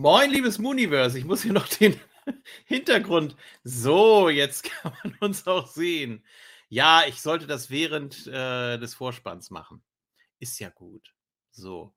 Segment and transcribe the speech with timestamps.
[0.00, 1.18] Moin, liebes Mooniverse.
[1.18, 1.98] Ich muss hier noch den
[2.66, 3.34] Hintergrund.
[3.64, 6.24] So, jetzt kann man uns auch sehen.
[6.68, 9.82] Ja, ich sollte das während äh, des Vorspanns machen.
[10.38, 11.16] Ist ja gut.
[11.50, 11.92] So.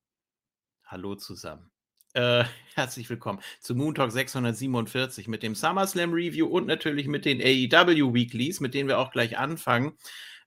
[0.83, 1.69] Hallo zusammen.
[2.13, 7.39] Äh, herzlich willkommen zu Moon Talk 647 mit dem SummerSlam Review und natürlich mit den
[7.39, 9.95] AEW Weeklies, mit denen wir auch gleich anfangen.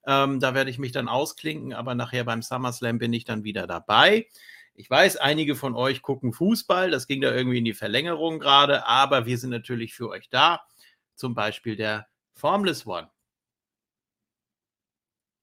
[0.09, 3.69] Ähm, da werde ich mich dann ausklinken, aber nachher beim SummerSlam bin ich dann wieder
[3.69, 4.27] dabei.
[4.77, 8.87] Ich weiß, einige von euch gucken Fußball, das ging da irgendwie in die Verlängerung gerade,
[8.87, 10.67] aber wir sind natürlich für euch da.
[11.15, 13.09] Zum Beispiel der Formless One.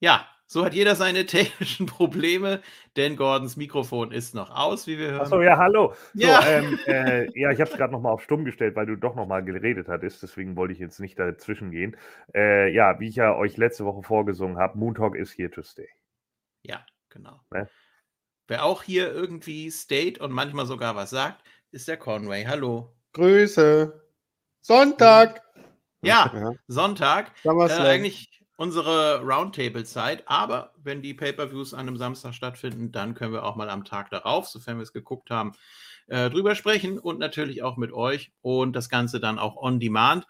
[0.02, 2.62] Ja, so hat jeder seine technischen Probleme,
[2.98, 5.22] denn Gordons Mikrofon ist noch aus, wie wir hören.
[5.22, 5.94] Achso, ja, hallo.
[6.14, 6.46] So, Ja.
[6.46, 9.46] Ähm, äh, ja, ich habe es gerade nochmal auf Stumm gestellt, weil du doch nochmal
[9.46, 10.22] geredet hattest.
[10.22, 11.96] Deswegen wollte ich jetzt nicht dazwischen gehen.
[12.36, 15.62] Äh, ja, wie ich ja euch letzte Woche vorgesungen habe, Moon Talk is here to
[15.62, 15.88] stay.
[16.64, 17.40] Ja, genau.
[17.52, 17.70] Ne?
[18.52, 22.44] Wer auch hier irgendwie state und manchmal sogar was sagt, ist der Conway.
[22.44, 22.94] Hallo.
[23.14, 24.04] Grüße.
[24.60, 25.42] Sonntag.
[26.02, 27.32] Ja, Ja, Sonntag.
[27.46, 33.46] Äh, eigentlich unsere Roundtable-Zeit, aber wenn die Pay-Per-Views an einem Samstag stattfinden, dann können wir
[33.46, 35.54] auch mal am Tag darauf, sofern wir es geguckt haben,
[36.08, 40.28] äh, drüber sprechen und natürlich auch mit euch und das Ganze dann auch on demand.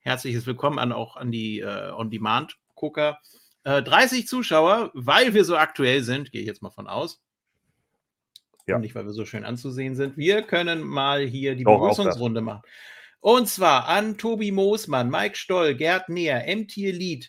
[0.00, 3.20] Herzliches Willkommen an, auch an die äh, On-Demand-Gucker.
[3.62, 7.22] Äh, 30 Zuschauer, weil wir so aktuell sind, gehe ich jetzt mal von aus.
[8.66, 8.76] Ja.
[8.76, 10.16] Und nicht, weil wir so schön anzusehen sind.
[10.16, 11.80] Wir können mal hier die Doch.
[11.80, 12.62] Begrüßungsrunde machen.
[13.20, 17.28] Und zwar an Tobi Moosmann, Mike Stoll, Gerd Neher, MT Elite,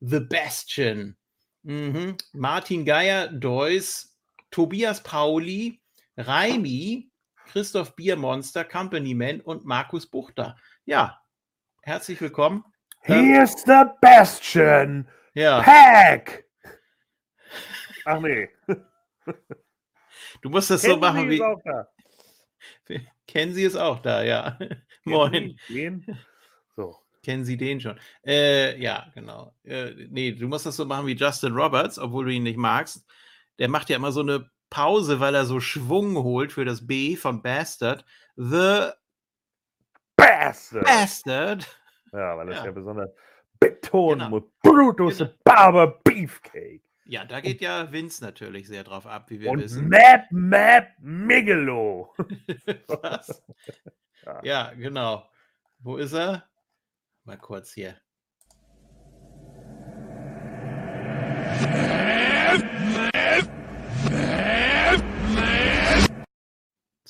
[0.00, 1.16] The Bastion,
[1.62, 2.16] mhm.
[2.32, 4.16] Martin Geier, Deuss,
[4.50, 5.80] Tobias Pauli,
[6.16, 7.10] Raimi,
[7.46, 10.56] Christoph Biermonster, Company Man und Markus Buchter.
[10.84, 11.20] Ja,
[11.82, 12.64] herzlich willkommen.
[13.04, 16.44] Ähm, Here's the Bastion ja, Pack!
[18.04, 18.50] Ach nee.
[20.42, 21.34] du musst das so Kennen machen Sie wie.
[21.36, 21.88] es auch da?
[23.26, 24.58] Kennen Sie es auch da, ja.
[25.04, 25.58] Moin.
[26.76, 26.96] So.
[27.22, 27.98] Kennen Sie den schon?
[28.26, 29.54] Äh, ja, genau.
[29.64, 33.06] Äh, nee, du musst das so machen wie Justin Roberts, obwohl du ihn nicht magst.
[33.58, 37.16] Der macht ja immer so eine Pause, weil er so Schwung holt für das B
[37.16, 38.04] von Bastard.
[38.36, 38.90] The
[40.16, 40.84] Bastard!
[40.84, 41.78] Bastard.
[42.12, 42.64] Ja, weil das Ja.
[42.66, 43.10] ja, besonders
[43.60, 44.30] betonen Genau.
[44.30, 44.42] muss.
[44.62, 45.30] Brutus Genau.
[45.44, 46.82] Barber Beefcake.
[47.04, 49.88] Ja, da geht ja Vince natürlich sehr drauf ab, wie wir Und wissen.
[49.88, 52.14] Mad Mad Migelo.
[52.88, 53.42] Was?
[54.24, 54.40] Ja.
[54.44, 55.28] Ja, genau.
[55.80, 56.48] Wo ist er?
[57.24, 57.96] Mal kurz hier.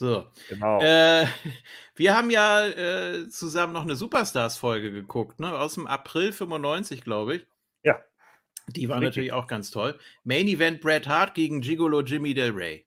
[0.02, 0.26] So.
[0.48, 0.80] Genau.
[0.80, 1.26] Äh,
[1.94, 5.56] wir haben ja äh, zusammen noch eine Superstars-Folge geguckt, ne?
[5.56, 7.46] Aus dem April 95, glaube ich.
[7.84, 8.00] Ja.
[8.68, 9.08] Die war Richtig.
[9.08, 9.98] natürlich auch ganz toll.
[10.24, 12.86] Main Event Bret Hart gegen Gigolo Jimmy Del Rey.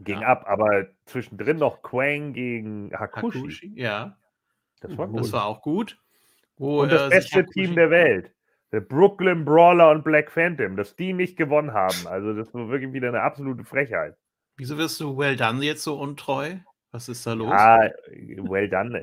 [0.00, 0.28] Ging ja.
[0.28, 3.38] ab, aber zwischendrin noch Quang gegen Hakushi.
[3.38, 4.16] Hakushi, ja.
[4.80, 5.20] Das war gut.
[5.20, 5.98] Das war auch gut.
[6.56, 8.32] Wo, Und das äh, beste Team der Welt.
[8.70, 12.06] Der Brooklyn Brawler und Black Phantom, dass die nicht gewonnen haben.
[12.06, 14.16] Also, das war wirklich wieder eine absolute Frechheit.
[14.56, 16.56] Wieso wirst du Well Done jetzt so untreu?
[16.90, 17.52] Was ist da los?
[17.52, 18.98] Ah, well done,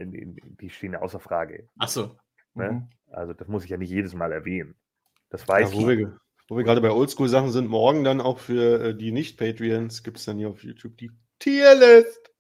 [0.60, 1.70] die stehen außer Frage.
[1.78, 2.18] Ach so.
[2.56, 2.72] Ne?
[2.72, 2.90] Mhm.
[3.12, 4.76] Also, das muss ich ja nicht jedes Mal erwähnen.
[5.30, 5.98] Das Ja, weiß wo, ich.
[5.98, 10.18] wir, wo wir gerade bei Oldschool-Sachen sind, morgen dann auch für äh, die Nicht-Patreons gibt
[10.18, 12.32] es dann hier auf YouTube die Tierlist.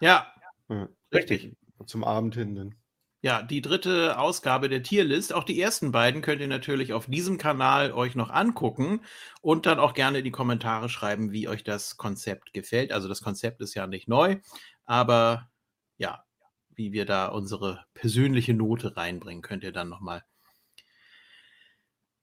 [0.00, 0.32] Ja,
[0.68, 1.56] Ja, richtig.
[1.86, 2.74] zum Abend hin dann.
[3.22, 5.34] Ja, die dritte Ausgabe der Tierlist.
[5.34, 9.00] Auch die ersten beiden könnt ihr natürlich auf diesem Kanal euch noch angucken
[9.40, 12.92] und dann auch gerne in die Kommentare schreiben, wie euch das Konzept gefällt.
[12.92, 14.36] Also das Konzept ist ja nicht neu,
[14.84, 15.50] aber
[15.98, 16.24] ja,
[16.74, 20.22] wie wir da unsere persönliche Note reinbringen, könnt ihr dann nochmal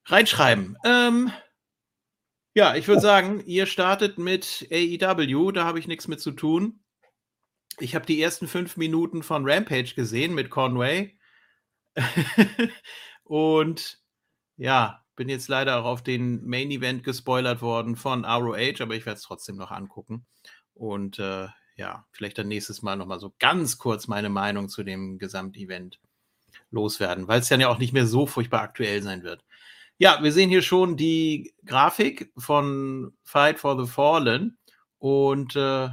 [0.05, 0.77] reinschreiben.
[0.83, 1.31] Ähm,
[2.53, 6.83] ja, ich würde sagen, ihr startet mit AEW, da habe ich nichts mit zu tun.
[7.79, 11.17] Ich habe die ersten fünf Minuten von Rampage gesehen mit Conway.
[13.23, 13.99] Und
[14.57, 19.05] ja, bin jetzt leider auch auf den Main Event gespoilert worden von ROH, aber ich
[19.05, 20.25] werde es trotzdem noch angucken.
[20.73, 25.17] Und äh, ja, vielleicht dann nächstes Mal nochmal so ganz kurz meine Meinung zu dem
[25.17, 25.99] Gesamtevent
[26.69, 29.43] loswerden, weil es dann ja auch nicht mehr so furchtbar aktuell sein wird.
[29.97, 34.57] Ja, wir sehen hier schon die Grafik von Fight for the Fallen
[34.97, 35.89] und äh,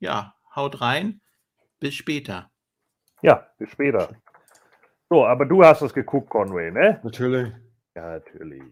[0.00, 1.20] ja, haut rein.
[1.80, 2.50] Bis später.
[3.22, 4.10] Ja, bis später.
[5.08, 7.00] So, aber du hast es geguckt, Conway, ne?
[7.02, 7.52] Natürlich.
[7.94, 8.62] Ja, natürlich.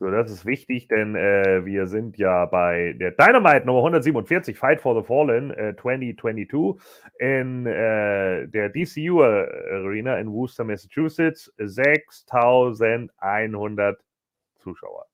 [0.00, 4.80] So, das ist wichtig, denn äh, wir sind ja bei der Dynamite Nummer 147, Fight
[4.80, 6.80] for the Fallen äh, 2022
[7.18, 11.52] in äh, der DCU Arena in Worcester, Massachusetts.
[11.58, 14.00] 6100
[14.68, 15.06] Zuschauer.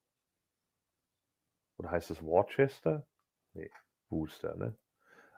[1.78, 3.06] Oder heißt es Worcester?
[3.52, 3.70] Nee,
[4.10, 4.76] Worcester, ne?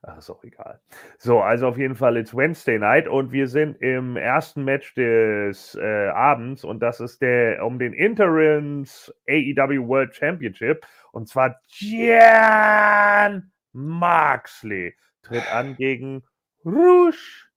[0.02, 0.80] Ach, ist auch egal.
[1.18, 5.74] So, also auf jeden Fall, it's Wednesday night und wir sind im ersten Match des
[5.74, 13.50] äh, Abends und das ist der um den Interims AEW World Championship und zwar Jan
[13.72, 16.22] Moxley tritt an gegen
[16.64, 17.48] Rouge.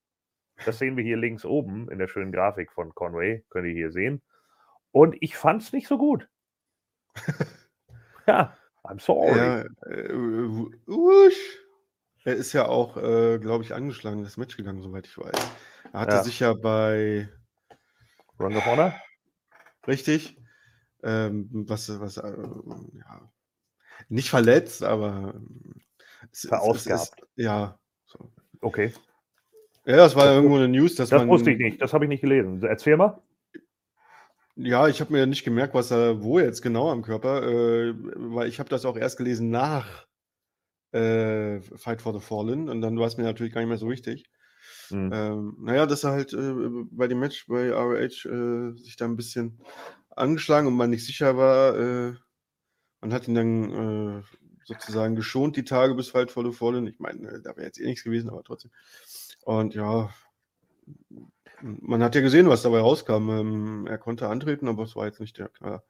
[0.65, 3.91] Das sehen wir hier links oben in der schönen Grafik von Conway, könnt ihr hier
[3.91, 4.21] sehen.
[4.91, 6.27] Und ich fand es nicht so gut.
[8.27, 9.37] ja, I'm sorry.
[9.37, 10.11] Ja, äh,
[10.87, 11.35] Rouge.
[12.25, 15.31] Er ist ja auch, äh, glaube ich, angeschlagen in das Match gegangen, soweit ich weiß.
[15.93, 16.23] Er hatte Ja.
[16.23, 17.29] sich ja bei
[18.39, 18.93] Ring of Honor?
[19.87, 20.37] Richtig.
[21.03, 22.35] Ähm, was, was, äh,
[22.93, 23.31] ja,
[24.09, 25.75] nicht verletzt, aber ähm,
[26.31, 27.21] es, Verausgabt.
[27.35, 27.79] ja.
[28.05, 28.31] So.
[28.61, 28.93] Okay.
[29.85, 31.29] Ja, das war irgendwo eine News, dass Das man.
[31.29, 32.61] wusste ich nicht, das habe ich nicht gelesen.
[32.63, 33.21] Erzähl mal.
[34.61, 38.49] Ja, ich habe mir nicht gemerkt, was er wo jetzt genau am Körper, äh, weil
[38.49, 40.05] ich habe das auch erst gelesen nach
[40.91, 43.89] äh, Fight for the Fallen und dann war es mir natürlich gar nicht mehr so
[43.89, 44.25] wichtig.
[44.89, 45.11] Hm.
[45.13, 46.53] Ähm, naja, dass er halt äh,
[46.91, 49.61] bei dem Match bei ROH äh, sich da ein bisschen
[50.09, 51.77] angeschlagen und man nicht sicher war.
[51.77, 52.13] Äh,
[52.99, 54.23] man hat ihn dann äh,
[54.65, 56.85] sozusagen geschont, die Tage bis Fight for the Fallen.
[56.85, 58.71] Ich meine, äh, da wäre jetzt eh nichts gewesen, aber trotzdem.
[59.45, 60.09] Und ja,
[61.61, 63.29] man hat ja gesehen, was dabei rauskam.
[63.29, 65.83] Ähm, er konnte antreten, aber es war jetzt nicht der Knaller.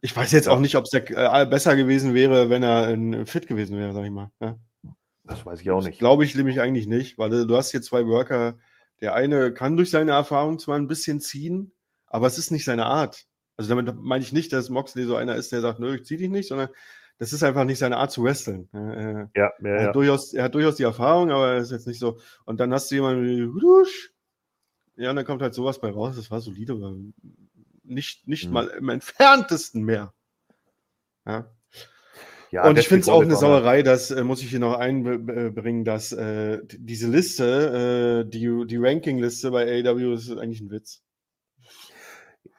[0.00, 3.48] Ich weiß jetzt auch nicht, ob es äh, besser gewesen wäre, wenn er äh, fit
[3.48, 4.30] gewesen wäre, sag ich mal.
[4.40, 4.56] Ja.
[5.24, 5.98] Das weiß ich auch nicht.
[5.98, 8.58] Glaube ich nämlich eigentlich nicht, weil äh, du hast hier zwei Worker.
[9.00, 11.72] Der eine kann durch seine Erfahrung zwar ein bisschen ziehen,
[12.06, 13.26] aber es ist nicht seine Art.
[13.56, 16.16] Also damit meine ich nicht, dass Moxley so einer ist, der sagt, nö, ich zieh
[16.16, 16.68] dich nicht, sondern
[17.18, 18.68] das ist einfach nicht seine Art zu wresteln.
[18.72, 19.88] Ja, ja, er, ja.
[19.88, 22.18] hat durchaus, er hat durchaus die Erfahrung, aber er ist jetzt nicht so.
[22.44, 24.12] Und dann hast du jemanden wie Rusch.
[24.96, 26.16] Ja, und dann kommt halt sowas bei raus.
[26.16, 26.94] Das war solide, aber
[27.82, 28.52] nicht, nicht Mhm.
[28.52, 30.12] mal im entferntesten mehr.
[31.26, 31.50] Ja.
[32.50, 35.84] ja und ich finde es auch eine Sauerei, das äh, muss ich hier noch einbringen,
[35.84, 41.02] dass äh, diese Liste, äh, die, die Ranking-Liste bei AEW ist eigentlich ein Witz.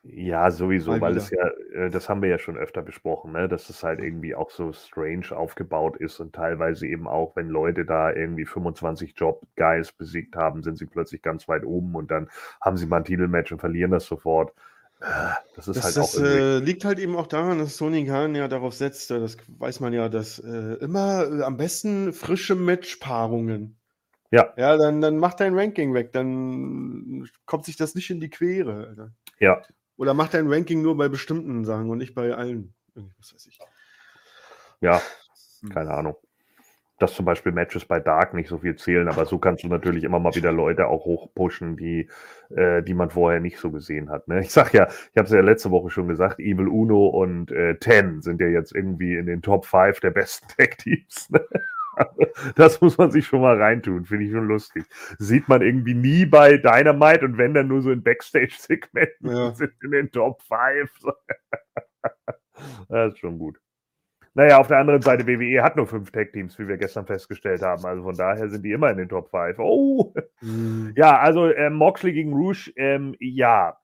[0.03, 1.23] Ja, sowieso, Mal weil wieder.
[1.23, 4.33] es ja, äh, das haben wir ja schon öfter besprochen, ne, dass es halt irgendwie
[4.33, 9.91] auch so strange aufgebaut ist und teilweise eben auch, wenn Leute da irgendwie 25 Job-Guys
[9.91, 12.29] besiegt haben, sind sie plötzlich ganz weit oben und dann
[12.61, 14.53] haben sie mal ein Titelmatch und verlieren das sofort.
[15.01, 15.05] Äh,
[15.55, 18.35] Das ist Das, halt das auch äh, liegt halt eben auch daran, dass Sony Khan
[18.35, 22.55] ja darauf setzt, äh, das weiß man ja, dass äh, immer äh, am besten frische
[22.55, 23.77] Matchpaarungen.
[24.31, 24.53] Ja.
[24.57, 28.87] Ja, dann, dann mach dein Ranking weg, dann kommt sich das nicht in die Quere.
[28.87, 29.11] Alter.
[29.39, 29.61] ja,
[29.99, 32.73] Oder mach dein Ranking nur bei bestimmten Sachen und nicht bei allen.
[33.17, 33.59] Was weiß ich.
[34.79, 35.01] ja,
[35.61, 35.69] Hm.
[35.71, 36.15] keine Ahnung.
[36.99, 40.05] Dass zum Beispiel Matches bei Dark nicht so viel zählen, aber so kannst du natürlich
[40.05, 42.09] immer mal wieder Leute auch hochpushen, die,
[42.49, 44.29] äh, die man vorher nicht so gesehen hat.
[44.29, 44.39] Ne?
[44.39, 47.75] Ich sag ja, ich habe es ja letzte Woche schon gesagt, Evil Uno und äh,
[47.77, 51.29] Ten sind ja jetzt irgendwie in den Top 5 der besten Tech-Teams.
[51.29, 51.45] Ne?
[52.55, 54.85] Das muss man sich schon mal reintun, finde ich schon lustig.
[55.17, 59.51] Sieht man irgendwie nie bei Dynamite und wenn dann nur so in Backstage-Segmenten Ja.
[59.55, 60.91] sind in den Top 5.
[62.89, 63.57] Das ist schon gut.
[64.33, 67.85] Naja, auf der anderen Seite, WWE hat nur fünf Tag-Teams, wie wir gestern festgestellt haben.
[67.85, 69.59] Also von daher sind die immer in den Top 5.
[69.59, 70.13] Oh!
[70.39, 70.93] Hm.
[70.95, 73.77] Ja, also ähm, Moxley gegen Rouge, ähm, ja.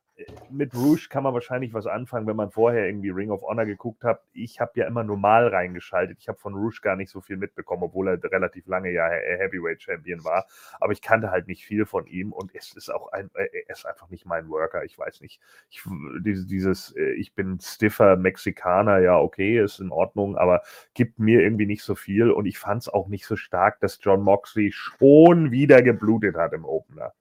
[0.50, 4.04] Mit Rouge kann man wahrscheinlich was anfangen, wenn man vorher irgendwie Ring of Honor geguckt
[4.06, 4.22] hat.
[4.32, 6.20] Ich habe ja immer normal reingeschaltet.
[6.20, 9.38] Ich habe von Rouge gar nicht so viel mitbekommen, obwohl er relativ lange ja He-
[9.38, 10.46] Heavyweight Champion war.
[10.80, 13.76] Aber ich kannte halt nicht viel von ihm und es ist auch ein, äh, er
[13.76, 14.86] ist einfach nicht mein Worker.
[14.86, 15.42] Ich weiß nicht.
[15.70, 15.84] Ich,
[16.22, 20.62] dieses, dieses äh, ich bin stiffer Mexikaner, ja, okay, ist in Ordnung, aber
[20.94, 24.00] gibt mir irgendwie nicht so viel und ich fand es auch nicht so stark, dass
[24.02, 27.14] John Moxley schon wieder geblutet hat im Opener.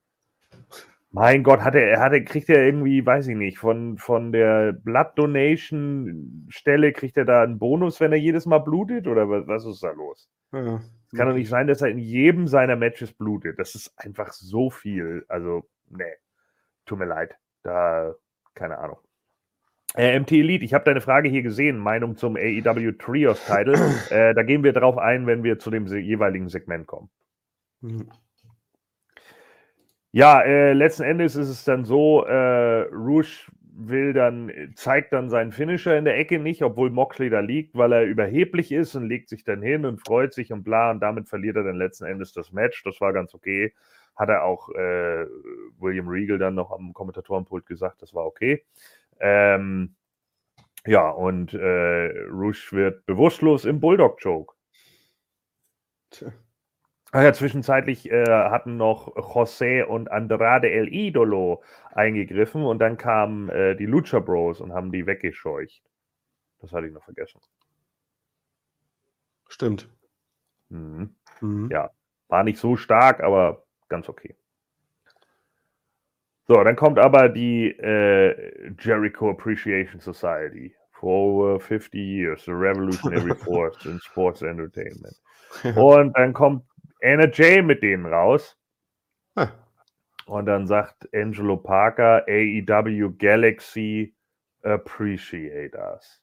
[1.15, 4.73] Mein Gott, hat er, er hatte, kriegt er irgendwie, weiß ich nicht, von, von der
[4.73, 9.07] Blood Donation Stelle kriegt er da einen Bonus, wenn er jedes Mal blutet?
[9.07, 10.29] Oder was, was ist da los?
[10.53, 10.81] Ja.
[11.07, 13.61] Es kann doch nicht sein, dass er in jedem seiner Matches blutet.
[13.61, 15.25] Das ist einfach so viel.
[15.29, 16.17] Also, nee,
[16.85, 17.37] tut mir leid.
[17.63, 18.13] Da,
[18.55, 18.99] keine Ahnung.
[19.95, 23.75] Äh, MT Elite, ich habe deine Frage hier gesehen, Meinung zum AEW Trios Title.
[24.11, 27.09] äh, da gehen wir drauf ein, wenn wir zu dem jeweiligen Segment kommen.
[27.83, 28.11] Hm.
[30.15, 35.51] Ja, äh, letzten Endes ist es dann so, äh, Rouge will dann, zeigt dann seinen
[35.51, 39.29] Finisher in der Ecke nicht, obwohl Moxley da liegt, weil er überheblich ist und legt
[39.29, 42.33] sich dann hin und freut sich und bla und damit verliert er dann letzten Endes
[42.33, 42.85] das Match.
[42.85, 43.75] Das war ganz okay.
[44.15, 45.27] Hat er auch äh,
[45.81, 48.65] William Regal dann noch am Kommentatorenpult gesagt, das war okay.
[49.19, 49.97] Ähm,
[50.87, 54.55] ja, und äh, Rouge wird bewusstlos im Bulldog-Choke.
[56.11, 56.33] Tja.
[57.15, 63.49] Ah ja, zwischenzeitlich äh, hatten noch José und Andrade El Idolo eingegriffen und dann kamen
[63.51, 65.81] äh, die Lucha Bros und haben die weggescheucht.
[66.61, 67.41] Das hatte ich noch vergessen.
[69.49, 69.89] Stimmt.
[70.71, 71.15] Mhm.
[71.41, 71.69] Mhm.
[71.71, 71.93] Ja.
[72.27, 74.35] War nicht so stark, aber ganz okay.
[76.49, 80.75] So, dann kommt aber die äh, Jericho Appreciation Society.
[80.91, 85.15] For over 50 years, the revolutionary force in sports entertainment.
[85.77, 86.65] Und dann kommt
[87.05, 88.57] Anna Jay mit denen raus.
[89.37, 89.51] Ah.
[90.27, 94.15] Und dann sagt Angelo Parker, AEW Galaxy
[94.63, 96.21] appreciate us.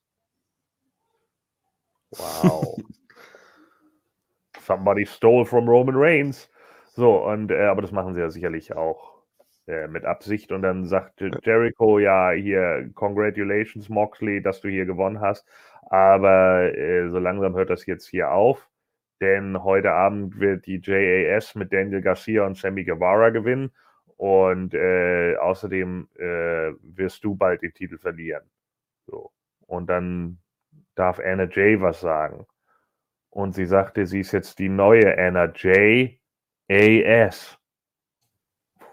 [2.17, 2.77] Wow.
[4.61, 6.49] Somebody stole from Roman Reigns.
[6.93, 9.23] So, und äh, aber das machen sie ja sicherlich auch
[9.67, 10.51] äh, mit Absicht.
[10.51, 15.47] Und dann sagt Jericho, ja, hier, congratulations, Moxley, dass du hier gewonnen hast.
[15.89, 18.70] Aber äh, so langsam hört das jetzt hier auf.
[19.21, 23.71] Denn heute Abend wird die JAS mit Daniel Garcia und Sammy Guevara gewinnen.
[24.17, 28.43] Und äh, außerdem äh, wirst du bald den Titel verlieren.
[29.05, 29.31] So.
[29.67, 30.39] Und dann
[30.95, 32.45] darf Anna Jay was sagen.
[33.29, 36.19] Und sie sagte, sie ist jetzt die neue Anna Jay
[36.69, 37.57] AS.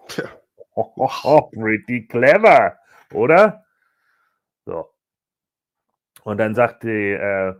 [0.09, 0.29] Tja.
[1.53, 2.79] Pretty clever,
[3.13, 3.65] oder?
[4.65, 4.91] So.
[6.23, 7.55] Und dann sagte, äh,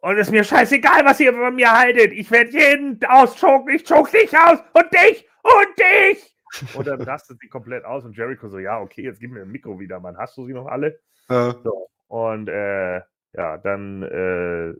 [0.00, 2.12] und ist mir scheißegal, was ihr von mir haltet.
[2.12, 3.74] Ich werde jeden auschoken.
[3.74, 6.34] Ich choke dich aus und dich und dich.
[6.74, 9.50] Und dann rastet sie komplett aus und Jericho so, ja, okay, jetzt gib mir ein
[9.50, 10.16] Mikro wieder, Mann.
[10.16, 10.98] Hast du sie noch alle?
[11.28, 11.88] Äh, So.
[12.06, 13.02] Und äh,
[13.34, 14.72] ja, dann äh,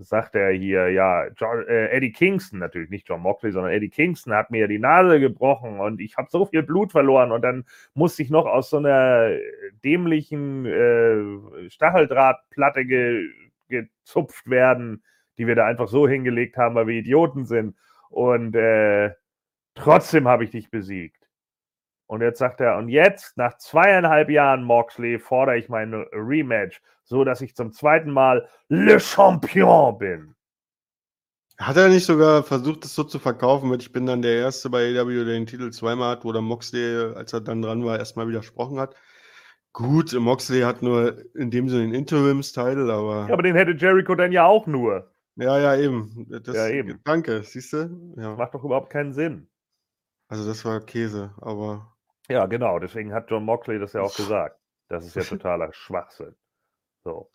[0.00, 4.34] sagt er hier, ja, John, äh, Eddie Kingston, natürlich nicht John Moxley, sondern Eddie Kingston
[4.34, 8.22] hat mir die Nase gebrochen und ich habe so viel Blut verloren und dann musste
[8.22, 9.30] ich noch aus so einer
[9.84, 13.28] dämlichen äh, Stacheldrahtplatte ge
[13.68, 15.04] gezupft werden,
[15.38, 17.76] die wir da einfach so hingelegt haben, weil wir Idioten sind.
[18.10, 19.12] Und äh,
[19.74, 21.26] trotzdem habe ich dich besiegt.
[22.06, 27.24] Und jetzt sagt er, und jetzt, nach zweieinhalb Jahren Moxley, fordere ich mein Rematch, so
[27.24, 30.34] dass ich zum zweiten Mal Le Champion bin.
[31.58, 34.68] Hat er nicht sogar versucht, es so zu verkaufen mit, ich bin dann der Erste
[34.68, 37.98] bei AEW, der den Titel zweimal hat, wo dann Moxley, als er dann dran war,
[37.98, 38.94] erstmal widersprochen hat?
[39.76, 44.14] Gut, Moxley hat nur in dem Sinne den Interims-Title, aber Ja, aber den hätte Jericho
[44.14, 45.12] dann ja auch nur.
[45.36, 46.26] ja, ja, eben.
[46.42, 46.98] Das, Ja, eben.
[47.04, 48.14] Danke, siehst du?
[48.16, 48.34] Ja.
[48.36, 49.50] Macht doch überhaupt keinen Sinn.
[50.28, 51.94] Also das war Käse, aber
[52.30, 52.78] Ja, genau.
[52.78, 54.58] Deswegen hat John Moxley das ja auch gesagt.
[54.88, 56.34] Das ist ja totaler Schwachsinn.
[57.04, 57.30] So.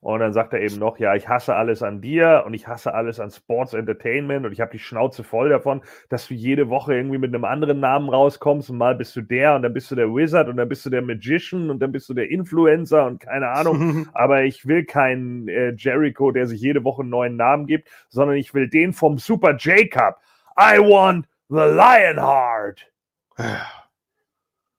[0.00, 2.94] Und dann sagt er eben noch, ja, ich hasse alles an dir und ich hasse
[2.94, 6.94] alles an Sports Entertainment und ich habe die Schnauze voll davon, dass du jede Woche
[6.94, 9.94] irgendwie mit einem anderen Namen rauskommst und mal bist du der und dann bist du
[9.94, 13.20] der Wizard und dann bist du der Magician und dann bist du der Influencer und
[13.20, 14.08] keine Ahnung.
[14.14, 18.36] Aber ich will keinen äh, Jericho, der sich jede Woche einen neuen Namen gibt, sondern
[18.36, 20.20] ich will den vom Super J-Cup.
[20.58, 22.86] I want the Lionheart.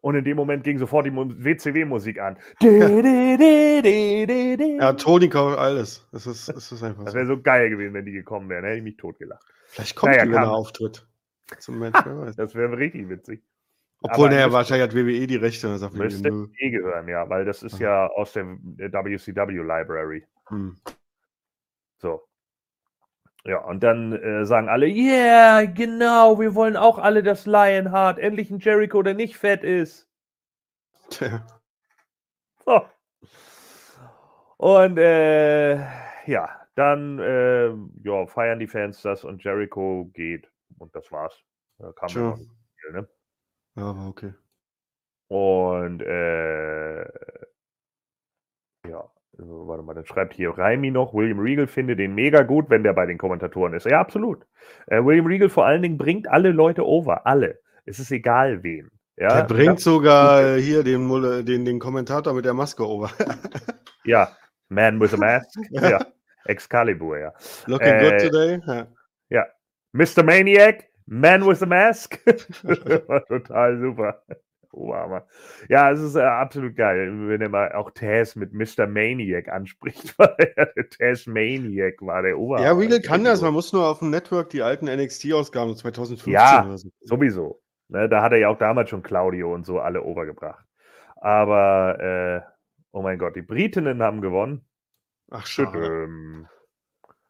[0.01, 2.37] Und in dem Moment ging sofort die WCW-Musik an.
[2.61, 2.87] ja,
[4.93, 6.07] Tony kauft alles.
[6.13, 8.63] Das ist, das ist einfach Das wäre so geil gewesen, wenn die gekommen wären.
[8.63, 9.43] Hätte ich mich totgelacht.
[9.67, 11.05] Vielleicht kommt Naja, die, wenn er auftritt.
[11.57, 12.37] Zum Match, wer weiß.
[12.37, 13.43] Das wäre richtig witzig.
[14.01, 15.67] Obwohl, aber naja, wahrscheinlich hat WWE die Rechte.
[15.67, 16.47] Und sagt Müsste nö.
[16.57, 17.83] eh gehören, ja, weil das ist Aha.
[17.83, 20.25] ja aus der der WCW Library.
[20.47, 20.77] Hm.
[21.97, 22.21] So.
[23.45, 28.51] Ja, und dann äh, sagen alle, yeah, genau, wir wollen auch alle, dass Lionheart endlich
[28.51, 30.07] ein Jericho, der nicht fett ist.
[31.09, 31.45] Tja.
[32.65, 32.85] So.
[34.57, 35.77] Und äh,
[36.25, 37.69] ja, dann äh,
[38.03, 40.51] ja, feiern die Fans das und Jericho geht.
[40.77, 41.41] Und das war's.
[41.77, 43.09] Da kam nicht viel, ne?
[43.75, 44.33] Ja, okay.
[45.29, 47.03] Und äh,
[48.87, 52.69] ja, also, warte mal, dann schreibt hier Raimi noch, William Regal finde den mega gut,
[52.69, 53.85] wenn der bei den Kommentatoren ist.
[53.85, 54.45] Ja, absolut.
[54.87, 57.59] Äh, William Regal vor allen Dingen bringt alle Leute over, alle.
[57.85, 58.91] Es ist egal wen.
[59.17, 63.11] Ja, Der bringt sogar äh, hier den, den, den Kommentator mit der Maske over.
[64.05, 64.29] ja,
[64.69, 65.59] Man with a Mask.
[65.71, 66.05] ja,
[66.45, 67.33] Excalibur, ja.
[67.65, 68.87] Looking Äh, good today.
[69.29, 69.45] Ja.
[69.93, 70.23] Mr.
[70.23, 72.19] Maniac, Man with a Mask.
[73.27, 74.21] Total super.
[74.71, 75.25] Oberhammer.
[75.67, 78.87] Ja, es ist äh, absolut geil, wenn er mal auch Taz mit Mr.
[78.87, 82.65] Maniac anspricht, weil er der Taz Maniac war, der Oberhammer.
[82.67, 83.41] ja, Regal kann das.
[83.41, 86.65] Man muss nur auf dem Network die alten NXT-Ausgaben 2015 Ja.
[86.65, 86.89] oder so.
[87.01, 87.61] Sowieso.
[87.87, 90.63] Ne, da hat er ja auch damals schon Claudio und so alle overgebracht.
[91.15, 92.41] Aber, äh,
[92.91, 94.63] oh mein Gott, die Britinnen haben gewonnen.
[95.31, 95.71] Ach, schade.
[95.71, 96.47] Tüdüm.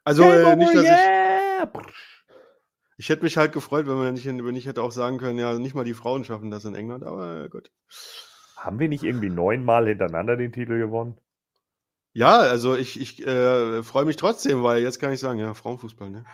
[0.04, 0.90] Also äh, nicht, dass ich.
[0.90, 1.66] yeah!
[1.66, 2.19] Prsch.
[3.00, 5.58] Ich hätte mich halt gefreut, wenn man nicht, wenn ich hätte auch sagen können, ja,
[5.58, 7.72] nicht mal die Frauen schaffen das in England, aber gut.
[8.58, 11.18] Haben wir nicht irgendwie neunmal hintereinander den Titel gewonnen?
[12.12, 16.10] Ja, also ich, ich äh, freue mich trotzdem, weil jetzt kann ich sagen, ja, Frauenfußball,
[16.10, 16.26] ne?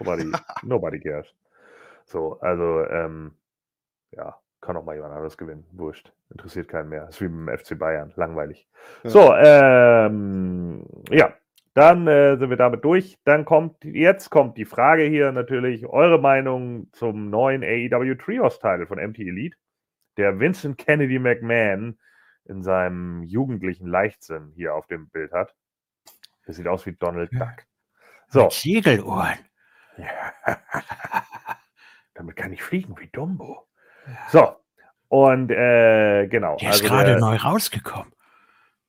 [0.00, 0.32] Nobody,
[0.64, 1.32] nobody cares.
[2.04, 3.36] So, also, ähm,
[4.10, 5.64] ja, kann auch mal jemand anderes gewinnen.
[5.70, 6.12] Wurscht.
[6.30, 7.08] Interessiert keinen mehr.
[7.08, 8.12] Ist wie beim FC Bayern.
[8.16, 8.66] Langweilig.
[9.04, 9.10] Ja.
[9.10, 11.32] So, ähm, ja.
[11.74, 13.18] Dann äh, sind wir damit durch.
[13.24, 18.98] Dann kommt, jetzt kommt die Frage hier natürlich, eure Meinung zum neuen AEW Trios-Title von
[18.98, 19.56] MT Elite,
[20.16, 21.98] der Vincent Kennedy McMahon
[22.44, 25.54] in seinem jugendlichen Leichtsinn hier auf dem Bild hat.
[26.46, 27.64] Das sieht aus wie Donald Duck.
[28.28, 28.48] So.
[28.48, 29.38] Kegelohren.
[32.14, 33.68] Damit kann ich fliegen wie Dumbo.
[34.28, 34.56] So.
[35.08, 36.56] Und äh, genau.
[36.56, 38.12] Der ist gerade neu rausgekommen.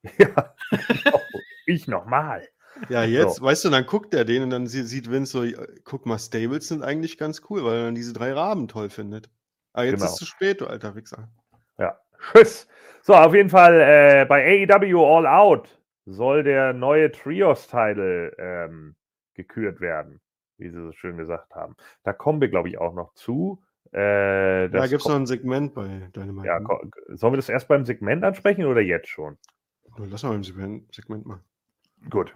[0.18, 1.20] ja, genau.
[1.66, 2.48] ich nochmal.
[2.90, 3.44] Ja, jetzt, so.
[3.44, 6.84] weißt du, dann guckt er den und dann sieht Vince so, guck mal, Stables sind
[6.84, 9.30] eigentlich ganz cool, weil er dann diese drei Raben toll findet.
[9.74, 10.06] Aber jetzt genau.
[10.06, 11.30] ist es zu spät, du alter Wichser.
[11.78, 12.68] Ja, tschüss.
[13.04, 18.96] So, auf jeden Fall äh, bei AEW All Out soll der neue Trios-Title ähm,
[19.34, 20.22] gekürt werden,
[20.58, 21.76] wie sie so schön gesagt haben.
[22.04, 23.64] Da kommen wir, glaube ich, auch noch zu.
[23.92, 26.48] Äh, da gibt es noch ein Segment bei Dynamite.
[26.48, 26.68] Ja, ne?
[27.10, 29.38] sollen wir das erst beim Segment ansprechen oder jetzt schon?
[29.98, 31.42] Lass mal im Segment, Segment mal.
[32.10, 32.34] Gut.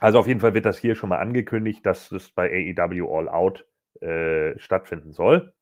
[0.00, 3.28] Also auf jeden Fall wird das hier schon mal angekündigt, dass das bei AEW All
[3.28, 3.66] Out
[4.00, 5.52] äh, stattfinden soll.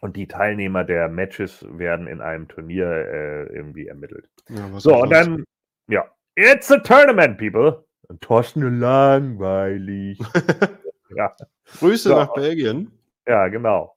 [0.00, 4.28] Und die Teilnehmer der Matches werden in einem Turnier äh, irgendwie ermittelt.
[4.48, 5.44] Ja, so, und dann,
[5.88, 7.84] ja, it's a tournament, people.
[8.08, 10.18] Und Thorsten langweilig.
[11.14, 11.36] ja.
[11.78, 12.16] Grüße so.
[12.16, 12.90] nach Belgien.
[13.26, 13.96] Ja, genau.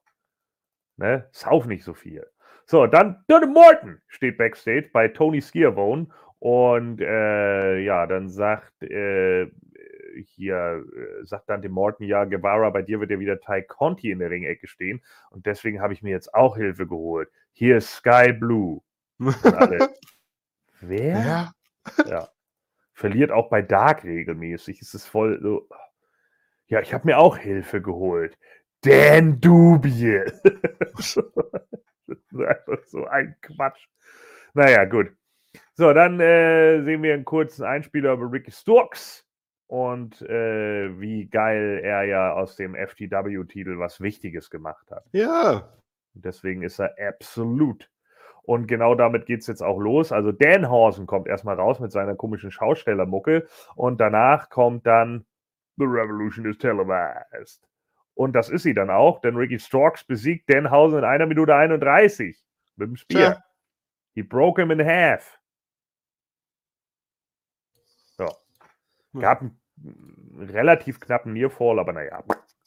[0.96, 1.26] Ne?
[1.32, 2.26] Sauf nicht so viel.
[2.66, 6.06] So, dann Dante Morton steht backstage bei Tony Skiavone
[6.44, 9.46] und äh, ja, dann sagt äh,
[10.26, 14.18] hier, äh, sagt Dante Morton, ja, Guevara, bei dir wird ja wieder Ty Conti in
[14.18, 17.30] der Ringecke stehen und deswegen habe ich mir jetzt auch Hilfe geholt.
[17.52, 18.82] Hier ist Sky Blue.
[20.82, 21.18] Wer?
[21.18, 21.52] Ja.
[22.06, 22.28] ja.
[22.92, 24.82] Verliert auch bei Dark regelmäßig.
[24.82, 25.66] Es ist voll so.
[26.66, 28.36] Ja, ich habe mir auch Hilfe geholt.
[28.82, 30.20] Dan Dubie.
[30.94, 31.16] das
[32.06, 33.86] ist einfach so ein Quatsch.
[34.52, 35.10] Naja, gut.
[35.76, 39.24] So, dann äh, sehen wir einen kurzen Einspieler über Ricky Storks
[39.66, 45.04] und äh, wie geil er ja aus dem FTW-Titel was Wichtiges gemacht hat.
[45.12, 45.68] Ja.
[46.12, 47.90] deswegen ist er absolut.
[48.44, 50.12] Und genau damit geht es jetzt auch los.
[50.12, 55.24] Also Danhausen kommt erstmal raus mit seiner komischen Schaustellermucke und danach kommt dann
[55.76, 57.66] The Revolution is televised.
[58.12, 62.38] Und das ist sie dann auch, denn Ricky Storks besiegt Danhausen in einer Minute 31
[62.76, 63.20] mit dem Spear.
[63.20, 63.44] Ja.
[64.12, 65.40] He broke him in half.
[69.20, 69.58] Gab einen
[70.38, 72.22] relativ knappen Nearfall, aber naja,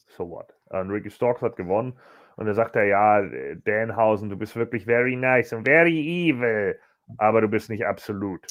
[0.07, 0.53] so what.
[0.69, 1.97] Und Ricky Storks hat gewonnen.
[2.35, 3.21] Und dann sagt er, ja,
[3.65, 6.79] Danhausen, du bist wirklich very nice and very evil,
[7.17, 8.45] aber du bist nicht absolut.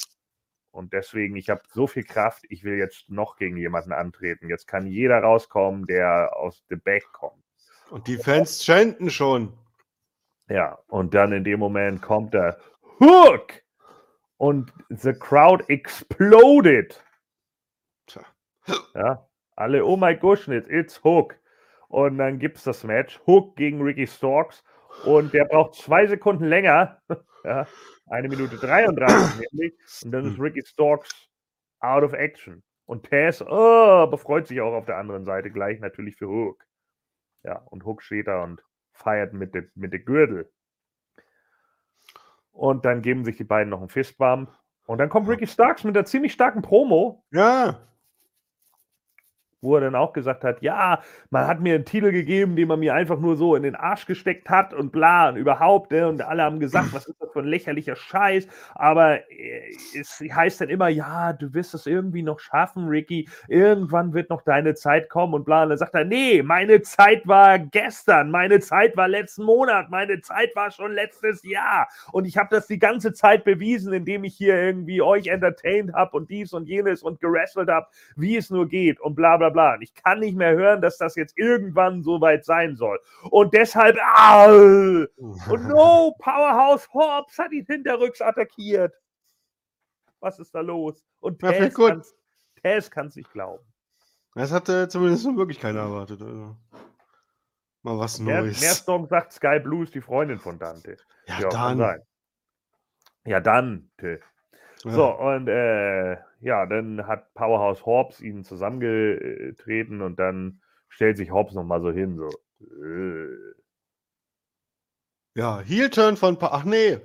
[0.71, 4.49] Und deswegen, ich habe so viel Kraft, ich will jetzt noch gegen jemanden antreten.
[4.49, 7.43] Jetzt kann jeder rauskommen, der aus the back kommt.
[7.89, 9.53] Und die Fans chanten schon.
[10.49, 12.57] Ja, und dann in dem Moment kommt der
[12.99, 13.53] Hook
[14.37, 17.03] und the crowd exploded.
[18.95, 21.35] Ja, alle, oh my goodness, it's Hook.
[21.87, 24.63] Und dann gibt es das Match, Hook gegen Ricky Storks.
[25.05, 27.01] Und der braucht zwei Sekunden länger.
[27.43, 27.67] ja,
[28.07, 29.73] eine Minute 33 nämlich.
[30.03, 30.39] Und dann ist.
[30.39, 31.11] Ricky Storks
[31.79, 32.63] out of action.
[32.85, 36.65] Und Taz oh, befreut sich auch auf der anderen Seite gleich natürlich für Hook.
[37.43, 40.51] Ja, und Hook steht da und feiert mit dem mit de Gürtel.
[42.51, 44.51] Und dann geben sich die beiden noch einen Fistbump.
[44.87, 47.23] Und dann kommt Ricky Starks mit einer ziemlich starken Promo.
[47.31, 47.87] Ja
[49.67, 52.79] wo er dann auch gesagt hat, ja, man hat mir einen Titel gegeben, den man
[52.79, 56.07] mir einfach nur so in den Arsch gesteckt hat und bla und überhaupt, ne?
[56.07, 60.61] und alle haben gesagt, was ist das für ein lächerlicher Scheiß, aber äh, es heißt
[60.61, 65.09] dann immer, ja, du wirst es irgendwie noch schaffen, Ricky, irgendwann wird noch deine Zeit
[65.09, 69.09] kommen und bla, und dann sagt er, nee, meine Zeit war gestern, meine Zeit war
[69.09, 71.89] letzten Monat, meine Zeit war schon letztes Jahr.
[72.13, 76.15] Und ich habe das die ganze Zeit bewiesen, indem ich hier irgendwie euch entertained habe
[76.15, 79.56] und dies und jenes und gerasselt habe, wie es nur geht und bla bla bla
[79.57, 79.73] bla.
[79.73, 82.99] Und ich kann nicht mehr hören, dass das jetzt irgendwann so weit sein soll.
[83.29, 88.93] Und deshalb, ah, und no, Powerhouse Hobbs hat ihn hinterrücks attackiert.
[90.19, 91.03] Was ist da los?
[91.19, 93.63] Und Tess kann es nicht glauben.
[94.35, 96.21] Das hatte zumindest wirklich keiner erwartet.
[96.21, 96.55] Also.
[97.81, 98.59] Mal was Neues.
[98.59, 100.97] Der Song sagt Sky Blue ist die Freundin von Dante.
[101.27, 102.01] Ja, ja dann.
[103.25, 103.39] Ja,
[104.91, 111.53] So, und äh, ja, dann hat Powerhouse Hobbs ihn zusammengetreten und dann stellt sich Hobbs
[111.53, 112.29] nochmal so hin, so.
[112.61, 113.57] Äh.
[115.35, 116.37] Ja, Heel-Turn von.
[116.39, 116.99] Pa Ach nee.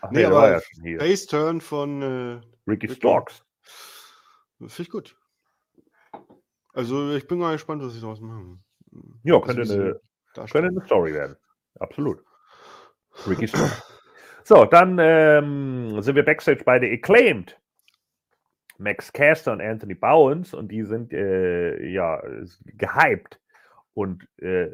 [0.00, 3.44] Ach nee, nee aber ja Face-Turn von äh, Ricky Storks.
[4.58, 5.16] Finde ich gut.
[6.72, 8.64] Also, ich bin mal gespannt, was sie daraus machen.
[9.22, 10.00] Ja, könnte eine,
[10.34, 11.36] könnte eine Story werden.
[11.78, 12.24] Absolut.
[13.26, 13.97] Ricky Storks.
[14.48, 17.60] So, dann ähm, sind wir backstage bei The Acclaimed.
[18.78, 22.22] Max Caster und Anthony Bowens und die sind äh, ja
[22.64, 23.38] gehypt
[23.92, 24.70] und äh,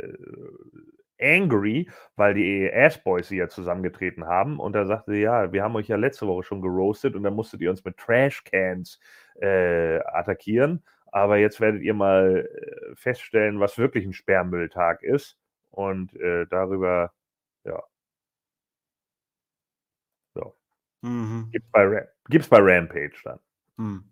[1.21, 4.61] angry, weil die Ash Boys sie ja zusammengetreten haben.
[4.61, 7.35] Und da sagte sie, ja, wir haben euch ja letzte Woche schon geroastet und dann
[7.35, 9.01] musstet ihr uns mit Trashcans
[9.41, 10.85] äh, attackieren.
[11.07, 15.37] Aber jetzt werdet ihr mal äh, feststellen, was wirklich ein Sperrmülltag ist.
[15.73, 17.13] Und äh, darüber,
[17.65, 17.83] ja.
[20.35, 20.55] So.
[21.05, 21.51] Mhm.
[21.53, 23.38] Gibt's bei, Ram gibt's bei Rampage dann.
[23.77, 24.05] Hm.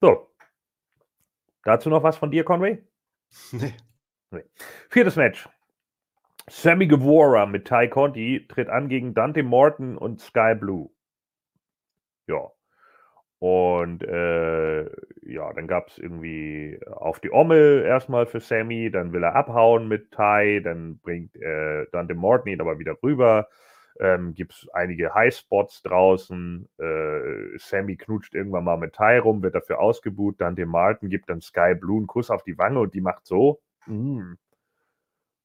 [0.00, 0.34] So.
[1.62, 2.82] Dazu noch was von dir, Conway?
[4.32, 4.44] Nee.
[4.90, 5.48] Viertes Match.
[6.48, 10.88] Sammy Guevara mit Ty Conti tritt an gegen Dante Morton und Sky Blue.
[12.28, 12.48] Ja.
[13.40, 14.84] Und äh,
[15.22, 19.88] ja, dann gab es irgendwie auf die Ommel erstmal für Sammy, dann will er abhauen
[19.88, 23.48] mit Ty, dann bringt äh, Dante Morton ihn aber wieder rüber.
[24.00, 26.66] Ähm, Gibt es einige Highspots draußen.
[26.78, 30.40] Äh, Sammy knutscht irgendwann mal mit Ty rum, wird dafür ausgebuht.
[30.40, 33.60] Dante Martin gibt dann Sky Blue einen Kuss auf die Wange und die macht so.
[33.86, 34.34] Mm.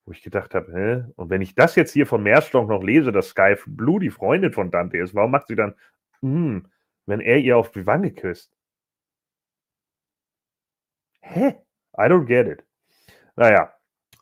[0.05, 1.11] Wo ich gedacht habe, hä?
[1.17, 4.53] Und wenn ich das jetzt hier von Meerstonk noch lese, dass Sky Blue die Freundin
[4.53, 5.75] von Dante ist, warum macht sie dann,
[6.21, 6.59] mm,
[7.07, 8.55] wenn er ihr auf die Wange küsst?
[11.21, 11.55] Hä?
[11.97, 12.63] I don't get it.
[13.35, 13.73] Naja,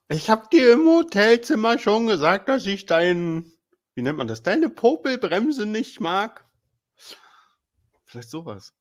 [0.09, 3.52] Ich hab dir im Hotelzimmer schon gesagt, dass ich dein,
[3.95, 6.45] wie nennt man das, deine Popelbremse nicht mag.
[8.05, 8.73] Vielleicht sowas.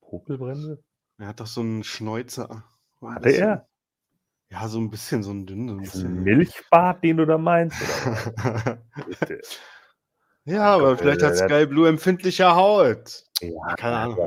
[0.00, 0.82] Popelbremse?
[1.18, 2.64] Er hat doch so einen Schnäuzer.
[3.20, 3.42] Bisschen.
[3.42, 3.68] er?
[4.50, 6.22] Ja, so ein bisschen, so ein dünn, so ein bisschen.
[6.22, 7.76] Milchbart, den du da meinst?
[10.44, 13.24] Ja, aber vielleicht hat Sky Blue empfindliche Haut.
[13.40, 14.24] ja, Keine Ahnung.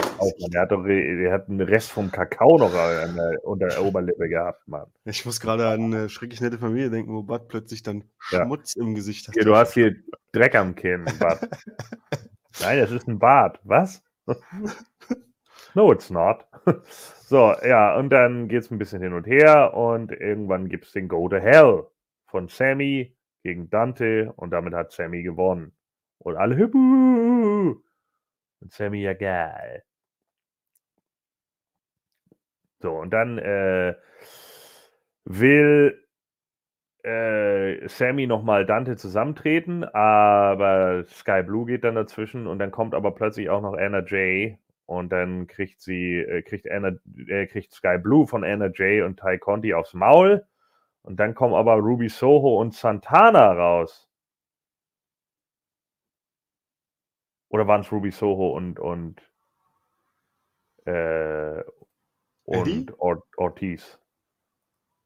[0.51, 4.29] Der hat doch der hat einen Rest vom Kakao noch an der, unter der Oberlippe
[4.29, 4.85] gehabt, Mann.
[5.05, 8.43] Ich muss gerade an eine schrecklich nette Familie denken, wo Bud plötzlich dann Ja.
[8.45, 9.33] Schmutz im Gesicht hat.
[9.33, 9.95] Hier, du hast hier
[10.31, 11.41] Dreck am Kinn, Bart.
[12.61, 13.59] Nein, das ist ein Bart.
[13.63, 14.03] Was?
[15.73, 16.45] no, it's not.
[17.25, 20.91] So, ja, und dann geht es ein bisschen hin und her und irgendwann gibt es
[20.91, 21.87] den Go to Hell
[22.27, 25.71] von Sammy gegen Dante und damit hat Sammy gewonnen.
[26.23, 26.77] Und alle hüppu.
[28.61, 29.83] Und Sammy, ja geil.
[32.81, 33.95] So, und dann äh,
[35.25, 36.03] will
[37.03, 43.11] äh, Sammy nochmal Dante zusammentreten, aber Sky Blue geht dann dazwischen und dann kommt aber
[43.11, 46.91] plötzlich auch noch Anna Jay und dann kriegt sie, äh, kriegt Anna,
[47.27, 50.45] äh, kriegt Sky Blue von Anna Jay und Ty Conti aufs Maul
[51.03, 54.09] und dann kommen aber Ruby Soho und Santana raus.
[57.53, 59.21] Oder waren es Ruby Soho und und
[60.85, 61.63] äh,
[62.45, 63.99] und Or Ortiz?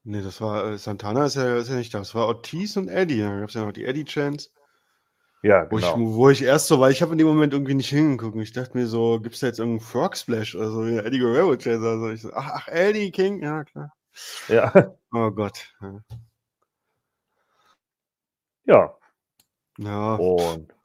[0.06, 2.00] Nee, das war äh, Santana ist ja, ist ja nicht da.
[2.00, 3.20] Das war Ortiz und Eddie.
[3.20, 4.50] Da gab es ja noch die Eddie-Chance.
[5.44, 5.90] Ja, Wo, genau.
[5.90, 8.38] ich, wo ich erst so, weil ich habe in dem Moment irgendwie nicht hingeguckt.
[8.38, 11.20] Ich dachte mir so, gibt es da jetzt irgendeinen Frog Splash oder so, wie Eddie
[11.20, 11.86] Guerrero Chance?
[11.86, 13.94] Also ich so, ach, ach, Eddie King, ja klar.
[14.48, 14.72] Ja,
[15.12, 15.76] Oh Gott.
[15.82, 16.00] Ja.
[18.66, 18.98] ja.
[19.80, 20.77] Ja, Und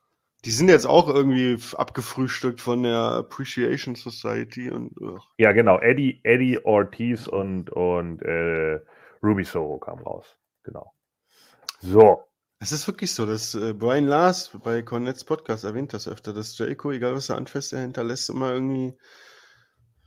[0.45, 5.21] die sind jetzt auch irgendwie abgefrühstückt von der Appreciation Society und ugh.
[5.39, 5.79] Ja, genau.
[5.79, 8.81] Eddie, Eddie Ortiz und, und äh,
[9.23, 10.37] Ruby Soho kamen raus.
[10.65, 10.93] Genau.
[11.81, 12.25] So.
[12.59, 16.57] es ist wirklich so, dass äh, Brian Lars bei Cornets Podcast erwähnt das öfter, dass
[16.59, 18.97] Jericho, egal was er anfasst, er hinterlässt immer irgendwie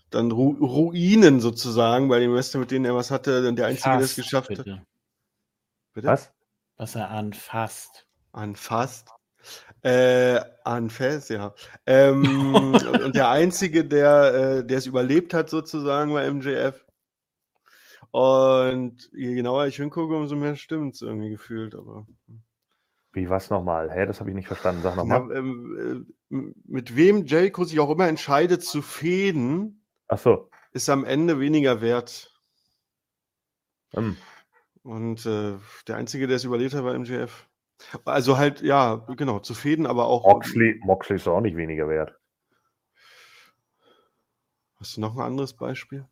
[0.09, 3.97] dann Ru Ruinen sozusagen bei den Wrestler, mit denen er was hatte, und der Einzige,
[3.97, 4.57] der es geschafft hat.
[4.57, 4.85] bitte.
[5.93, 6.07] Bitte?
[6.07, 6.31] Was?
[6.77, 8.07] Was er anfasst.
[8.31, 9.09] Anfasst.
[9.85, 11.53] Äh, anfasst, ja.
[11.85, 16.83] Ähm, und, der Einzige, der äh, der es überlebt hat, sozusagen, war MJF.
[18.09, 21.75] Und je genauer ich hingucke, umso mehr stimmt es irgendwie gefühlt.
[21.75, 22.07] Aber
[23.11, 23.91] Wie was nochmal?
[23.91, 24.81] Hä, das habe ich nicht verstanden.
[24.81, 25.31] Sag nochmal.
[25.31, 30.49] ähm, äh, mit wem Jericho sich auch immer entscheidet zu fäden, Ach so.
[30.71, 32.33] ist am Ende weniger wert.
[33.93, 34.17] Hm.
[34.81, 37.47] Und äh, der Einzige, der es überlebt hat, war MJF.
[38.05, 40.25] Also halt, ja, genau, zu fäden, aber auch.
[40.25, 42.17] Moxley, Moxley ist auch nicht weniger wert.
[44.79, 46.05] Hast du noch ein anderes Beispiel?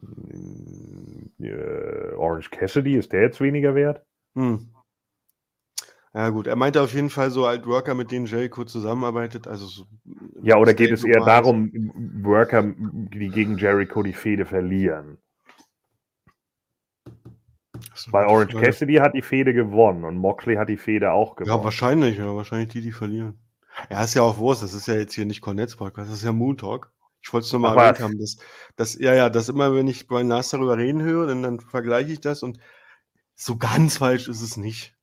[0.00, 4.04] Hm, äh, Orange Cassidy, ist der jetzt weniger wert?
[4.34, 4.68] Hm.
[6.14, 9.46] Ja, gut, er meinte auf jeden Fall so halt Worker, mit denen Jericho zusammenarbeitet.
[9.46, 9.86] Also so,
[10.42, 11.70] Ja, oder geht es eher darum,
[12.22, 15.18] Worker, die gegen Jericho die Fehde verlieren?
[18.10, 18.66] Weil Orange Frage.
[18.66, 21.64] Cassidy hat die Fehde gewonnen und Moxley hat die Fehde auch Ja, gewonnen.
[21.64, 23.38] wahrscheinlich, ja, wahrscheinlich die, die verlieren.
[23.90, 26.24] Ja, ist ja auch Wurst, das ist ja jetzt hier nicht Cornets Podcast, das ist
[26.24, 26.92] ja Moon Talk.
[27.22, 28.38] Ich wollte es nur mal Ach, erwähnt haben, dass,
[28.76, 32.12] dass, ja, ja, dass immer, wenn ich bei Nas darüber reden höre, dann, dann vergleiche
[32.12, 32.58] ich das und
[33.34, 34.95] so ganz falsch ist es nicht.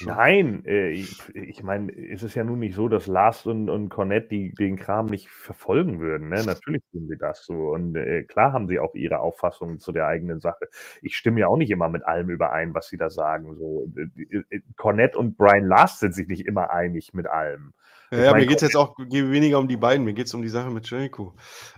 [0.00, 3.90] Nein, äh, ich, ich meine, es ist ja nun nicht so, dass Lars und, und
[3.90, 6.30] Cornette die, den Kram nicht verfolgen würden.
[6.30, 6.42] Ne?
[6.44, 7.70] Natürlich tun sie das so.
[7.72, 10.68] Und äh, klar haben sie auch ihre Auffassungen zu der eigenen Sache.
[11.02, 13.54] Ich stimme ja auch nicht immer mit allem überein, was sie da sagen.
[13.56, 17.74] So, äh, äh, Cornette und Brian Lars sind sich nicht immer einig mit allem.
[18.10, 20.34] Ja, ja mir geht es jetzt auch ge- weniger um die beiden, mir geht es
[20.34, 21.34] um die Sache mit Jericho.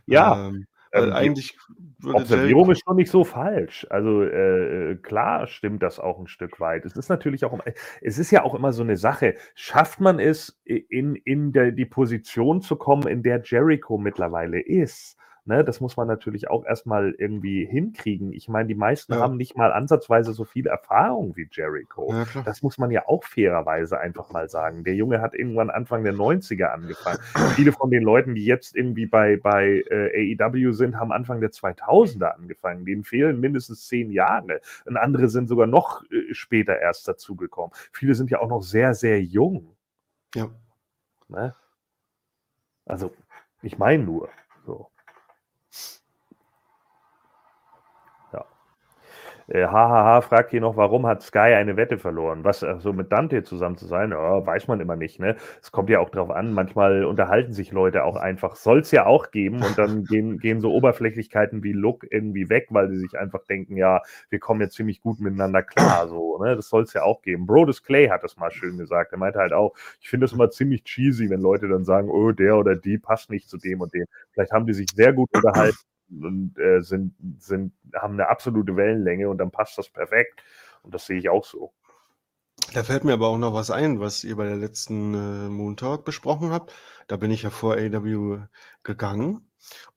[0.07, 1.59] Ja, Ähm, ähm, die eigentlich
[1.99, 2.73] würde Observierung Jericho.
[2.73, 3.87] ist schon nicht so falsch.
[3.91, 6.85] Also äh, klar stimmt das auch ein Stück weit.
[6.85, 7.65] Es ist natürlich auch, immer-
[8.01, 9.37] es ist ja auch immer so eine Sache.
[9.55, 15.17] Schafft man es, in, in der, die Position zu kommen, in der Jericho mittlerweile ist?
[15.47, 18.33] Ne, das muss man natürlich auch erstmal irgendwie hinkriegen.
[18.33, 19.21] Ich meine, die meisten Ja.
[19.21, 22.13] haben nicht mal ansatzweise so viel Erfahrung wie Jericho.
[22.13, 22.43] Ja.
[22.45, 24.85] Das muss man ja auch fairerweise einfach mal sagen.
[24.85, 27.21] Der Junge hat irgendwann Anfang der 90er angefangen.
[27.57, 31.51] Viele von den Leuten, die jetzt irgendwie bei, bei äh, AEW sind, haben Anfang der
[31.51, 32.85] 2000er angefangen.
[32.85, 34.61] Denen fehlen mindestens zehn Jahre.
[34.85, 37.73] Und andere sind sogar noch äh, später erst dazugekommen.
[37.93, 39.75] Viele sind ja auch noch sehr, sehr jung.
[40.35, 40.49] Ja.
[41.29, 41.55] Ne?
[42.85, 43.13] Also,
[43.63, 44.29] ich meine nur.
[44.67, 44.89] So.
[48.33, 48.45] Ja.
[49.51, 52.45] Äh, HHH fragt hier noch, warum hat Sky eine Wette verloren?
[52.45, 55.19] Was, äh, so mit Dante zusammen zu sein, ja, weiß man immer nicht.
[55.19, 55.37] Ne?
[55.61, 58.55] Es kommt ja auch drauf an, manchmal unterhalten sich Leute auch einfach.
[58.55, 62.69] Soll es ja auch geben und dann gehen, gehen so Oberflächlichkeiten wie Look irgendwie weg,
[62.71, 66.07] weil sie sich einfach denken, ja, wir kommen jetzt ziemlich gut miteinander klar.
[66.07, 66.55] So, ne?
[66.55, 67.47] Das soll es ja auch geben.
[67.47, 69.11] Brodus Clay hat das mal schön gesagt.
[69.13, 72.31] Er meinte halt auch, ich finde es immer ziemlich cheesy, wenn Leute dann sagen, oh,
[72.31, 74.07] der oder die passt nicht zu dem und dem.
[74.33, 75.77] Vielleicht haben die sich sehr gut unterhalten
[76.11, 80.43] und äh, sind, sind, haben eine absolute Wellenlänge und dann passt das perfekt.
[80.83, 81.73] Und das sehe ich auch so.
[82.73, 85.77] Da fällt mir aber auch noch was ein, was ihr bei der letzten äh, Moon
[85.77, 86.73] Talk besprochen habt.
[87.09, 88.47] Da bin ich ja vor AW
[88.85, 89.49] gegangen.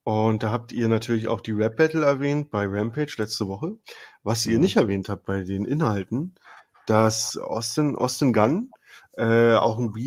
[0.03, 3.77] Und da habt ihr natürlich auch die Rap Battle erwähnt bei Rampage letzte Woche.
[4.23, 4.59] Was ihr Mhm.
[4.59, 6.35] nicht erwähnt habt bei den Inhalten,
[6.85, 8.71] dass Austin, Austin Gunn
[9.17, 9.99] äh, auch ein, Be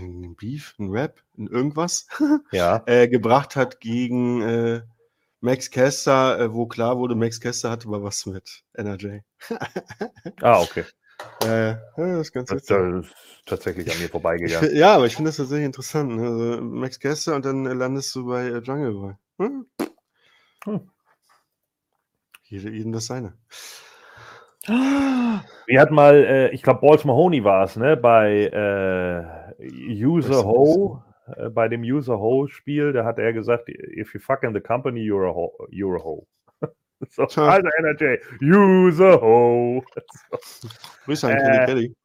[0.00, 2.06] ein Beef, ein Rap, ein irgendwas
[2.52, 2.86] Ja.
[2.86, 4.82] äh, gebracht hat gegen äh,
[5.42, 9.18] Max Caster, äh, wo klar wurde, Max Caster hatte aber was mit NRJ.
[10.40, 10.84] Ah, okay.
[11.44, 13.14] Äh, ja, das ist ganz Das, das ist
[13.46, 14.70] tatsächlich an mir vorbeigegangen.
[14.74, 16.16] Ja, aber ich finde das tatsächlich interessant.
[16.16, 16.22] Ne?
[16.22, 19.14] Also Max Caster und dann landest du bei äh, Jungle Boy.
[19.38, 19.66] Hm?
[20.64, 20.90] Hm.
[22.42, 23.34] Jede, jedem das seine.
[24.66, 27.96] Wir hatten mal, äh, ich glaube, Balls Mahoney war es, ne?
[27.96, 31.04] Bei äh, User Ho,
[31.36, 35.00] äh, bei dem User Ho-Spiel, da hat er gesagt, if you fuck in the company,
[35.00, 35.52] you're a ho.
[35.70, 36.26] You're a ho.
[37.10, 39.82] so, also NRJ, User Ho.
[40.40, 40.68] So,
[41.04, 41.96] Grüße an Äh, Kelly Kelly.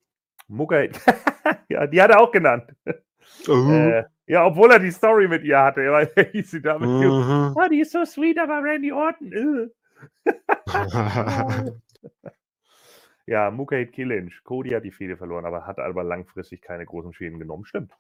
[0.48, 0.82] Mucka,
[1.70, 2.74] ja, die hat er auch genannt.
[3.48, 3.70] Oh.
[3.70, 6.90] Äh, ja, obwohl er die Story mit ihr hatte, weil er hieß sie damit.
[6.90, 7.54] Mhm.
[7.56, 9.34] Oh, die ist so sweet, aber Randy Orton.
[9.34, 9.70] äh.
[13.26, 14.42] Ja, Mukait Killinch.
[14.44, 17.66] Cody hat die Fehde verloren, aber hat aber langfristig keine großen Schäden genommen.
[17.66, 17.92] Stimmt.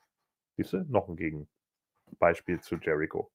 [0.57, 0.85] Siehst du?
[0.89, 3.31] Noch ein Gegenbeispiel zu Jericho.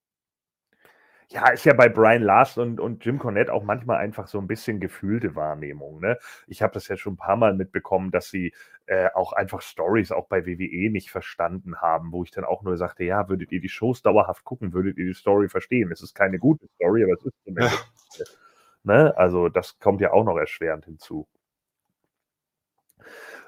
[1.28, 4.46] Ja, ist ja bei Brian Last und, und Jim Cornette auch manchmal einfach so ein
[4.46, 5.98] bisschen gefühlte Wahrnehmung.
[6.00, 6.18] Ne?
[6.46, 8.52] Ich habe das ja schon ein paar Mal mitbekommen, dass sie
[8.84, 12.76] äh, auch einfach Stories auch bei WWE nicht verstanden haben, wo ich dann auch nur
[12.76, 15.90] sagte, ja, würdet ihr die Shows dauerhaft gucken, würdet ihr die Story verstehen.
[15.90, 17.92] Es ist keine gute Story, aber es ist zumindest.
[18.84, 19.16] Ne?
[19.16, 21.28] Also das kommt ja auch noch erschwerend hinzu.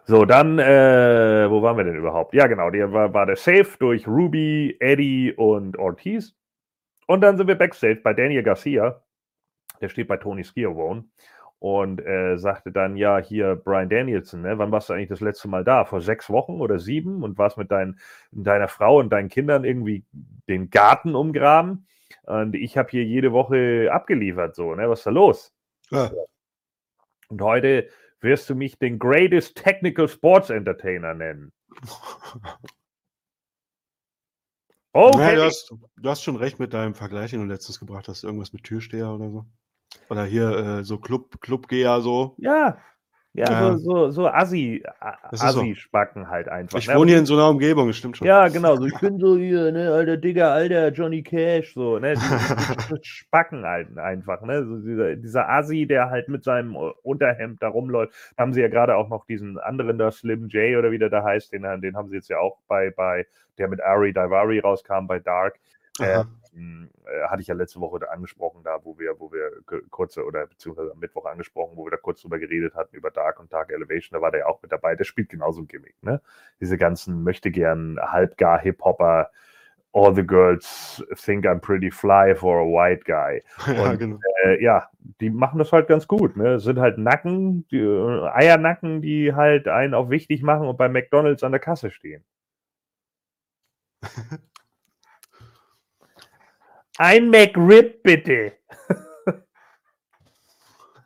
[0.06, 2.34] So, dann, äh, wo waren wir denn überhaupt?
[2.34, 6.34] Ja, genau, der war, war der Safe durch Ruby, Eddie und Ortiz.
[7.06, 9.02] Und dann sind wir backstage bei Daniel Garcia.
[9.80, 11.04] Der steht bei Tony Skiavone
[11.58, 14.58] und äh, sagte dann, ja, hier Brian Danielson, ne?
[14.58, 15.86] wann warst du eigentlich das letzte Mal da?
[15.86, 17.22] Vor sechs Wochen oder sieben?
[17.22, 17.98] Und warst mit dein,
[18.30, 20.04] deiner Frau und deinen Kindern irgendwie
[20.48, 21.86] den Garten umgraben?
[22.24, 24.88] Und ich habe hier jede Woche abgeliefert, so, ne?
[24.88, 25.54] Was ist da los?
[25.90, 26.10] Ja.
[27.28, 27.88] Und heute
[28.24, 31.52] wirst du mich den Greatest Technical Sports Entertainer nennen.
[34.96, 35.18] Okay.
[35.18, 38.22] Ja, du, hast, du hast schon recht mit deinem Vergleich, den du letztens gebracht hast.
[38.22, 39.44] Irgendwas mit Türsteher oder so.
[40.08, 42.36] Oder hier äh, so Club, Clubgeher so.
[42.38, 42.78] Ja.
[43.36, 43.72] Ja, Ja.
[43.72, 44.84] so, so, so Assi,
[45.32, 45.64] ist so.
[46.28, 46.78] Halt einfach.
[46.78, 46.94] Ich ne?
[46.94, 48.28] wohne hier in so einer Umgebung, das stimmt schon.
[48.28, 48.76] Ja, genau.
[48.76, 52.14] So, ich bin so hier, ne, alter Digger, alter Johnny Cash, so, ne?
[52.14, 52.20] Die,
[53.02, 54.64] Spacken halt einfach, ne?
[54.64, 58.14] So dieser, dieser Assi, der halt mit seinem Unterhemd da rumläuft.
[58.36, 61.10] Da haben sie ja gerade auch noch diesen anderen da, Slim J oder wie der
[61.10, 63.26] da heißt, den, den haben sie jetzt ja auch bei, bei
[63.58, 65.58] der mit Ari Daivari rauskam, bei Dark.
[65.98, 66.22] Äh,
[66.54, 66.60] Aha.
[66.60, 69.50] mh, äh, hatte ich ja letzte Woche da angesprochen, da wo wir, wo wir
[69.90, 73.40] kurze oder beziehungsweise am Mittwoch angesprochen, wo wir da kurz drüber geredet hatten über Dark
[73.40, 74.94] und Dark Elevation, da war der ja auch mit dabei.
[74.94, 76.20] Der spielt genauso ein Gimmick, ne?
[76.60, 79.30] Diese ganzen möchte gern halbgar Hip-Hopper
[79.94, 83.42] all the girls think I'm pretty fly for a white guy.
[83.66, 84.18] ja, Und, genau.
[84.44, 84.90] Äh, ja,
[85.20, 86.36] die machen das halt ganz gut.
[86.36, 86.58] Ne?
[86.58, 91.44] Sind halt Nacken, die, äh, Eiernacken, die halt einen auch wichtig machen und bei McDonalds
[91.44, 92.24] an der Kasse stehen.
[96.98, 98.52] Ein McRib bitte.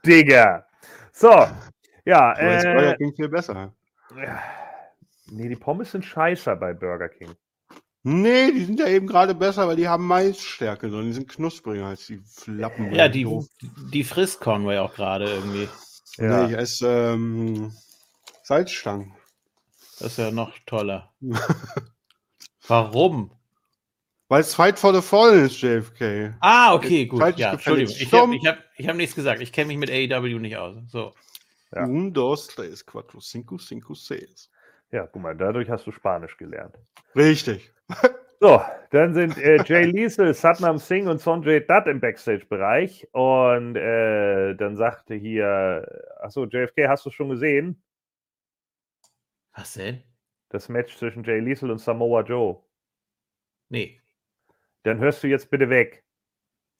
[0.07, 0.67] Digga.
[1.13, 1.47] So,
[2.05, 2.33] ja.
[2.33, 3.75] Aber das Burger Äh, King viel besser.
[5.31, 7.35] nee, die Pommes sind scheiße bei Burger King.
[8.05, 11.87] Nee, die sind ja eben gerade besser, weil die haben Maisstärke, sondern die sind knuspriger
[11.87, 12.93] als die Flappen.
[12.95, 13.27] Ja, die,
[13.93, 15.69] die frisst Conway auch gerade irgendwie.
[16.17, 16.47] Ja.
[16.47, 17.73] Nee, ich esse ähm,
[18.43, 19.15] Salzstangen.
[19.99, 21.13] Das ist ja noch toller.
[22.69, 23.33] Warum?
[24.29, 26.35] Weil es Fight for the Fallen ist, JFK.
[26.41, 27.39] Ah, okay, gut.
[27.39, 27.53] Ja.
[27.53, 27.95] Entschuldigung.
[27.99, 29.41] Ich habe ich hab, ich hab nichts gesagt.
[29.41, 30.77] Ich kenne mich mit AEW nicht aus.
[30.89, 31.15] So.
[31.75, 31.85] Ja.
[31.85, 34.51] Un, dos, tres, cuatro, cinco, cinco, seis.
[34.91, 36.79] ja, guck mal, dadurch hast du Spanisch gelernt.
[37.15, 37.71] Richtig.
[38.41, 43.09] So, dann sind äh, Jay Liesel, Satnam Singh und Sonjay Dutt im Backstage-Bereich.
[43.11, 45.85] Und äh, dann sagte hier,
[46.21, 47.83] achso, JFK, hast du schon gesehen?
[49.57, 50.05] Was denn?
[50.51, 52.63] Das Match zwischen Jay Liesel und Samoa Joe.
[53.71, 54.01] Nee,
[54.85, 56.05] Dann hörst du jetzt bitte weg.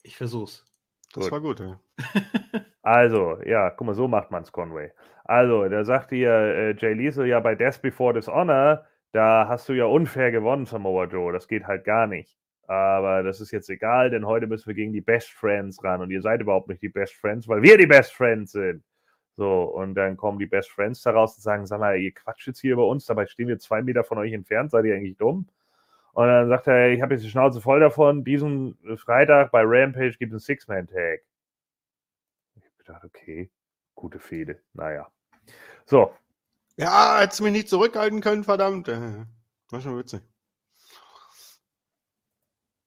[0.03, 0.65] ich versuch's.
[1.13, 1.31] Das Gut.
[1.31, 1.79] war gut, ja.
[2.81, 4.91] Also, ja, guck mal, so macht man's, Conway.
[5.25, 9.73] Also, da sagt hier äh, Jay Liesel, ja, bei Death Before Dishonor, da hast du
[9.73, 11.33] ja unfair gewonnen, Samoa Joe.
[11.33, 12.37] Das geht halt gar nicht.
[12.67, 16.01] Aber das ist jetzt egal, denn heute müssen wir gegen die Best Friends ran.
[16.01, 18.83] Und ihr seid überhaupt nicht die Best Friends, weil wir die Best Friends sind.
[19.35, 22.59] So, und dann kommen die Best Friends daraus und sagen, sag mal, ihr quatscht jetzt
[22.59, 25.47] hier über uns, dabei stehen wir zwei Meter von euch entfernt, seid ihr eigentlich dumm?
[26.13, 30.17] Und dann sagt er, ich habe jetzt die Schnauze voll davon, diesen Freitag bei Rampage
[30.17, 31.21] gibt es einen Six-Man-Tag.
[32.55, 33.49] Ich habe gedacht, okay,
[33.95, 35.07] gute Fehde, naja.
[35.85, 36.13] So,
[36.77, 38.87] Ja, hättest du mich nicht zurückhalten können, verdammt.
[38.87, 39.25] Äh,
[39.69, 40.21] War schon witzig.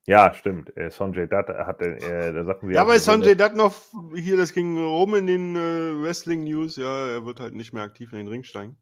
[0.06, 2.74] ja, stimmt, äh, Sonjay Dutt hatte, äh, da sagten wir...
[2.74, 3.74] Ja, weil so, Sanjay Dutt noch
[4.14, 6.76] hier, das ging rum in den äh, Wrestling News.
[6.76, 8.76] Ja, er wird halt nicht mehr aktiv in den Ring steigen.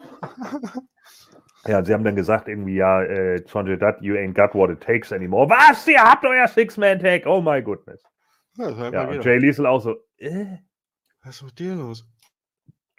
[1.66, 4.80] Ja, sie haben dann gesagt, irgendwie, ja, äh, Sonjay Dutt, you ain't got what it
[4.80, 5.48] takes anymore.
[5.50, 5.86] Was?
[5.86, 7.26] Ihr habt euer Six-Man-Tag?
[7.26, 8.02] Oh my goodness.
[8.56, 9.24] Ja, Ja, und.
[9.24, 10.56] Jay Liesel auch so, äh,
[11.22, 12.06] Was ist mit dir los?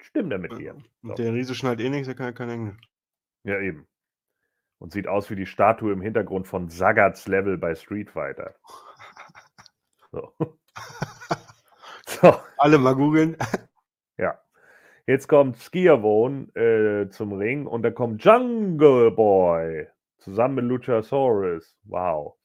[0.02, 0.76] stimmt er mit dir.
[1.02, 1.10] So.
[1.10, 2.78] Und der Riese schnallt eh nichts, der kann ja kein Englisch.
[3.43, 3.88] Ja, eben.
[4.78, 8.56] Und sieht aus wie die Statue im Hintergrund von Sagats Level bei Street Fighter.
[10.13, 10.34] So.
[12.06, 13.38] so, Alle mal googeln.
[15.12, 21.76] Jetzt kommt Skiavone äh, zum Ring und dann kommt Jungle Boy zusammen mit Luchasaurus.
[21.84, 22.36] Wow.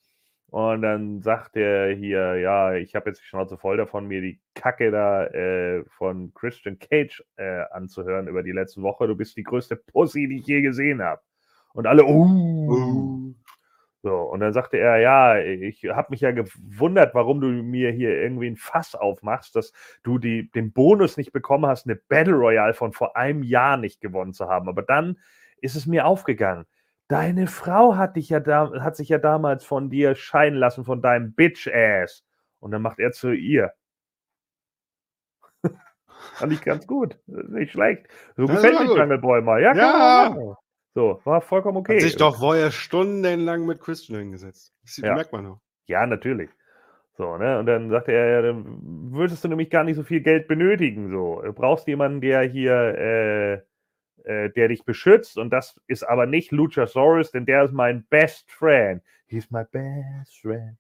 [0.49, 4.41] Und dann sagt er hier, ja, ich habe jetzt die Schnauze voll davon, mir die
[4.55, 9.07] Kacke da äh, von Christian Cage äh, anzuhören über die letzte Woche.
[9.07, 11.21] Du bist die größte Pussy, die ich je gesehen habe.
[11.73, 13.16] Und alle, uh.
[14.07, 18.11] So, und dann sagte er, ja, ich habe mich ja gewundert, warum du mir hier
[18.11, 19.73] irgendwie ein Fass aufmachst, dass
[20.05, 24.01] du die, den Bonus nicht bekommen hast, eine Battle Royale von vor einem Jahr nicht
[24.01, 24.69] gewonnen zu haben.
[24.69, 25.19] Aber dann
[25.61, 26.67] ist es mir aufgegangen.
[27.09, 31.03] Deine Frau hat, dich ja da, hat sich ja damals von dir scheiden lassen, von
[31.03, 32.25] deinem Bitch-Ass.
[32.61, 33.73] Und dann macht er zu ihr.
[36.07, 37.19] Fand ich ganz gut.
[37.27, 38.07] Nicht schlecht.
[38.37, 38.97] So Ja, gefällt gut.
[38.97, 39.61] Jungle mal.
[39.61, 40.57] Ja, Ja.
[40.97, 41.97] So, war vollkommen okay.
[41.97, 44.73] Hat sich doch vorher stundenlang mit Christian hingesetzt.
[44.83, 45.13] Das Ja.
[45.15, 45.61] merkt man auch.
[45.85, 46.49] Ja, natürlich.
[47.19, 47.59] So, ne?
[47.59, 48.65] Und dann sagte er, ja, dann
[49.13, 51.11] würdest du nämlich gar nicht so viel Geld benötigen.
[51.11, 53.53] So, du brauchst jemanden, der hier, äh,
[54.25, 55.37] äh, der dich beschützt.
[55.37, 59.03] Und das ist aber nicht Luchasaurus, denn der ist mein best friend.
[59.27, 60.79] He's my best friend.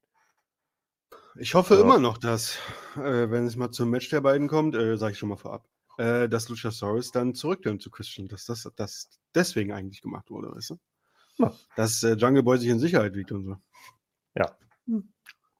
[1.38, 1.82] Ich hoffe Ja.
[1.82, 2.58] immer noch, dass,
[2.96, 5.68] äh, wenn es mal zum Match der beiden kommt, äh, sage ich schon mal vorab,
[5.98, 10.70] äh, dass Luchasaurus dann zurückkommt zu Christian, dass das, das deswegen eigentlich gemacht wurde, weißt
[10.70, 10.78] du?
[11.38, 11.52] Ja.
[11.76, 13.56] Dass äh, Jungle Boy sich in Sicherheit wiegt und so.
[14.34, 14.56] Ja.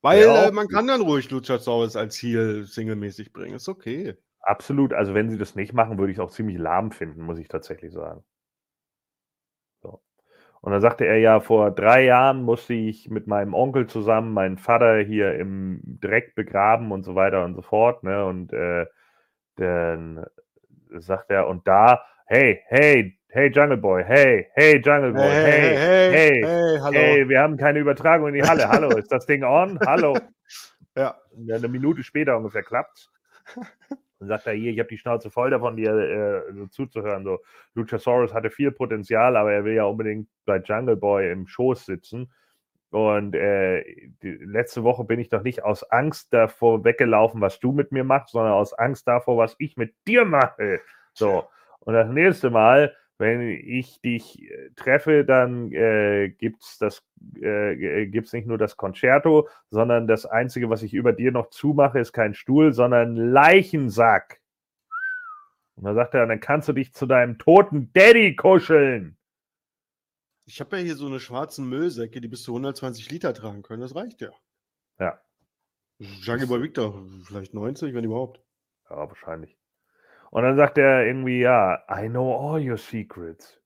[0.03, 4.17] Weil Ja, äh, man kann dann ruhig Luchasaurus als Heel singlemäßig bringen, ist okay.
[4.41, 4.93] Absolut.
[4.93, 7.49] Also, wenn sie das nicht machen, würde ich es auch ziemlich lahm finden, muss ich
[7.49, 8.23] tatsächlich sagen.
[9.83, 10.01] So.
[10.61, 14.59] Und dann sagte er ja, vor drei Jahren musste ich mit meinem Onkel zusammen meinen
[14.59, 18.05] Vater hier im Dreck begraben und so weiter und so fort.
[18.05, 18.25] Ne?
[18.25, 18.87] Und äh,
[19.57, 20.25] dann
[20.91, 26.13] sagt er, und da, hey, hey, hey Jungle Boy, hey, hey Jungle Boy, hey, hey,
[26.13, 27.29] hey, hey, hallo.
[27.29, 28.69] wir haben keine Übertragung in die Halle.
[28.69, 29.79] Hallo, ist das Ding on?
[29.81, 30.17] Hallo.
[30.99, 31.15] Ja.
[31.53, 33.11] Eine Minute später ungefähr klappt.
[34.19, 37.23] Dann sagt er hier, ich habe die Schnauze voll davon, dir äh, so zuzuhören.
[37.25, 37.41] So,
[37.75, 42.33] Luchasaurus hatte viel Potenzial, aber er will ja unbedingt bei Jungle Boy im Schoß sitzen.
[42.91, 43.85] Und äh,
[44.23, 48.33] letzte Woche bin ich doch nicht aus Angst davor weggelaufen, was du mit mir machst,
[48.33, 50.81] sondern aus Angst davor, was ich mit dir mache.
[51.13, 51.45] So.
[51.81, 57.03] Und das nächste Mal wenn ich dich äh, treffe, dann äh, gibt es das,
[57.41, 61.49] äh, äh, gibt's nicht nur das Concerto, sondern das Einzige, was ich über dir noch
[61.51, 64.41] zumache, ist kein Stuhl, sondern Leichensack.
[65.77, 69.16] Und dann sagt er, dann kannst du dich zu deinem toten Daddy kuscheln.
[70.47, 73.83] Ich habe ja hier so eine schwarzen Müllsäcke, die bis zu 120 Liter tragen können.
[73.83, 74.31] Das reicht ja.
[74.99, 75.21] Ja.
[75.99, 78.41] Jungle Boy Victor, vielleicht 90, wenn überhaupt.
[78.89, 79.59] Ja, wahrscheinlich.
[80.31, 83.61] Und dann sagt er irgendwie, ja, I know all your secrets.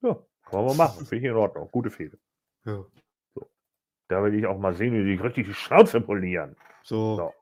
[0.00, 1.04] Ja, kann man machen.
[1.04, 1.68] Finde ich in Ordnung.
[1.70, 2.18] Gute Fehde.
[2.64, 2.84] Ja.
[4.08, 6.56] Da will ich auch mal sehen, wie die richtig die Schnauze polieren.
[6.82, 7.16] So.
[7.16, 7.34] So.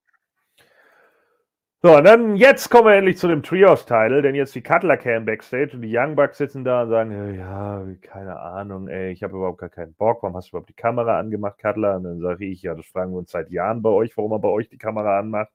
[1.83, 5.27] So, und dann jetzt kommen wir endlich zu dem Trios-Title, denn jetzt die Cutler Cam
[5.27, 9.23] Backstage und die Young Bucks sitzen da und sagen, äh, ja, keine Ahnung, ey, ich
[9.23, 11.97] habe überhaupt gar keinen Bock, warum hast du überhaupt die Kamera angemacht, Cutler?
[11.97, 14.39] Und dann sage ich, ja, das fragen wir uns seit Jahren bei euch, warum er
[14.39, 15.53] bei euch die Kamera anmacht.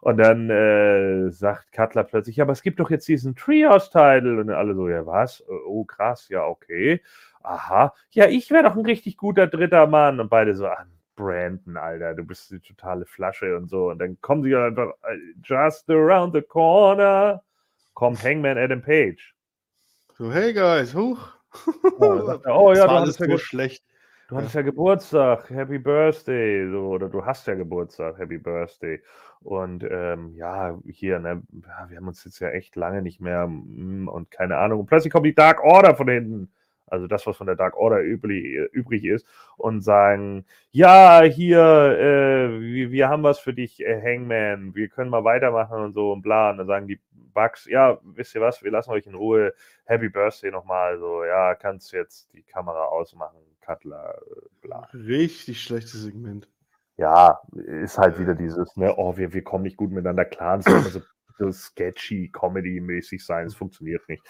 [0.00, 4.40] Und dann äh, sagt Cutler plötzlich, ja, aber es gibt doch jetzt diesen Trios-Title.
[4.40, 5.44] Und alle so, ja, was?
[5.66, 7.02] Oh, krass, ja, okay.
[7.42, 10.20] Aha, ja, ich wäre doch ein richtig guter dritter Mann.
[10.20, 10.86] Und beide so, ah,
[11.16, 13.90] Brandon, Alter, du bist die totale Flasche und so.
[13.90, 17.42] Und dann kommen sie einfach, äh, just around the corner,
[17.94, 19.34] kommt Hangman Adam Page.
[20.14, 21.18] So, hey guys, huch.
[22.00, 23.84] Ja, sagt oh ja, das du hattest ja, so schlecht.
[24.28, 29.02] du hattest ja Geburtstag, Happy Birthday, so, oder du hast ja Geburtstag, Happy Birthday.
[29.40, 33.46] Und ähm, ja, hier, ne, ja, wir haben uns jetzt ja echt lange nicht mehr
[33.46, 34.80] mm, und keine Ahnung.
[34.80, 36.52] Und plötzlich kommt die Dark Order von hinten
[36.90, 39.26] also das, was von der Dark Order übrig, übrig ist,
[39.56, 45.10] und sagen, ja, hier, äh, wir, wir, haben was für dich, äh, Hangman, wir können
[45.10, 46.50] mal weitermachen und so und bla.
[46.50, 50.08] Und dann sagen die Bugs, ja, wisst ihr was, wir lassen euch in Ruhe, Happy
[50.08, 54.88] Birthday nochmal, so, ja, kannst jetzt die Kamera ausmachen, Cutler, äh, bla.
[54.92, 56.48] Richtig schlechtes Segment.
[56.96, 60.82] Ja, ist halt wieder dieses, ne, oh, wir, wir kommen nicht gut miteinander klar, immer
[60.82, 61.00] so so
[61.50, 63.46] sketchy, Comedy-mäßig sein.
[63.46, 64.22] Es funktioniert nicht.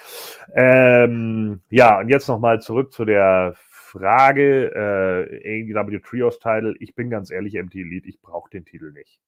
[0.54, 3.54] Ähm, ja, und jetzt nochmal zurück zu der
[3.90, 6.74] Frage, äh, AEW Trios Title.
[6.78, 9.20] Ich bin ganz ehrlich, MT Elite, ich brauche den Titel nicht.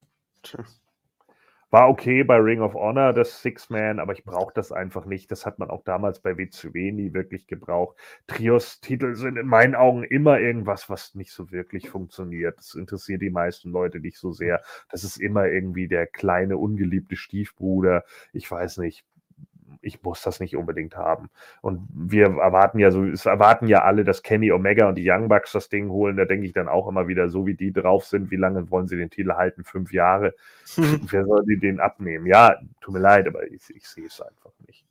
[1.73, 5.31] War okay bei Ring of Honor, das Six-Man, aber ich brauche das einfach nicht.
[5.31, 7.97] Das hat man auch damals bei WCW nie wirklich gebraucht.
[8.27, 12.59] Trios-Titel sind in meinen Augen immer irgendwas, was nicht so wirklich funktioniert.
[12.59, 14.61] Das interessiert die meisten Leute nicht so sehr.
[14.91, 18.05] Das ist immer irgendwie der kleine, ungeliebte Stiefbruder.
[18.35, 19.05] Ich weiß nicht
[19.81, 21.31] ich muss das nicht unbedingt haben.
[21.61, 25.29] Und wir erwarten ja so, es erwarten ja alle, dass Kenny Omega und die Young
[25.29, 26.17] Bucks das Ding holen.
[26.17, 28.89] Da denke ich dann auch immer wieder, so wie die drauf sind, wie lange wollen
[28.89, 29.65] sie den Titel halten?
[29.65, 30.35] Fünf Jahre.
[30.77, 32.27] Wer soll die den abnehmen?
[32.27, 34.85] Ja, tut mir leid, aber ich, ich sehe es einfach nicht.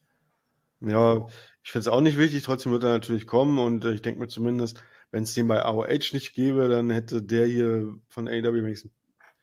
[0.82, 1.28] Ja,
[1.64, 4.20] ich finde es auch nicht wichtig, trotzdem wird er natürlich kommen und äh, ich denke
[4.20, 8.64] mir zumindest, wenn es den bei AOH nicht gäbe, dann hätte der hier von AEW
[8.64, 8.92] wenigstens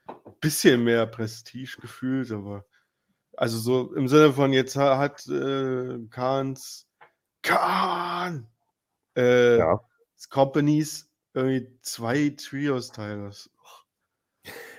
[0.09, 2.65] ein bisschen mehr Prestige gefühlt, aber
[3.39, 6.89] also so im Sinne von jetzt hat äh, Kahns
[7.43, 8.49] Kahn
[9.17, 9.81] äh, Ja.
[10.29, 13.49] Companies irgendwie zwei Trios-Titles.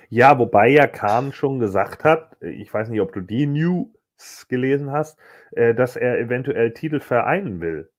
[0.09, 4.91] Ja, wobei ja Kahn schon gesagt hat, ich weiß nicht, ob du die News gelesen
[4.91, 5.17] hast,
[5.51, 7.89] äh, dass er eventuell Titel vereinen will.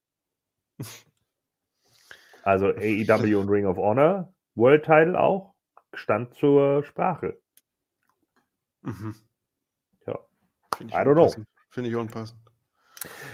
[2.43, 5.53] Also AEW und Ring of Honor, World Title auch,
[5.93, 7.37] stand zur Sprache.
[8.81, 9.13] Mhm.
[10.89, 10.97] Ja.
[10.99, 11.43] Finde I don't know.
[11.69, 12.39] Finde ich unpassend.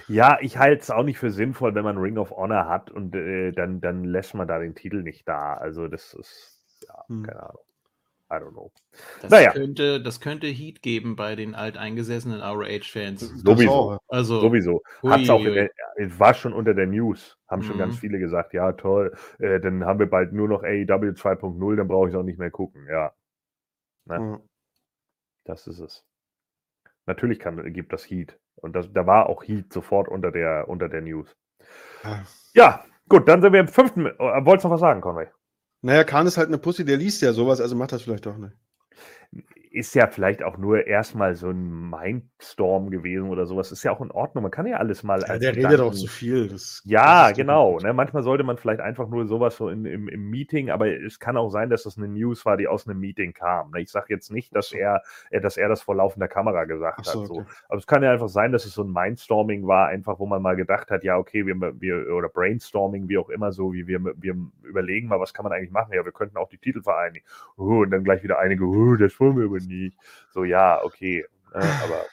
[0.07, 3.13] Ja, ich halte es auch nicht für sinnvoll, wenn man Ring of Honor hat und
[3.15, 5.55] äh, dann, dann lässt man da den Titel nicht da.
[5.55, 7.23] Also das ist, ja, Hm.
[7.23, 7.61] keine Ahnung.
[8.29, 8.71] I don't know.
[9.21, 9.51] Das, Naja.
[9.53, 13.21] könnte, das könnte Heat geben bei den alteingesessenen ROH-Fans.
[13.21, 13.71] Sowieso.
[13.71, 13.99] auch.
[14.09, 14.83] Also, Sowieso.
[15.03, 17.37] Hat's auch der, es war schon unter der News.
[17.47, 17.79] Haben schon Mhm.
[17.79, 21.87] ganz viele gesagt, ja, toll, äh, dann haben wir bald nur noch AEW 2.0, dann
[21.87, 22.85] brauche ich auch nicht mehr gucken.
[22.89, 23.13] Ja,
[24.07, 24.19] Ja.
[24.19, 24.39] Ja.
[25.45, 26.03] das ist es.
[27.07, 28.37] Natürlich kann, gibt das Heat.
[28.55, 31.35] Und das, da war auch Heat sofort unter der, unter der News.
[32.03, 32.23] Ja.
[32.53, 34.05] Ja, gut, dann sind wir im fünften.
[34.05, 35.27] Äh, wolltest du noch was sagen, Conway?
[35.81, 38.37] Naja, Kahn ist halt eine Pussy, der liest ja sowas, also macht das vielleicht doch
[38.37, 38.53] nicht.
[39.69, 43.71] Ist ja vielleicht auch nur erstmal so ein Mindstorm gewesen oder sowas.
[43.71, 44.43] Ist ja auch in Ordnung.
[44.43, 46.47] Man kann ja alles mal Ja, der redet auch Gedanken- zu viel.
[46.47, 47.77] Das, Ja, genau.
[47.79, 47.93] Ne?
[47.93, 51.37] Manchmal sollte man vielleicht einfach nur sowas so in, im, im Meeting, aber es kann
[51.37, 53.71] auch sein, dass das eine News war, die aus einem Meeting kam.
[53.71, 53.81] Ne?
[53.81, 54.77] Ich sage jetzt nicht, dass so.
[54.77, 57.27] er, äh, dass er das vor laufender Kamera gesagt so, hat.
[57.27, 57.33] So.
[57.35, 57.45] okay.
[57.69, 60.41] Aber es kann ja einfach sein, dass es so ein Mindstorming war, einfach wo man
[60.41, 63.99] mal gedacht hat, ja, okay, wir, wir oder Brainstorming, wie auch immer, so wie wir,
[64.03, 65.93] wir überlegen mal, was kann man eigentlich machen?
[65.93, 67.25] Ja, wir könnten auch die Titel vereinigen.
[67.57, 69.97] Oh, und dann gleich wieder einige, oh, das wollen wir aber nicht.
[70.31, 71.25] So, ja, okay.
[71.53, 71.61] Ne?
[71.83, 72.05] Aber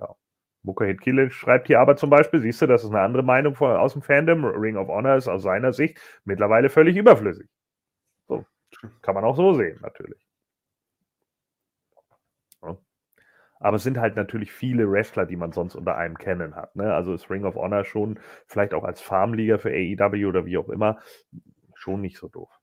[0.00, 0.14] ja.
[0.62, 3.76] Mukahid Kilic schreibt hier aber zum Beispiel, siehst du, das ist eine andere Meinung von,
[3.76, 4.44] aus dem Fandom.
[4.44, 7.48] Ring of Honor ist aus seiner Sicht mittlerweile völlig überflüssig.
[8.28, 8.44] So,
[9.02, 10.28] kann man auch so sehen, natürlich.
[13.60, 16.76] Aber es sind halt natürlich viele Wrestler, die man sonst unter einem kennen hat.
[16.76, 16.92] Ne?
[16.94, 20.68] Also ist Ring of Honor schon, vielleicht auch als Farmliga für AEW oder wie auch
[20.68, 20.98] immer,
[21.74, 22.57] schon nicht so doof.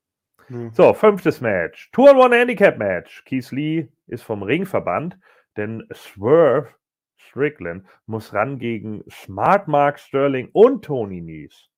[0.73, 1.89] So, fünftes Match.
[1.91, 3.23] Tour and One Handicap Match.
[3.25, 5.17] Keith Lee ist vom Ring verbannt,
[5.57, 6.69] denn Swerve
[7.17, 11.69] Strickland muss ran gegen Smart Mark Sterling und Tony Nies.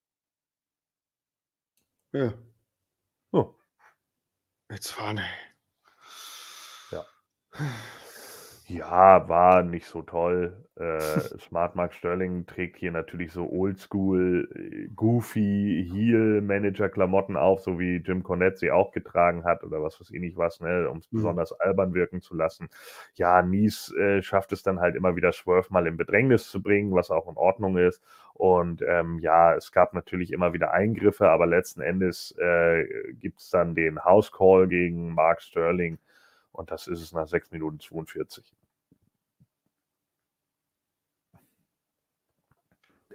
[2.12, 2.34] Ja.
[3.32, 3.56] Oh.
[4.70, 5.26] Jetzt fahren, ey.
[6.92, 7.06] Ja.
[8.70, 10.64] Ja, war nicht so toll.
[10.78, 17.96] Äh, Smart Mark Sterling trägt hier natürlich so oldschool, äh, goofy Heel-Manager-Klamotten auf, so wie
[17.98, 21.08] Jim Cornette sie auch getragen hat oder was weiß ich nicht was, ne, um es
[21.12, 21.18] Mhm.
[21.18, 22.70] besonders albern wirken zu lassen.
[23.16, 26.94] Ja, Nies äh, schafft es dann halt immer wieder, Swerve mal in Bedrängnis zu bringen,
[26.94, 28.04] was auch in Ordnung ist.
[28.34, 33.50] Und ähm, ja, es gab natürlich immer wieder Eingriffe, aber letzten Endes äh, gibt es
[33.50, 35.98] dann den House Call gegen Mark Sterling.
[36.58, 38.44] Und das ist es nach 6 Minuten 42.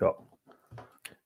[0.00, 0.14] Ja.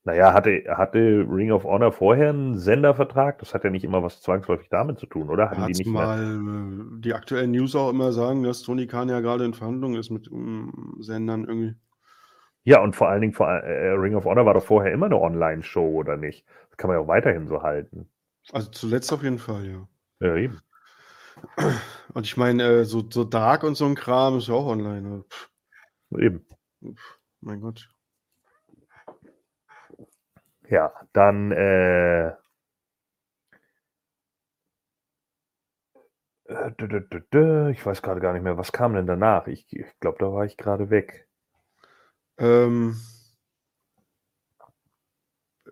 [0.05, 3.39] Naja, hatte, hatte Ring of Honor vorher einen Sendervertrag?
[3.41, 5.51] Das hat ja nicht immer was zwangsläufig damit zu tun, oder?
[5.51, 6.07] Hatten die nicht mehr?
[6.07, 9.97] mal äh, die aktuellen News auch immer sagen, dass Tony Khan ja gerade in Verhandlungen
[9.97, 11.75] ist mit um, Sendern irgendwie.
[12.65, 15.21] Ja, und vor allen Dingen, vor, äh, Ring of Honor war doch vorher immer eine
[15.21, 16.47] Online-Show, oder nicht?
[16.71, 18.09] Das kann man ja auch weiterhin so halten.
[18.53, 19.89] Also zuletzt auf jeden Fall, ja.
[20.21, 20.61] Ja, eben.
[22.17, 25.25] Und ich meine, äh, so, so Dark und so ein Kram ist ja auch online.
[25.29, 25.51] Pff,
[26.19, 26.47] Eben.
[27.43, 27.91] mein Gott.
[30.71, 32.29] Ja, dann äh,
[36.49, 39.47] äh, ich weiß gerade gar nicht mehr, was kam denn danach?
[39.47, 41.29] Ich, ich glaube, da war ich gerade weg.
[42.39, 42.97] Ähm,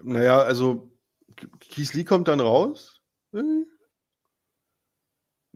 [0.02, 0.90] naja, also
[1.36, 3.00] K- Keith Lee kommt dann raus.
[3.32, 3.40] Äh?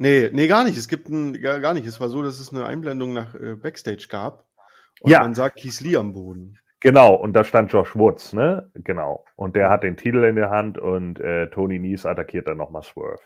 [0.01, 0.79] Nee, nee, gar nicht.
[0.79, 1.85] Es gibt ein, gar, gar nicht.
[1.85, 4.47] Es war so, dass es eine Einblendung nach äh, Backstage gab.
[5.01, 5.21] Und Ja.
[5.21, 6.57] man sagt Keith Lee am Boden.
[6.79, 8.71] Genau, und da stand Josh Woods, ne?
[8.75, 9.25] Genau.
[9.35, 12.85] Und der hat den Titel in der Hand und äh, Tony Nies attackiert dann nochmal
[12.85, 13.19] Swerve.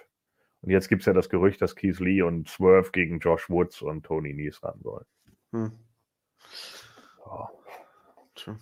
[0.62, 3.83] Und jetzt gibt es ja das Gerücht, dass Keith Lee und Swerve gegen Josh Woods
[3.83, 5.05] und Tony Nies ran sollen.
[5.53, 5.73] Hm.
[7.27, 7.51] Ja.
[8.35, 8.57] Tja.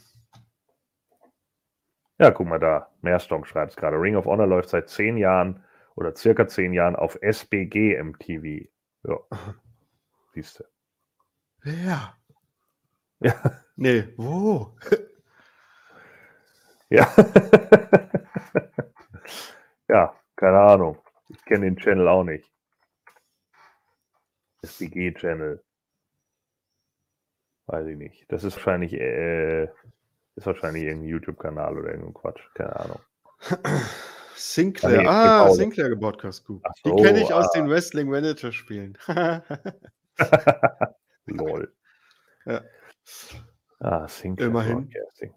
[2.19, 2.91] Ja, guck mal da.
[3.03, 4.01] Mehrstong schreibt es gerade.
[4.01, 5.63] Ring of Honor läuft seit zehn Jahren
[6.01, 8.69] oder circa zehn Jahren auf SBG MTV.
[9.05, 9.19] Ja.
[10.35, 10.65] Siehst du.
[11.71, 12.17] Ja.
[13.21, 13.63] Ja.
[13.77, 14.77] Nee, wo?
[16.93, 17.07] Ja.
[19.89, 20.99] ja, keine Ahnung.
[21.29, 22.51] Ich kenne den Channel auch nicht.
[24.63, 25.63] SBG-Channel.
[27.67, 28.25] Weiß ich nicht.
[28.33, 29.67] Das ist wahrscheinlich, äh,
[30.35, 32.43] ist wahrscheinlich irgendein YouTube-Kanal oder irgendein Quatsch.
[32.55, 33.01] Keine Ahnung.
[34.41, 35.03] Sinclair.
[35.03, 35.57] nee, Ah, gebaut.
[35.57, 36.63] Sinclair Podcast Group.
[36.65, 37.51] Ach Die so, kenne ich aus ah.
[37.55, 38.97] den Wrestling Manager Spielen.
[41.27, 41.73] Lol.
[42.47, 42.63] Ja.
[43.81, 44.89] Ah, Sinclair Immerhin.
[44.89, 45.35] Broadcasting.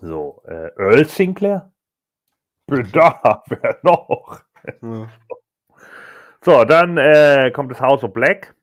[0.00, 1.72] So, äh, Earl Sinclair?
[2.66, 4.42] Da, wer noch?
[4.82, 5.08] ja.
[6.42, 8.54] So, dann äh, kommt das House of Black.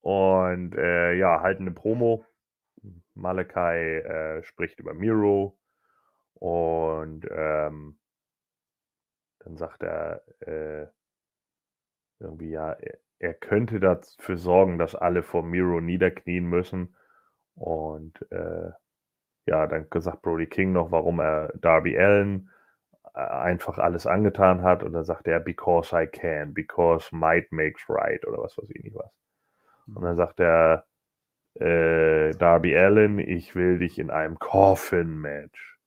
[0.00, 2.24] Und äh, ja, halten eine Promo.
[3.14, 5.57] Malakai äh, spricht über Miro.
[6.40, 7.98] Und ähm,
[9.40, 10.86] dann sagt er äh,
[12.20, 16.94] irgendwie, ja, er, er könnte dafür sorgen, dass alle vor Miro niederknien müssen.
[17.54, 18.70] Und äh,
[19.46, 22.50] ja, dann sagt Brody King noch, warum er Darby Allen
[23.14, 24.82] äh, einfach alles angetan hat.
[24.82, 28.84] Und dann sagt er, because I can, because might makes right oder was weiß ich
[28.84, 29.10] nicht was.
[29.86, 30.84] Und dann sagt er,
[31.54, 35.77] äh, Darby Allen, ich will dich in einem Coffin-Match.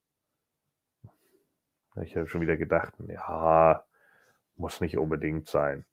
[2.00, 3.84] Ich habe schon wieder gedacht, ja,
[4.56, 5.84] muss nicht unbedingt sein.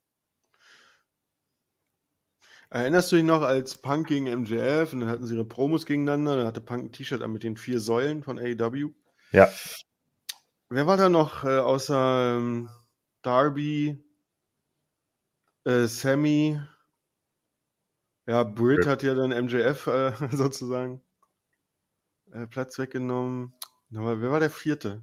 [2.70, 6.36] Erinnerst du dich noch, als Punk gegen MJF und dann hatten sie ihre Promos gegeneinander,
[6.36, 8.92] da hatte Punk ein T-Shirt an mit den vier Säulen von AEW.
[9.32, 9.50] Ja.
[10.68, 12.70] Wer war da noch äh, außer ähm,
[13.22, 14.02] Darby,
[15.64, 16.60] äh, Sammy?
[18.26, 18.86] Ja, Britt Britt.
[18.86, 21.02] hat ja dann MJF äh, sozusagen
[22.32, 23.52] äh, Platz weggenommen.
[23.92, 25.02] Aber wer war der vierte?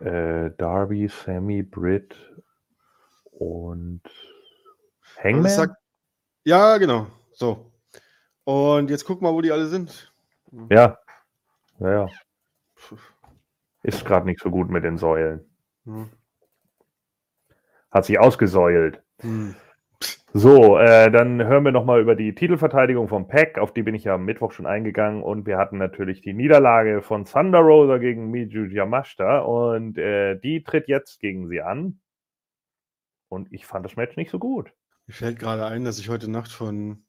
[0.00, 2.14] Äh, Darby, Sammy, Britt
[3.30, 5.50] und Also Hangman?
[5.50, 5.76] sag-
[6.44, 7.06] ja, genau.
[7.32, 7.72] So.
[8.44, 10.12] Und jetzt guck mal, wo die alle sind.
[10.70, 10.98] Ja.
[11.78, 12.08] Ja, ja.
[13.82, 15.44] Ist gerade nicht so gut mit den Säulen.
[15.84, 16.10] Hm.
[17.90, 19.02] Hat sich ausgesäult.
[19.20, 19.54] Hm.
[20.38, 23.56] So, äh, dann hören wir nochmal über die Titelverteidigung von Pack.
[23.56, 25.22] Auf die bin ich ja am Mittwoch schon eingegangen.
[25.22, 29.38] Und wir hatten natürlich die Niederlage von Thunder Rosa gegen Miju Yamashita.
[29.38, 32.00] Und äh, die tritt jetzt gegen sie an.
[33.30, 34.74] Und ich fand das Match nicht so gut.
[35.06, 37.06] Mir fällt gerade ein, dass ich heute Nacht von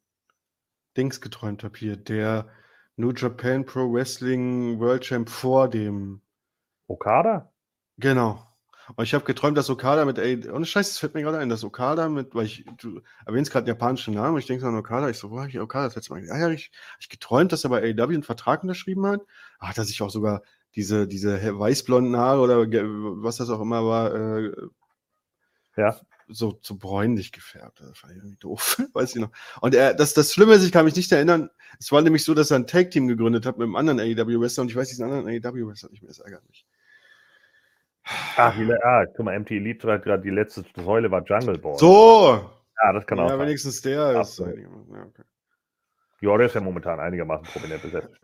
[0.96, 2.48] Dings geträumt habe hier, der
[2.96, 6.22] New Japan Pro Wrestling World Champ vor dem.
[6.88, 7.52] Okada?
[7.98, 8.47] Genau.
[8.96, 10.54] Und ich habe geträumt, dass Okada mit A.
[10.54, 13.66] Und Scheiße, es fällt mir gerade ein, dass Okada mit, weil ich, du erwähnst gerade
[13.66, 15.96] einen japanischen Namen, und ich denke an Okada, ich so, wo habe ich Okada das
[15.96, 16.24] letzte Mal?
[16.24, 19.22] Ja, ja, ich, ich geträumt, dass er bei AEW einen Vertrag unterschrieben hat.
[19.60, 20.42] Ach, dass ich auch sogar
[20.76, 24.52] diese, diese weißblonden Haare oder was das auch immer war, äh,
[25.76, 26.00] ja.
[26.28, 27.82] so, so bräunlich gefärbt.
[27.82, 28.82] Das fand ich irgendwie doof.
[28.94, 29.32] Weiß ich noch.
[29.62, 32.34] Und er, das, das Schlimme ist, ich kann mich nicht erinnern, es war nämlich so,
[32.34, 35.28] dass er ein Tag-Team gegründet hat mit einem anderen AEW-Wrestler und ich weiß diesen anderen
[35.28, 36.66] AEW-Wrestler nicht mehr, das ärgert mich.
[38.38, 41.78] Ach, die, ah, guck mal, MT Elite hat gerade die letzte Säule war Jungle Boy.
[41.78, 42.50] So!
[42.84, 44.40] Ja, das kann auch Ja, wenigstens der ist.
[44.40, 45.24] Ja, okay.
[46.22, 48.20] Ja, der ist ja momentan einigermaßen prominent besetzt.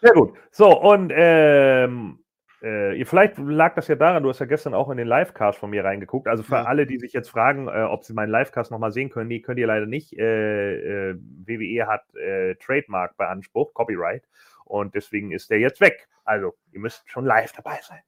[0.00, 0.36] Sehr gut.
[0.50, 2.18] So, und ähm,
[2.60, 5.70] äh, vielleicht lag das ja daran, du hast ja gestern auch in den Livecast von
[5.70, 6.26] mir reingeguckt.
[6.26, 6.64] Also für Ja.
[6.64, 9.58] alle, die sich jetzt fragen, äh, ob sie meinen Livecast nochmal sehen können, nee, könnt
[9.60, 10.18] ihr leider nicht.
[10.18, 11.14] Äh, äh,
[11.46, 14.24] WWE hat äh, Trademark beansprucht, Copyright.
[14.64, 16.08] Und deswegen ist der jetzt weg.
[16.24, 18.00] Also, ihr müsst schon live dabei sein.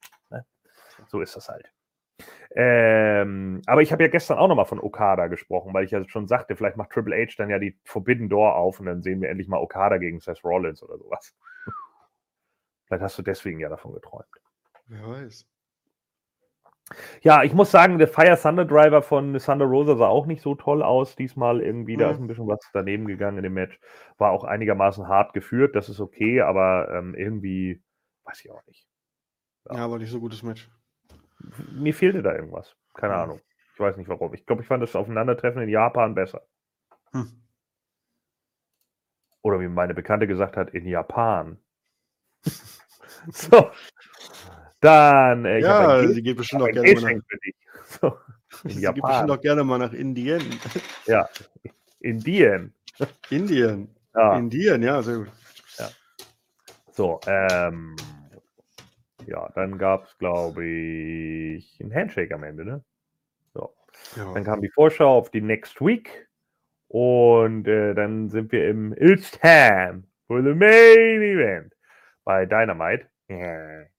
[1.09, 1.73] So ist das halt.
[2.55, 6.27] Ähm, aber ich habe ja gestern auch nochmal von Okada gesprochen, weil ich ja schon
[6.27, 9.29] sagte, vielleicht macht Triple H dann ja die Forbidden Door auf und dann sehen wir
[9.31, 11.35] endlich mal Okada gegen Seth Rollins oder sowas.
[12.87, 14.27] vielleicht hast du deswegen ja davon geträumt.
[14.87, 15.47] Wer weiß.
[17.23, 20.57] Ja, ich muss sagen, der Fire Thunder Driver von Thunder Rosa sah auch nicht so
[20.57, 21.15] toll aus.
[21.15, 22.15] Diesmal irgendwie, da Mhm.
[22.15, 23.79] ist ein bisschen was daneben gegangen in dem Match.
[24.19, 27.81] War auch einigermaßen hart geführt, das ist okay, aber ähm, irgendwie,
[28.25, 28.89] weiß ich auch nicht.
[29.69, 29.77] Ja.
[29.77, 30.69] Ja, aber nicht so gutes Match.
[31.73, 32.75] Mir fehlte da irgendwas.
[32.95, 33.21] Keine Mhm.
[33.21, 33.41] Ahnung.
[33.75, 34.35] Ich weiß nicht warum.
[34.35, 36.43] Ich glaube, ich fand das Aufeinandertreffen in Japan besser.
[37.13, 37.31] Hm.
[39.43, 41.59] Oder wie meine Bekannte gesagt hat, in Japan.
[43.33, 43.71] so.
[44.81, 45.45] Dann.
[45.47, 47.55] Äh, Ja, sie geht bestimmt auch gerne mal nach, Geschenk für dich.
[48.01, 48.19] So.
[48.65, 49.11] In sie geht Japan.
[49.11, 50.43] bestimmt auch gerne mal nach Indien.
[51.07, 51.29] Ja.
[52.01, 52.75] Indien.
[53.31, 53.95] Indien.
[54.15, 54.37] Ja.
[54.37, 55.29] Indien, ja, sehr gut.
[56.93, 57.97] So, ähm,
[59.27, 62.85] ja, dann gab es, glaube ich, ein Handshake am Ende, ne?
[63.55, 63.75] So.
[64.17, 64.33] Ja.
[64.35, 66.29] Dann kam die Vorschau auf die Next Week
[66.89, 71.75] und äh, dann sind wir im It's Time for the Main Event
[72.25, 73.07] bei Dynamite.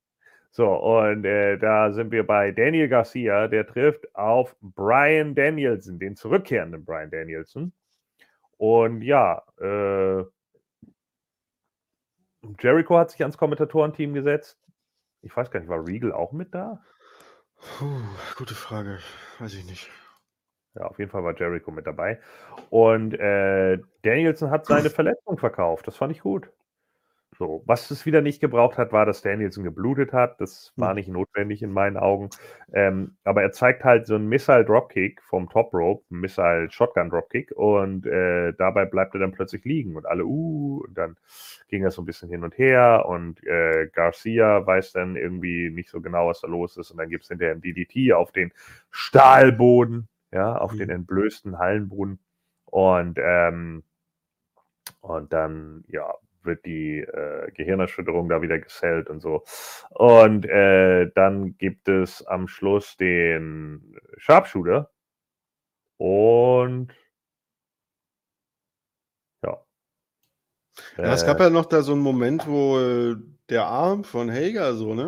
[0.53, 6.17] So, und äh, da sind wir bei Daniel Garcia, der trifft auf Brian Danielson, den
[6.17, 7.71] zurückkehrenden Brian Danielson.
[8.57, 10.25] Und ja, äh,
[12.59, 14.59] Jericho hat sich ans Kommentatorenteam gesetzt.
[15.21, 16.81] Ich weiß gar nicht, war Regal auch mit da?
[17.55, 18.01] Puh,
[18.37, 18.99] gute Frage.
[19.39, 19.89] Weiß ich nicht.
[20.73, 22.19] Ja, auf jeden Fall war Jericho mit dabei.
[22.69, 25.87] Und äh, Danielson hat seine Verletzung verkauft.
[25.87, 26.49] Das fand ich gut.
[27.41, 30.39] So, was es wieder nicht gebraucht hat, war, dass Danielson geblutet hat.
[30.39, 30.95] Das war Hm.
[30.95, 32.29] nicht notwendig in meinen Augen.
[32.71, 37.51] Ähm, aber er zeigt halt so einen Missile Dropkick vom Top Rope, Missile Shotgun Dropkick
[37.55, 41.17] und äh, dabei bleibt er dann plötzlich liegen und alle, uh, und dann
[41.67, 45.89] ging das so ein bisschen hin und her und äh, Garcia weiß dann irgendwie nicht
[45.89, 48.51] so genau, was da los ist und dann gibt es hinterher ein DDT auf den
[48.91, 50.95] Stahlboden, ja, auf den Mhm.
[50.95, 52.19] entblößten Hallenboden
[52.65, 53.83] und ähm,
[55.01, 56.13] und dann, ja,
[56.45, 59.43] wird die äh, Gehirnerschütterung da wieder gesellt und so.
[59.89, 64.89] Und äh, dann gibt es am Schluss den Sharpshooter.
[65.97, 66.93] Und
[69.43, 69.63] ja.
[70.97, 73.15] Ja, es Äh, gab ja noch da so einen Moment, wo äh,
[73.49, 75.07] der Arm von Hager so, ne?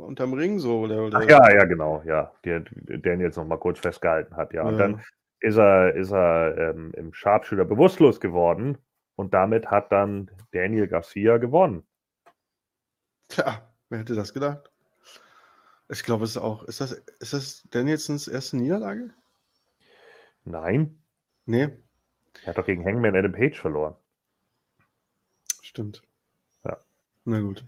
[0.00, 0.80] Unterm Ring so.
[0.80, 2.32] Oder, oder Ach ja, ja, genau, ja.
[2.44, 4.62] Der, Daniel jetzt noch mal kurz festgehalten hat, ja.
[4.64, 4.78] Und Ja.
[4.78, 5.02] dann
[5.40, 8.78] ist er, ist er ähm, im Sharpshooter bewusstlos geworden.
[9.16, 11.86] Und damit hat dann Daniel Garcia gewonnen.
[13.28, 14.70] Tja, wer hätte das gedacht?
[15.88, 16.64] Ich glaube, es ist auch.
[16.64, 19.10] Ist das, ist das Danielsons erste Niederlage?
[20.44, 20.98] Nein,
[21.46, 21.68] Nee,
[22.42, 23.94] er hat doch gegen Hangman Adam Page verloren.
[25.62, 26.02] stimmt.
[26.64, 26.78] Ja.
[27.24, 27.64] Na gut.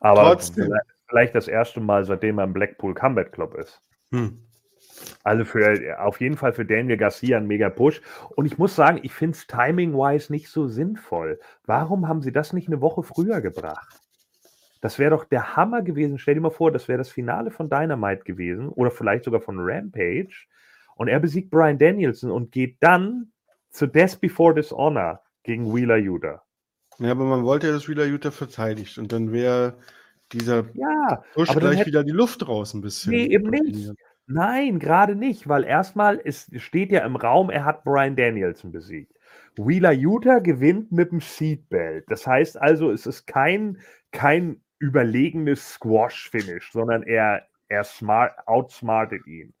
[0.00, 0.72] Aber Trotzdem.
[1.08, 3.80] vielleicht, das erste Mal, seitdem er im Blackpool Combat Club ist.
[4.12, 4.40] Hm.
[5.22, 8.00] Also für auf jeden Fall für Daniel Garcia ein mega Push.
[8.36, 11.40] Und ich muss sagen, ich finde es timing-wise nicht so sinnvoll.
[11.66, 14.00] Warum haben sie das nicht eine Woche früher gebracht?
[14.80, 16.18] Das wäre doch der Hammer gewesen.
[16.18, 19.56] Stell dir mal vor, das wäre das Finale von Dynamite gewesen oder vielleicht sogar von
[19.58, 20.46] Rampage.
[20.96, 23.32] Und er besiegt Brian Danielson und geht dann
[23.70, 26.42] zu Death Before Dishonor gegen Wheeler Yuta.
[26.98, 29.74] Ja, aber man wollte ja, dass Wheeler Utah verteidigt und dann wäre
[30.32, 33.10] dieser Ja, Push gleich hätte- wieder die Luft raus ein bisschen.
[33.10, 33.90] Nee, eben nicht.
[34.26, 39.12] Nein, gerade nicht, weil erstmal es steht ja im Raum, er hat Brian Danielson besiegt.
[39.56, 42.04] Wheeler Utah gewinnt mit dem Seatbelt.
[42.08, 43.78] Das heißt also, es ist kein,
[44.12, 49.54] kein überlegenes Squash-Finish, sondern er, er smart, outsmartet ihn.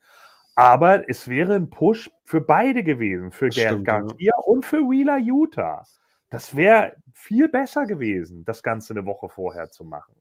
[0.56, 4.00] Aber es wäre ein Push für beide gewesen, für Das Gar stimmt, ja.
[4.00, 5.84] Garcia und für Wheeler Utah.
[6.30, 10.14] Das wäre viel besser gewesen, das Ganze eine Woche vorher zu machen.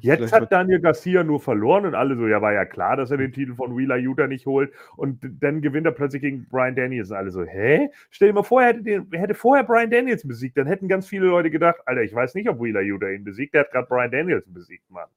[0.00, 3.16] Jetzt hat Daniel Garcia nur verloren und alle so, ja, war ja klar, dass er
[3.16, 4.72] den Titel von Wheeler Utah nicht holt.
[4.96, 7.10] Und dann gewinnt er plötzlich gegen Brian Daniels.
[7.10, 7.88] Und alle so, hä?
[8.10, 10.58] Stell dir mal vor, er hätte, den, er hätte vorher Brian Daniels besiegt.
[10.58, 13.54] Dann hätten ganz viele Leute gedacht, Alter, ich weiß nicht, ob Wheeler Utah ihn besiegt.
[13.54, 15.08] Der hat gerade Brian Daniels besiegt, Mann.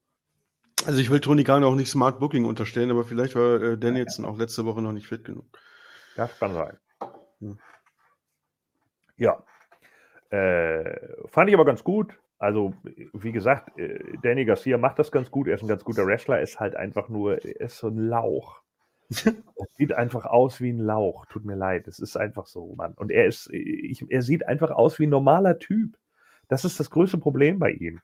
[0.85, 4.25] Also ich will Tony Khan auch nicht Smart Booking unterstellen, aber vielleicht war äh, Danielson
[4.25, 5.45] auch letzte Woche noch nicht fit genug.
[6.15, 6.77] Das kann sein.
[7.39, 7.57] Hm.
[9.17, 9.43] Ja.
[10.29, 10.97] Äh,
[11.27, 12.13] fand ich aber ganz gut.
[12.45, 12.75] Also,
[13.13, 15.47] wie gesagt, äh, Danny Garcia macht das ganz gut.
[15.47, 18.61] Er ist ein ganz guter Wrestler, ist halt einfach nur, er ist so ein Lauch.
[19.57, 21.25] Er sieht einfach aus wie ein Lauch.
[21.25, 21.87] Tut mir leid.
[21.87, 22.93] Es ist einfach so, Mann.
[22.93, 25.97] Und er ist, ich, er sieht einfach aus wie ein normaler Typ.
[26.47, 27.99] Das ist das größte Problem bei ihm.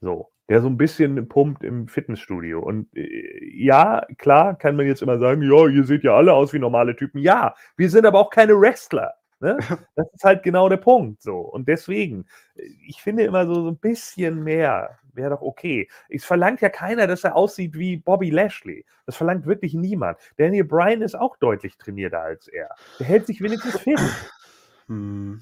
[0.00, 2.60] So, der so ein bisschen pumpt im Fitnessstudio.
[2.60, 6.52] Und äh, ja, klar, kann man jetzt immer sagen, ja, ihr seht ja alle aus
[6.52, 7.18] wie normale Typen.
[7.18, 9.14] Ja, wir sind aber auch keine Wrestler.
[9.40, 9.58] Ne?
[9.96, 11.22] Das ist halt genau der Punkt.
[11.22, 11.38] So.
[11.38, 15.88] Und deswegen, ich finde immer so, so ein bisschen mehr wäre doch okay.
[16.08, 18.84] Es verlangt ja keiner, dass er aussieht wie Bobby Lashley.
[19.06, 20.18] Das verlangt wirklich niemand.
[20.36, 22.68] Daniel Bryan ist auch deutlich trainierter als er.
[22.98, 24.00] Der hält sich wenigstens fit.
[24.88, 25.40] Hm.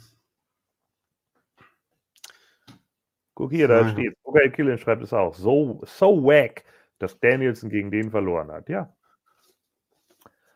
[3.35, 4.17] Guck hier, da steht.
[4.23, 5.35] Okay, Killen schreibt es auch.
[5.35, 6.65] So, so wack,
[6.99, 8.71] dass Danielson gegen den verloren hat.
[8.71, 8.91] Ja.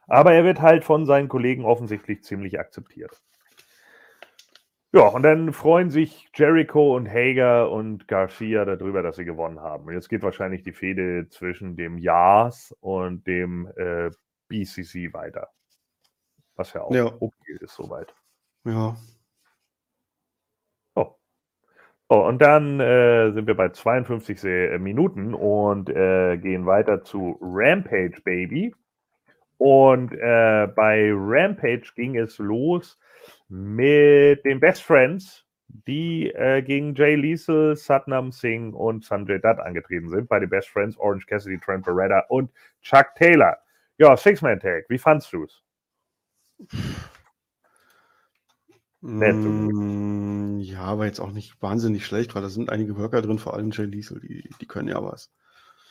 [0.08, 3.22] Aber er wird halt von seinen Kollegen offensichtlich ziemlich akzeptiert.
[4.92, 9.84] Ja, und dann freuen sich Jericho und Hager und Garcia darüber, dass sie gewonnen haben.
[9.86, 14.10] Und jetzt geht wahrscheinlich die Fehde zwischen dem Yas und dem äh,
[14.48, 15.50] BCC weiter.
[16.56, 17.04] Was ja auch Ja.
[17.20, 18.14] okay ist soweit.
[18.64, 18.96] Ja.
[20.94, 21.14] Oh.
[22.08, 27.04] Oh, und dann äh, sind wir bei 52 Se- äh, Minuten und äh, gehen weiter
[27.04, 28.74] zu Rampage Baby.
[29.58, 32.98] Und äh, bei Rampage ging es los
[33.48, 40.08] mit den Best Friends, die äh, gegen Jay Liesel, Satnam Singh und Sanjay Dutt angetreten
[40.08, 40.28] sind.
[40.28, 42.50] Bei den Best Friends Orange Cassidy, Trent Beretta und
[42.82, 43.58] Chuck Taylor.
[43.98, 44.86] Ja, Six-Man-Tag.
[44.88, 45.62] Wie fandst du es?
[49.00, 53.54] Mm, ja, aber jetzt auch nicht wahnsinnig schlecht, weil da sind einige Worker drin, vor
[53.54, 55.30] allem Jay Liesel, die, die können ja was.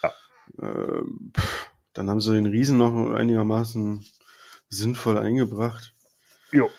[0.04, 0.14] Ja.
[0.62, 1.67] Ähm, pff,
[1.98, 4.06] dann haben sie den Riesen noch einigermaßen
[4.70, 5.96] sinnvoll eingebracht.
[6.52, 6.70] Jo.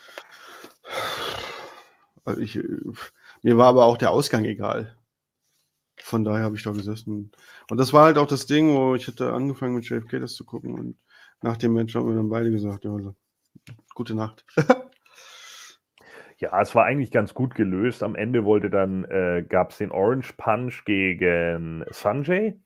[2.25, 2.61] Also ich,
[3.43, 4.97] mir war aber auch der Ausgang egal.
[6.01, 7.33] Von daher habe ich da gesessen.
[7.69, 10.45] Und das war halt auch das Ding, wo ich hätte angefangen mit JFK das zu
[10.45, 10.97] gucken und
[11.43, 13.15] nach dem Match haben wir dann beide gesagt, ja, also,
[13.95, 14.45] gute Nacht.
[16.41, 18.05] Ja, es war eigentlich ganz gut gelöst.
[18.05, 22.57] Am Ende wollte dann, äh, gab es den Orange Punch gegen Sanjay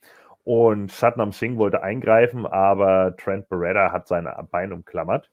[0.45, 5.31] und Satnam Singh wollte eingreifen, aber Trent Beretta hat sein Bein umklammert.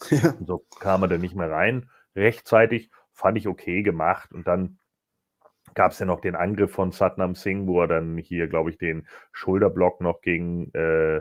[0.10, 0.30] ja.
[0.38, 1.90] Und so kam er dann nicht mehr rein.
[2.14, 4.32] Rechtzeitig fand ich okay gemacht.
[4.32, 4.78] Und dann
[5.74, 8.78] gab es ja noch den Angriff von Satnam Singh, wo er dann hier, glaube ich,
[8.78, 11.20] den Schulterblock noch gegen äh,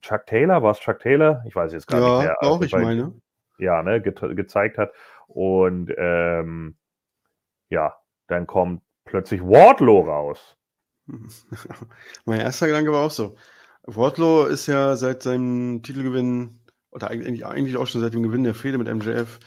[0.00, 1.42] Chuck Taylor, war es Chuck Taylor?
[1.46, 2.36] Ich weiß jetzt gar nicht ja, mehr.
[2.42, 3.14] auch Also ich bei- meine.
[3.58, 4.92] ja, ne, ge gezeigt hat.
[5.26, 6.76] Und ähm,
[7.68, 7.96] ja,
[8.28, 10.55] dann kommt plötzlich Wardlow raus.
[12.24, 13.36] mein erster Gedanke war auch so.
[13.84, 18.54] Wardlow ist ja seit seinem Titelgewinn, oder eigentlich, eigentlich auch schon seit dem Gewinn der
[18.54, 19.38] Fehde mit MJF,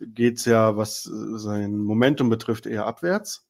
[0.00, 3.46] geht es ja, was äh, sein Momentum betrifft, eher abwärts.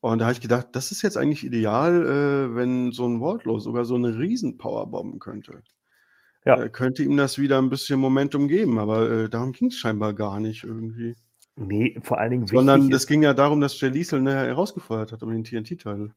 [0.00, 3.58] Und da habe ich gedacht, das ist jetzt eigentlich ideal, äh, wenn so ein Wardlow
[3.58, 5.62] sogar so eine Riesen-Power bomben könnte.
[6.46, 6.58] Ja.
[6.58, 10.14] Äh, könnte ihm das wieder ein bisschen Momentum geben, aber äh, darum ging es scheinbar
[10.14, 11.16] gar nicht irgendwie.
[11.60, 15.12] Nee, vor allen Dingen Sondern wichtig es ging ja darum, dass Jay Liesel ne, herausgefordert
[15.12, 16.10] hat um den TNT-Titel.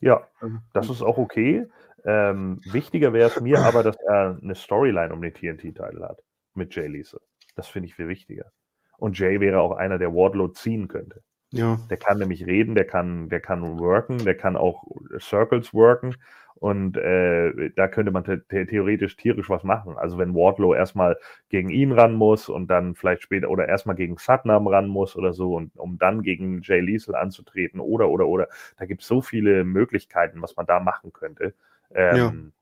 [0.00, 1.66] Ja, Also, das ist auch okay.
[2.04, 6.20] Ähm, wichtiger wäre es mir aber, dass er eine Storyline um den TNT-Titel hat
[6.54, 7.20] mit Jay Lise.
[7.56, 8.52] Das finde ich viel wichtiger.
[8.98, 11.22] Und Jay wäre auch einer, der Wardlow ziehen könnte.
[11.50, 11.78] ja.
[11.90, 14.84] Der kann nämlich reden, der kann, der kann worken, der kann auch
[15.18, 16.14] Circles worken.
[16.56, 19.98] Und äh, da könnte man the the theoretisch tierisch was machen.
[19.98, 24.16] Also wenn Wardlow erstmal gegen ihn ran muss und dann vielleicht später oder erstmal gegen
[24.16, 28.48] Satnam ran muss oder so und um dann gegen Jay Liesel anzutreten oder oder oder.
[28.78, 31.54] Da gibt es so viele Möglichkeiten, was man da machen könnte.
[31.92, 32.52] Ähm,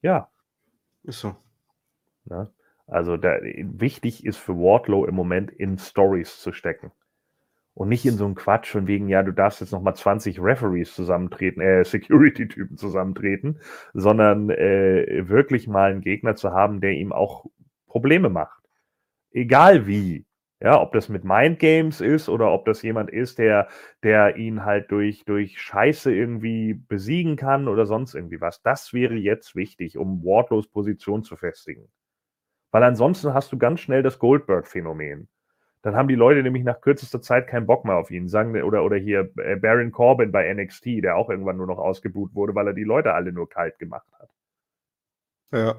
[0.00, 0.28] ja.
[1.04, 1.36] Ist so.
[2.24, 2.50] Ne?
[2.86, 6.90] Also da, wichtig ist für Wardlow im Moment in Stories zu stecken.
[7.74, 10.94] Und nicht in so einem Quatsch von wegen, ja, du darfst jetzt nochmal 20 Referees
[10.94, 13.60] zusammentreten, äh, Security-Typen zusammentreten,
[13.94, 17.46] sondern äh, wirklich mal einen Gegner zu haben, der ihm auch
[17.86, 18.62] Probleme macht.
[19.32, 20.26] Egal wie.
[20.60, 23.66] Ja, ob das mit Mind Games ist oder ob das jemand ist, der,
[24.04, 28.62] der ihn halt durch, durch Scheiße irgendwie besiegen kann oder sonst irgendwie was.
[28.62, 31.90] Das wäre jetzt wichtig, um Wardlows Position zu festigen.
[32.70, 35.28] Weil ansonsten hast du ganz schnell das Goldberg-Phänomen.
[35.82, 38.28] Dann haben die Leute nämlich nach kürzester Zeit keinen Bock mehr auf ihn.
[38.28, 42.34] Sagen, oder, oder hier äh, Baron Corbin bei NXT, der auch irgendwann nur noch ausgebuht
[42.34, 44.30] wurde, weil er die Leute alle nur kalt gemacht hat.
[45.52, 45.74] Ja.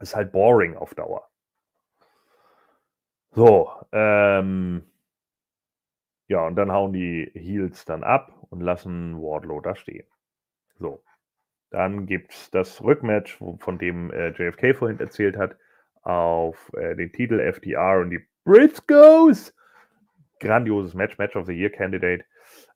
[0.00, 1.28] Ist halt boring auf Dauer.
[3.30, 4.82] So, ähm,
[6.28, 10.06] ja, und dann hauen die Heels dann ab und lassen Wardlow da stehen.
[10.78, 11.02] So,
[11.70, 15.56] dann gibt es das Rückmatch, von dem äh, JFK vorhin erzählt hat,
[16.02, 19.52] auf äh, den Titel FDR und die Briscoes.
[20.40, 22.24] Grandioses Match, Match of the Year Candidate.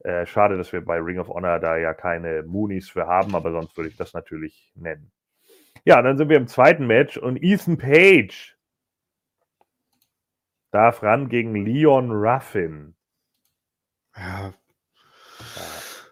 [0.04, 3.50] Äh, schade, dass wir bei Ring of Honor da ja keine Moonies für haben, aber
[3.50, 5.10] sonst würde ich das natürlich nennen.
[5.84, 8.56] Ja, dann sind wir im zweiten Match und Ethan Page
[10.70, 12.94] darf ran gegen Leon Ruffin.
[14.16, 14.52] Ja.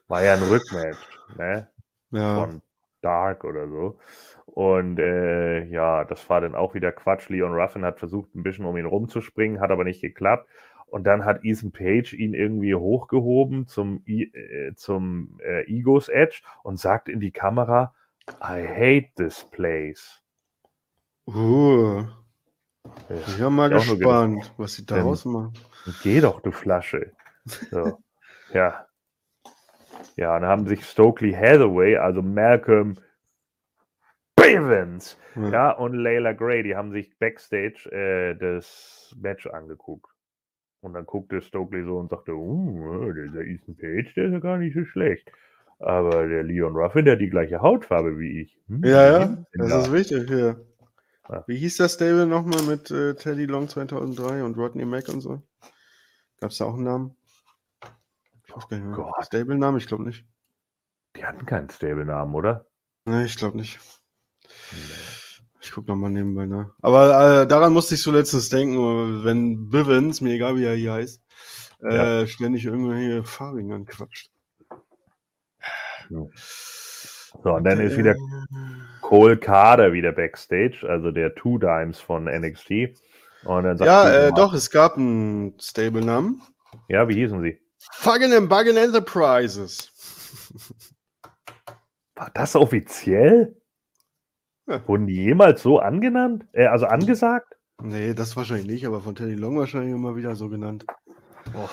[0.08, 1.68] War ja ein Rückmatch, ne?
[2.10, 2.34] Ja.
[2.36, 2.62] Von
[3.00, 3.98] Dark oder so.
[4.54, 7.28] Und äh, ja, das war dann auch wieder Quatsch.
[7.28, 10.48] Leon Ruffin hat versucht, ein bisschen um ihn rumzuspringen, hat aber nicht geklappt.
[10.86, 16.78] Und dann hat Ethan Page ihn irgendwie hochgehoben zum, äh, zum äh, Egos Edge und
[16.78, 17.92] sagt in die Kamera,
[18.40, 20.22] I hate this place.
[21.26, 22.04] Uh,
[23.08, 25.54] Ja, ich bin mal nur gedacht, gespannt, was sie daraus machen.
[26.04, 27.10] Geh doch, du Flasche.
[27.44, 27.98] So.
[28.52, 28.86] ja.
[30.16, 32.98] Ja, und dann haben sich Stokely Hathaway, also Malcolm
[34.36, 35.48] Bivens, Ja.
[35.48, 40.10] ja, und Layla Gray, die haben sich backstage äh, das Match angeguckt.
[40.80, 44.58] Und dann guckte Stokely so und sagte, uh, der Ethan Page, der ist ja gar
[44.58, 45.30] nicht so schlecht.
[45.78, 48.60] Aber der Leon Ruffin, der hat die gleiche Hautfarbe wie ich.
[48.68, 50.60] Hm, Ja, ja, das da?" ist wichtig hier.
[51.30, 51.42] Ja.
[51.46, 55.42] Wie hieß das Stable nochmal mit äh, Teddy Long 2003 und Rodney Mack und so?
[56.38, 57.16] Gab es da auch einen Namen?
[58.46, 58.96] Ich weiß gar nicht mehr.
[58.96, 59.24] Gott.
[59.24, 59.78] Stable-Namen?
[59.78, 60.26] Ich glaube nicht.
[61.16, 62.66] Die hatten keinen Stable-Namen, oder?
[63.06, 63.78] Nee, ich glaube nicht.
[65.60, 66.70] Ich gucke nochmal nebenbei nach.
[66.82, 70.92] Aber äh, daran musste ich so letztens denken, wenn Bivens, mir egal wie er hier
[70.92, 71.22] heißt,
[71.82, 74.30] äh, ständig irgendwelche Farbigen anquatscht.
[76.10, 76.30] So,
[77.42, 78.14] und dann ist wieder
[79.00, 82.96] Cole Carter wieder backstage, also der Two Dimes von NXT.
[83.44, 86.42] Und dann sagt Ja, äh, doch, es gab einen Stable-Namen.
[86.88, 87.60] Ja, wie hießen sie?
[87.92, 89.90] Fucking and Buggin Enterprises.
[92.14, 93.56] War das offiziell?
[94.66, 94.86] Ja.
[94.88, 96.46] Wurden die jemals so angenannt?
[96.52, 97.54] Äh, also angesagt?
[97.82, 100.86] Nee, das wahrscheinlich nicht, aber von Teddy Long wahrscheinlich immer wieder so genannt.
[101.54, 101.68] Oh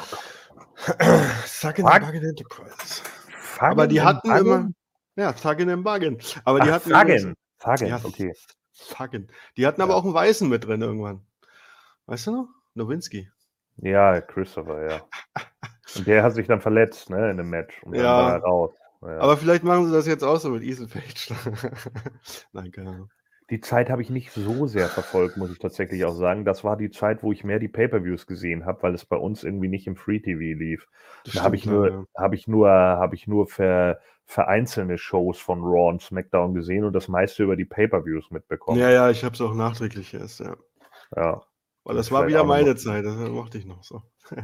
[1.45, 1.93] Fucking Fuck.
[1.95, 3.03] and Buggin Enterprises.
[3.29, 4.45] Faggen Aber die hatten Baggen?
[4.45, 4.69] immer.
[5.15, 6.17] Ja, Fucking and Buggin.
[6.43, 7.35] Aber die Ach, hatten Faggen.
[7.57, 7.99] Faggen, Ja.
[8.03, 8.33] okay.
[8.73, 9.27] Fucking.
[9.57, 9.97] Die hatten aber Ja.
[9.99, 11.21] auch einen Weißen mit drin irgendwann.
[12.07, 12.47] Weißt du noch?
[12.73, 13.29] Nowinski.
[13.77, 15.01] Ja, Christopher, ja.
[15.95, 17.81] Und der hat sich dann verletzt, ne, in dem Match.
[17.83, 18.17] Und dann Ja.
[18.17, 18.71] war er raus.
[19.01, 19.19] Ja.
[19.19, 21.33] Aber vielleicht machen sie das jetzt auch so mit Ethan Page.
[22.53, 23.09] Nein, keine Ahnung.
[23.49, 26.45] die Zeit habe ich nicht so sehr verfolgt, muss ich tatsächlich auch sagen.
[26.45, 29.43] Das war die Zeit, wo ich mehr die Pay-Per-Views gesehen habe, weil es bei uns
[29.43, 30.87] irgendwie nicht im Free-TV lief.
[31.25, 32.05] Das Da habe ich nur, ja.
[32.17, 36.85] habe ich nur, habe ich nur für, für einzelne Shows von Raw und SmackDown gesehen
[36.85, 38.79] und das meiste über die Pay-Per-Views mitbekommen.
[38.79, 40.55] Ja, ja, ich habe es auch nachträglich erst, ja.
[41.15, 41.41] Ja.
[41.83, 44.01] Weil Das war vielleicht wieder noch meine mal- Zeit, das mochte ich noch so.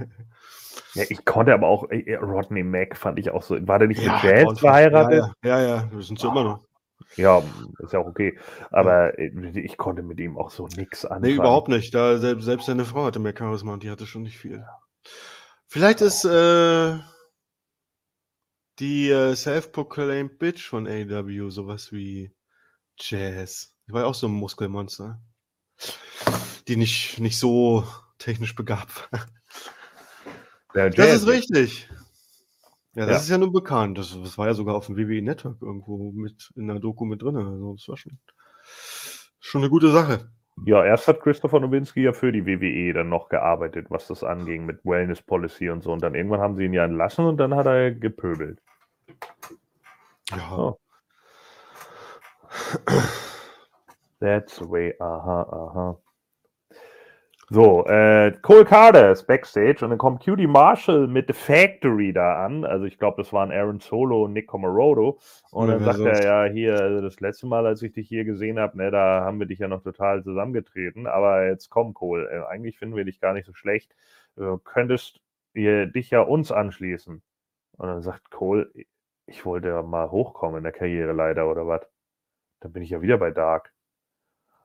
[0.95, 1.03] ja.
[1.09, 4.07] Ich konnte aber auch, äh, Rodney Mack fand ich auch so, war der nicht mit
[4.07, 5.31] Ja, Jazz verheiratet?
[5.43, 6.67] Ja, ja, ja, wir sind so immer noch.
[7.15, 7.41] Ja,
[7.79, 8.38] ist ja auch okay.
[8.71, 9.27] Aber äh,
[9.59, 11.21] ich konnte mit ihm auch so nix anfangen.
[11.23, 11.93] Nee, überhaupt nicht.
[11.95, 14.65] Da, selbst, selbst seine Frau hatte mehr Charisma und die hatte schon nicht viel.
[15.67, 16.97] Vielleicht ist äh,
[18.79, 22.33] die äh, Self-Proclaimed Bitch von AW sowas wie
[22.99, 23.73] Jazz.
[23.88, 25.19] Die war ja auch so ein Muskelmonster.
[26.68, 27.84] Die nicht, nicht so
[28.18, 29.26] technisch begabt war.
[30.76, 31.89] Der Das ist richtig.
[32.93, 33.18] Ja, das Ja.
[33.22, 33.97] ist ja nun bekannt.
[33.97, 37.22] Das, das war ja sogar auf dem WWE Network irgendwo mit in der Doku mit
[37.22, 37.38] drin.
[37.38, 38.20] Also das war schon,
[39.39, 40.30] schon eine gute Sache.
[40.65, 44.65] Ja, erst hat Christopher Nowinski ja für die WWE dann noch gearbeitet, was das anging
[44.65, 45.91] mit Wellness Policy und so.
[45.91, 48.59] Und dann irgendwann haben sie ihn ja entlassen und dann hat er gepöbelt.
[50.32, 50.57] Ja.
[50.57, 50.80] Oh.
[54.20, 55.97] That's the way, aha, aha.
[57.50, 62.45] So, äh, Cole Carter ist Backstage und dann kommt Cutie Marshall mit The Factory da
[62.45, 62.66] an.
[62.66, 65.18] Also ich glaube, das waren Aaron Solo und Nick Comorodo.
[65.52, 66.24] Und dann sagt er, sonst?
[66.26, 69.39] ja, hier, also das letzte Mal, als ich dich hier gesehen habe, ne, da haben
[69.39, 71.08] wir dich ja noch total zusammengetreten.
[71.08, 73.95] Aber jetzt komm, Cole, äh, eigentlich finden wir dich gar nicht so schlecht.
[74.36, 75.22] Du könntest
[75.54, 77.22] ihr, dich ja uns anschließen.
[77.78, 78.70] Und dann sagt Cole,
[79.26, 81.88] ich wollte ja mal hochkommen in der Karriere leider oder was.
[82.60, 83.72] Dann bin ich ja wieder bei Dark.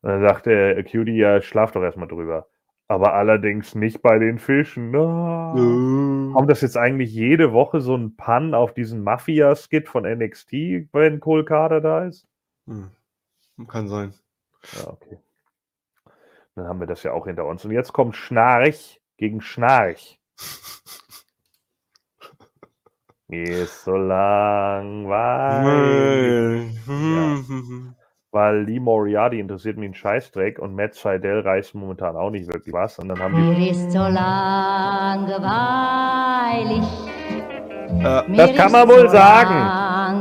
[0.01, 2.49] Und dann sagt der Cutie, ja, schlaf doch erstmal drüber.
[2.89, 4.95] Aber allerdings nicht bei den Fischen.
[4.95, 5.55] Ah.
[5.57, 10.53] Äh, Kommt das jetzt eigentlich jede Woche so ein Pun auf diesen Mafia-Skit von NXT,
[10.93, 12.27] wenn Cole Carter da ist?
[12.67, 12.91] hm,
[13.69, 14.13] Kann sein.
[14.77, 15.19] Ja, okay.
[16.55, 17.65] Dann haben wir das ja auch hinter uns.
[17.65, 20.19] Und jetzt kommt Schnarch gegen Schnarch.
[23.29, 25.27] Mir ist so langweilig.
[26.87, 27.95] Hm,
[28.33, 32.73] Weil Lee Moriarty interessiert mich ein Scheißdreck und Matt Seidel reißt momentan auch nicht wirklich
[32.73, 32.99] was.
[32.99, 33.43] Und dann haben die.
[33.43, 35.33] Mir ist so langweilig.
[38.01, 39.55] Äh, Das kann man wohl so sagen.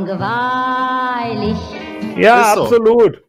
[0.10, 1.58] Langweilig.
[2.18, 2.64] Ja, so.
[2.64, 3.24] absolut.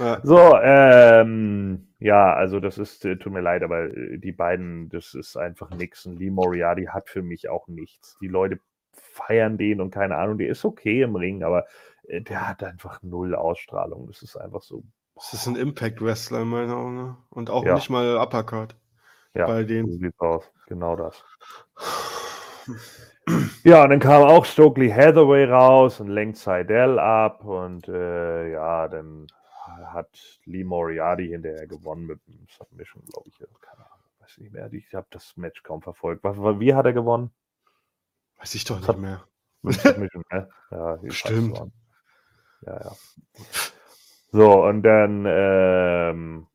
[0.00, 0.18] ja.
[0.24, 5.14] So, ähm, ja, also das ist, äh, tut mir leid, aber äh, die beiden, das
[5.14, 6.06] ist einfach nix.
[6.06, 8.18] Und Lee Moriarty hat für mich auch nichts.
[8.20, 8.58] Die Leute
[8.92, 11.64] feiern den und keine Ahnung, der ist okay im Ring, aber äh,
[12.08, 14.06] der hat einfach null Ausstrahlung.
[14.06, 14.82] Das ist einfach so.
[15.14, 16.96] Das ist ein Impact-Wrestler in meinen Augen.
[16.96, 17.16] Ne?
[17.30, 17.74] Und auch Ja.
[17.74, 18.74] nicht mal Uppercut
[19.34, 19.98] Ja, bei so denen.
[19.98, 20.44] sieht's aus.
[20.66, 21.22] Genau das.
[23.64, 28.86] Ja, und dann kam auch Stokely Hathaway raus und lenkt Seidel ab und äh, ja,
[28.88, 29.26] dann
[29.86, 30.10] hat
[30.44, 33.38] Lee Moriarty hinterher gewonnen mit dem Submission, glaube ich.
[33.62, 34.70] Keine Ahnung, weiß nicht mehr.
[34.74, 36.22] Ich habe das Match kaum verfolgt.
[36.22, 37.30] Wie hat er gewonnen?
[38.38, 39.24] Weiß ich doch nicht mehr.
[39.62, 40.48] Submission, ne?
[40.70, 41.56] Ja, Stimmt.
[41.56, 41.70] so.
[42.66, 42.92] Ja, ja.
[44.32, 46.46] So, und dann, ähm,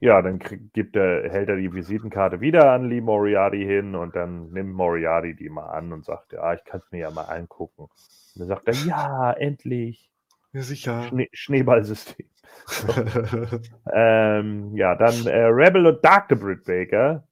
[0.00, 4.14] ja, dann krieg, gibt er, hält er die Visitenkarte wieder an Lee Moriarty hin und
[4.14, 7.24] dann nimmt Moriarty die mal an und sagt, ja, ich kann es mir ja mal
[7.24, 7.82] angucken.
[7.82, 7.90] Und
[8.36, 10.10] dann sagt er, ja, endlich.
[10.52, 11.02] Ja, sicher.
[11.04, 12.26] Schnee, Schneeballsystem.
[13.92, 17.26] Ähm, ja, dann äh, Rebel und Dark the Britt Baker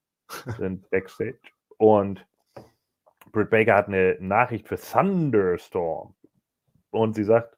[0.56, 1.38] sind Backstage.
[1.78, 2.26] Und
[3.32, 6.14] Britt Baker hat eine Nachricht für Thunderstorm.
[6.90, 7.55] Und sie sagt,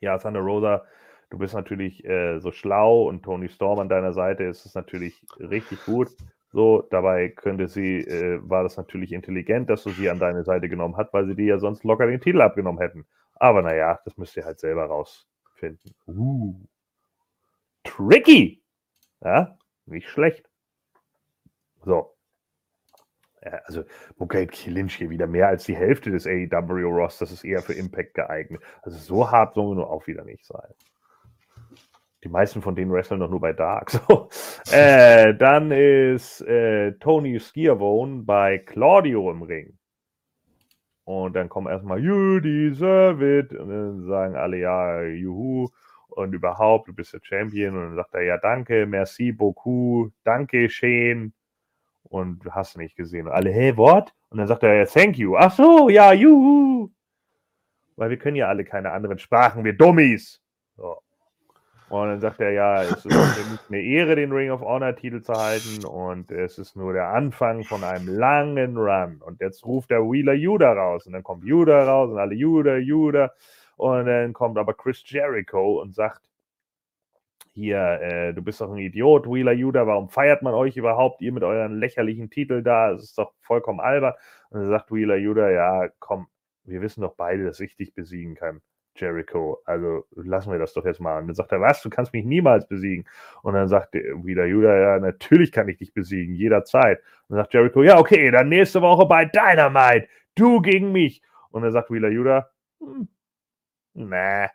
[0.00, 0.84] ja, Thunder Rosa,
[1.30, 5.20] du bist natürlich äh, so schlau und Tony Storm an deiner Seite ist es natürlich
[5.38, 6.08] richtig gut.
[6.50, 10.68] So, dabei könnte sie, äh, war das natürlich intelligent, dass du sie an deine Seite
[10.68, 13.06] genommen hast, weil sie dir ja sonst locker den Titel abgenommen hätten.
[13.34, 15.94] Aber naja, das müsst ihr halt selber rausfinden.
[16.06, 16.54] Uh.
[17.84, 18.62] Tricky!
[19.22, 20.48] Ja, nicht schlecht.
[21.84, 22.17] So.
[23.50, 23.84] Ja, also,
[24.18, 27.18] Mukai Lynch hier wieder mehr als die Hälfte des AEW Ross.
[27.18, 28.62] Das ist eher für Impact geeignet.
[28.82, 30.74] Also, so hart sollen wir nur auch wieder nicht sein.
[32.24, 33.90] Die meisten von denen wresteln doch nur bei Dark.
[34.08, 34.28] So.
[34.72, 39.78] Äh, dann ist äh, Tony Schiavone bei Claudio im Ring.
[41.04, 43.52] Und dann kommen erstmal, you deserve it.
[43.54, 45.68] Und dann sagen alle, ja, juhu.
[46.08, 47.76] Und überhaupt, du bist der Champion.
[47.76, 51.32] Und dann sagt er, ja, danke, merci beaucoup, danke, schön.
[52.08, 53.26] Und hast nicht gesehen.
[53.26, 54.12] Und alle, hey, what?
[54.30, 55.36] Und dann sagt er, thank you.
[55.36, 56.90] Ach so, ja, juhu.
[57.96, 60.40] Weil wir können ja alle keine anderen Sprachen, wir Dummies.
[60.76, 61.02] So.
[61.88, 63.16] Und dann sagt er, ja, es ist
[63.68, 67.64] eine Ehre, den Ring of Honor Titel zu halten und es ist nur der Anfang
[67.64, 69.22] von einem langen Run.
[69.24, 72.76] Und jetzt ruft der Wheeler Judah raus und dann kommt Judah raus und alle Judah,
[72.76, 73.32] Judah.
[73.76, 76.27] Und dann kommt aber Chris Jericho und sagt,
[77.58, 81.32] hier, äh, du bist doch ein Idiot, Wheeler Judah, warum feiert man euch überhaupt, ihr
[81.32, 82.92] mit euren lächerlichen Titel da?
[82.92, 84.14] Es ist doch vollkommen albern.
[84.50, 86.28] Und dann sagt Wheeler Judah, ja, komm,
[86.64, 88.60] wir wissen doch beide, dass ich dich besiegen kann.
[88.94, 91.18] Jericho, also lassen wir das doch jetzt mal.
[91.20, 93.06] Und dann sagt er, was, du kannst mich niemals besiegen.
[93.42, 96.98] Und dann sagt wieder Judah, ja, natürlich kann ich dich besiegen, jederzeit.
[97.28, 101.22] Und dann sagt Jericho, ja, okay, dann nächste Woche bei Dynamite, du gegen mich.
[101.50, 102.50] Und dann sagt Wheeler Judah,
[102.80, 103.08] hm,
[103.94, 104.48] nah.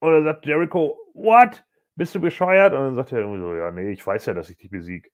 [0.00, 1.64] Und dann sagt Jericho, what?
[1.96, 2.72] Bist du bescheuert?
[2.72, 5.10] Und dann sagt er irgendwie so, ja, nee, ich weiß ja, dass ich dich besiege.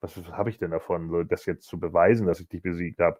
[0.00, 3.00] Was, was habe ich denn davon, so, das jetzt zu beweisen, dass ich dich besiegt
[3.00, 3.18] habe?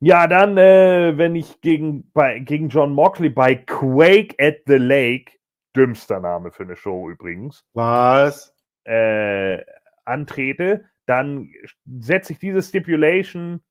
[0.00, 5.32] Ja, dann, äh, wenn ich gegen, bei, gegen John Moxley bei Quake at the Lake,
[5.74, 8.54] dümmster Name für eine Show übrigens, Was?
[8.84, 9.64] äh,
[10.04, 11.50] antrete, dann
[11.98, 13.62] setze ich diese Stipulation,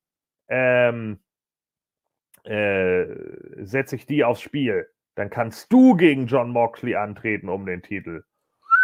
[0.48, 1.20] ähm,
[2.44, 3.06] äh,
[3.64, 4.88] setze ich die aufs Spiel.
[5.14, 8.24] Dann kannst du gegen John Moxley antreten um den Titel.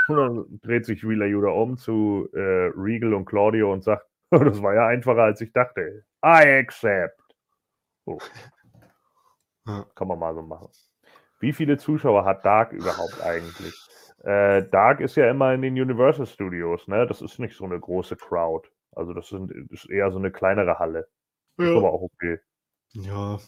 [0.08, 4.62] Und dann dreht sich Wheeler Judah um zu äh, Regal und Claudio und sagt, das
[4.62, 6.04] war ja einfacher als ich dachte.
[6.24, 7.20] I accept.
[8.06, 8.18] So.
[9.66, 9.84] Ja.
[9.94, 10.68] Kann man mal so machen.
[11.38, 13.74] Wie viele Zuschauer hat Dark überhaupt eigentlich?
[14.24, 17.06] Äh, Dark ist ja immer in den Universal Studios, ne?
[17.06, 18.68] Das ist nicht so eine große Crowd.
[18.92, 21.08] Also das, sind, das ist eher so eine kleinere Halle.
[21.56, 22.38] Ist aber auch okay.
[22.92, 23.38] Ja.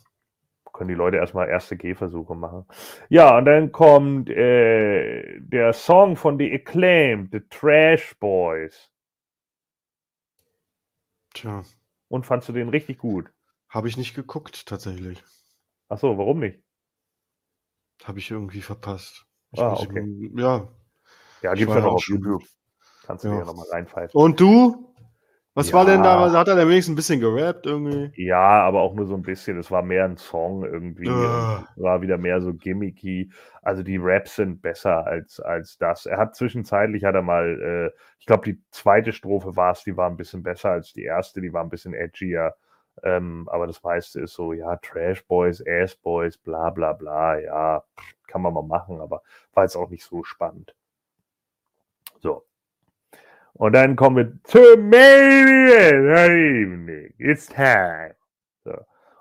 [0.73, 2.67] Können die Leute erstmal erste Gehversuche machen.
[3.11, 8.91] Ja, und dann kommt äh, der Song von The Acclaimed, The Trash Boys.
[11.35, 11.63] Tja.
[12.09, 13.31] Und fandst du den richtig gut?
[13.69, 15.23] Habe ich nicht geguckt, tatsächlich.
[15.89, 16.63] Achso, warum nicht?
[18.05, 19.27] Habe ich irgendwie verpasst.
[19.53, 20.31] Ich Ah, okay.
[20.37, 20.69] Ja.
[21.43, 22.43] Ja, gibt's war ja ja noch auch auf YouTube.
[23.07, 23.41] Kannst du Ja.
[23.41, 24.19] dir nochmal reinpfeifen.
[24.19, 24.92] Und du?
[25.55, 26.27] Was war denn da?
[26.27, 26.33] Ja.
[26.33, 28.11] Hat er denn wenigstens ein bisschen gerappt irgendwie?
[28.17, 29.59] Ja, aber auch nur so ein bisschen.
[29.59, 31.11] Es war mehr ein Song irgendwie.
[31.11, 31.67] Ah.
[31.77, 33.31] und War wieder mehr so gimmicky.
[33.61, 36.07] Also die Raps sind besser als, als das.
[36.07, 39.97] Er hat zwischenzeitlich, hat er mal, äh, ich glaube, die zweite Strophe war es, die
[39.97, 41.43] war ein bisschen besser als die erste.
[41.43, 42.55] Die war ein bisschen edgier.
[43.03, 47.39] Ähm, aber das meiste ist so, ja, Trash Boys, Ass Boys, bla bla bla.
[47.39, 47.85] Ja,
[48.27, 49.23] kann man mal machen, aber
[49.53, 50.75] war jetzt auch nicht so spannend.
[53.55, 57.15] Und dann kommen wir zum Main Event Evening.
[57.19, 58.15] It's time.
[58.65, 58.75] So.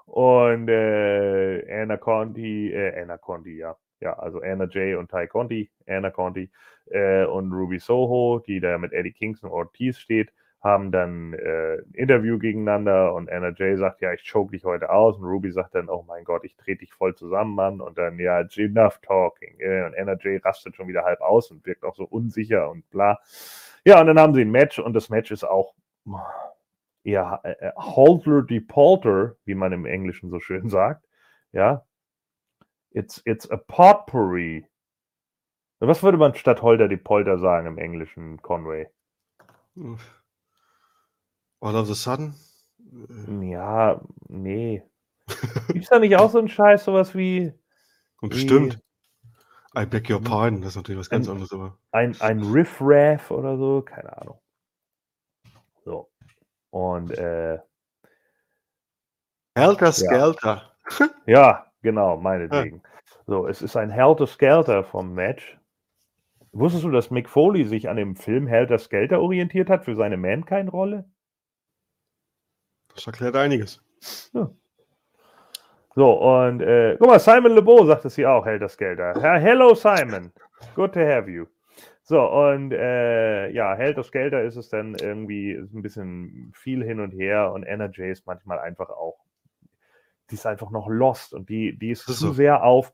[0.05, 3.75] Und äh, Anna Conti, äh, Anna Conti, ja.
[4.01, 6.49] Ja, also Anna Jay und Ty Conti, Anna Conti
[6.89, 11.93] äh, und Ruby Soho, die da mit Eddie Kingston Ortiz steht, haben dann äh, ein
[11.93, 15.75] Interview gegeneinander und Anna Jay sagt, ja, ich choke dich heute aus und Ruby sagt
[15.75, 19.59] dann, oh mein Gott, ich trete dich voll zusammen, Mann und dann, ja, enough talking
[19.59, 22.89] äh, und Anna Jay rastet schon wieder halb aus und wirkt auch so unsicher und
[22.89, 23.19] bla.
[23.85, 25.73] Ja, und dann haben sie ein Match und das Match ist auch
[27.03, 31.05] ja, äh, äh, Halter de Polter, wie man im Englischen so schön sagt.
[31.51, 31.85] Ja.
[32.91, 34.67] It's, it's a potpourri.
[35.79, 38.87] Was würde man statt Holter de Polter sagen im Englischen, Conway?
[41.59, 42.35] All of a sudden?
[43.41, 44.83] Ja, nee.
[45.69, 47.53] Gibt's da nicht auch so einen Scheiß, sowas wie
[48.21, 48.79] Und bestimmt.
[49.75, 51.77] I beg your pardon, das ist natürlich was ganz anderes, aber.
[51.91, 53.81] ein, ein Riff-Raff oder so?
[53.81, 54.39] Keine Ahnung.
[55.85, 56.09] So.
[56.71, 57.59] Und äh,
[59.55, 60.67] Helter Skelter.
[61.25, 62.83] Ja, genau, meinetwegen.
[63.27, 65.57] So, es ist ein Helter Skelter vom Match.
[66.51, 70.17] Wusstest du, dass Mick Foley sich an dem Film Helter Skelter orientiert hat für seine
[70.17, 71.09] Mankind-Rolle?
[72.93, 73.81] Das erklärt einiges.
[75.93, 79.13] So, und äh, guck mal, Simon LeBeau sagt es hier auch, Helter Skelter.
[79.21, 80.31] Ja, hello, Simon.
[80.75, 81.45] Good to have you.
[82.03, 87.11] So, und äh, ja, Helter Skelter ist es dann irgendwie ein bisschen viel hin und
[87.11, 89.19] her und Jay ist manchmal einfach auch,
[90.29, 92.33] die ist einfach noch lost und die, die ist Das ist zu so.
[92.33, 92.93] sehr auf,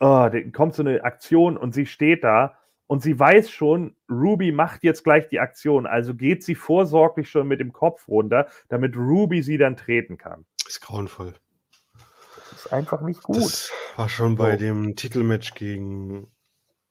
[0.00, 2.56] oh, da kommt so eine Aktion und sie steht da
[2.86, 7.48] und sie weiß schon, Ruby macht jetzt gleich die Aktion, also geht sie vorsorglich schon
[7.48, 10.44] mit dem Kopf runter, damit Ruby sie dann treten kann.
[10.64, 11.34] Das ist grauenvoll.
[12.62, 13.36] Das ist einfach nicht gut.
[13.38, 14.58] Das war schon bei So.
[14.58, 16.28] dem Titelmatch gegen.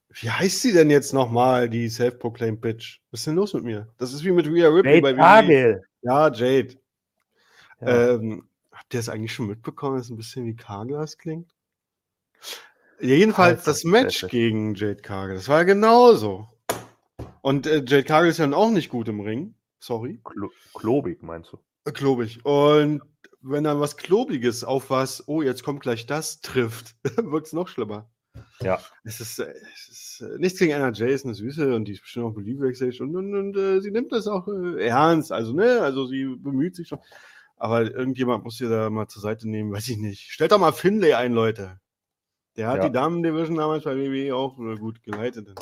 [0.10, 3.00] Wie heißt sie denn jetzt nochmal, die Self-Proclaimed Bitch?
[3.12, 3.88] Was ist denn los mit mir?
[3.98, 5.18] Das ist wie mit Rhea Ripley Jade bei WWE.
[5.18, 5.84] Cargill.
[6.02, 6.76] Ja, Jade.
[7.80, 8.10] Ja.
[8.16, 11.50] Ähm, habt ihr das eigentlich schon mitbekommen, dass es ein bisschen wie Carglass klingt?
[13.00, 16.50] Ja, jedenfalls Alter, das Match gegen Jade Cargill, das war ja genauso.
[17.42, 19.56] Und äh, Jade Cargill ist ja auch nicht gut im Ring.
[19.80, 20.20] Sorry.
[20.24, 21.60] Klo klobig, meinst du?
[21.86, 22.46] Äh, Klobig.
[22.46, 23.02] Und
[23.42, 27.68] wenn dann was Klobiges auf was, oh, jetzt kommt gleich das, trifft, wird es noch
[27.68, 28.10] schlimmer.
[28.62, 28.80] Ja.
[29.04, 31.94] Es ist, äh, es ist äh, nichts gegen Anna Jay, ist eine Süße und die
[31.94, 35.32] ist bestimmt auch Backstage und, und, und äh, sie nimmt das auch äh, ernst.
[35.32, 37.00] Also, ne, also sie bemüht sich schon.
[37.58, 40.32] Aber irgendjemand muss ihr da mal zur Seite nehmen, weiß ich nicht.
[40.32, 41.80] Stellt doch mal Finlay ein, Leute.
[42.56, 42.90] Der hat Ja.
[42.90, 45.54] die Damen-Division damals bei WWE auch äh, gut geleitet.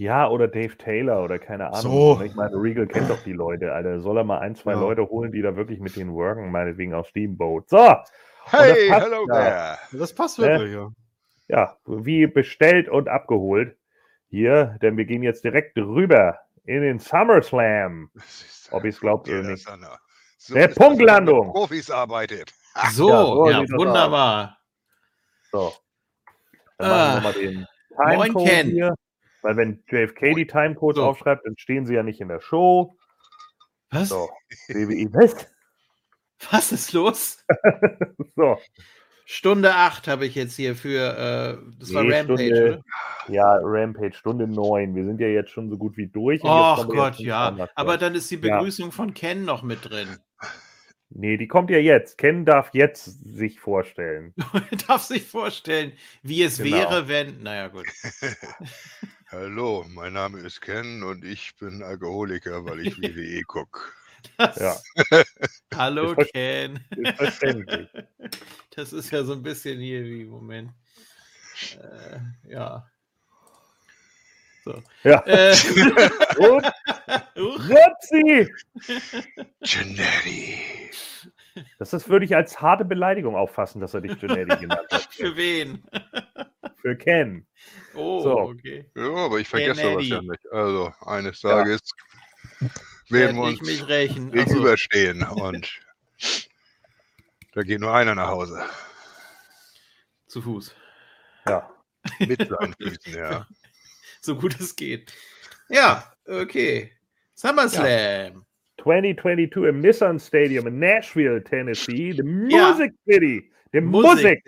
[0.00, 1.80] Ja, oder Dave Taylor oder keine Ahnung.
[2.16, 2.22] So.
[2.22, 4.00] Ich meine, Regal kennt doch die Leute, Alter.
[4.00, 4.80] Soll er mal ein, zwei Ja.
[4.80, 7.68] Leute holen, die da wirklich mit denen worken, meinetwegen auf Steamboat.
[7.68, 7.96] So,
[8.44, 9.34] Hey, hello ja.
[9.34, 9.78] there.
[9.98, 10.46] Das passt Ne?
[10.46, 10.88] wirklich, ja.
[11.48, 13.76] ja, wie bestellt und abgeholt.
[14.30, 18.10] Hier, denn wir gehen jetzt direkt rüber in den SummerSlam.
[18.70, 19.68] Ob ich's glaubt oder nicht.
[20.38, 21.50] So Der Punktlandung.
[21.52, 22.54] Profis arbeitet.
[22.92, 24.56] So, Ja, so ja, wunderbar.
[25.50, 25.72] So.
[26.76, 27.20] Dann Ah.
[27.20, 27.66] machen wir mal den
[27.96, 28.66] Moin, Timecode Ken.
[28.70, 28.94] hier.
[29.48, 31.06] Weil wenn JFK die Timecodes So.
[31.06, 32.98] aufschreibt, dann stehen sie ja nicht in der Show.
[33.90, 34.10] Was?
[34.10, 34.28] So,
[34.68, 35.46] WWE, was?
[36.50, 37.42] Was ist los?
[38.36, 38.58] So,
[39.24, 42.82] Stunde 8 habe ich jetzt hier für, äh, das war Nee, Rampage, Stunde-
[43.28, 43.34] oder?
[43.34, 44.94] ja, Rampage, Stunde 9.
[44.94, 46.42] Wir sind ja jetzt schon so gut wie durch.
[46.42, 47.56] wir Gott, ja.
[47.74, 48.58] Aber dann ist die Ja.
[48.58, 50.18] Begrüßung von Ken noch mit drin.
[51.10, 52.18] Nee, die kommt ja jetzt.
[52.18, 54.34] Ken darf jetzt sich vorstellen.
[54.88, 55.92] Darf sich vorstellen,
[56.22, 56.76] wie es Genau.
[56.76, 57.42] wäre, wenn.
[57.42, 57.86] Naja, gut.
[59.30, 63.78] Hallo, mein Name ist Ken und ich bin Alkoholiker, weil ich WWE gucke.
[64.38, 64.76] Das, Ja.
[65.74, 66.82] Hallo, Ist Ken.
[66.90, 67.88] Ist verständlich.
[68.74, 70.70] Das ist ja so ein bisschen hier wie, Moment.
[71.74, 72.88] Äh, ja.
[74.64, 74.82] So.
[75.02, 75.20] Ja.
[75.26, 75.50] Äh,
[76.38, 76.64] Und.
[77.36, 78.48] Rupsi!
[79.60, 80.60] Gennady.
[81.80, 85.08] Das ist, würde ich als harte Beleidigung auffassen, dass er dich Gennady genannt hat.
[85.12, 85.82] Für wen?
[86.80, 87.46] Für Ken.
[87.94, 88.38] Oh, So.
[88.40, 88.84] okay.
[88.94, 90.52] Ja, aber ich vergesse sowas ja nicht.
[90.52, 91.50] Also, eines Ja.
[91.62, 91.80] Tages
[93.08, 94.26] werden wir uns mich rächen.
[94.28, 95.80] Achso, gegenüberstehen und
[97.54, 98.62] da geht nur einer nach Hause.
[100.28, 100.74] zu Fuß.
[101.48, 101.68] Ja.
[102.20, 103.46] Mit seinen Füßen, ja.
[104.20, 105.12] So gut es geht.
[105.68, 106.92] Ja, okay.
[107.34, 108.44] SummerSlam.
[108.82, 112.12] 2022 im Nissan Stadium in Nashville, Tennessee.
[112.12, 112.70] The Ja.
[112.72, 112.92] Music
[113.70, 113.72] City.
[113.72, 114.42] The Music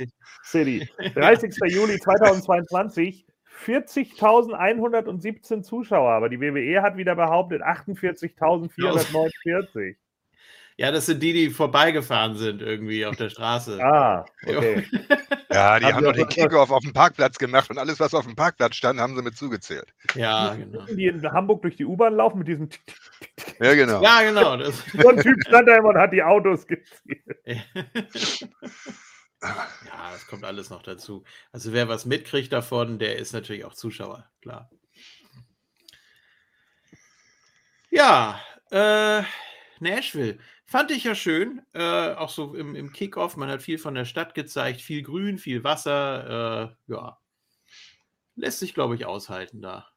[0.44, 0.88] City.
[1.14, 1.55] 30.
[1.68, 3.24] Juli 2022.
[3.64, 9.94] 40.117 Zuschauer, aber die WWE hat wieder behauptet 48.449.
[10.76, 13.78] Ja, das sind die, die vorbeigefahren sind irgendwie auf der Straße.
[13.84, 14.86] Ah, okay.
[15.52, 18.24] Ja, die Haben haben doch den Kickoff auf dem Parkplatz gemacht und alles, was auf
[18.24, 19.92] dem Parkplatz stand, haben sie mit zugezählt.
[20.14, 20.86] Ja, genau.
[20.86, 22.68] Die in Hamburg durch die U-Bahn laufen mit diesem.
[23.59, 24.01] Ja, genau.
[24.01, 24.56] Ja, genau.
[24.56, 27.36] Das, So ein Typ stand da immer und hat die Autos gezählt.
[29.42, 31.24] ja, das kommt alles noch dazu.
[31.52, 34.70] Also wer was mitkriegt davon, der ist natürlich auch Zuschauer, klar.
[37.90, 38.40] Ja,
[38.70, 39.22] äh,
[39.80, 40.38] Nashville.
[40.66, 41.62] Fand ich ja schön.
[41.72, 43.36] Äh, auch so im, im Kickoff.
[43.36, 44.80] Man hat viel von der Stadt gezeigt.
[44.80, 46.76] Viel Grün, viel Wasser.
[46.88, 47.18] Äh, ja.
[48.36, 49.88] Lässt sich, glaube ich, aushalten da.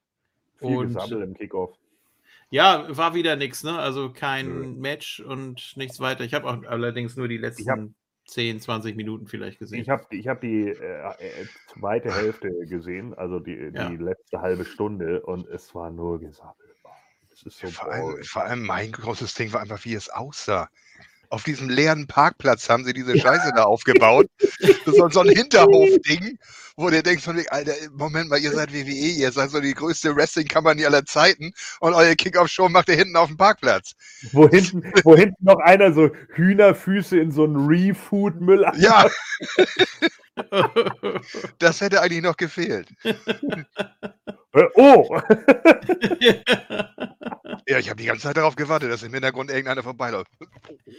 [0.57, 1.77] Viel Und- Gesabbel im Kickoff.
[2.49, 3.77] Ja, war wieder nichts, ne?
[3.79, 4.67] Also kein Nö.
[4.79, 6.23] Match und nichts weiter.
[6.23, 7.95] Ich habe auch allerdings nur die letzten
[8.33, 9.81] 10, 20 Minuten vielleicht gesehen.
[9.81, 13.97] Ich habe ich hab die äh, äh, zweite Hälfte gesehen, also die, die Ja.
[13.97, 16.75] letzte halbe Stunde, und es war nur Gesabbel.
[17.31, 20.67] Es ist so Vor allem, vor allem mein großes Ding war einfach, wie es aussah.
[21.33, 24.27] Auf diesem leeren Parkplatz haben sie diese Scheiße da aufgebaut.
[24.59, 26.37] Das ist so ein Hinterhof-Ding,
[26.75, 30.15] wo du denkst von Alter, Moment mal, ihr seid WWE, ihr seid so die größte
[30.15, 33.93] Wrestling-Company aller Zeiten und euer Kickoff-Show macht ihr hinten auf dem Parkplatz.
[34.31, 39.09] Wo hinten, wo hinten noch einer so Hühnerfüße in so einen Refood-Müll Ja,
[41.57, 42.89] das hätte eigentlich noch gefehlt.
[44.53, 45.19] Äh, Oh!
[47.65, 50.31] Ja, ich habe die ganze Zeit darauf gewartet, dass im Hintergrund irgendeiner vorbeiläuft.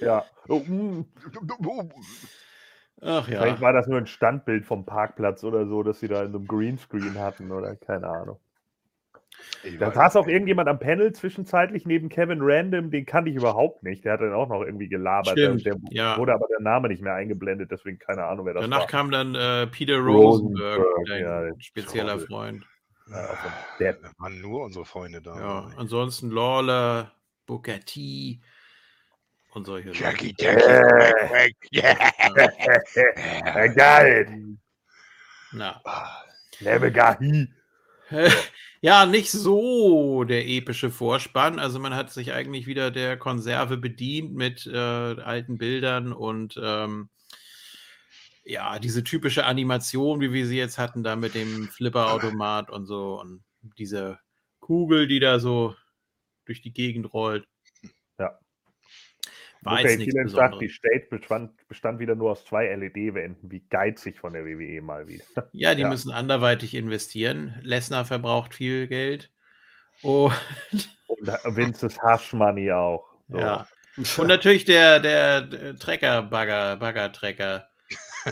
[0.00, 0.24] ja.
[0.48, 0.62] Oh.
[3.02, 3.60] Ach Vielleicht ja.
[3.60, 6.46] war das nur ein Standbild vom Parkplatz oder so, dass sie da in so einem
[6.46, 8.38] Greenscreen hatten oder keine Ahnung.
[9.62, 13.82] Ich Da saß auch irgendjemand am Panel zwischenzeitlich neben Kevin Random, den kannte ich überhaupt
[13.82, 14.04] nicht.
[14.04, 15.38] Der hat dann auch noch irgendwie gelabert.
[15.38, 16.16] Stimmt, der ja.
[16.16, 18.86] wurde aber der Name nicht mehr eingeblendet, deswegen keine Ahnung, wer das Danach war.
[18.86, 22.18] kam dann äh, Peter Rosenberg, Rosenberg, dein ja, spezieller.
[22.20, 22.64] Freund.
[23.06, 23.38] Ja,
[23.78, 25.38] der, Da waren nur unsere Freunde da.
[25.38, 27.12] Ja, ansonsten Lawler,
[27.46, 28.40] Booker T
[29.52, 30.58] und solche Jackie, Sachen.
[30.58, 33.64] Jackie, wack, yeah.
[33.64, 34.56] äh, geil.
[35.52, 35.80] Na.
[36.60, 37.48] Lebe Gahi.
[38.84, 41.58] Ja, nicht so der epische Vorspann.
[41.58, 47.08] Also man hat sich eigentlich wieder der Konserve bedient mit äh, alten Bildern und ähm,
[48.44, 53.20] ja, diese typische Animation, wie wir sie jetzt hatten, da mit dem Flipperautomat und so
[53.20, 53.42] und
[53.78, 54.18] diese
[54.60, 55.74] Kugel, die da so
[56.44, 57.46] durch die Gegend rollt.
[58.18, 58.38] Ja.
[59.62, 60.68] War Okay, jetzt sagt, die.
[60.68, 63.50] Stage bestand, bestand wieder nur aus zwei LED-Wänden.
[63.50, 65.24] Wie geizig von der WWE mal wieder.
[65.52, 65.88] Ja, die Ja.
[65.88, 67.54] müssen anderweitig investieren.
[67.62, 69.30] Lesnar verbraucht viel Geld.
[70.02, 70.30] Oh,
[71.06, 71.26] Und
[71.56, 73.06] Vince's Hush Money auch.
[73.28, 73.38] So.
[73.38, 73.66] ja.
[74.18, 77.68] Und natürlich der, der, der Trecker, Bagger, Bagger-Trecker.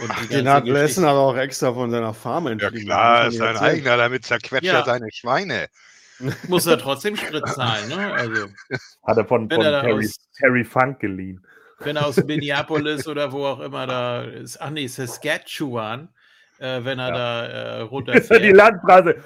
[0.01, 0.83] Und Den hat Geschichte.
[0.83, 2.87] Lesnar auch extra von seiner Farm Ja entfliehen.
[2.87, 4.79] klar, ist sein eigener, damit zerquetscht Ja.
[4.81, 5.69] er seine Schweine.
[6.49, 8.13] Muss er trotzdem Sprit zahlen, ne?
[8.15, 8.47] Also,
[9.07, 11.45] Hat er von, von er Terry, aus- Terry Funk geliehen.
[11.81, 16.09] wenn er aus Minneapolis oder wo auch immer da ist, ach nee, Saskatchewan,
[16.59, 17.15] äh, wenn er Ja.
[17.15, 18.57] da äh, Ist er die runterfährt.
[18.57, 19.17] Landstraße.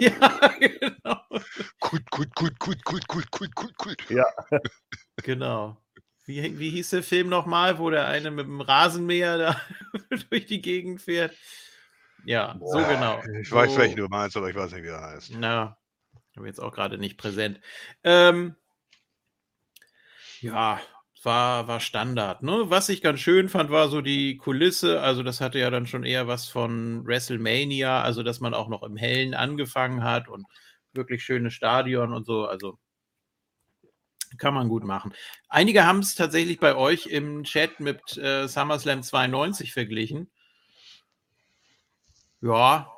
[0.00, 0.10] ja,
[0.58, 1.20] genau.
[1.80, 3.96] Gut, gut, gut, gut, gut, gut, gut, gut, gut.
[5.22, 5.76] Genau.
[6.26, 9.60] Wie, wie hieß der Film nochmal, wo der eine mit dem Rasenmäher da
[10.30, 11.34] durch die Gegend fährt?
[12.24, 13.22] Ja, so Boah, genau.
[13.40, 15.32] Ich weiß, so, welchen du meinst, aber ich weiß nicht, wie er heißt.
[15.38, 15.78] Na,
[16.36, 17.60] habe jetzt auch gerade nicht präsent.
[18.04, 18.56] Ähm,
[20.40, 20.80] ja,
[21.22, 22.42] war, war Standard.
[22.42, 22.64] Ne?
[22.66, 25.00] Was ich ganz schön fand, war so die Kulisse.
[25.00, 28.82] Also, das hatte ja dann schon eher was von WrestleMania, also dass man auch noch
[28.82, 30.46] im Hellen angefangen hat und
[30.92, 32.46] wirklich schönes Stadion und so.
[32.46, 32.78] Also
[34.38, 35.12] kann man gut machen.
[35.48, 40.30] Einige haben es tatsächlich bei euch im Chat mit äh, SummerSlam 92 verglichen.
[42.40, 42.92] Ja.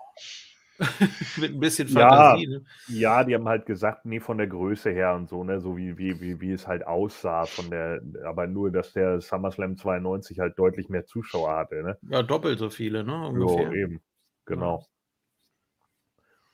[1.39, 2.09] mit ein bisschen Ja.
[2.09, 2.47] Fantasie.
[2.47, 2.65] Ne?
[2.86, 5.98] Ja, die haben halt gesagt, nee, von der Größe her und so, ne, so wie,
[5.98, 10.56] wie, wie, wie es halt aussah, von der, aber nur, dass der SummerSlam 92 halt
[10.56, 11.98] deutlich mehr Zuschauer hatte, ne?
[12.09, 13.27] Ja, doppelt so viele, ne?
[13.27, 13.73] Ungefähr.
[13.73, 14.01] eben.
[14.44, 14.86] Genau.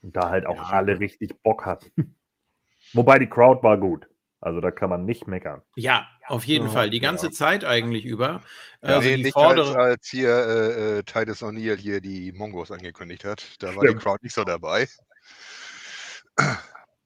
[0.01, 0.69] Und da halt auch Ja.
[0.71, 1.91] alle richtig Bock hatten.
[2.95, 4.07] Wobei die Crowd war gut.
[4.45, 5.63] Also da kann man nicht meckern.
[5.75, 6.91] Ja, auf jeden Ja, Fall.
[6.91, 7.03] Die ja.
[7.03, 8.43] ganze Zeit eigentlich über.
[8.83, 9.69] Ja, Also nee, die nicht vordere.
[9.69, 13.43] als, als hier äh, äh, Titus O'Neill hier die Mongos angekündigt hat.
[13.61, 14.03] Da war die Stimmt.
[14.03, 14.87] Crowd nicht so dabei.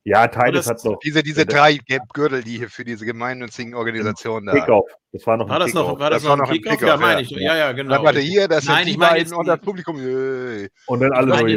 [0.05, 4.47] Ja, Titus hat noch Diese, diese drei Gelb- Gürtel, die hier für diese gemeinnützigen Organisationen
[4.47, 4.53] da.
[4.55, 4.87] Kickoff.
[5.13, 6.01] Das war noch ein War das noch, Kickoff.
[6.01, 6.73] war das Das war noch ein Kickoff?
[6.73, 7.27] Kickoff, Ja, meine ja.
[7.27, 7.31] ich.
[7.31, 7.95] Ja, ja, genau.
[7.97, 10.69] Na, warte, hier, das Nein, sind die beiden und das die- Publikum, yay.
[10.87, 11.53] Und dann alle so, die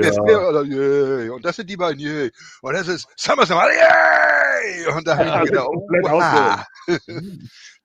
[1.27, 1.31] ja.
[1.33, 2.29] Und das sind die beiden, yay.
[2.61, 4.30] Und das ist SummerSlam, yay.
[4.61, 4.93] Oi!
[4.95, 6.65] Und da habe Ja, ich gedacht, komplett oha.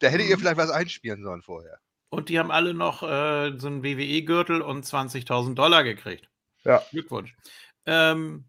[0.00, 1.78] da hätte ihr vielleicht was einspielen sollen vorher.
[2.08, 6.28] Und die haben alle noch äh, so einen WWE-Gürtel und 20.000 Dollar gekriegt.
[6.64, 6.82] Ja.
[6.90, 7.34] Glückwunsch.
[7.84, 8.44] Ähm,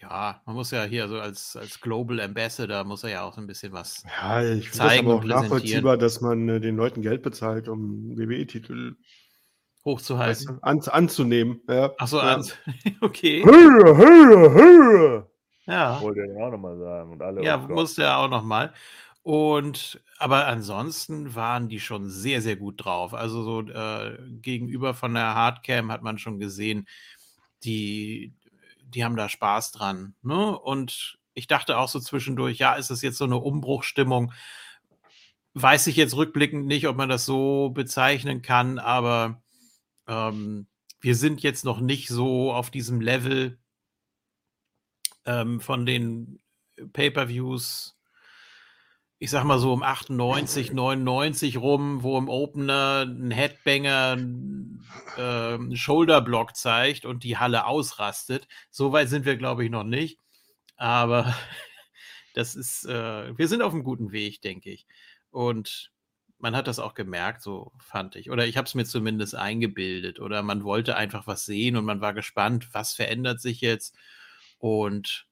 [0.00, 3.40] ja, man muss ja hier so als, als Global Ambassador muss er ja auch so
[3.40, 4.02] ein bisschen was.
[4.20, 8.96] Ja, ich Zeigen aber auch nachvollziehbar, dass man äh, den Leuten Geld bezahlt, um WWE-Titel
[9.84, 10.48] hochzuhalten.
[10.48, 11.60] weißt du, an, anzunehmen.
[11.68, 11.92] Ja.
[11.98, 12.32] Achso, ja.
[12.32, 12.56] ans-
[13.00, 13.44] okay.
[13.44, 15.30] Höhe, Höhe, Höhe!
[15.66, 16.00] Ja.
[16.00, 17.12] Wollte er ja auch nochmal sagen.
[17.12, 18.72] Und alle, Ja, oh musste er auch noch mal.
[19.22, 23.14] Und aber ansonsten waren die schon sehr, sehr gut drauf.
[23.14, 26.86] Also so äh, gegenüber von der Hardcam hat man schon gesehen,
[27.64, 28.34] die,
[28.82, 30.14] die haben da Spaß dran.
[30.22, 30.58] Ne?
[30.58, 34.32] Und ich dachte auch so zwischendurch, ja, ist es jetzt so eine Umbruchstimmung?
[35.54, 39.42] Weiß ich jetzt rückblickend nicht, ob man das so bezeichnen kann, aber
[40.06, 40.66] ähm,
[41.00, 43.58] wir sind jetzt noch nicht so auf diesem Level
[45.26, 46.40] ähm, von den
[46.92, 47.96] Pay-per-Views,
[49.18, 54.18] ich sag mal so um 98, 99 rum, wo im Opener ein Headbanger
[55.16, 58.48] äh, einen Shoulderblock zeigt und die Halle ausrastet.
[58.70, 60.18] So weit sind wir, glaube ich, noch nicht.
[60.76, 61.34] Aber
[62.34, 64.86] das ist, äh, wir sind auf einem guten Weg, denke ich.
[65.30, 65.90] Und
[66.38, 68.30] man hat das auch gemerkt, so fand ich.
[68.30, 70.20] Oder ich habe es mir zumindest eingebildet.
[70.20, 73.96] Oder man wollte einfach was sehen und man war gespannt, was verändert sich jetzt.
[74.64, 75.26] Und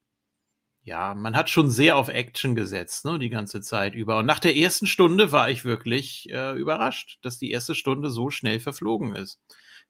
[0.82, 4.18] ja, man hat schon sehr auf Action gesetzt, ne, die ganze Zeit über.
[4.18, 8.28] Und nach der ersten Stunde war ich wirklich äh, überrascht, dass die erste Stunde so
[8.28, 9.40] schnell verflogen ist.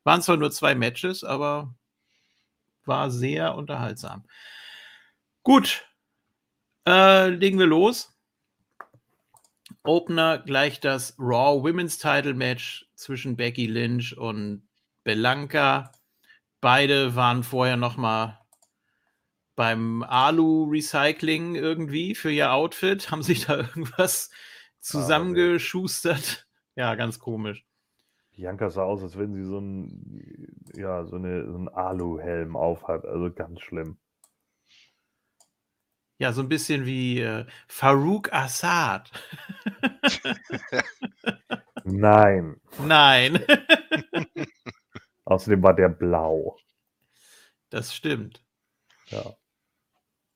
[0.04, 1.74] Waren zwar nur zwei Matches, aber
[2.84, 4.28] war sehr unterhaltsam.
[5.42, 5.88] Gut,
[6.86, 8.16] äh, legen wir los.
[9.82, 14.68] Opener gleich das Raw Women's Title Match zwischen Becky Lynch und
[15.02, 15.90] Belanca.
[16.60, 18.38] Beide waren vorher noch mal
[19.54, 23.10] beim Alu-Recycling irgendwie für ihr Outfit.
[23.10, 24.30] Haben sich da irgendwas
[24.80, 26.46] zusammengeschustert.
[26.74, 27.66] Ja, ganz komisch.
[28.34, 32.88] Bianca sah aus, als wenn sie so ein, ja, so, eine, so einen Aluhelm auf
[32.88, 33.04] hat.
[33.04, 33.98] Also ganz schlimm.
[36.16, 39.10] Ja, so ein bisschen wie äh, Farouk Assad.
[41.84, 42.56] Nein.
[42.78, 43.44] Nein,
[45.24, 46.56] Außerdem war der blau.
[47.70, 48.42] das stimmt.
[49.08, 49.36] Ja.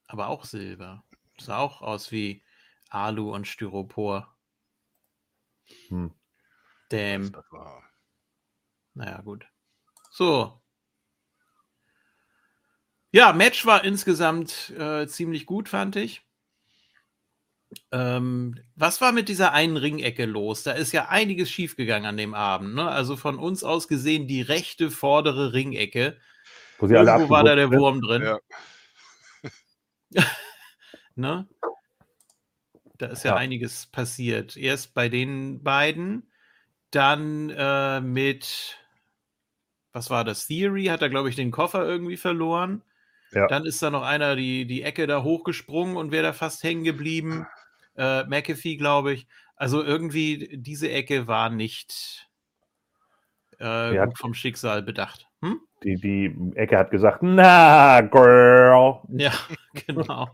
[0.06, 1.04] Aber auch Silber.
[1.38, 2.42] Sah auch aus wie
[2.90, 4.34] Alu und Styropor.
[5.88, 6.12] Hm.
[6.88, 7.32] Damn.
[7.32, 7.82] Das war
[8.94, 9.46] Naja, gut.
[10.10, 10.60] So.
[13.10, 16.22] Ja, Match war insgesamt äh, ziemlich gut, fand ich.
[17.90, 20.62] Ähm, was war mit dieser einen Ringecke los?
[20.62, 22.74] Da ist ja einiges schiefgegangen an dem Abend.
[22.74, 22.88] Ne?
[22.88, 26.16] Also von uns aus gesehen die rechte vordere Ringecke.
[26.78, 28.22] Wo sie alle Irgendwo war da der Wurm drin.
[28.22, 28.38] Ja.
[31.14, 31.48] Ne?
[32.98, 33.36] Da ist ja, Ja.
[33.36, 34.56] einiges passiert.
[34.56, 36.30] Erst bei den beiden,
[36.90, 38.78] dann äh, mit,
[39.92, 40.46] was war das?
[40.46, 42.82] Theory hat er, glaube ich, den Koffer irgendwie verloren.
[43.32, 43.46] Ja.
[43.48, 46.84] Dann ist da noch einer die, die Ecke da hochgesprungen und wäre da fast hängen
[46.84, 47.46] geblieben.
[47.96, 49.26] Äh, McAfee, glaube ich.
[49.56, 52.28] Also irgendwie, diese Ecke war nicht
[53.58, 55.26] äh, gut vom Schicksal bedacht.
[55.40, 55.60] Hm?
[55.86, 59.02] Die, die Ecke hat gesagt, na, Girl.
[59.08, 59.30] Ja,
[59.86, 60.28] genau.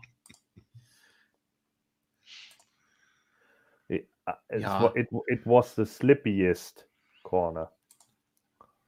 [3.87, 4.09] It,
[4.49, 4.91] Ja.
[4.95, 6.87] it, it was the slippiest
[7.21, 7.71] corner.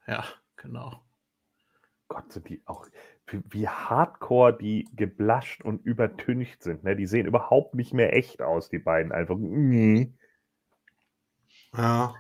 [0.08, 0.24] Ja,
[0.56, 1.04] genau.
[2.08, 2.88] Gott, sind die auch,
[3.28, 6.84] wie, wie hardcore die geblascht und übertüncht sind.
[6.84, 6.96] Ne?
[6.96, 9.12] Die sehen überhaupt nicht mehr echt aus, die beiden.
[9.12, 10.12] Einfach, nee.
[11.78, 12.16] Ja.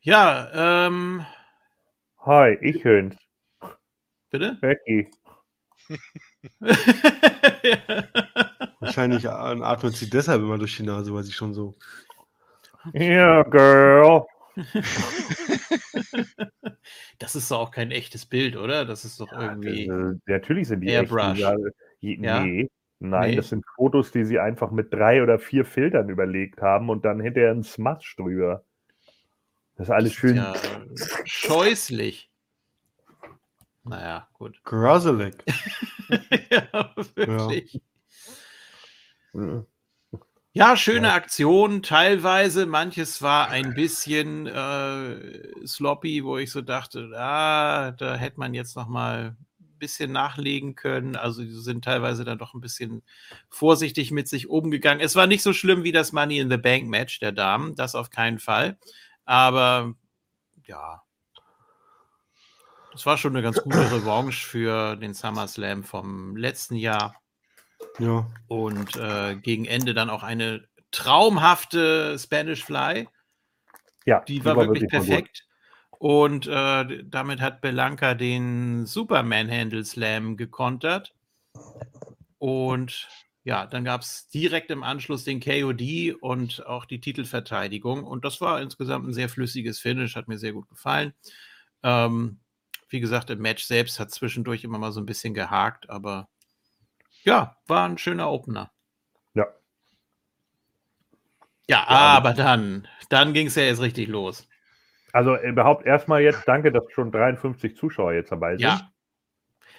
[0.00, 1.24] Ja, ähm,
[2.28, 3.16] Hi, ich Hünd,
[4.30, 4.58] bitte?
[4.60, 5.10] Becky.
[8.80, 11.74] Wahrscheinlich atmet sie deshalb immer durch die Nase, weil sie schon so.
[12.92, 14.26] Ja, Girl.
[17.18, 18.84] Das ist doch auch kein echtes Bild, oder?
[18.84, 19.86] Das ist doch irgendwie.
[19.86, 21.30] Äh, natürlich sind die Airbrush.
[21.30, 21.38] echt.
[21.40, 21.54] Ja,
[22.00, 22.40] Ja?
[22.40, 22.70] Nee.
[22.98, 23.36] Nein, Nee.
[23.36, 27.20] das sind Fotos, die sie einfach mit drei oder vier Filtern überlegt haben und dann
[27.20, 28.66] hinterher ein Smudge drüber.
[29.78, 30.36] Das ist alles schön.
[30.36, 30.54] Ja,
[31.24, 32.28] scheußlich.
[33.84, 34.60] Naja, gut.
[34.64, 35.36] Gruselig.
[36.50, 37.80] ja, wirklich.
[39.32, 39.66] Mhm.
[40.52, 42.66] Ja, schöne Aktion, teilweise.
[42.66, 48.74] Manches war ein bisschen äh, sloppy, wo ich so dachte, ah, da hätte man jetzt
[48.74, 51.14] noch mal ein bisschen nachlegen können.
[51.14, 53.04] Also die sind teilweise dann doch ein bisschen
[53.48, 55.00] vorsichtig mit sich umgegangen.
[55.00, 57.94] Es war nicht so schlimm wie das Money in the Bank Match der Damen, das
[57.94, 58.76] auf keinen Fall.
[59.28, 59.92] Aber
[60.64, 61.02] ja,
[62.92, 67.14] das war schon eine ganz gute Revanche für den SummerSlam vom letzten Jahr.
[67.98, 68.26] Ja.
[68.46, 73.06] Und äh, gegen Ende dann auch eine traumhafte Spanish Fly.
[74.06, 75.06] Ja, Die war wirklich mal gut.
[75.08, 75.46] perfekt.
[75.90, 81.14] Und äh, damit hat Belanca den Superman Handle Slam gekontert.
[82.38, 83.06] Und
[83.48, 88.04] ja, dann gab es direkt im Anschluss den KOD und auch die Titelverteidigung.
[88.04, 91.14] Und das war insgesamt ein sehr flüssiges Finish, hat mir sehr gut gefallen.
[91.82, 92.40] Ähm,
[92.90, 96.28] wie gesagt, im Match selbst hat zwischendurch immer mal so ein bisschen gehakt, aber
[97.24, 98.70] ja, war ein schöner Opener.
[99.32, 99.46] Ja.
[101.70, 104.46] Ja, aber dann, dann ging es ja jetzt richtig los.
[105.14, 108.60] Also überhaupt erstmal jetzt danke, dass schon 53 Zuschauer jetzt dabei sind.
[108.60, 108.92] Ja,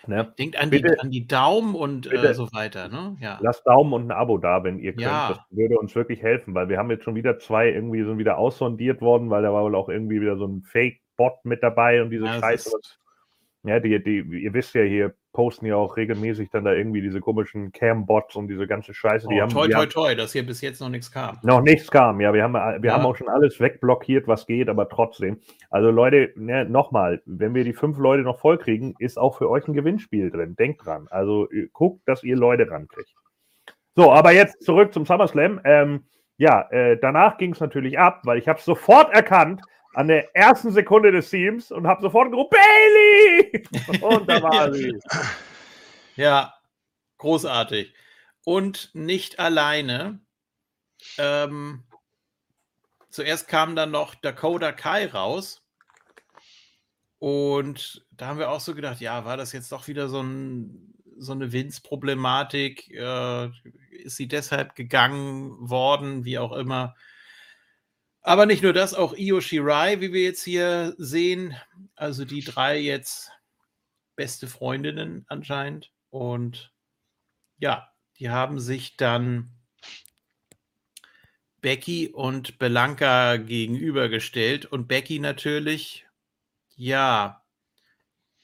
[0.08, 0.34] Ne?
[0.40, 1.00] denkt an die, Bitte.
[1.02, 2.34] an die Daumen und äh, Bitte.
[2.34, 3.18] so weiter, ne?
[3.20, 3.38] Ja.
[3.42, 5.02] Lasst Daumen und ein Abo da, wenn ihr könnt.
[5.02, 5.30] Ja.
[5.30, 8.38] Das würde uns wirklich helfen, weil wir haben jetzt schon wieder zwei irgendwie so wieder
[8.38, 12.10] aussondiert worden, weil da war wohl auch irgendwie wieder so ein Fake-Bot mit dabei und
[12.12, 12.70] diese Ja, Scheiße.
[12.80, 13.00] ist-
[13.64, 17.20] Ja, die, die, ihr wisst ja hier, posten ja auch regelmäßig dann da irgendwie diese
[17.20, 19.28] komischen Cam-Bots und diese ganze Scheiße.
[19.28, 21.38] Die Oh, haben, toi, toi, toi, dass hier bis jetzt noch nichts kam.
[21.44, 22.22] noch nichts kam.
[22.22, 22.94] Ja, wir haben, wir Ja.
[22.94, 25.40] haben auch schon alles wegblockiert, was geht, aber trotzdem.
[25.70, 29.50] Also Leute, ne, nochmal, wenn wir die fünf Leute noch voll kriegen, ist auch für
[29.50, 30.56] euch ein Gewinnspiel drin.
[30.56, 31.08] Denkt dran.
[31.10, 33.14] Also äh, guckt, dass ihr Leute rankriegt.
[33.96, 35.60] So, aber jetzt zurück zum SummerSlam.
[35.66, 36.06] Ähm,
[36.38, 39.62] ja, äh, danach ging es natürlich ab, weil ich habe sofort erkannt
[39.94, 43.68] an der ersten Sekunde des Teams und habe sofort gerufen, Bailey!
[44.02, 44.94] Und da war sie.
[46.16, 46.54] Ja,
[47.18, 47.94] großartig.
[48.44, 50.20] Und nicht alleine.
[51.18, 51.84] Ähm,
[53.10, 55.64] zuerst kam dann noch Dakota Kai raus.
[57.20, 60.94] Und da haben wir auch so gedacht, ja, war das jetzt doch wieder so, ein,
[61.18, 62.92] so eine Vince-Problematik?
[62.92, 63.50] Äh,
[63.92, 66.96] ist sie deshalb gegangen worden, wie auch immer?
[68.30, 71.56] Aber nicht nur das, auch Io Shirai, wie wir jetzt hier sehen.
[71.96, 73.32] Also die drei jetzt
[74.16, 75.92] beste Freundinnen anscheinend.
[76.12, 76.72] Und
[77.58, 79.50] ja, die haben sich dann
[81.62, 84.68] Becky und Belanca gegenübergestellt.
[84.68, 86.06] Und Becky natürlich,
[86.76, 87.44] ja,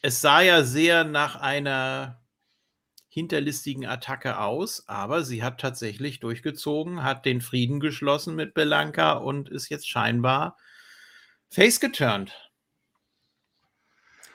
[0.01, 2.24] es sah ja sehr nach einer
[3.15, 9.47] hinterlistigen Attacke aus, aber sie hat tatsächlich durchgezogen, hat den Frieden geschlossen mit Belanca und
[9.47, 10.57] ist jetzt scheinbar
[11.49, 12.51] face geturnt.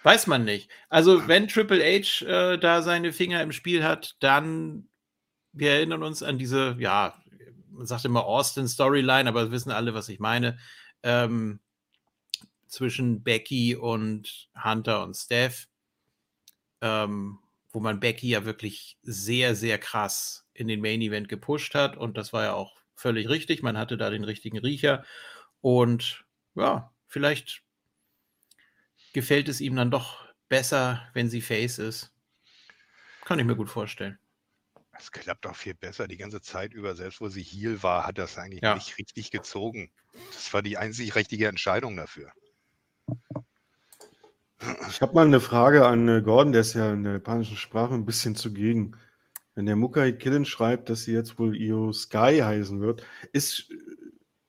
[0.03, 0.71] Weiß man nicht.
[0.89, 4.89] Also, wenn Triple H äh, da seine Finger im Spiel hat, dann,
[5.53, 7.23] wir erinnern uns an diese, ja,
[7.69, 10.59] man sagt immer Austin-Storyline, aber wir wissen alle, was ich meine,
[11.03, 11.61] ähm,
[12.67, 15.67] zwischen Becky und Hunter und Steph,
[16.81, 17.41] ähm,
[17.73, 22.17] wo man Becky ja wirklich sehr, sehr krass in den Main Event gepusht hat und
[22.17, 23.63] das war ja auch völlig richtig.
[23.63, 25.05] Man hatte da den richtigen Riecher
[25.61, 26.25] und
[26.55, 27.63] ja, vielleicht
[29.13, 32.13] gefällt es ihm dann doch besser, wenn sie Face ist.
[33.25, 34.19] Kann ich mir gut vorstellen.
[34.93, 36.95] Das klappt auch viel besser die ganze Zeit über.
[36.95, 38.73] Selbst wo sie Heal war, hat das eigentlich Ja.
[38.73, 39.91] nicht richtig gezogen.
[40.33, 42.33] Das war die einzig richtige Entscheidung dafür.
[44.89, 47.95] Ich habe mal eine Frage an äh, Gordon, der ist ja in der japanischen Sprache
[47.95, 48.97] ein bisschen zugegen.
[49.55, 53.71] Wenn der Mukai Killen schreibt, dass sie jetzt wohl Io Sky heißen wird, ist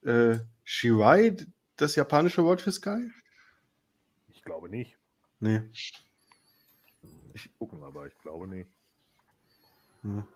[0.03, 1.37] äh, Shirai
[1.77, 3.09] das japanische Wort für Sky?
[4.29, 4.97] Ich glaube nicht.
[5.39, 5.61] Nee.
[7.33, 8.69] Ich gucken, aber ich glaube nicht.
[10.03, 10.27] Ja.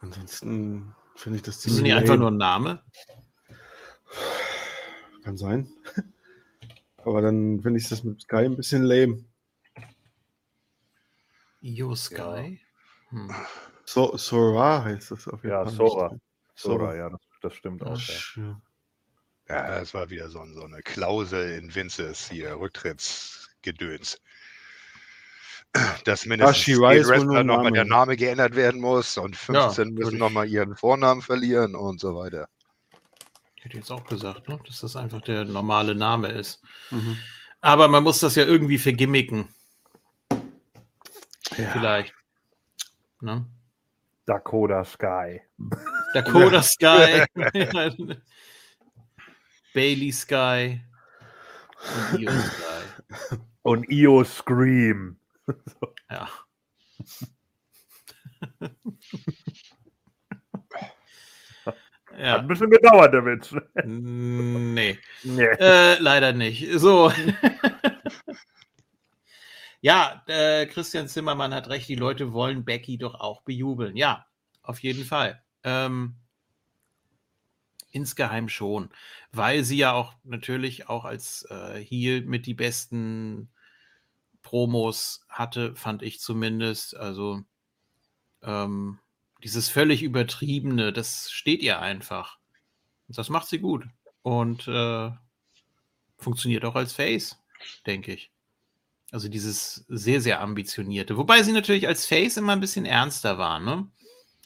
[0.00, 2.82] Ansonsten finde ich das Ist das nicht einfach nur ein Name?
[5.22, 5.68] Kann sein.
[7.04, 9.24] Aber dann finde ich das mit Sky ein bisschen lame.
[11.60, 12.60] Io Sky?
[13.10, 13.32] Hm.
[13.84, 15.74] So, Sora heißt das auf jeden Ja, Fall.
[15.74, 16.16] Sora.
[16.54, 17.98] Sora, ja, das, das stimmt auch.
[17.98, 18.14] Ja.
[18.16, 18.62] Ach, ja.
[19.48, 24.18] Ja, das war wieder so, so eine Klausel in Vinces hier, Rücktrittsgedöns.
[26.04, 28.16] Dass mindestens ein nochmal der Name.
[28.16, 30.20] Geändert werden muss und 15 müssen natürlich.
[30.20, 32.48] nochmal ihren Vornamen verlieren und so weiter.
[33.62, 36.60] Ich hätte jetzt auch gesagt, ne, dass das einfach der normale Name ist.
[36.90, 37.16] Mhm.
[37.60, 39.54] Aber man muss das ja irgendwie vergimmicken.
[41.56, 41.70] Ja.
[41.70, 42.12] Vielleicht.
[43.20, 43.46] Ne?
[44.26, 45.42] Dakota Sky.
[46.12, 47.24] Dakota Sky.
[49.72, 50.80] Bailey Sky.
[52.10, 52.82] Und Io Sky.
[53.62, 55.20] Und Io Scream.
[56.10, 56.28] Ja.
[62.22, 62.38] Hat ja.
[62.38, 63.52] ein bisschen gedauert, der Witz.
[63.84, 64.96] Nee.
[65.24, 65.44] Nee.
[65.44, 66.68] Äh, leider nicht.
[66.78, 67.12] So.
[69.80, 73.96] ja, äh, Christian Zimmermann hat recht, die Leute wollen Becky doch auch bejubeln.
[73.96, 74.24] Ja,
[74.62, 75.42] auf jeden Fall.
[75.64, 76.14] Ähm,
[77.90, 78.90] insgeheim schon,
[79.32, 83.50] weil sie ja auch natürlich auch als äh, Heel mit die besten
[84.42, 86.96] Promos hatte, fand ich zumindest.
[86.96, 87.42] Also
[88.42, 89.00] ähm,
[89.44, 92.38] Dieses völlig übertriebene, das steht ihr einfach.
[93.08, 93.84] Das macht sie gut.
[94.22, 95.10] Und äh,
[96.18, 97.38] funktioniert auch als Face,
[97.86, 98.30] denke ich.
[99.10, 101.16] Also dieses sehr, sehr ambitionierte.
[101.16, 103.88] Wobei sie natürlich als Face immer ein bisschen ernster war, ne?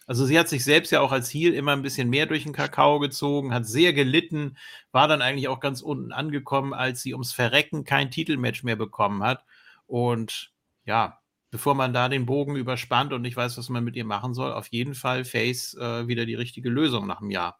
[0.08, 2.52] Also sie hat sich selbst ja auch als Heel immer ein bisschen mehr durch den
[2.52, 4.56] Kakao gezogen, hat sehr gelitten,
[4.92, 9.24] war dann eigentlich auch ganz unten angekommen, als sie ums Verrecken kein Titelmatch mehr bekommen
[9.24, 9.44] hat.
[9.86, 10.52] Und
[10.84, 11.18] ja,
[11.56, 14.52] bevor man da den Bogen überspannt und nicht weiß, was man mit ihr machen soll,
[14.52, 17.58] auf jeden Fall Face äh, wieder die richtige Lösung nach einem Jahr.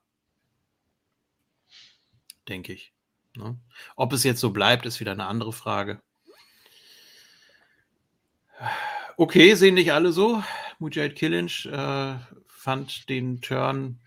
[2.47, 2.93] Denke ich.
[3.36, 3.59] Ne?
[3.94, 6.02] Ob es jetzt so bleibt, ist wieder eine andere Frage.
[9.16, 10.43] Okay, sehen nicht alle so.
[10.78, 12.16] Mujahid Killinch äh,
[12.48, 13.98] fand den Turn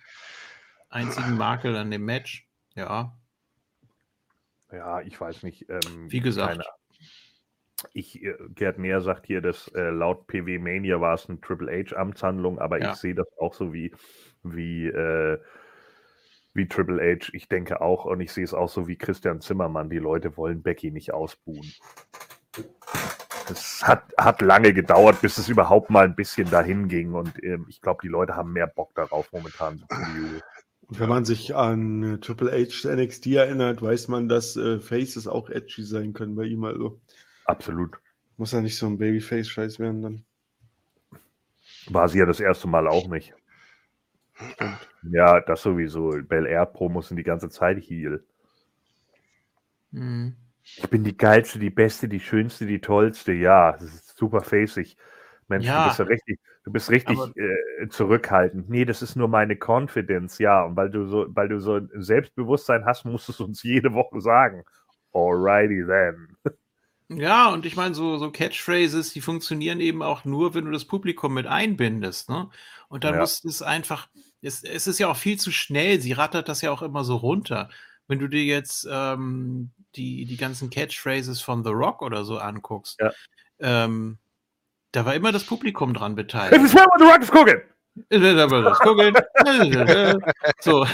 [0.90, 2.48] einzigen Makel an dem Match.
[2.76, 3.18] Ja.
[4.72, 5.68] Ja, ich weiß nicht.
[5.68, 6.60] Ähm, Wie gesagt.
[6.62, 6.79] keine-
[7.94, 11.72] ich, äh, Gerd Näher sagt hier, dass äh, laut PW Mania war es eine Triple
[11.72, 12.92] H-Amtshandlung, aber Ja.
[12.92, 13.94] ich sehe das auch so wie,
[14.44, 15.38] wie, äh,
[16.54, 17.30] wie Triple H.
[17.34, 20.62] Ich denke auch, und ich sehe es auch so wie Christian Zimmermann, die Leute wollen
[20.62, 21.72] Becky nicht ausbuhen.
[23.52, 27.66] Es hat, hat lange gedauert, bis es überhaupt mal ein bisschen dahin ging und ähm,
[27.70, 29.84] ich glaube, die Leute haben mehr Bock darauf momentan.
[30.88, 35.28] Und wenn man sich an äh, Triple H NXT erinnert, weiß man, dass äh, Faces
[35.28, 36.64] auch edgy sein können bei ihm.
[36.64, 37.00] Also
[37.50, 37.98] Absolut.
[38.38, 40.26] muss ja nicht so ein Babyface-Scheiß werden dann.
[41.88, 43.34] War sie ja das erste Mal auch nicht.
[45.04, 46.12] Ja, das sowieso.
[46.24, 48.24] Bel Air Promos sind die ganze Zeit Heal.
[49.92, 50.36] Hm.
[50.64, 53.34] Ich bin die geilste, die beste, die schönste, die tollste.
[53.34, 54.96] Ja, das ist super facig.
[55.48, 55.84] Mensch, Ja.
[55.84, 58.70] du bist ja richtig, du bist richtig Aber- äh, zurückhaltend.
[58.70, 60.64] Nee, das ist nur meine Confidence, ja.
[60.64, 63.94] Und weil du so, weil du so ein Selbstbewusstsein hast, musst du es uns jede
[63.94, 64.64] Woche sagen.
[65.14, 66.36] Alrighty then.
[67.10, 70.86] Ja, und ich meine, so, so Catchphrases, die funktionieren eben auch nur, wenn du das
[70.86, 72.30] Publikum mit einbindest.
[72.30, 72.50] Ne?
[72.88, 73.22] Und dann Ja.
[73.22, 74.08] muss es einfach,
[74.42, 77.16] es, es ist ja auch viel zu schnell, sie rattert das ja auch immer so
[77.16, 77.70] runter.
[78.08, 82.98] Wenn du dir jetzt ähm, die, die ganzen Catchphrases von The Rock oder so anguckst,
[83.00, 83.12] Ja.
[83.60, 84.20] ähm,
[84.92, 86.70] da war immer das Publikum dran beteiligt.
[86.70, 87.62] smell what the rock is cooking!
[90.62, 90.86] So.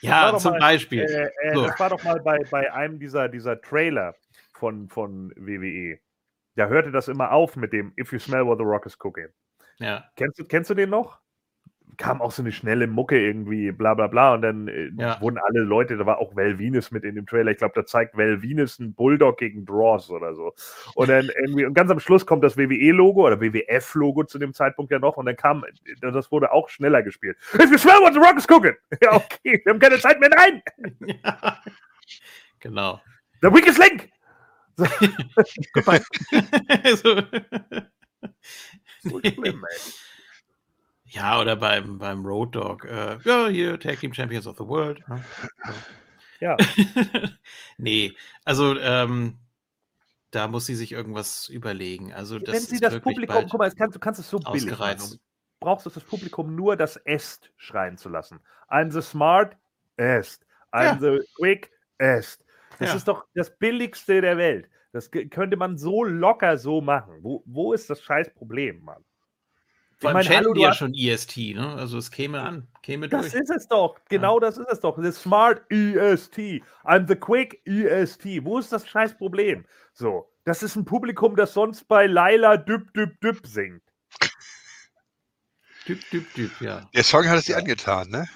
[0.00, 1.02] ja, zum mal, Beispiel.
[1.02, 1.66] Äh, äh, So.
[1.66, 4.14] Das war doch mal bei, bei einem dieser, dieser Trailer
[4.52, 5.98] von, von WWE.
[6.56, 9.28] Da hörte das immer auf mit dem If you smell what the rock is cooking.
[9.78, 10.04] Ja.
[10.16, 11.18] Kennst du, kennst du den noch?
[11.96, 14.34] Kam auch so eine schnelle Mucke irgendwie, bla bla bla.
[14.34, 15.20] Und dann äh, Ja.
[15.20, 17.50] wurden alle Leute, da war auch Val Venus mit in dem Trailer.
[17.50, 20.54] Ich glaube, da zeigt Val Venus einen Bulldog gegen Draws oder so.
[20.94, 24.92] Und dann irgendwie, und ganz am Schluss kommt das WWE-Logo oder WWF-Logo zu dem Zeitpunkt
[24.92, 25.16] ja noch.
[25.16, 25.64] Und dann kam,
[26.00, 27.36] das wurde auch schneller gespielt.
[27.54, 28.74] If you smell what the rock is cooking!
[29.02, 30.62] Ja, okay, wir haben keine Zeit mehr, nein!
[31.24, 31.58] ja.
[32.60, 33.00] Genau.
[33.42, 34.08] The weakest link!
[35.74, 36.00] Goodbye.
[36.96, 37.22] so.
[39.02, 39.78] So schlimm, ey.
[41.12, 42.84] Ja, oder beim, beim Road Dog.
[42.84, 45.06] Äh, ja, hier, Tag Team Champions of the World.
[45.08, 45.24] ne?
[46.40, 46.56] Ja,
[47.78, 48.14] nee,
[48.44, 49.38] also ähm,
[50.30, 52.12] da muss sie sich irgendwas überlegen.
[52.14, 54.78] Also das wenn sie ist das Publikum, guck mal, kannst, du kannst es so billig
[54.78, 54.98] machen.
[55.10, 55.18] Du
[55.66, 58.40] brauchst es das Publikum nur das Est schreien zu lassen.
[58.70, 59.56] I'm the smart,
[59.96, 60.46] Est.
[60.72, 60.98] I'm Ja.
[60.98, 62.42] the quick, Est.
[62.78, 62.94] Das Ja.
[62.96, 64.70] ist doch das Billigste der Welt.
[64.92, 67.18] Das könnte man so locker so machen.
[67.20, 69.04] Wo, wo ist das scheiß Problem, Mann?
[70.00, 71.74] Vor allem meine, hallo, chanten die du ja hast- schon EST, ne?
[71.76, 73.42] Also es käme an, käme Das durch.
[73.42, 73.96] ist es doch.
[74.08, 74.96] Genau das ist es doch.
[75.00, 76.62] The smart EST.
[76.84, 78.44] I'm the quick EST.
[78.44, 79.64] Wo ist das scheiß Problem?
[79.92, 83.82] So, das ist ein Publikum, das sonst bei Laila Düb Düb Düb singt.
[85.86, 86.88] Düb, düb, düb, ja.
[86.94, 87.58] Der Song hat es dir Ja.
[87.58, 88.26] angetan, ne?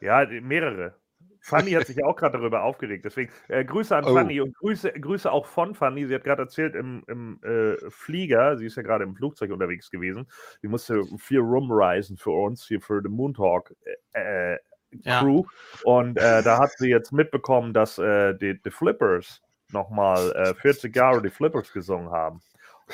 [0.00, 0.94] Ja, mehrere.
[1.40, 3.04] Fanny hat sich ja auch gerade darüber aufgeregt.
[3.04, 4.14] Deswegen äh, Grüße an Oh.
[4.14, 6.06] Fanny und Grüße, Grüße auch von Fanny.
[6.06, 9.90] Sie hat gerade erzählt im, im äh, Flieger, sie ist ja gerade im Flugzeug unterwegs
[9.90, 10.26] gewesen.
[10.60, 13.74] Sie musste viel rumreisen für uns, hier für den Moontalk
[14.12, 14.58] äh, äh,
[15.02, 15.20] Ja.
[15.20, 15.44] Crew.
[15.84, 19.42] Und äh, da hat sie jetzt mitbekommen, dass äh, die, die Flippers
[19.72, 22.40] nochmal äh, 40 Jahre die Flippers gesungen haben.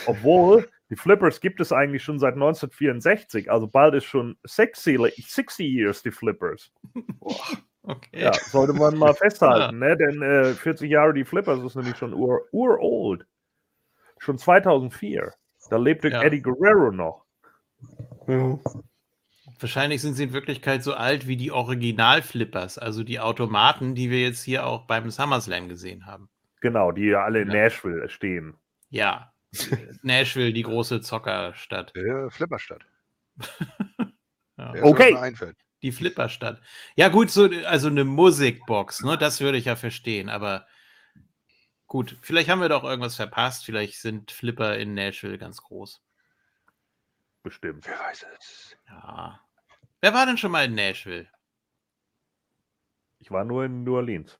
[0.06, 3.50] Obwohl, die Flippers gibt es eigentlich schon seit 1964.
[3.50, 6.70] Also bald ist schon 60, 60 years die Flippers.
[7.88, 8.20] Okay.
[8.20, 9.96] Ja, sollte man mal festhalten, ne?
[9.96, 13.24] Denn äh, 40 Jahre die Flippers ist nämlich schon ur, urold.
[14.18, 15.32] Schon 2004.
[15.70, 16.22] Da lebte Ja.
[16.22, 17.24] Eddie Guerrero noch.
[18.26, 18.58] Ja.
[19.60, 24.20] Wahrscheinlich sind sie in Wirklichkeit so alt wie die Original-Flippers, also die Automaten, die wir
[24.20, 26.28] jetzt hier auch beim SummerSlam gesehen haben.
[26.60, 27.62] Genau, die ja alle in Ja.
[27.62, 28.54] Nashville stehen.
[28.90, 29.32] Ja.
[30.02, 31.92] Nashville, die große Zockerstadt.
[31.94, 32.84] Der Flipperstadt.
[34.58, 34.74] Ja.
[34.82, 35.16] Okay.
[35.86, 36.60] Die Flipperstadt.
[36.96, 39.16] Ja, gut, so, also eine Musikbox, ne?
[39.16, 40.66] Das würde ich ja verstehen, aber
[41.86, 43.64] gut, vielleicht haben wir doch irgendwas verpasst.
[43.64, 46.02] Vielleicht sind Flipper in Nashville ganz groß.
[47.44, 47.86] bestimmt.
[47.86, 48.76] Wer weiß es.
[48.88, 49.40] Ja.
[50.00, 51.28] Wer war denn schon mal in Nashville?
[53.20, 54.36] Ich war nur in New Orleans.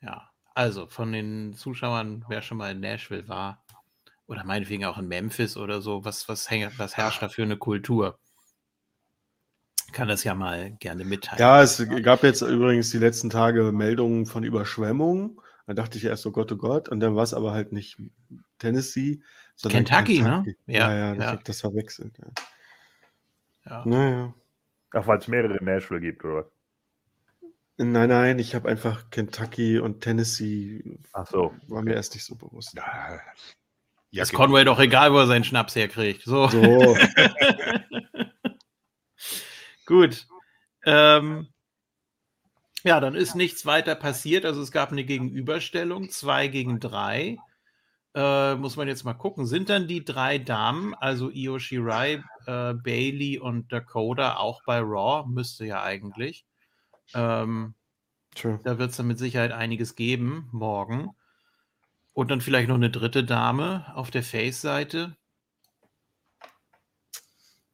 [0.00, 0.28] Ja.
[0.56, 3.64] Also von den Zuschauern, wer schon mal in Nashville war,
[4.26, 7.56] oder meinetwegen auch in Memphis oder so, was, was, häng- was herrscht da für eine
[7.56, 8.18] Kultur?
[9.92, 11.40] Kann das ja mal gerne mitteilen.
[11.40, 15.38] Ja, es gab jetzt übrigens die letzten Tage Meldungen von Überschwemmungen.
[15.66, 16.88] Da dachte ich erst, oh Gott, oh Gott.
[16.88, 17.98] Und dann war es aber halt nicht
[18.58, 19.20] Tennessee,
[19.54, 20.44] sondern Kentucky, ne?
[20.66, 21.26] Ja, Ja, ja, ich ja.
[21.26, 22.18] habe das verwechselt.
[22.18, 22.26] Ja.
[23.64, 23.82] Ja.
[23.86, 24.34] Naja.
[24.92, 26.50] Ach, weil es mehrere in Nashville gibt, oder?
[27.78, 31.54] Nein, nein, ich habe einfach Kentucky und Tennessee, Ach so.
[31.68, 32.74] war mir erst nicht so bewusst.
[32.74, 33.20] Ja,
[34.10, 36.22] ja, ist Conway doch egal, wo er seinen Schnaps herkriegt.
[36.24, 36.46] So.
[36.48, 36.60] So,
[39.86, 40.26] Gut.
[40.84, 41.48] Ähm,
[42.84, 44.44] ja, dann ist nichts weiter passiert.
[44.44, 47.38] Also es gab eine Gegenüberstellung, zwei gegen drei.
[48.14, 49.46] Äh, muss man jetzt mal gucken.
[49.46, 55.26] Sind dann die drei Damen, also Io Shirai, äh, Bailey und Dakota, auch bei Raw?
[55.28, 56.44] Müsste ja eigentlich.
[57.14, 57.74] Ähm,
[58.34, 58.58] tja.
[58.64, 61.10] da wird es dann mit Sicherheit einiges geben morgen.
[62.14, 65.16] Und dann vielleicht noch eine dritte Dame auf der Face-Seite.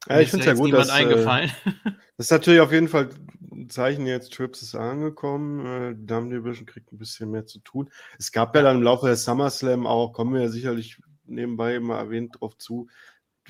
[0.07, 1.51] Ja, ich finde es ja gut, dass äh, eingefallen.
[2.17, 3.09] das ist natürlich auf jeden Fall
[3.51, 7.89] ein Zeichen jetzt, Trips ist angekommen, äh, Damen Division kriegt ein bisschen mehr zu tun.
[8.17, 11.99] Es gab ja dann im Laufe der SummerSlam auch, kommen wir ja sicherlich nebenbei mal
[11.99, 12.87] erwähnt drauf zu,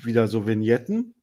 [0.02, 1.14] wieder so Vignetten.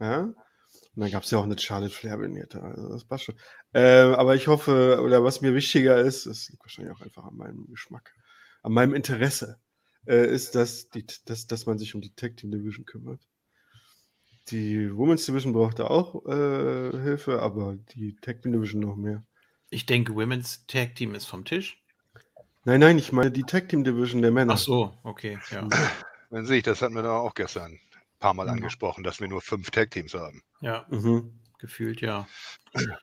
[0.00, 0.20] Ja.
[0.20, 3.36] Und dann gab es ja auch eine Charlotte Flair-Vignette, also das passt schon.
[3.72, 7.36] Äh, aber ich hoffe, oder was mir wichtiger ist, das liegt wahrscheinlich auch einfach an
[7.36, 8.14] meinem Geschmack,
[8.62, 9.58] an meinem Interesse,
[10.06, 13.20] äh, ist, dass, die, dass, dass man sich um die Tag Team Division kümmert.
[14.50, 19.22] Die Women's Division brauchte auch äh, Hilfe, aber die Tag Team Division noch mehr.
[19.70, 21.82] Ich denke, Women's Tag Team ist vom Tisch.
[22.64, 24.54] Nein, nein, ich meine die Tag Team Division der Männer.
[24.54, 25.38] Ach so, okay.
[25.50, 25.66] Ja.
[26.30, 27.80] Dann sehe ich, das hatten wir da auch gestern ein
[28.18, 28.52] paar Mal Mhm.
[28.52, 30.42] angesprochen, dass wir nur fünf Tag-Teams haben.
[30.60, 30.84] ja.
[30.90, 31.32] Mhm.
[31.58, 32.26] Gefühlt ja.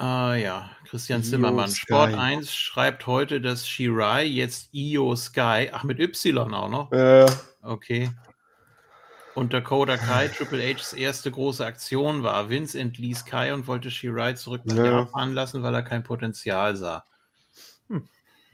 [0.00, 1.68] Ah ja, Christian Io Zimmermann.
[1.70, 1.80] Sky.
[1.86, 6.92] Sport 1 schreibt heute, dass Shirai jetzt Io Sky, ach mit Y auch noch.
[6.92, 7.26] Äh,
[7.62, 8.08] Okay.
[9.38, 12.50] Und Dakota Kai, Triple H's erste große Aktion war.
[12.50, 14.84] Vince entließ Kai und wollte Shirai zurück nach Ja.
[14.84, 17.04] Japan lassen, weil er kein Potenzial sah.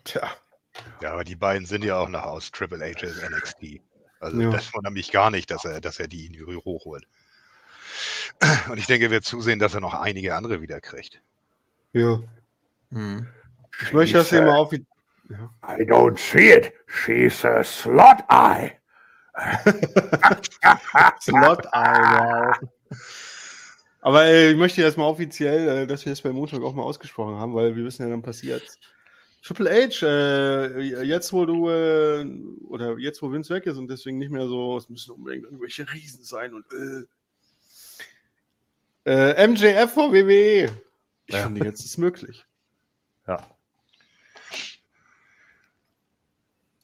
[0.04, 0.30] tja.
[1.00, 3.80] Ja, aber die beiden sind ja auch noch aus Triple H's NXT.
[4.20, 4.50] Also Ja.
[4.50, 7.06] das wundert mich gar nicht, dass er, dass er die in die hochholt.
[8.68, 11.22] Und ich denke, er wird zusehen, dass er noch einige andere wieder kriegt.
[11.94, 12.20] Ja.
[12.90, 13.26] Hm.
[13.80, 14.70] Ich möchte das hier mal auf.
[14.72, 15.50] Ja.
[15.66, 16.74] I don't see it.
[16.86, 18.72] She's a slot eye.
[21.20, 22.56] Slot Eye, wow.
[24.00, 26.82] Aber äh, ich möchte jetzt mal offiziell, äh, dass wir das bei Montag auch mal
[26.82, 28.62] ausgesprochen haben, weil wir wissen ja, dann passiert.
[29.42, 32.24] Triple H, äh, jetzt wo du, äh,
[32.68, 35.90] oder jetzt wo Vince weg ist und deswegen nicht mehr so, es müssen unbedingt irgendwelche
[35.92, 36.64] Riesen sein und
[39.06, 39.46] äh.
[39.46, 40.70] MJF vor WWE.
[41.26, 41.42] Ich Ja.
[41.42, 42.44] finde, jetzt ist möglich.
[43.26, 43.53] Ja.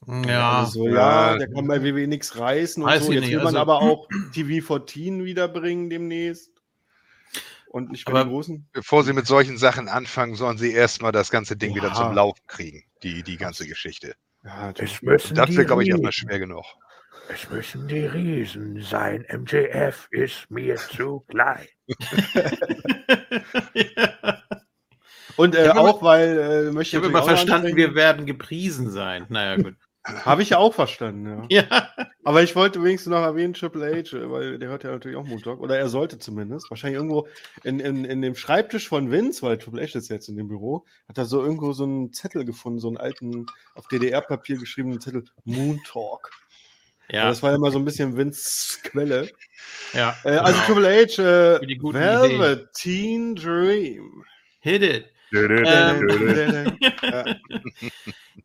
[0.07, 1.37] Ja, Also, ja, Ja.
[1.37, 3.11] der kann bei WWE nichts reißen und Weiß so.
[3.11, 6.49] Jetzt nicht, will man also- aber auch TV 14 wiederbringen demnächst.
[7.67, 8.67] Und nicht bei den großen.
[8.73, 11.93] Bevor sie mit solchen Sachen anfangen, sollen sie erstmal das ganze Ding wieder Ja.
[11.93, 14.15] zum Laufen kriegen, die, die ganze Geschichte.
[14.43, 14.73] Ja.
[14.77, 16.65] Es müssen Das wird, glaube ich, erstmal schwer genug.
[17.29, 19.25] Es müssen die Riesen sein.
[19.29, 21.65] MJF ist mir zu klein.
[25.37, 29.27] Und äh, auch, weil äh, möchte Ich habe immer verstanden, wir werden gepriesen sein.
[29.29, 29.75] Naja, gut.
[30.03, 31.63] Habe ich ja auch verstanden, ja.
[31.69, 31.89] Ja.
[32.23, 35.59] Aber ich wollte wenigstens noch erwähnen, Triple H, weil der hört ja natürlich auch Montag.
[35.59, 36.69] Oder er sollte zumindest.
[36.71, 37.27] Wahrscheinlich irgendwo
[37.63, 40.85] in, in, in dem Schreibtisch von Vince, weil Triple H ist jetzt in dem Büro,
[41.07, 43.45] hat er so irgendwo so einen Zettel gefunden, so einen alten,
[43.75, 46.31] auf DDR-Papier geschriebenen Zettel, Moon Talk.
[47.09, 49.29] Ja, Das war ja mal so ein bisschen Vince Quelle.
[49.93, 50.15] ja.
[50.23, 50.81] Äh, also genau.
[50.81, 54.23] Triple H, äh, Velveteen Dream.
[54.61, 55.05] Hit it.
[55.33, 57.27] Ähm,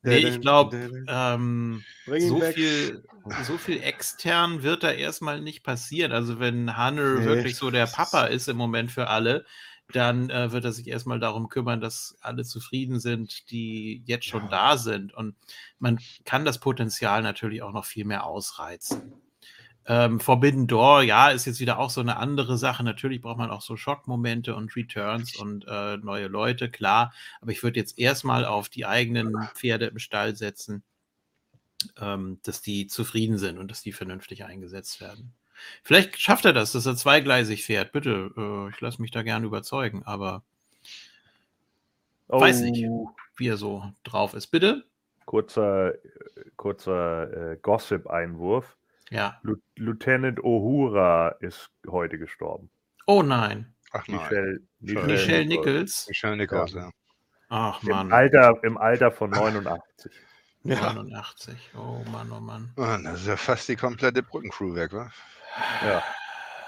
[0.03, 0.77] Nee, ich glaube,
[1.09, 3.03] ähm, so viel,
[3.43, 6.13] so viel extern wird da erstmal nicht passieren.
[6.13, 9.45] Also wenn Hanner Nee, wirklich so der Papa ist im Moment für alle,
[9.93, 14.45] dann äh, wird er sich erstmal darum kümmern, dass alle zufrieden sind, die jetzt schon
[14.45, 14.49] Ja.
[14.49, 15.15] da sind.
[15.15, 15.37] Und
[15.79, 19.13] man kann das Potenzial natürlich auch noch viel mehr ausreizen.
[19.89, 22.83] Ähm, Forbidden Door, ja, ist jetzt wieder auch so eine andere Sache.
[22.83, 27.13] Natürlich braucht man auch so Schockmomente und Returns und äh, neue Leute, klar.
[27.41, 30.83] Aber ich würde jetzt erstmal auf die eigenen Pferde im Stall setzen,
[32.01, 35.33] ähm, dass die zufrieden sind und dass die vernünftig eingesetzt werden.
[35.83, 37.93] Vielleicht schafft er das, dass er zweigleisig fährt.
[37.93, 40.43] Bitte, äh, ich lasse mich da gerne überzeugen, aber
[42.29, 42.85] Oh, Weiß nicht.
[43.37, 44.49] wie er so drauf ist.
[44.49, 44.85] Bitte?
[45.27, 45.99] Kurzer, äh,
[46.57, 48.77] kurzer äh, Gossip-Einwurf.
[49.11, 49.41] Ja.
[49.77, 52.71] Lieutenant Uhura ist heute gestorben.
[53.07, 53.75] Oh nein.
[53.93, 54.19] Ach nein.
[54.21, 56.07] Michelle, Michelle Michelle Nichols.
[56.09, 56.91] Michelle Nichols, ja.
[57.49, 58.13] Ach Im Mann.
[58.13, 60.13] Alter, Im Alter von 89.
[60.65, 60.93] Ja.
[60.93, 61.71] 89.
[61.77, 62.73] Oh Mann, oh Mann.
[62.77, 65.09] Mann, das ist ja fast die komplette Brückencrew weg, wa?
[65.85, 66.03] Ja.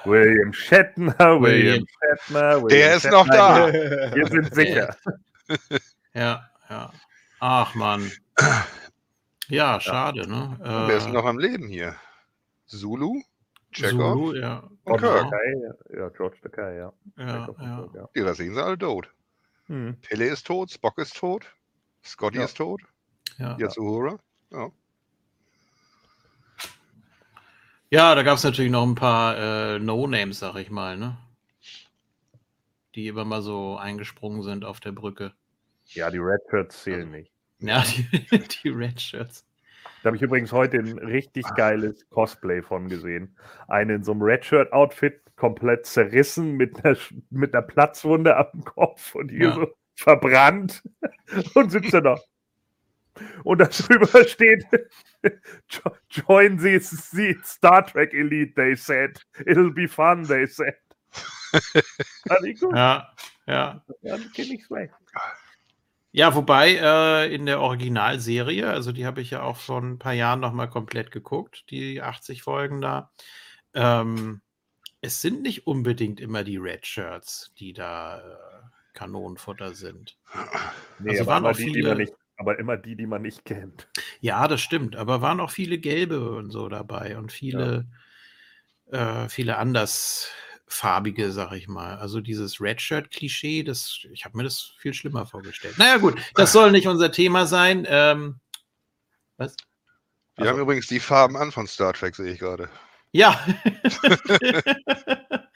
[0.05, 2.63] William Shatner, William Shatner.
[2.63, 3.73] William Der ist noch da.
[3.73, 4.95] Wir sind sicher.
[6.15, 6.93] Ja, ja.
[7.41, 8.11] Ach Mann.
[9.51, 10.59] Ja, schade, ne?
[10.61, 11.97] Und wer ist Äh, noch am Leben hier?
[12.69, 13.23] Zulu?
[13.73, 14.15] Chekhov?
[14.15, 14.69] Zulu, ja.
[14.85, 14.99] Und.
[14.99, 15.23] Kirk.
[15.31, 15.55] Takei,
[15.99, 16.93] ja, George Takei, ja.
[17.19, 17.45] Ja, ja.
[17.47, 18.09] Kirk, ja.
[18.15, 19.09] Die restlichen sind alle tot.
[19.67, 19.97] Hm.
[20.01, 21.45] Pille ist tot, Spock ist tot,
[22.05, 22.45] Scotty Ja.
[22.45, 22.81] ist tot,
[23.39, 23.57] Ja.
[23.59, 24.19] jetzt Uhura.
[24.51, 24.71] Ja.
[27.91, 31.17] Ja, da gab es natürlich noch ein paar äh, No-Names, sag ich mal, ne?
[32.95, 35.33] Die immer mal so eingesprungen sind auf der Brücke.
[35.87, 37.31] ja, die Red Shirts zählen nicht.
[37.61, 37.83] Ja,
[38.31, 39.45] die, die Red Shirts.
[40.09, 43.37] Da habe ich übrigens heute ein richtig geiles Cosplay von gesehen.
[43.67, 46.97] Eine in so einem Redshirt-Outfit, komplett zerrissen mit einer,
[47.29, 49.55] mit einer Platzwunde am Kopf und hier Ja.
[49.55, 50.83] so verbrannt
[51.55, 52.25] und sitzt da noch.
[53.45, 54.65] Und da drüber steht,
[55.69, 59.21] "Jo- join the, the Star Trek Elite, they said.
[59.41, 60.75] It'll be fun, they said.
[62.27, 62.75] Fand ich gut.
[62.75, 63.13] Ja,
[63.47, 63.85] ja.
[64.01, 64.95] Ja, das kenn ich schlecht.
[66.11, 70.15] Ja, wobei äh, in der Originalserie, also die habe ich ja auch vor ein paar
[70.15, 73.13] Jahren nochmal komplett geguckt, die 80 Folgen da.
[73.75, 74.41] Ähm,
[75.01, 78.23] es sind nicht unbedingt immer die Red Shirts, die da äh,
[78.95, 80.17] Kanonenfutter sind.
[80.99, 83.07] Nee, Also aber, waren immer auch die, die viele- man nicht, aber immer die, die
[83.07, 83.89] man nicht kennt.
[84.21, 87.87] Ja, das stimmt, aber waren auch viele gelbe und so dabei und viele,
[88.91, 89.59] äh, viele
[90.69, 91.97] andersfarbige, sag ich mal.
[91.97, 95.79] Also dieses Redshirt-Klischee, das, ich habe mir das viel schlimmer vorgestellt.
[95.79, 97.87] Naja, gut, das soll nicht unser Thema sein.
[97.89, 98.39] Ähm,
[99.37, 99.57] was?
[100.37, 102.69] Wir Also- haben übrigens die Farben an von Star Trek, sehe ich gerade.
[103.13, 103.41] Ja.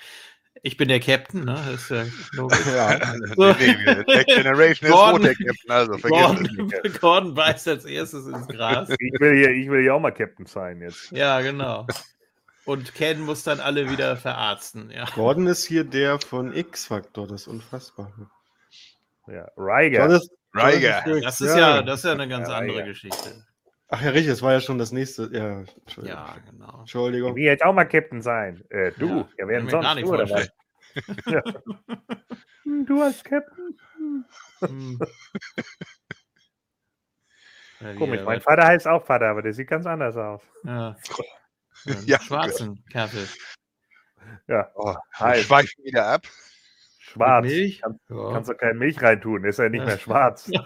[0.62, 1.54] ich bin der Captain, ne?
[1.70, 2.66] Das ist ja logisch.
[2.66, 2.98] Ja.
[3.36, 3.52] So.
[3.52, 6.56] nee, nee, Next Generation ist Gordon- rot, der Captain, also vergiss es.
[6.56, 8.88] Gordon, Gordon beißt als erstes ins Gras.
[8.90, 11.10] Ich will hier, ich will hier auch mal Captain sein jetzt.
[11.12, 11.86] Ja, genau.
[12.64, 14.90] Und Ken muss dann alle wieder verarzten.
[14.90, 15.04] Ja.
[15.14, 18.12] Gordon ist hier der von X-Factor, das ist unfassbar.
[19.26, 20.04] Ja, Riger.
[20.06, 20.70] Jonathan- Riger.
[20.80, 22.84] Jonathan Frakes, Das ist ja, das ist ja eine ganz Ja, andere ja.
[22.86, 23.46] Geschichte.
[23.88, 25.28] Ach ja, richtig, das war ja schon das nächste.
[25.32, 26.18] Ja, Entschuldigung.
[26.18, 26.72] Ja, genau.
[26.74, 27.34] Ich Entschuldigung.
[27.36, 28.64] will jetzt auch mal Captain sein.
[28.70, 29.94] Äh, du, Ja, ja, wer denn kann mir gar sonst?
[29.96, 30.50] nicht Du, oder was?
[31.34, 31.52] vorstellen.
[32.64, 33.74] Hm, Du als Captain?
[34.60, 34.98] Hm.
[37.80, 40.40] Ja, Komisch, wie, mein Vater heißt auch Vater, aber der sieht ganz anders aus.
[40.64, 40.96] Ja.
[41.84, 42.20] Ja, Ja.
[42.20, 43.26] schwarzen Kaffee.
[44.48, 45.44] Ja, Oh, wir Heiß.
[45.46, 46.26] schweifen wieder ab.
[46.98, 47.44] schwarz.
[47.44, 47.80] Mit Milch?
[47.82, 48.32] Kannst, Ja.
[48.32, 49.86] kannst du keine Milch reintun, ist ja nicht Ja.
[49.86, 50.50] mehr schwarz.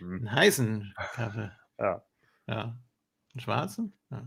[0.00, 1.50] Einen heißen Kaffee.
[1.78, 2.02] Ja.
[2.46, 2.76] Ja.
[3.34, 3.92] Einen schwarzen?
[4.10, 4.22] Ja.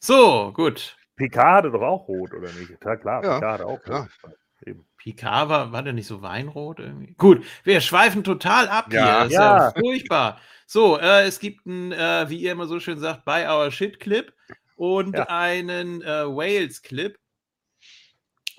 [0.00, 0.96] So, gut.
[1.16, 2.70] Picard hatte doch auch rot, oder nicht?
[2.84, 4.08] Ja, klar, Ja, Picard hatte auch klar.
[4.24, 4.32] rot.
[4.64, 4.86] Eben.
[4.96, 7.14] Picard war, war der nicht so weinrot irgendwie?
[7.14, 9.04] Gut, wir schweifen total ab Ja.
[9.04, 9.12] hier.
[9.12, 9.72] Das ist ja, Ja.
[9.78, 10.40] furchtbar.
[10.66, 14.00] So, äh, es gibt einen, äh, wie ihr immer so schön sagt, Buy Our Shit
[14.00, 14.32] Clip
[14.76, 15.28] und Ja.
[15.28, 17.18] einen äh, Wales Clip.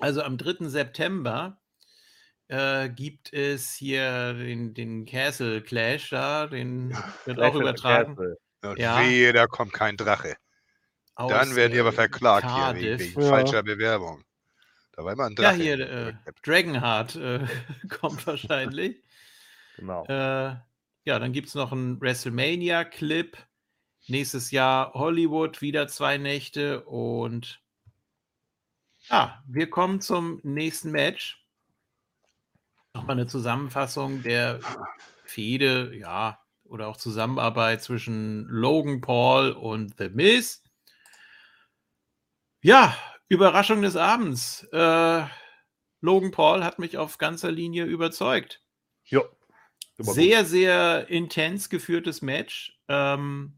[0.00, 0.68] Also am 3.
[0.68, 1.60] September
[2.48, 6.90] äh, gibt es hier den, den Castle Clash da, den
[7.26, 8.16] wird auch Clash übertragen.
[8.76, 9.00] Ja.
[9.00, 10.36] wehe, da kommt kein Drache.
[11.14, 13.14] aus, Dann werden die aber äh, verklagt hier wegen, Cardiff.
[13.16, 13.22] Ja.
[13.28, 14.24] falscher Bewerbung.
[14.92, 15.56] Da war immer ein Ja, Drache.
[15.56, 16.12] hier äh,
[16.42, 17.18] Dragonheart
[18.00, 19.02] kommt wahrscheinlich.
[19.76, 20.04] Genau.
[21.08, 23.34] Ja, dann gibt es noch einen WrestleMania-Clip.
[24.08, 26.84] Nächstes Jahr Hollywood, wieder zwei Nächte.
[26.84, 27.62] Und
[29.08, 31.42] ja, wir kommen zum nächsten Match.
[32.92, 34.60] Nochmal eine Zusammenfassung der
[35.24, 40.62] Fehde, ja, oder auch Zusammenarbeit zwischen Logan Paul und The Miz.
[42.60, 42.94] Ja,
[43.28, 44.62] Überraschung des Abends.
[44.72, 45.24] Äh,
[46.02, 48.60] Logan Paul hat mich auf ganzer Linie überzeugt.
[49.98, 52.78] Sehr, sehr intens geführtes Match.
[52.88, 53.54] Ähm,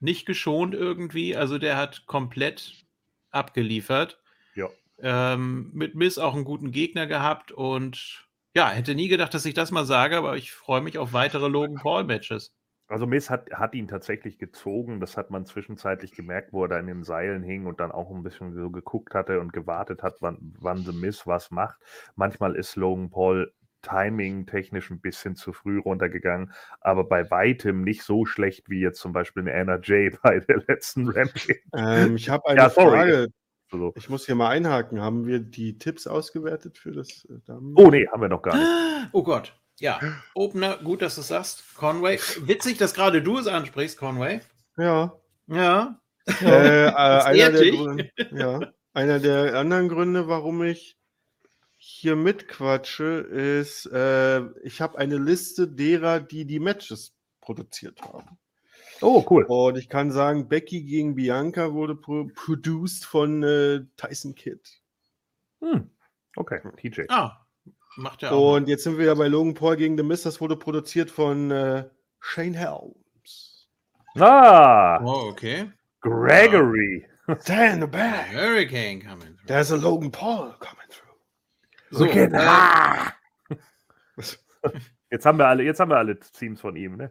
[0.00, 1.36] nicht geschont irgendwie.
[1.36, 2.84] Also der hat komplett
[3.30, 4.20] abgeliefert.
[4.54, 4.68] Ja.
[4.98, 9.54] Ähm, mit Miss auch einen guten Gegner gehabt und ja, hätte nie gedacht, dass ich
[9.54, 12.52] das mal sage, aber ich freue mich auf weitere Logan Paul-Matches.
[12.88, 14.98] Also Miss hat, hat ihn tatsächlich gezogen.
[14.98, 18.10] Das hat man zwischenzeitlich gemerkt, wo er da in den Seilen hing und dann auch
[18.10, 21.78] ein bisschen so geguckt hatte und gewartet hat, wann, wann The Miss was macht.
[22.16, 28.26] Manchmal ist Logan Paul timing-technisch ein bisschen zu früh runtergegangen, aber bei weitem nicht so
[28.26, 31.56] schlecht wie jetzt zum Beispiel eine Anna Jay bei der letzten Rampage.
[31.74, 32.70] Ähm, ich habe eine Ja.
[32.70, 33.28] Frage.
[33.70, 33.92] So.
[33.94, 35.00] Ich muss hier mal einhaken.
[35.00, 37.74] Haben wir die Tipps ausgewertet für das äh, Damen?
[37.76, 38.66] Oh nee, haben wir noch gar nicht.
[39.12, 39.56] Oh Gott.
[39.78, 39.98] Ja,
[40.34, 41.74] Opener, gut, dass du es sagst.
[41.74, 42.18] Conway.
[42.42, 44.40] Witzig, dass gerade du es ansprichst, Conway.
[44.76, 45.14] Ja.
[45.46, 45.98] Ja.
[46.26, 47.76] Äh, äh, einer, der dich.
[47.78, 48.60] Gründe, ja.
[48.92, 50.98] einer der anderen Gründe, warum ich
[51.82, 58.36] hier mitquatsche, ist, äh, ich habe eine Liste derer, die die Matches produziert haben.
[59.00, 59.44] Oh, cool.
[59.44, 64.60] Und ich kann sagen, Becky gegen Bianca wurde pro produced von äh, Tyson Kidd.
[65.62, 65.88] Hm.
[66.36, 67.04] Okay, TJ.
[67.08, 67.46] Ah,
[67.96, 68.56] macht ja auch.
[68.56, 70.26] Und jetzt sind wir ja bei Logan Paul gegen The Mist.
[70.26, 71.88] Das wurde produziert von äh,
[72.18, 73.68] Shane Helms.
[74.16, 75.72] Ah, Oh, okay.
[76.02, 77.06] Gregory.
[77.40, 78.26] Stand in the back.
[78.34, 79.34] Hurricane coming.
[79.36, 79.46] through.
[79.46, 80.99] There's a Logan Paul coming through.
[81.90, 83.10] So, Wicked äh.
[85.10, 87.10] Jetzt haben wir alle, jetzt haben wir alle Teams von ihm, ne?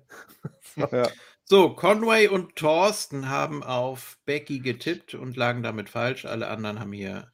[0.77, 1.09] Ja.
[1.43, 6.25] so, Conway und Thorsten haben auf Becky getippt und lagen damit falsch.
[6.25, 7.29] Alle anderen haben hier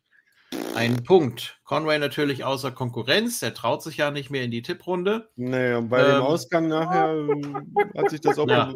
[0.76, 1.59] einen Punkt.
[1.65, 3.41] Conway natürlich außer Konkurrenz.
[3.41, 5.30] Der traut sich ja nicht mehr in die Tipprunde.
[5.35, 8.47] Nee, und bei Ähm, dem Ausgang nachher ähm, hat sich das auch.
[8.47, 8.73] Ja.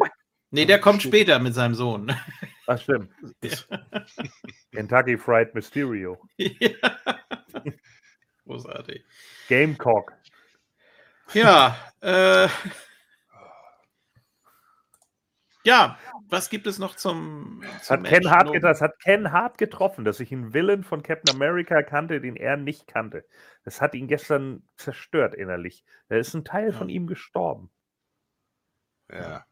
[0.51, 2.11] Nee, der kommt später mit seinem Sohn.
[2.67, 3.11] Ach, stimmt.
[4.71, 6.17] Kentucky Fried Mysterio.
[6.37, 6.69] ja.
[8.49, 9.05] Großartig.
[9.47, 10.11] Gamecock.
[11.33, 12.47] Ja, äh,
[15.63, 15.99] ja,
[16.29, 18.27] was gibt es noch zum, Das zum hat, Ken?
[18.31, 22.35] Hart das hat Ken Hart getroffen, dass ich einen Villain von Captain America kannte, den
[22.35, 23.23] er nicht kannte.
[23.65, 25.85] Das hat ihn gestern zerstört innerlich.
[26.07, 27.69] Da ist ein Teil von ihm gestorben.
[29.11, 29.45] Ja.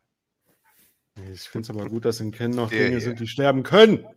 [1.32, 3.00] Ich finde es aber gut, dass in Ken noch Ja, Dinge ja.
[3.00, 4.08] sind, die sterben können.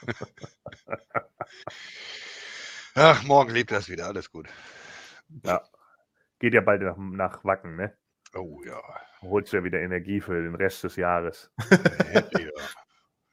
[3.00, 4.48] Ach, morgen lebt das wieder, alles gut.
[6.40, 7.96] Geht ja bald nach, nach Wacken, ne?
[8.34, 8.80] Oh ja.
[9.20, 11.48] Holst ja wieder Energie für den Rest des Jahres.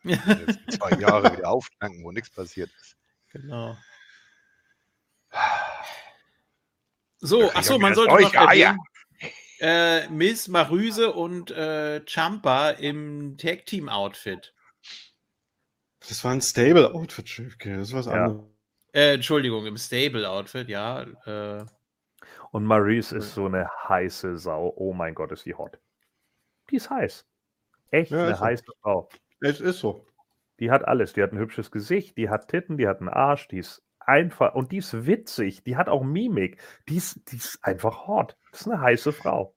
[0.03, 0.15] Ja.
[0.35, 2.95] Jetzt zwei Jahre wieder auftanken, wo nichts passiert ist.
[3.31, 3.75] Genau.
[7.17, 8.77] So, achso, man sollte noch erwähnen,
[9.59, 14.53] äh, Miss Marüse und äh, Champa im Tag-Team-Outfit.
[16.07, 17.77] Das war ein Stable-Outfit, Schiffke.
[17.77, 18.25] Das ist was Ja.
[18.25, 18.54] anderes.
[18.95, 21.01] Äh, Entschuldigung, im Stable-Outfit, ja.
[21.25, 21.65] Äh,
[22.51, 24.73] Und Maurice ist so eine heiße Sau.
[24.77, 25.79] Oh mein Gott, ist die hot.
[26.69, 27.25] Die ist heiß.
[27.91, 28.45] Echt Ja, eine ist so.
[28.45, 29.09] heiße Frau.
[29.41, 30.05] Es ist so.
[30.59, 31.13] Die hat alles.
[31.13, 34.55] Die hat ein hübsches Gesicht, die hat Titten, die hat einen Arsch, die ist einfach
[34.55, 35.63] und die ist witzig.
[35.65, 36.61] Die hat auch Mimik.
[36.87, 38.37] Die ist, die ist einfach hot.
[38.51, 39.53] Das ist eine heiße Frau.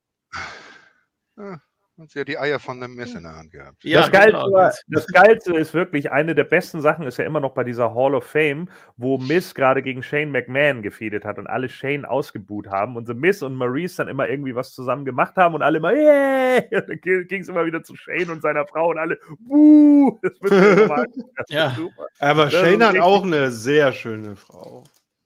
[1.99, 3.83] Und sie hat die Eier von dem Miss in der Hand gehabt.
[3.83, 4.53] ja, das, Geilste, genau.
[4.53, 7.93] war- das Geilste ist wirklich, eine der besten Sachen ist ja immer noch bei dieser
[7.93, 12.69] Hall of Fame, wo Miss gerade gegen Shane McMahon gefedet hat und alle Shane ausgebuht
[12.69, 15.79] haben und so Miss und Maurice dann immer irgendwie was zusammen gemacht haben und alle
[15.79, 16.63] immer, yeah!
[16.73, 20.19] Und dann ging es immer wieder zu Shane und seiner Frau und alle, buh!
[20.23, 21.71] Das wird wird Ja.
[21.77, 22.07] super.
[22.21, 24.85] Aber Das Shane hat auch eine sehr schöne Frau.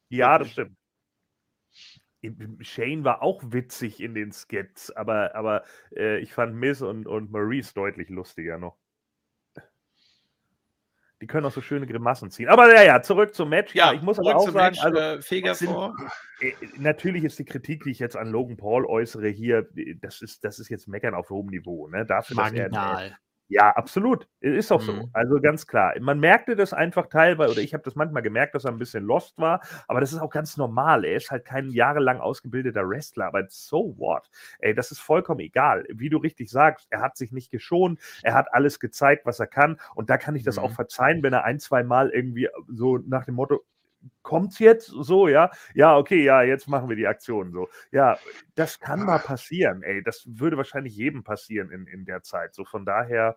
[0.09, 0.77] Ja, das stimmt.
[2.61, 5.65] Shane war auch witzig in den Skits, aber, aber
[5.97, 8.77] äh, ich fand Miss und, und Maurice deutlich lustiger noch.
[11.21, 12.49] Die können auch so schöne Grimassen ziehen.
[12.49, 13.77] Aber ja, ja, zurück zum Match.
[13.77, 15.71] Ja, ich muss aber auch sagen, Match, also, äh, sind-
[16.41, 20.21] äh, natürlich ist die Kritik, die ich jetzt an Logan Paul äußere, hier, äh, das
[20.21, 21.87] ist, das ist jetzt Meckern auf hohem Niveau.
[21.87, 22.05] Ne?
[22.07, 23.19] Dafür, dass er Marginal.
[23.53, 24.29] Ja, absolut.
[24.41, 24.93] Ist auch so.
[24.93, 25.11] Mhm.
[25.13, 25.95] Also ganz klar.
[26.01, 29.05] Man merkte das einfach teilweise, oder ich habe das manchmal gemerkt, dass er ein bisschen
[29.05, 31.05] lost war, aber das ist auch ganz normal.
[31.05, 34.29] Er ist halt kein jahrelang ausgebildeter Wrestler, aber so what?
[34.59, 35.85] Ey, das ist vollkommen egal.
[35.91, 39.47] Wie du richtig sagst, er hat sich nicht geschont, er hat alles gezeigt, was er
[39.47, 40.63] kann und da kann ich das Mhm.
[40.65, 43.63] auch verzeihen, wenn er ein, zwei Mal irgendwie so nach dem Motto,
[44.23, 45.51] kommt's jetzt so, ja?
[45.75, 47.69] Ja, okay, ja, jetzt machen wir die Aktion so.
[47.91, 48.19] Ja,
[48.55, 50.03] das kann mal passieren, ey.
[50.03, 52.55] Das würde wahrscheinlich jedem passieren in, in der Zeit.
[52.55, 53.37] So von daher,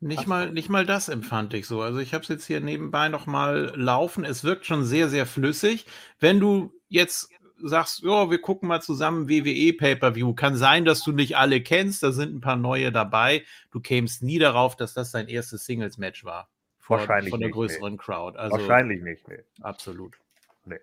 [0.00, 1.80] Nicht mal, nicht mal das empfand ich so.
[1.80, 4.24] Also ich habe es jetzt hier nebenbei noch mal laufen.
[4.24, 5.86] Es wirkt schon sehr, sehr flüssig.
[6.20, 7.30] Wenn du jetzt
[7.62, 12.02] sagst, ja, wir gucken mal zusammen WWE Pay-Per-View, kann sein, dass du nicht alle kennst,
[12.02, 13.44] da sind ein paar neue dabei.
[13.70, 16.50] Du kämst nie darauf, dass das dein erstes Singles-Match war.
[16.88, 18.38] Wahrscheinlich Von der nicht, größeren Crowd.
[18.38, 19.26] Also wahrscheinlich nicht.
[19.28, 19.42] Nee.
[19.62, 20.18] absolut.
[20.64, 20.80] Nee.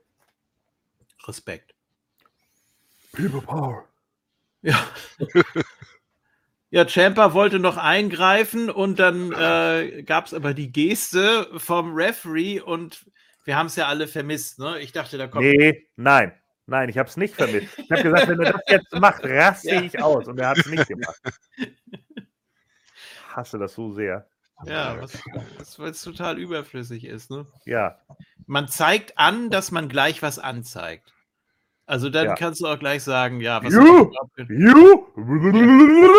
[1.27, 1.75] Respekt.
[3.13, 3.87] People Power.
[4.61, 4.87] Ja.
[6.73, 12.61] Ja, Champa wollte noch eingreifen und dann äh, gab es aber die Geste vom Referee
[12.61, 13.05] und
[13.43, 14.57] wir haben es ja alle vermisst.
[14.57, 14.79] Ne?
[14.79, 15.43] Ich dachte, da kommt.
[15.43, 16.31] Nee, nein.
[16.67, 17.77] Nein, ich habe es nicht vermisst.
[17.77, 19.81] Ich habe gesagt, wenn er das jetzt macht, raste Ja.
[19.81, 20.27] ich aus.
[20.27, 21.21] Und er hat es nicht gemacht.
[23.35, 24.30] Hasse das so sehr.
[24.65, 25.17] Ja, was,
[25.57, 27.31] was, weil es total überflüssig ist.
[27.31, 27.45] Ne?
[27.65, 27.99] Ja,
[28.45, 31.13] Man zeigt an, dass man gleich was anzeigt.
[31.85, 32.35] Also dann Ja.
[32.35, 34.11] kannst du auch gleich sagen, ja, was You!
[34.47, 36.09] you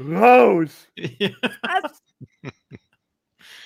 [0.00, 0.86] raus.
[0.96, 1.30] Ja.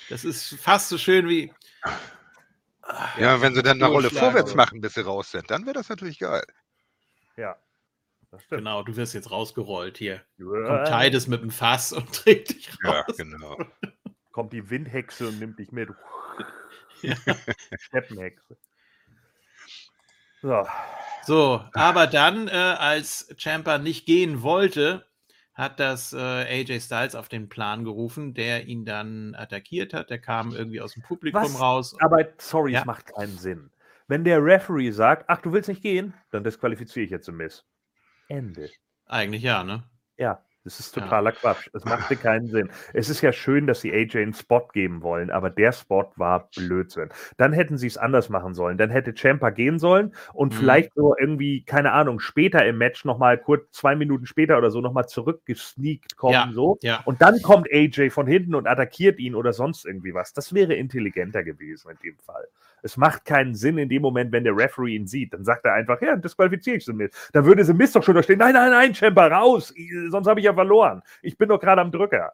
[0.09, 1.51] Das ist fast so schön wie.
[3.17, 5.89] Ja, wenn sie dann eine Rolle vorwärts machen, bis sie raus sind, dann wäre das
[5.89, 6.43] natürlich geil.
[7.37, 7.55] Ja.
[8.29, 8.59] Das stimmt.
[8.59, 10.21] Genau, du wirst jetzt rausgerollt hier.
[10.37, 10.67] Ja.
[10.67, 13.17] Kommt Tides mit dem Fass und trägt dich Ja, raus.
[13.17, 13.57] genau.
[14.33, 15.89] Kommt die Windhexe und nimmt dich mit.
[17.01, 17.15] Ja.
[17.79, 18.55] Steppenhexe.
[20.41, 20.65] So.
[21.25, 25.05] So, aber dann, äh, als Champa nicht gehen wollte,
[25.53, 30.09] hat das äh, AJ Styles auf den Plan gerufen, der ihn dann attackiert hat.
[30.09, 31.59] Der kam irgendwie aus dem Publikum Was?
[31.59, 31.95] raus.
[31.99, 32.79] Aber sorry, Ja.
[32.81, 33.69] es macht keinen Sinn.
[34.07, 37.65] Wenn der Referee sagt, ach, du willst nicht gehen, dann disqualifiziere ich jetzt den Miss.
[38.29, 38.69] Ende.
[39.07, 39.83] Eigentlich ja, ne?
[40.17, 41.03] Ja, das ist Ja.
[41.03, 41.69] totaler Quatsch.
[41.73, 42.69] Es machte keinen Sinn.
[42.93, 46.49] Es ist ja schön, dass sie AJ einen Spot geben wollen, aber der Spot war
[46.55, 47.09] Blödsinn.
[47.37, 48.77] Dann hätten sie es anders machen sollen.
[48.77, 50.57] Dann hätte Champa gehen sollen und Mhm.
[50.57, 54.81] vielleicht so irgendwie, keine Ahnung, später im Match nochmal kurz zwei Minuten später oder so
[54.81, 56.33] nochmal zurückgesneakt kommen.
[56.33, 56.49] Ja.
[56.53, 56.77] So.
[56.81, 57.01] Ja.
[57.05, 60.33] Und dann kommt AJ von hinten und attackiert ihn oder sonst irgendwie was.
[60.33, 62.47] Das wäre intelligenter gewesen in dem Fall.
[62.83, 65.33] Es macht keinen Sinn in dem Moment, wenn der Referee ihn sieht.
[65.33, 67.15] Dann sagt er einfach, ja, disqualifiziere ich sie mit.
[67.31, 68.39] Da würde sie Mist doch schon da stehen.
[68.39, 69.73] Nein, nein, nein, Champa, raus.
[70.09, 71.01] Sonst habe ich ja verloren.
[71.21, 72.33] Ich bin doch gerade am Drücker.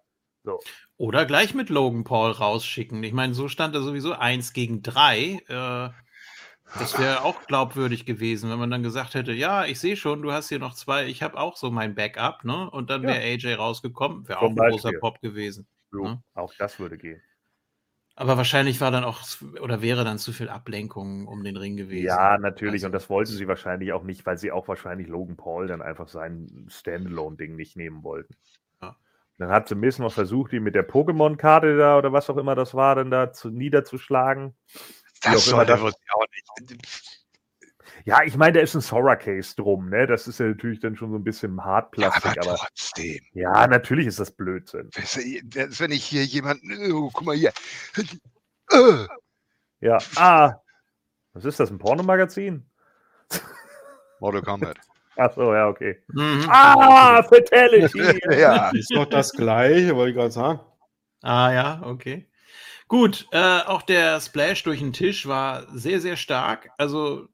[0.97, 3.03] Oder gleich mit Logan Paul rausschicken.
[3.03, 5.39] Ich meine, so stand er sowieso eins gegen drei.
[5.47, 5.89] Äh,
[6.77, 10.31] das wäre auch glaubwürdig gewesen, wenn man dann gesagt hätte, ja, ich sehe schon, du
[10.31, 12.69] hast hier noch zwei, ich habe auch so mein Backup, ne?
[12.69, 13.09] Und dann Ja.
[13.09, 14.91] wäre AJ rausgekommen, wäre auch ein großer.
[14.99, 15.67] Pop gewesen.
[15.91, 16.21] So, Ja.
[16.35, 17.21] Auch das würde gehen.
[18.19, 19.21] Aber wahrscheinlich war dann auch
[19.61, 22.05] oder wäre dann zu viel Ablenkung um den Ring gewesen.
[22.05, 22.83] Ja, natürlich.
[22.83, 25.81] Also, und das wollten sie wahrscheinlich auch nicht, weil sie auch wahrscheinlich Logan Paul dann
[25.81, 28.35] einfach sein Standalone-Ding nicht nehmen wollten.
[28.81, 28.97] Ja.
[29.37, 32.55] Dann hat sie Miss noch versucht, ihn mit der Pokémon-Karte da oder was auch immer
[32.55, 34.53] das war, dann da zu, niederzuschlagen.
[35.21, 36.25] Das soll das- auch
[36.59, 36.77] nicht.
[38.05, 40.07] Ja, ich meine, da ist ein Sora-Case drum, ne?
[40.07, 43.19] Das ist ja natürlich dann schon so ein bisschen Ja, Hartplastik, aber aber trotzdem.
[43.33, 44.89] ja, natürlich ist das Blödsinn.
[44.93, 45.01] Du,
[45.43, 47.51] das- Wenn ich hier jemanden, oh, guck mal hier.
[48.71, 49.07] Äh,
[49.81, 50.61] Ja, ah,
[51.33, 52.69] was ist das, ein Pornomagazin?
[54.19, 54.77] Mortal Kombat.
[55.15, 56.03] Ach so, ja, okay.
[56.09, 56.45] Mhm.
[56.49, 58.19] Ah, Fatality!
[58.39, 58.69] ja.
[58.69, 60.59] Ist doch das gleiche, wollte ich gerade sagen.
[61.23, 62.29] Ah ja, okay.
[62.87, 66.69] Gut, äh, auch der Splash durch den Tisch war sehr, sehr stark.
[66.77, 67.27] Also,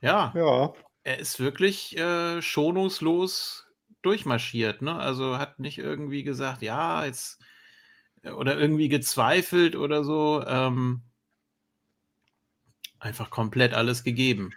[0.00, 0.72] ja, Ja.
[1.04, 3.66] er ist wirklich äh, schonungslos
[4.02, 4.82] durchmarschiert.
[4.82, 4.94] Ne?
[4.96, 7.40] Also hat nicht irgendwie gesagt, ja, jetzt
[8.22, 10.44] äh, oder irgendwie gezweifelt oder so.
[10.46, 11.02] Ähm,
[13.00, 14.52] einfach komplett alles gegeben.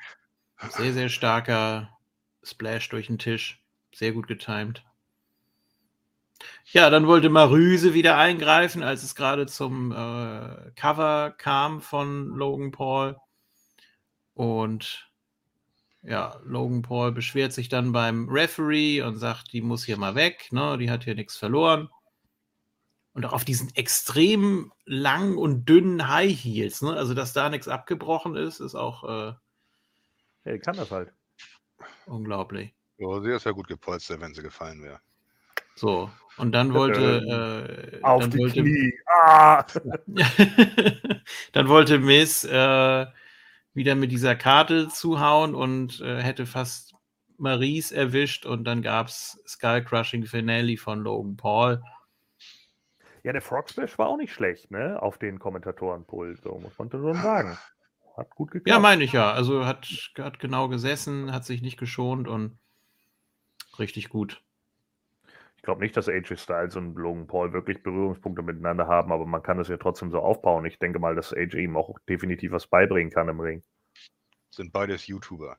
[0.70, 1.98] Sehr, sehr starker
[2.44, 3.64] Splash durch den Tisch.
[3.94, 4.84] Sehr gut getimt.
[6.72, 12.72] Ja, dann wollte Marüse wieder eingreifen, als es gerade zum äh, Cover kam von Logan
[12.72, 13.18] Paul.
[14.34, 15.11] Und
[16.04, 20.48] ja, Logan Paul beschwert sich dann beim Referee und sagt, die muss hier mal weg,
[20.52, 20.78] ne?
[20.78, 21.90] die hat hier nichts verloren.
[23.14, 26.94] Und auch auf diesen extrem langen und dünnen High Heels, ne?
[26.94, 29.34] also dass da nichts abgebrochen ist, ist auch äh,
[30.46, 31.12] Ja, kann das halt.
[32.06, 32.74] unglaublich.
[33.00, 35.00] Oh, sie ist ja gut gepolstert, wenn sie gefallen wäre.
[35.76, 37.98] So, und dann wollte.
[38.00, 38.94] Äh, Auf dann die wollte, Knie.
[39.08, 39.66] Ah!
[41.54, 43.06] dann wollte Miss äh,
[43.74, 46.96] wieder mit dieser Karte zuhauen und äh, hätte fast
[47.38, 51.82] Maries erwischt und dann gab es Skull Crushing Finale von Logan Paul.
[53.24, 55.02] Ja, der Frog Splash war auch nicht schlecht, ne?
[55.02, 57.58] Auf den Kommentatorenpult, so muss man schon sagen.
[58.18, 58.68] Hat gut geklappt.
[58.68, 59.32] Ja, meine ich ja.
[59.32, 59.88] Also hat,
[60.18, 62.58] hat genau gesessen, hat sich nicht geschont und
[63.80, 64.44] richtig gut.
[65.62, 69.44] Ich glaube nicht, dass AJ Styles und Logan Paul wirklich Berührungspunkte miteinander haben, aber man
[69.44, 70.66] kann es ja trotzdem so aufbauen.
[70.66, 73.62] Ich denke mal, dass AJ ihm auch definitiv was beibringen kann im Ring.
[74.50, 75.58] Sind beides YouTuber.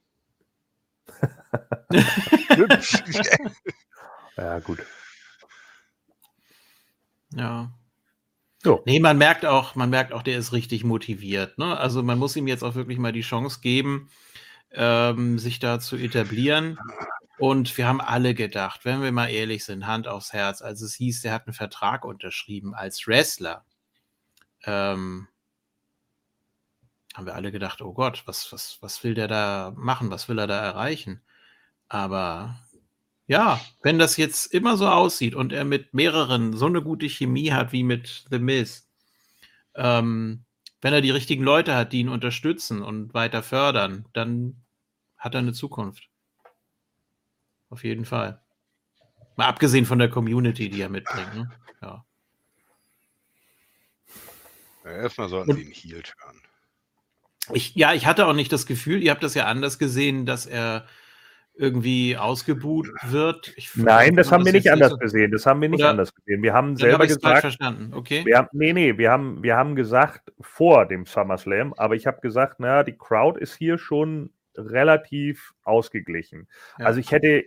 [4.37, 4.79] Ja, gut.
[7.35, 7.73] Ja.
[8.63, 8.83] So.
[8.87, 11.59] Nee, man merkt auch, man merkt auch, der ist richtig motiviert.
[11.59, 11.77] Ne?
[11.77, 14.09] Also man muss ihm jetzt auch wirklich mal die Chance geben,
[14.73, 16.79] ähm, sich da zu etablieren.
[17.43, 20.95] Und wir haben alle gedacht, wenn wir mal ehrlich sind, Hand aufs Herz, als es
[20.95, 23.65] hieß, der hat einen Vertrag unterschrieben als Wrestler,
[24.63, 25.27] ähm,
[27.13, 30.39] haben wir alle gedacht, oh Gott, was, was, was will der da machen, was will
[30.39, 31.21] er da erreichen?
[31.89, 32.61] Aber
[33.27, 37.51] ja, wenn das jetzt immer so aussieht und er mit mehreren so eine gute Chemie
[37.51, 38.89] hat wie mit The Miz,
[39.75, 40.45] ähm,
[40.81, 44.63] wenn er die richtigen Leute hat, die ihn unterstützen und weiter fördern, dann
[45.19, 46.12] hat er eine Zukunft.
[47.73, 48.39] Auf jeden Fall.
[49.37, 51.35] Mal abgesehen von der Community, die er mitbringt.
[51.35, 51.51] Ne?
[51.81, 52.05] Ja.
[54.85, 56.37] Ja, erstmal sollten Und- sie ihn Heal turn.
[57.55, 60.45] Ich, ja, ich hatte auch nicht das Gefühl, ihr habt das ja anders gesehen, dass
[60.45, 60.85] er
[61.55, 63.55] irgendwie ausgebuht wird.
[63.57, 65.33] Ich, Nein, das haben wir jetzt nicht anders so- gesehen.
[65.33, 66.43] Das haben wir nicht Oder- anders gesehen.
[66.43, 67.95] Wir haben selber habe ich es falsch gesagt, verstanden.
[67.95, 68.23] Okay.
[68.27, 72.21] wir haben, nee, nee, wir haben, wir haben gesagt vor dem SummerSlam, aber ich habe
[72.21, 76.49] gesagt, naja, die Crowd ist hier schon relativ ausgeglichen.
[76.79, 76.87] Ja.
[76.87, 77.45] Also ich hätte,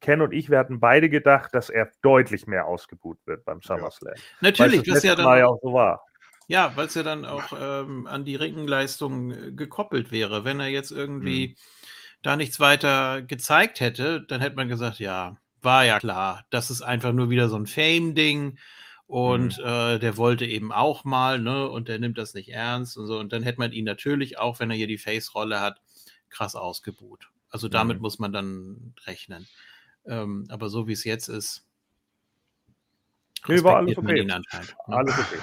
[0.00, 4.14] Ken und ich, wir hatten beide gedacht, dass er deutlich mehr ausgebuht wird beim SummerSlam.
[4.40, 6.02] Natürlich, Weil es was ja dann Mal ja auch so war.
[6.48, 10.44] Ja, weil es ja dann auch ähm, an die Ringleistung äh, gekoppelt wäre.
[10.44, 11.56] Wenn er jetzt irgendwie
[12.22, 16.82] da nichts weiter gezeigt hätte, dann hätte man gesagt, ja, war ja klar, das ist
[16.82, 18.58] einfach nur wieder so ein Fame-Ding
[19.06, 23.06] und äh, der wollte eben auch mal, ne, und der nimmt das nicht ernst und
[23.06, 23.18] so.
[23.18, 25.80] Und dann hätte man ihn natürlich auch, wenn er hier die Face-Rolle hat,
[26.36, 27.30] krass ausgebuht.
[27.50, 28.02] Also damit Mhm.
[28.02, 29.46] muss man dann rechnen.
[30.06, 31.64] Ähm, aber so wie es jetzt ist,
[33.48, 34.20] Nee, war alles okay.
[34.22, 34.76] ihn anscheinend.
[34.88, 34.96] ne?
[34.96, 35.38] Alles okay.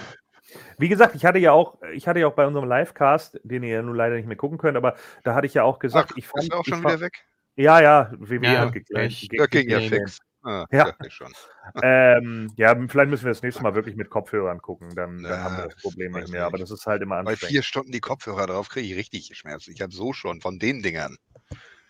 [0.78, 3.76] Wie gesagt, ich hatte ja auch, ich hatte ja auch bei unserem Livecast, den ihr
[3.76, 6.18] ja nun leider nicht mehr gucken könnt, aber da hatte ich ja auch gesagt, Ach,
[6.18, 7.26] ich ist fand, er auch schon ich wieder weg?
[7.56, 9.12] ja, ja, WWE Ja, hat geklärt.
[9.32, 10.20] Ja, ging ja fix.
[10.44, 10.86] Ah, Ja.
[10.86, 11.32] dachte ich schon.
[11.82, 15.44] Ähm, ja, vielleicht müssen wir das nächste Mal wirklich mit Kopfhörern gucken, dann, dann Ja,
[15.44, 16.46] haben wir das Problem nicht mehr.
[16.46, 16.64] Aber nicht.
[16.70, 17.52] das ist halt immer Bei anstrengend.
[17.54, 19.72] vier Stunden die Kopfhörer drauf kriege ich richtig Schmerzen.
[19.72, 21.18] Ich habe so schon von den Dingern.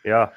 [0.04, 0.32] Ja,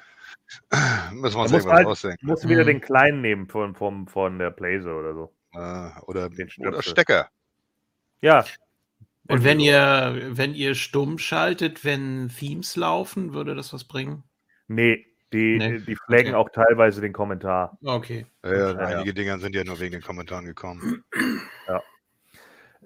[1.12, 2.26] Müssen wir uns irgendwas halt- ausdenken.
[2.26, 2.66] musst du wieder Mhm.
[2.68, 5.34] den kleinen nehmen von, von, von der Blazer oder so.
[5.52, 6.82] Äh, oder, Den oder.
[6.82, 7.28] Stecker.
[8.22, 8.44] Ja.
[9.28, 14.22] Und wenn ihr, wenn ihr stumm schaltet, wenn Themes laufen, würde das was bringen?
[14.68, 16.36] Nee, die, Nee, die, flaggen okay.
[16.36, 17.76] auch teilweise den Kommentar.
[17.82, 18.26] Okay.
[18.44, 18.78] Ja, ja, Ja, ja.
[18.78, 21.04] einige Dinger sind ja nur wegen den Kommentaren gekommen.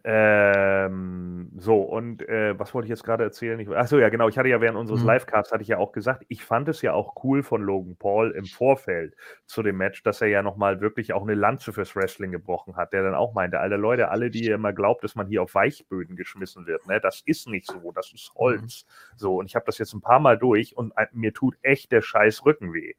[0.02, 3.60] Ähm, so, und äh, was wollte ich jetzt gerade erzählen?
[3.60, 4.28] Ich, achso, ja, genau.
[4.28, 5.08] Ich hatte ja während unseres Mhm.
[5.10, 8.30] Livecasts, hatte ich ja auch gesagt, ich fand es ja auch cool von Logan Paul
[8.30, 9.14] im Vorfeld
[9.46, 12.92] zu dem Match, dass er ja nochmal wirklich auch eine Lanze fürs Wrestling gebrochen hat,
[12.92, 15.54] der dann auch meinte, alter Leute, alle, die ihr immer glaubt, dass man hier auf
[15.54, 18.86] Weichböden geschmissen wird, ne, das ist nicht so, das ist Holz.
[19.16, 21.92] So, und ich habe das jetzt ein paar Mal durch und äh, mir tut echt
[21.92, 22.94] der scheiß Rücken weh.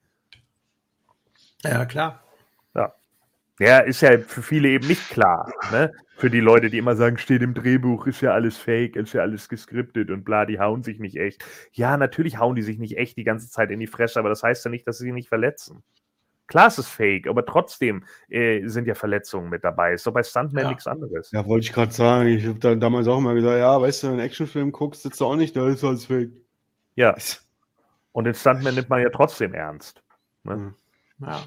[1.64, 2.24] Ja, klar.
[2.76, 2.94] Ja,
[3.60, 5.52] ist ja für viele eben nicht klar.
[5.72, 5.92] Ne?
[6.18, 9.22] Für die Leute, die immer sagen, steht im Drehbuch, ist ja alles fake, ist ja
[9.22, 11.44] alles geskriptet und bla, die hauen sich nicht echt.
[11.74, 14.44] Ja, natürlich hauen die sich nicht echt die ganze Zeit in die Fresse, aber das
[14.44, 15.84] heißt ja nicht, dass sie sich nicht verletzen.
[16.48, 19.94] Klar, es ist fake, aber trotzdem äh, sind ja Verletzungen mit dabei.
[19.94, 20.70] Ist doch bei Stuntman Ja.
[20.70, 21.32] nichts anderes.
[21.32, 22.28] Ja, wollte ich gerade sagen.
[22.28, 25.04] Ich habe da damals auch immer gesagt, ja, weißt du, wenn du einen Actionfilm guckst,
[25.04, 26.32] sitzt du auch nicht, da ist alles fake.
[26.96, 27.16] Ja.
[28.12, 30.04] Und den Stuntman nimmt man ja trotzdem ernst.
[30.44, 30.74] Ne?
[31.20, 31.44] Ja.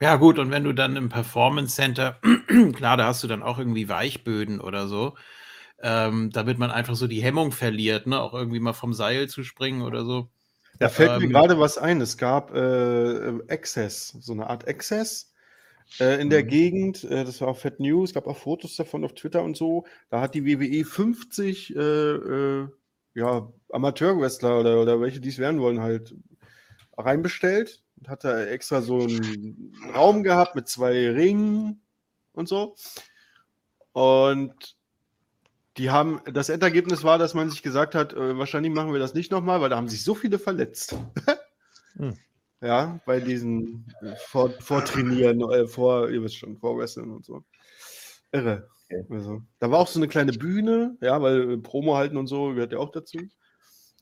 [0.00, 2.20] Ja, gut, und wenn du dann im Performance Center,
[2.74, 5.16] klar, da hast du dann auch irgendwie Weichböden oder so,
[5.82, 8.20] ähm, damit man einfach so die Hemmung verliert, ne?
[8.20, 10.30] Auch irgendwie mal vom Seil zu springen oder so.
[10.78, 12.00] Da fällt mir Ähm, gerade was ein.
[12.00, 15.32] Es gab äh, Access, so eine Art Access
[16.00, 16.44] äh, in der Mhm.
[16.44, 17.04] Gegend.
[17.04, 18.10] Äh, das war auch Fat News.
[18.10, 19.86] Es gab auch Fotos davon auf Twitter und so.
[20.10, 22.68] Da hat die WWE 50 äh, äh,
[23.14, 26.14] ja, Amateurwrestler oder, oder welche, die es werden wollen, halt
[26.98, 27.84] reinbestellt.
[27.98, 31.80] Und hat da extra so einen Raum gehabt mit zwei Ringen
[32.32, 32.76] und so.
[33.92, 34.76] Und
[35.76, 39.14] die haben, das Endergebnis war, dass man sich gesagt hat, äh, wahrscheinlich machen wir das
[39.14, 40.96] nicht nochmal, weil da haben sich so viele verletzt.
[41.98, 42.14] Hm.
[42.60, 47.42] Ja, bei diesen äh, vor, Vortrainieren, äh, vor, ihr wisst schon, Vorwresteln und so.
[48.32, 48.68] Irre.
[48.84, 49.04] Okay.
[49.10, 52.52] Also, da war auch so eine kleine Bühne, ja, weil äh, Promo halten und so
[52.52, 53.18] gehört ja auch dazu.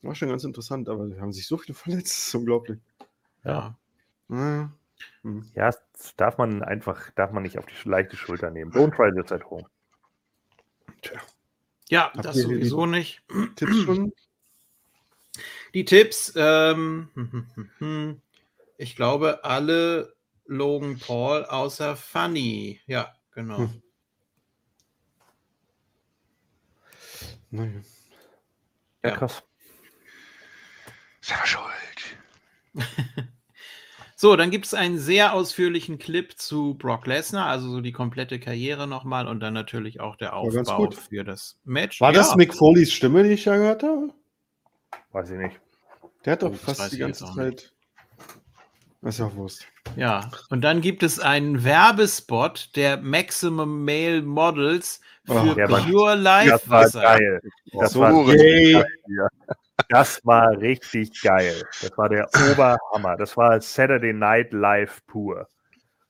[0.01, 2.79] War schon ganz interessant, aber die haben sich so viele verletzt, das ist unglaublich.
[3.43, 3.77] Ja.
[4.29, 4.71] Ja.
[5.23, 5.51] Hm.
[5.55, 8.71] Ja, das darf man einfach, darf man nicht auf die leichte Schulter nehmen.
[8.71, 9.65] Don't try this at home.
[11.01, 11.19] Tja,
[11.89, 13.21] Ja, Habt das sowieso nicht.
[13.55, 14.13] Tipps schon?
[15.73, 17.09] Die Tipps, ähm,
[18.77, 20.15] ich glaube, alle
[20.45, 22.79] Logan Paul außer Funny.
[22.85, 23.57] Ja, genau.
[23.57, 23.81] Hm.
[27.51, 27.71] Naja.
[29.03, 29.17] Ja, Ja.
[29.17, 29.43] krass.
[31.21, 32.17] Selber schuld.
[34.25, 38.39] So, dann gibt es einen sehr ausführlichen Clip zu Brock Lesnar, also so die komplette
[38.39, 42.01] Karriere nochmal und dann natürlich auch der Aufbau für das Match.
[42.01, 44.09] War ja, das Mick Foleys Stimme, die ich da gehört habe?
[45.11, 45.59] Weiß ich nicht.
[46.25, 47.25] Der hat Oh, doch das fast die ganze.
[47.35, 47.71] Zeit.
[49.03, 49.67] Das ist ja auch Wurst.
[49.95, 55.81] Ja, und dann gibt es einen Werbespot der Maximum Male Models für Oh, der war-
[55.85, 57.01] Pure Life Das war Wasser.
[57.03, 57.41] geil.
[57.73, 58.83] Das So, war, yay.
[59.89, 61.63] Das war richtig geil.
[61.81, 63.17] Das war der Oberhammer.
[63.17, 65.47] Das war Saturday Night Live pur.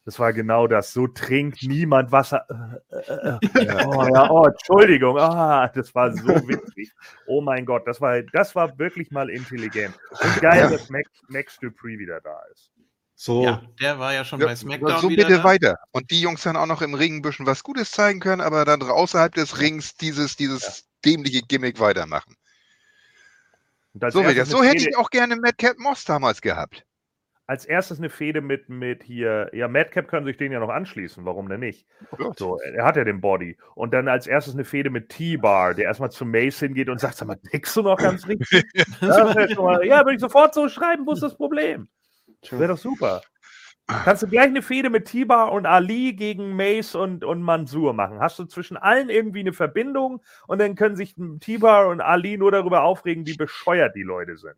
[0.06, 0.94] Das war genau das.
[0.94, 2.46] So trinkt niemand Wasser.
[2.92, 3.86] Äh, äh, äh.
[3.88, 5.18] Oh, ja, oh, Entschuldigung.
[5.18, 6.92] Ah, das war so witzig.
[7.26, 9.96] Oh mein Gott, das war, das war wirklich mal intelligent.
[10.12, 10.70] Und geil, Ja.
[10.70, 12.70] dass Max, Max Dupree wieder da ist.
[13.16, 15.44] So, Ja, der war ja schon Ja, bei SmackDown so wieder bitte da.
[15.44, 15.76] weiter.
[15.92, 18.64] Und die Jungs dann auch noch im Ring ein bisschen was Gutes zeigen können, aber
[18.66, 22.36] dann außerhalb des Rings dieses, dieses dämliche Gimmick weitermachen.
[24.10, 26.86] So, Vegas, so hätte ich auch gerne Madcap Moss damals gehabt.
[27.48, 31.26] als erstes eine Fehde mit, mit hier, ja, Madcap können sich den ja noch anschließen,
[31.26, 31.88] warum denn nicht?
[32.12, 32.38] Gut.
[32.40, 33.56] So, er hat ja den Body.
[33.76, 37.16] Und dann als erstes eine Fehde mit T-Bar, der erstmal zu Mace hingeht und sagt,
[37.18, 38.64] sag mal, tickst du noch ganz richtig?
[39.02, 39.24] ja,
[39.58, 41.88] mal- würde ich sofort so schreiben, wo ist das Problem?
[42.50, 43.22] Wäre doch super.
[43.88, 48.20] Kannst du gleich eine Fehde mit T-Bar und Ali gegen Mace und, und Mansur machen.
[48.20, 52.52] Hast du zwischen allen irgendwie eine Verbindung und dann können sich T-Bar und Ali nur
[52.52, 54.56] darüber aufregen, wie bescheuert die Leute sind.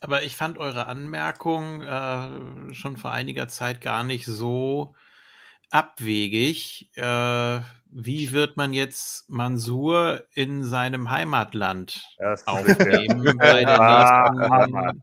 [0.00, 4.94] Aber ich fand eure Anmerkung äh, schon vor einiger Zeit gar nicht so
[5.70, 6.90] abwegig.
[6.96, 15.02] Äh, wie wird man jetzt Mansur in seinem Heimatland Das aufnehmen bei der nächsten.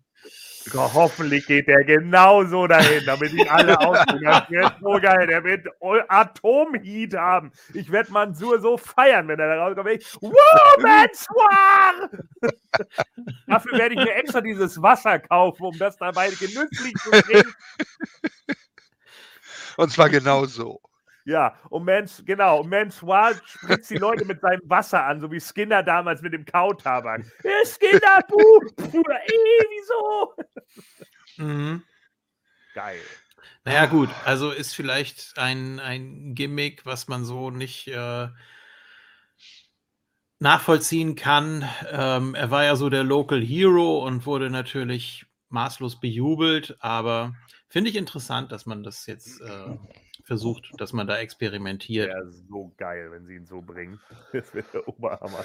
[0.73, 4.23] Hoffentlich geht der genauso dahin, damit ihn alle ausruhen.
[4.23, 5.27] Das so geil.
[5.27, 5.67] Der wird
[6.07, 7.51] Atomheat haben.
[7.73, 9.89] Ich werde Mansur so feiern, wenn er da rauskommt.
[9.89, 12.09] Ich, Woman's War!
[13.47, 17.53] Dafür werde ich mir extra dieses Wasser kaufen, um das dabei genüsslich zu trinken.
[19.77, 20.81] Und zwar genau so.
[21.25, 25.31] Ja, und Mans, genau, und Mans War spritzt die Leute mit seinem Wasser an, so
[25.31, 27.23] wie Skinner damals mit dem Kautabak.
[27.65, 30.33] Skinner, buh, buh, eh, wieso?
[31.37, 31.83] Mhm.
[32.73, 33.01] Geil.
[33.65, 38.29] Naja, gut, also ist vielleicht ein, ein Gimmick, was man so nicht äh,
[40.39, 41.67] nachvollziehen kann.
[41.91, 47.35] Ähm, er war ja so der Local Hero und wurde natürlich maßlos bejubelt, aber
[47.67, 49.77] finde ich interessant, dass man das jetzt äh,
[50.29, 52.07] versucht, dass man da experimentiert.
[52.07, 53.99] Wäre so geil, wenn sie ihn so bringen.
[54.31, 55.43] Das wäre der Oberhammer.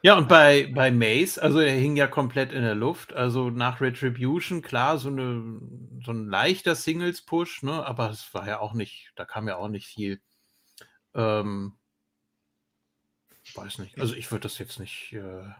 [0.00, 3.12] Ja, und bei, bei Mace, also er hing ja komplett in der Luft.
[3.12, 5.60] Also nach Retribution, klar, so, eine,
[6.04, 7.84] so ein leichter Singles-Push, ne?
[7.84, 10.20] aber es war ja auch nicht, da kam ja auch nicht viel.
[11.14, 11.72] Ähm,
[13.56, 13.98] weiß nicht.
[13.98, 15.50] Also ich würde das jetzt nicht äh,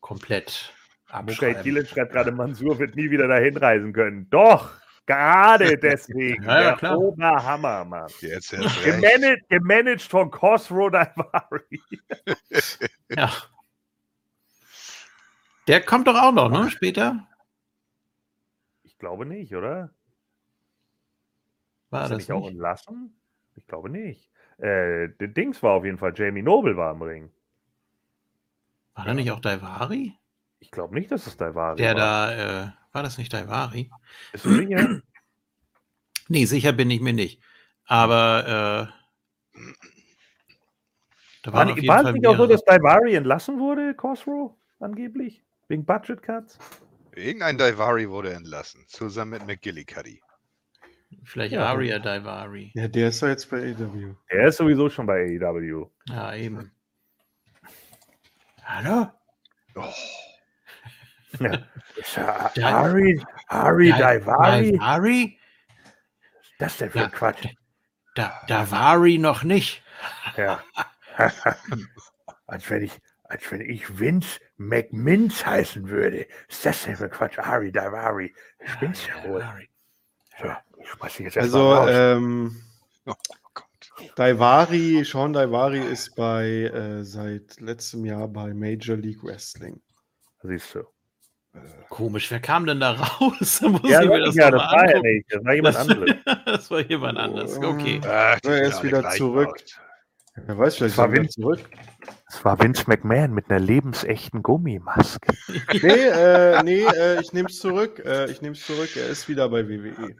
[0.00, 0.74] komplett
[1.08, 1.62] Okay, abschreiben.
[1.62, 4.28] Thielen schreibt gerade, Mansur wird nie wieder dahin reisen können.
[4.30, 4.70] Doch,
[5.06, 6.42] gerade deswegen.
[6.44, 6.98] Ja, ja, der klar.
[6.98, 8.10] Oberhammer, Mann.
[8.20, 8.84] Jetzt erst.
[8.84, 11.82] Gemanagt, gemanagt von Cosro Daivari.
[13.14, 13.30] Ja.
[15.68, 16.70] Der kommt doch auch noch, ne?
[16.70, 17.26] Später?
[18.84, 19.90] Ich glaube nicht, oder?
[21.90, 23.14] War Ist das nicht auch entlassen?
[23.54, 24.30] Ich glaube nicht.
[24.58, 27.30] Äh, der Dings war auf jeden Fall, Jamie Noble war im Ring.
[28.94, 30.14] War da nicht auch Daivari?
[30.58, 32.30] Ich glaube nicht, dass es Daivari Der war.
[32.30, 33.90] da, äh, war das nicht Daivari?
[34.32, 35.00] Bist du sicher?
[36.28, 37.40] Nee, sicher bin ich mir nicht.
[37.86, 38.90] Aber
[39.56, 39.60] äh,
[41.42, 43.94] da War, waren auf nicht- jeden war es nicht auch so, dass Daivari entlassen wurde,
[43.94, 45.42] Cosro, angeblich?
[45.68, 46.58] Wegen Budget Cuts?
[47.14, 50.22] Irgendein Daivari wurde entlassen, zusammen mit McGillicuddy.
[51.24, 51.66] Vielleicht Ja.
[51.66, 52.72] Aria Daivari.
[52.74, 54.14] Ja, der ist doch jetzt bei AW.
[54.28, 55.90] Er ist sowieso schon bei AEW.
[56.08, 56.70] Ja, eben.
[58.64, 59.10] Hallo?
[59.74, 59.92] Oh,
[61.40, 61.58] Ja.
[61.96, 64.72] Ist ja Dai- Ari, Ari Daivari?
[64.72, 65.38] Daivari?
[66.58, 67.04] Das ist denn für Ja.
[67.06, 67.46] ein Quatsch?
[68.14, 69.82] Da, Daivari noch nicht.
[70.36, 70.62] Ja.
[72.46, 72.92] als, wenn ich,
[73.24, 76.26] als wenn ich Vince McMinz heißen würde.
[76.48, 77.38] Ist das denn für ein Quatsch?
[77.38, 78.34] Ari Daivari.
[78.64, 79.44] Spinnst ja wohl.
[80.40, 80.48] So,
[81.06, 81.90] ich jetzt erstmal Also, raus.
[81.92, 82.62] ähm,
[83.06, 83.14] oh
[83.54, 83.66] Gott.
[84.16, 89.80] Daivari, Sean Daivari ist bei äh, seit letztem Jahr bei Major League Wrestling.
[90.42, 90.84] Siehst du.
[91.88, 93.58] Komisch, wer kam denn da raus?
[93.62, 95.26] Da muss Ja, ich mir das ja, das war ja nicht.
[95.30, 96.16] Das war jemand Das- anderes.
[96.46, 97.58] das war jemand anders.
[97.58, 98.00] Okay.
[98.04, 99.54] Ach, die Ja, er ist wieder zurück.
[100.34, 101.40] Wer weiß, vielleicht Das war er Vince.
[101.40, 101.60] zurück.
[102.26, 105.34] Das war Vince McMahon mit einer lebensechten Gummimaske.
[105.82, 108.02] Nee, äh, nee, äh, ich nehme es zurück.
[108.04, 108.96] Äh, ich nehme es zurück.
[108.96, 110.16] Er ist wieder bei WWE.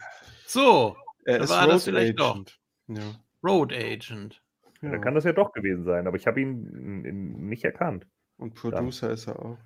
[0.46, 2.32] So, Er Da ist war das Road vielleicht doch.
[2.32, 2.58] Agent.
[2.88, 3.02] Ja.
[3.42, 4.42] Road Agent.
[4.82, 4.98] Da ja.
[4.98, 8.06] kann das ja doch gewesen sein, aber ich habe ihn nicht erkannt.
[8.36, 9.56] Und Producer ist er auch.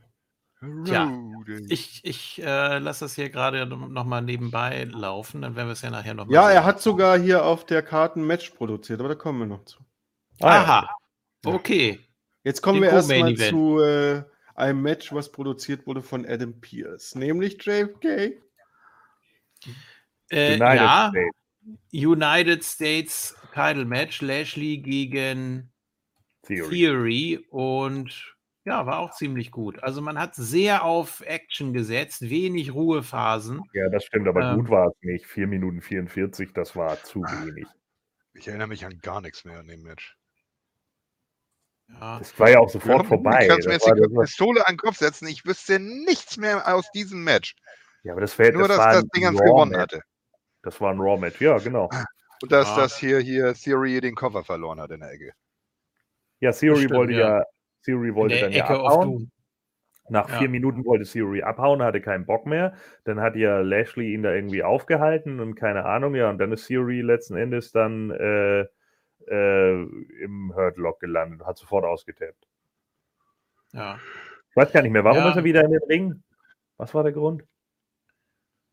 [0.85, 1.67] Tja, Rudy.
[1.69, 5.91] Ich, ich äh, lasse das hier gerade nochmal nebenbei laufen, dann werden wir es ja
[5.91, 9.15] nachher nochmal Ja, er hat sogar hier auf der Karte ein Match produziert, aber da
[9.15, 9.79] kommen wir noch zu.
[10.41, 10.63] Ah, ja.
[10.63, 10.97] Aha.
[11.45, 12.01] Okay.
[12.45, 14.23] Jetzt kommen Den wir erstmal zu äh,
[14.55, 18.41] einem Match, was produziert wurde von Adam Pierce, nämlich JFK.
[20.29, 21.37] Äh, United ja, States.
[21.93, 25.71] United States Title Match, Lashley gegen
[26.43, 26.69] Theory.
[26.69, 28.36] Theory und
[28.67, 29.83] ja, war auch ziemlich gut.
[29.83, 33.63] Also man hat sehr auf Action gesetzt, wenig Ruhephasen.
[33.73, 34.57] Ja, das stimmt, aber Ähm.
[34.57, 35.27] gut war es nicht.
[35.27, 37.67] 4 Minuten 44, das war zu wenig.
[38.35, 40.17] Ich erinnere mich an gar nichts mehr an dem Match.
[41.89, 42.19] Ja.
[42.19, 43.47] Das war ja auch sofort Du vorbei.
[43.49, 45.29] kannst mir jetzt die Pistole an den Kopf setzen.
[45.29, 47.55] Ich wüsste nichts mehr aus diesem Match.
[48.03, 49.81] ja, aber das, wär, Nur, das dass das Ding ans gewonnen Match.
[49.83, 50.03] hatte.
[50.63, 51.89] Das war ein Raw-Match, ja, genau.
[52.43, 52.77] Und dass Ja.
[52.77, 55.33] das hier, hier Theory den Koffer verloren hat in der Ecke.
[56.41, 57.39] Ja, Theory stimmt, wollte ja.
[57.39, 57.45] ja,
[57.87, 59.31] Theory wollte dann ja Ecke of abhauen.
[60.09, 60.39] Nach Ja.
[60.39, 62.75] vier Minuten wollte Theory abhauen, hatte keinen Bock mehr.
[63.05, 66.67] Dann hat ja Lashley ihn da irgendwie aufgehalten und keine Ahnung, ja, und dann ist
[66.69, 68.67] Theory letzten Endes dann äh,
[69.29, 69.83] äh,
[70.23, 72.47] im Hurtlock gelandet, hat sofort ausgetappt.
[73.73, 73.99] Ja.
[74.51, 75.31] Ich weiß gar nicht mehr, warum Ja.
[75.31, 76.23] ist er wieder in den Ring?
[76.77, 77.43] Was war der Grund?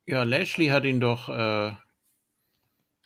[0.05, 1.71] Ja, Lashley hat ihn doch, äh,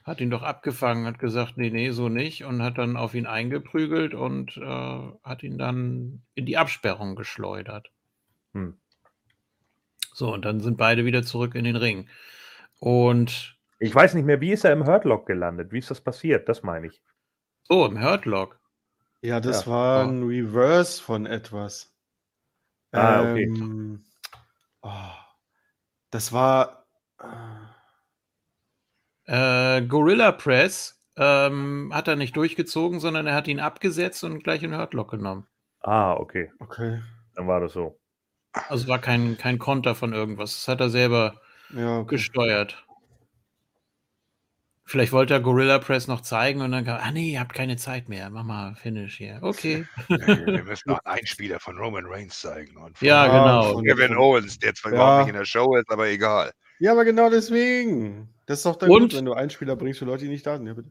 [0.07, 3.27] hat ihn doch abgefangen, hat gesagt, nee, nee, so nicht und hat dann auf ihn
[3.27, 7.91] eingeprügelt und äh, hat ihn dann in die Absperrung geschleudert.
[8.53, 8.77] Hm.
[10.13, 12.09] So, und dann sind beide wieder zurück in den Ring.
[12.79, 15.71] Und Ich weiß nicht mehr, wie ist er im Hurtlock gelandet?
[15.71, 16.49] Wie ist das passiert?
[16.49, 17.01] Das meine ich.
[17.69, 18.59] so, im Hurtlock.
[19.21, 19.71] Ja, das Ja.
[19.71, 20.09] war Oh.
[20.09, 21.93] ein Reverse von etwas.
[22.93, 23.43] Ah, okay.
[23.43, 24.05] Ähm,
[24.81, 25.11] oh,
[26.11, 26.87] das war.
[27.19, 27.25] äh,
[29.27, 34.63] Äh, Gorilla Press ähm, hat er nicht durchgezogen, sondern er hat ihn abgesetzt und gleich
[34.63, 35.47] in Hurtlock genommen.
[35.81, 36.51] Ah, okay.
[36.59, 37.01] Okay.
[37.35, 37.99] Dann war das so.
[38.53, 40.55] Also war kein, kein Konter von irgendwas.
[40.55, 41.39] Das hat er selber
[41.73, 42.15] Ja, okay.
[42.15, 42.83] gesteuert.
[44.85, 47.75] Vielleicht wollte er Gorilla Press noch zeigen und dann kam, ah nee, ihr habt keine
[47.75, 48.29] Zeit mehr.
[48.29, 49.39] Mach mal Finish hier.
[49.41, 49.85] Okay.
[50.07, 52.77] Wir müssen noch einen Spieler von Roman Reigns zeigen.
[52.77, 53.81] Und von Ja, genau.
[53.81, 54.97] Kevin Owens, der zwar Ja.
[54.97, 56.53] überhaupt nicht in der Show ist, aber egal.
[56.79, 58.33] Ja, aber genau deswegen.
[58.47, 60.45] Das ist doch dann Und- gut, wenn du einen Spieler bringst für Leute, die nicht
[60.47, 60.65] da sind.
[60.65, 60.89] Ja, bitte.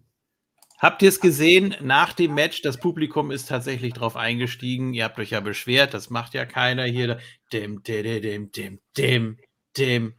[0.79, 1.75] Habt ihr es gesehen?
[1.81, 4.93] Nach dem Match, das Publikum ist tatsächlich drauf eingestiegen.
[4.93, 7.19] Ihr habt euch ja beschwert, das macht ja keiner hier.
[7.51, 9.39] Dim, dim, dim, dim, dim,
[9.77, 10.15] dim.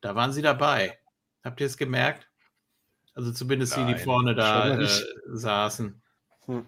[0.00, 0.98] Da waren sie dabei.
[1.44, 2.28] Habt ihr es gemerkt?
[3.14, 4.88] Also zumindest die, die Nein, vorne da äh,
[5.28, 6.02] saßen.
[6.46, 6.66] Hm.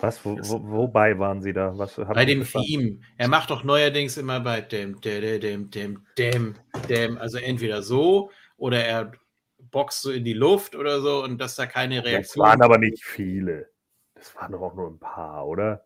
[0.00, 1.76] Was, wo, wo, wobei waren Sie da?
[1.76, 2.44] Was, Bei dem?
[2.44, 3.00] Theme.
[3.16, 6.54] Er macht doch neuerdings immer bei dem, dem, dem, dem, dem,
[6.88, 7.18] dem.
[7.18, 9.12] Also entweder so oder er
[9.58, 12.78] boxt so in die Luft oder so und dass da keine Das Reaktion waren aber
[12.78, 13.70] nicht viele.
[14.14, 15.84] Das waren doch auch nur ein paar, oder?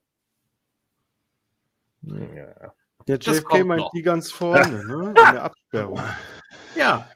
[2.03, 2.75] Ja.
[3.07, 3.91] Der Das JFK meint noch.
[3.93, 5.09] die ganz vorne, ne?
[5.09, 6.01] In der Absperrung.
[6.77, 7.09] Ja,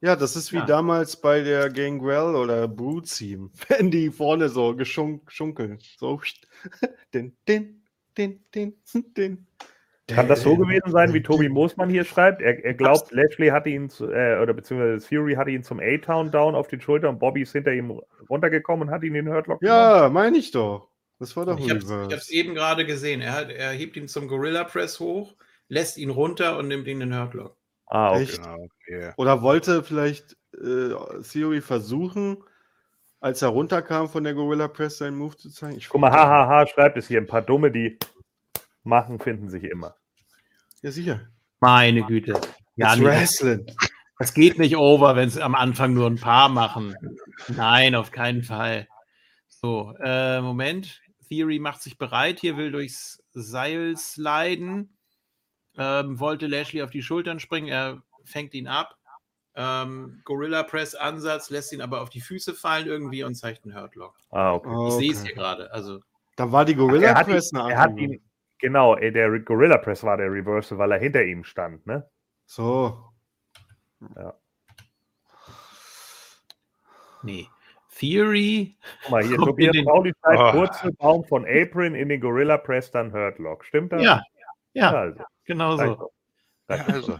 [0.00, 0.66] Ja, das ist wie Ja.
[0.66, 5.78] damals bei der Gangrel oder Brood Team, wenn die vorne so geschunk, schunkeln.
[5.98, 6.20] So,
[7.14, 7.82] den, den,
[8.16, 8.74] den, den,
[9.16, 9.46] den.
[10.08, 12.40] Kann das so gewesen sein, wie Tobi Moosmann hier schreibt?
[12.40, 16.30] Er, er glaubt, Lashley hatte ihn, zu, äh, oder beziehungsweise Fury hatte ihn zum A-Town
[16.30, 19.34] down auf die Schulter und Bobby ist hinter ihm runtergekommen und hat ihn in den
[19.34, 19.60] Hurtlock.
[19.62, 20.90] Ja, meine ich doch.
[21.18, 23.22] Das war doch ich habe es eben gerade gesehen.
[23.22, 25.34] Er, hat, er hebt ihn zum Gorilla Press hoch,
[25.68, 27.55] lässt ihn runter und nimmt ihn in den Hurtlock.
[27.86, 28.22] Ah, okay.
[28.22, 28.42] Echt?
[28.42, 28.68] Genau.
[28.88, 29.14] Yeah.
[29.16, 30.90] Oder wollte vielleicht äh,
[31.22, 32.42] Theory versuchen,
[33.20, 35.76] als er runterkam von der Gorilla Press seinen Move zu zeigen?
[35.76, 37.20] Ich Guck mal, hahaha, schreibt es hier.
[37.20, 37.98] Ein paar Dumme, die
[38.82, 39.96] machen, finden sich immer.
[40.82, 41.28] Ja, sicher.
[41.60, 42.40] Meine Güte.
[42.76, 43.66] Ja, It's Wrestling.
[44.18, 46.94] das geht nicht over, wenn es am Anfang nur ein paar machen.
[47.48, 48.86] Nein, auf keinen Fall.
[49.48, 51.00] So, äh, Moment.
[51.28, 52.40] Theory macht sich bereit.
[52.40, 54.95] Hier will durchs Seil sliden.
[55.78, 57.68] Ähm, wollte Lashley auf die Schultern springen.
[57.68, 58.96] Er fängt ihn ab.
[59.54, 63.74] Ähm, Gorilla Press Ansatz, lässt ihn aber auf die Füße fallen irgendwie und zeigt einen
[63.74, 64.14] Hurtlock.
[64.30, 64.88] Ah, okay.
[64.88, 65.26] Ich sehe es Okay.
[65.28, 65.72] hier gerade.
[65.72, 66.00] Also,
[66.36, 68.22] Da war die Gorilla er hat, Press ihn, eine er hat ihn,
[68.58, 72.06] genau, äh, der Gorilla Press war der Reversal, weil er hinter ihm stand, ne?
[72.44, 73.02] So.
[77.22, 77.48] nee.
[77.98, 78.76] Theory.
[79.04, 80.50] Guck mal, hier, Kommt Tobias den- Pauli schreibt, Oh.
[80.58, 83.64] kurze Baum von Apron in den Gorilla Press, dann Hurtlock.
[83.64, 84.02] Stimmt das?
[84.02, 84.22] Ja,
[84.74, 85.24] ja, also.
[85.46, 86.10] Genau so.
[86.68, 87.18] also,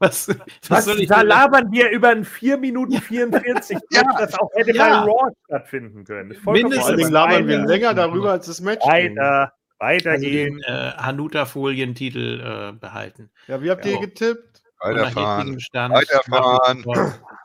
[0.00, 0.36] Was, was,
[0.68, 4.02] Was, soll ich da denn- labern wir über ein 4 Minuten 44 Ja.
[4.04, 5.04] Match, das auch hätte Ja.
[5.04, 6.36] bei Raw stattfinden können.
[6.44, 8.84] Mindestens labern wir länger darüber, als das Match.
[8.84, 10.56] Weiter, also weitergehen.
[10.56, 13.30] den äh, Hanuta-Folientitel äh, behalten.
[13.46, 13.92] Ja, wie habt Ja.
[13.92, 14.62] ihr getippt?
[14.80, 15.56] Weiterfahren.
[15.72, 16.84] Weiterfahren.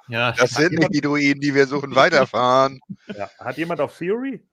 [0.10, 1.96] Ja, Das sind nicht die Druiden, die wir suchen.
[1.96, 2.82] Weiterfahren.
[3.16, 3.30] Ja.
[3.40, 4.44] Hat jemand auf Theory?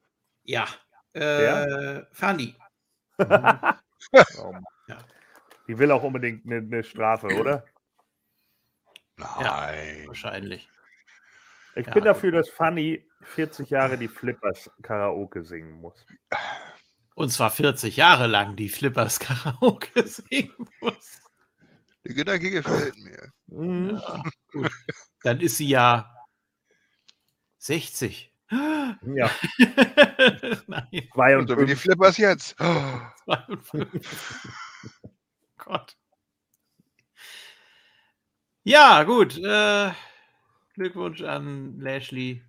[0.44, 0.66] ja.
[1.14, 2.54] Äh, Fanny.
[4.38, 4.54] Oh,
[4.88, 4.98] Ja.
[5.68, 7.64] Die will auch unbedingt eine, eine Strafe, oder?
[9.16, 10.04] Nein.
[10.06, 10.68] Wahrscheinlich.
[11.74, 11.92] Ich Ja.
[11.92, 16.06] bin dafür, dass Fanny 40 Jahre die Flippers Karaoke singen muss.
[17.14, 21.20] Und zwar 40 Jahre lang die Flippers Karaoke singen muss.
[22.04, 23.32] Der Gedanke gefällt mir.
[23.46, 23.90] Mhm.
[23.96, 24.22] Ja,
[24.52, 24.70] gut.
[25.22, 26.12] Dann ist sie ja
[27.58, 28.32] 60.
[28.48, 28.96] Ja,
[30.68, 31.78] Nein, Und so wie die 52.
[31.80, 32.54] Flippers jetzt.
[32.60, 34.10] Oh, 52.
[35.66, 35.96] Gott.
[38.62, 39.36] Ja, gut.
[39.36, 39.90] Äh,
[40.74, 42.42] Glückwunsch an Lashley.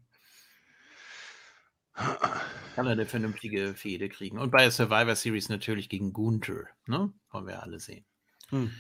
[1.93, 4.37] Kann er eine vernünftige Fehde kriegen.
[4.37, 6.67] Und bei der Survivor Series natürlich gegen Gunther.
[6.85, 7.11] Ne?
[7.31, 8.05] Wollen wir alle sehen.
[8.49, 8.71] Hm.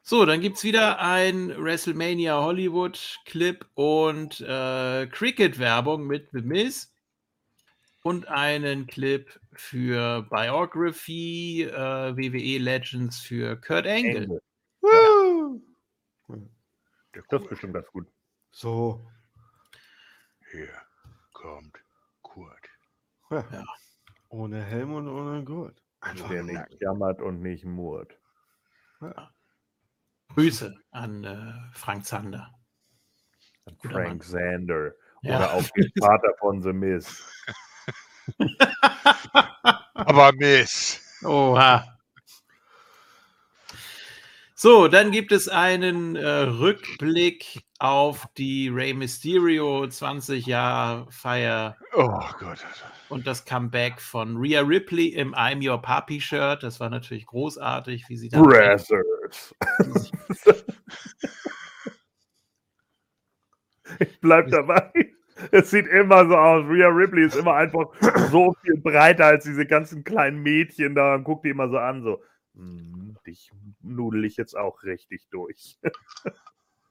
[0.00, 6.94] So, dann gibt es wieder ein WrestleMania Hollywood Clip und äh, Cricket-Werbung mit The Miz
[8.02, 14.22] und einen Clip für Biography, äh, WWE Legends für Kurt Angle.
[14.24, 14.42] Ende.
[14.80, 15.60] Woo!
[16.28, 16.38] Der
[17.12, 17.48] Das ist Kurt.
[17.50, 18.06] bestimmt ganz gut.
[18.50, 19.06] So.
[20.50, 20.68] Hier
[21.32, 21.76] kommt
[22.22, 22.68] Kurt.
[23.30, 23.44] Ja.
[23.52, 23.64] Ja.
[24.30, 25.82] Ohne Helm und ohne Gurt.
[26.00, 26.70] Einfach Der nackt.
[26.70, 28.16] nicht jammert und nicht murrt.
[30.34, 32.54] Grüße an äh, Frank Zander.
[33.78, 34.92] Guter Frank Sander.
[35.22, 35.36] Ja.
[35.38, 37.22] Oder auch den Vater von The Miz.
[39.98, 41.00] Aber Miss.
[41.24, 41.84] Oha.
[44.54, 52.18] So, dann gibt es einen äh, Rückblick auf die Rey Mysterio 20 Jahr Feier Oh
[52.40, 52.58] Gott.
[53.08, 56.64] und das Comeback von Rhea Ripley im I'm Your Papi Shirt.
[56.64, 59.54] Das war natürlich großartig, wie sie dann Brazzers.
[64.00, 64.90] ich bleib dabei.
[65.52, 66.64] Es sieht immer so aus.
[66.68, 67.86] Rhea Ripley ist immer einfach
[68.30, 72.02] so viel breiter als diese ganzen kleinen Mädchen da und guckt die immer so an,
[72.02, 72.22] so.
[72.54, 73.50] "Hm, dich
[73.82, 75.78] nudel ich jetzt auch richtig durch.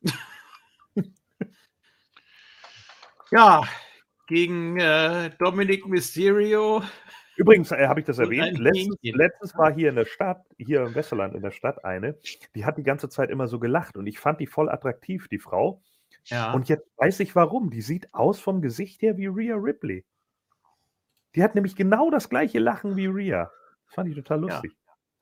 [3.32, 3.64] ja
[4.28, 6.84] gegen äh, Dominic Mysterio.
[7.38, 10.96] Übrigens, äh, habe ich das erwähnt, letztens, letztens war hier in der Stadt, hier im
[10.96, 12.18] Westerland in der Stadt eine,
[12.56, 15.40] die hat die ganze Zeit immer so gelacht und ich fand die voll attraktiv, die
[15.40, 15.82] Frau.
[16.30, 16.52] Ja.
[16.54, 17.70] Und jetzt weiß ich warum.
[17.70, 20.06] Die sieht aus vom Gesicht her wie Rhea Ripley.
[21.36, 23.52] Die hat nämlich genau das gleiche Lachen wie Rhea.
[23.86, 24.48] Das fand ich total Ja.
[24.48, 24.72] lustig.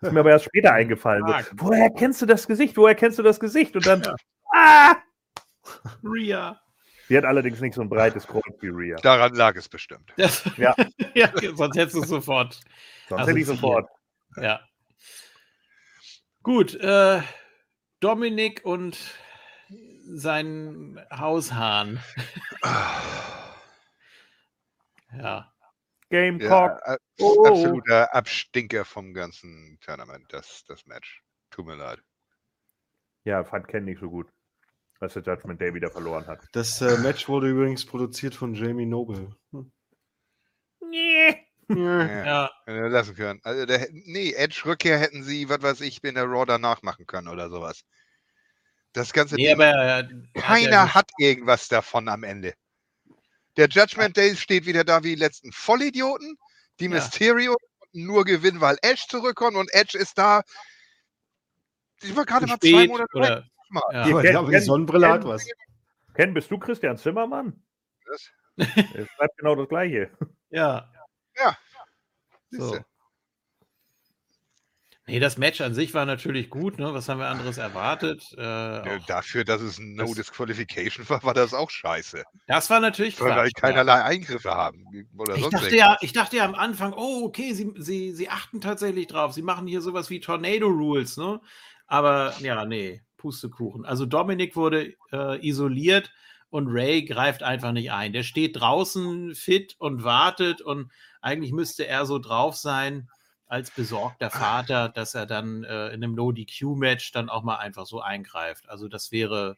[0.01, 1.23] Ist mir aber erst später eingefallen.
[1.27, 2.75] So, woher kennst du das Gesicht?
[2.77, 3.75] Woher kennst du das Gesicht?
[3.75, 4.15] Und dann, Ja.
[4.53, 4.95] ah!
[6.03, 6.59] Rhea.
[7.09, 8.95] Die hat allerdings nicht so ein breites Kreuz wie Rhea.
[8.97, 10.11] Daran lag es bestimmt.
[10.17, 10.75] Das, Ja.
[11.13, 12.53] ja, sonst hättest du es sofort.
[13.07, 13.87] Sonst Also hätte ich sofort.
[14.37, 14.59] Ja.
[16.43, 17.21] Gut, äh,
[17.99, 18.97] Dominik und
[20.07, 21.99] sein Haushahn.
[25.17, 25.51] Ja.
[26.09, 26.79] Gamecock.
[26.85, 27.45] Ja, Oh.
[27.45, 31.23] absoluter Abstinker vom ganzen Tournament, das, das Match.
[31.49, 32.01] Tut mir leid.
[33.23, 34.27] Ja, fand Ken nicht so gut,
[34.99, 36.45] als der Judgment Day wieder verloren hat.
[36.51, 39.33] Das äh, Match wurde übrigens produziert von Jamie Noble.
[39.51, 39.71] Hm.
[40.81, 41.47] Nee.
[41.69, 42.51] Ja.
[42.67, 43.39] Ja, lassen können.
[43.43, 47.07] Also der, nee, Edge Rückkehr hätten sie, was weiß ich, in der Raw danach machen
[47.07, 47.85] können oder sowas.
[48.95, 52.53] Das ganze nee, aber er hat keiner ja, hat irgendwas davon am Ende.
[53.57, 56.37] Der Judgment Day steht wieder da wie die letzten Vollidioten.
[56.79, 56.91] Die Ja.
[56.91, 57.57] Mysterio
[57.91, 60.43] nur gewinnen, weil Edge zurückkommt und Edge ist da.
[62.01, 63.21] Ich war gerade mal zwei Monate weg.
[63.21, 63.81] oder Mal.
[63.91, 64.07] ja.
[64.07, 65.45] Ja, aber die Ken- Sonnenbrille hat Ken- was.
[66.13, 67.61] Ken, bist du Christian Zimmermann?
[68.57, 70.09] Es bleibt genau das Gleiche.
[70.49, 70.89] ja.
[72.49, 72.65] Siehste.
[72.65, 72.79] So.
[75.07, 76.91] Nee, das Match an sich war natürlich gut, ne?
[76.93, 78.23] Was haben wir anderes erwartet?
[78.37, 82.23] Äh, auch, Dafür, dass es ein No das- Disqualification war, war das auch scheiße.
[82.47, 83.61] das war natürlich Weil wir Quatsch, ja.
[83.61, 84.83] keinerlei Eingriffe haben.
[85.15, 85.87] Oder Ich sonst dachte, irgendwas.
[85.91, 89.33] ja, ich dachte ja am Anfang, oh, okay, sie, sie, sie achten tatsächlich drauf.
[89.33, 91.39] Sie machen hier sowas wie Tornado Rules, ne?
[91.85, 93.85] Aber ja, nee, Pustekuchen.
[93.85, 96.11] Also Dominik wurde äh, isoliert
[96.49, 98.11] und Ray greift einfach nicht ein.
[98.11, 100.91] Der steht draußen fit und wartet und
[101.21, 103.07] eigentlich müsste er so drauf sein
[103.47, 108.01] als besorgter Vater, dass er dann äh, in einem No-DQ-Match dann auch mal einfach so
[108.01, 108.67] eingreift.
[108.69, 109.57] Also das wäre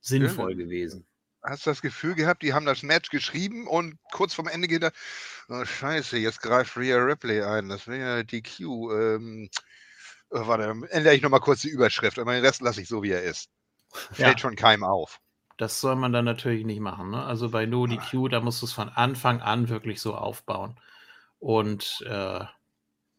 [0.00, 1.06] sinnvoll gewesen.
[1.42, 4.94] Hast du das Gefühl gehabt, die haben das Match geschrieben und kurz vorm Ende gedacht,
[5.48, 8.60] oh, scheiße, jetzt greift Rhea Ripley ein, das wäre ja DQ.
[8.60, 9.48] Ähm,
[10.30, 13.02] oh, warte, dann ändere ich nochmal kurz die Überschrift, aber den Rest lasse ich so,
[13.02, 13.48] wie er ist.
[13.92, 14.38] Fällt Ja.
[14.38, 15.20] schon keinem auf.
[15.56, 17.10] Das soll man dann natürlich nicht machen.
[17.10, 17.22] Ne?
[17.24, 20.78] Also bei No DQ, da musst du es von Anfang an wirklich so aufbauen.
[21.40, 22.44] Und äh,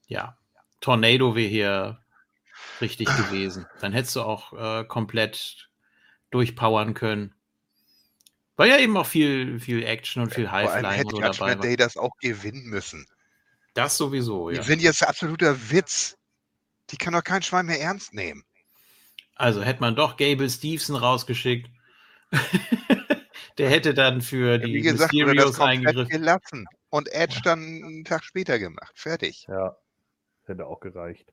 [0.10, 0.38] ja,
[0.82, 2.00] Tornado wäre hier
[2.82, 3.66] richtig gewesen.
[3.80, 5.70] Dann hättest du auch äh, komplett
[6.32, 7.34] durchpowern können.
[8.58, 11.66] Weil ja eben auch viel, viel Action und viel Highflying hätte so dabei Judgment war.
[11.66, 13.08] Day das auch gewinnen müssen.
[13.74, 14.60] Das sowieso, ja.
[14.60, 16.18] Die sind jetzt absoluter Witz.
[16.90, 18.44] Die kann doch kein Schwein mehr ernst nehmen.
[19.36, 21.70] Also hätte man doch Gable Stevenson rausgeschickt.
[23.58, 26.10] Der hätte dann für Ja, die Wie gesagt, das Mysterios komplett eingegriffen.
[26.10, 26.66] gelassen.
[26.90, 28.92] Und Edge dann einen Tag später gemacht.
[28.96, 29.46] Fertig.
[29.48, 29.78] Ja,
[30.50, 31.32] hätte auch gereicht.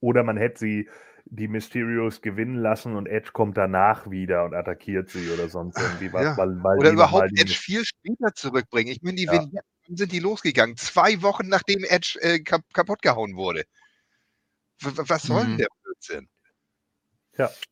[0.00, 0.88] Oder man hätte sie
[1.26, 6.12] die Mysterios gewinnen lassen und Edge kommt danach wieder und attackiert sie oder sonst irgendwie
[6.12, 6.22] was.
[6.24, 6.36] Ja.
[6.36, 8.90] Weil, weil Oder überhaupt die- Edge viel später zurückbringen.
[8.90, 9.32] Ich meine, die Ja.
[9.34, 10.76] Vignetten sind die losgegangen.
[10.76, 13.62] Zwei Wochen nachdem Edge äh, kap kaputt gehauen wurde.
[14.80, 15.58] W was soll denn Mhm.
[15.58, 16.28] der Blödsinn?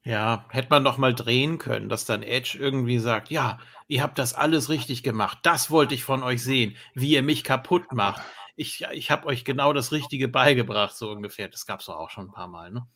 [0.05, 3.59] Ja, hätte man doch mal drehen können, dass dann Edge irgendwie sagt, ja,
[3.89, 5.39] ihr habt das alles richtig gemacht.
[5.43, 8.23] Das wollte ich von euch sehen, wie ihr mich kaputt macht.
[8.61, 11.49] Ich, ich habe euch genau das Richtige beigebracht, so ungefähr.
[11.49, 12.87] Das gab es doch auch schon ein paar Mal, ne?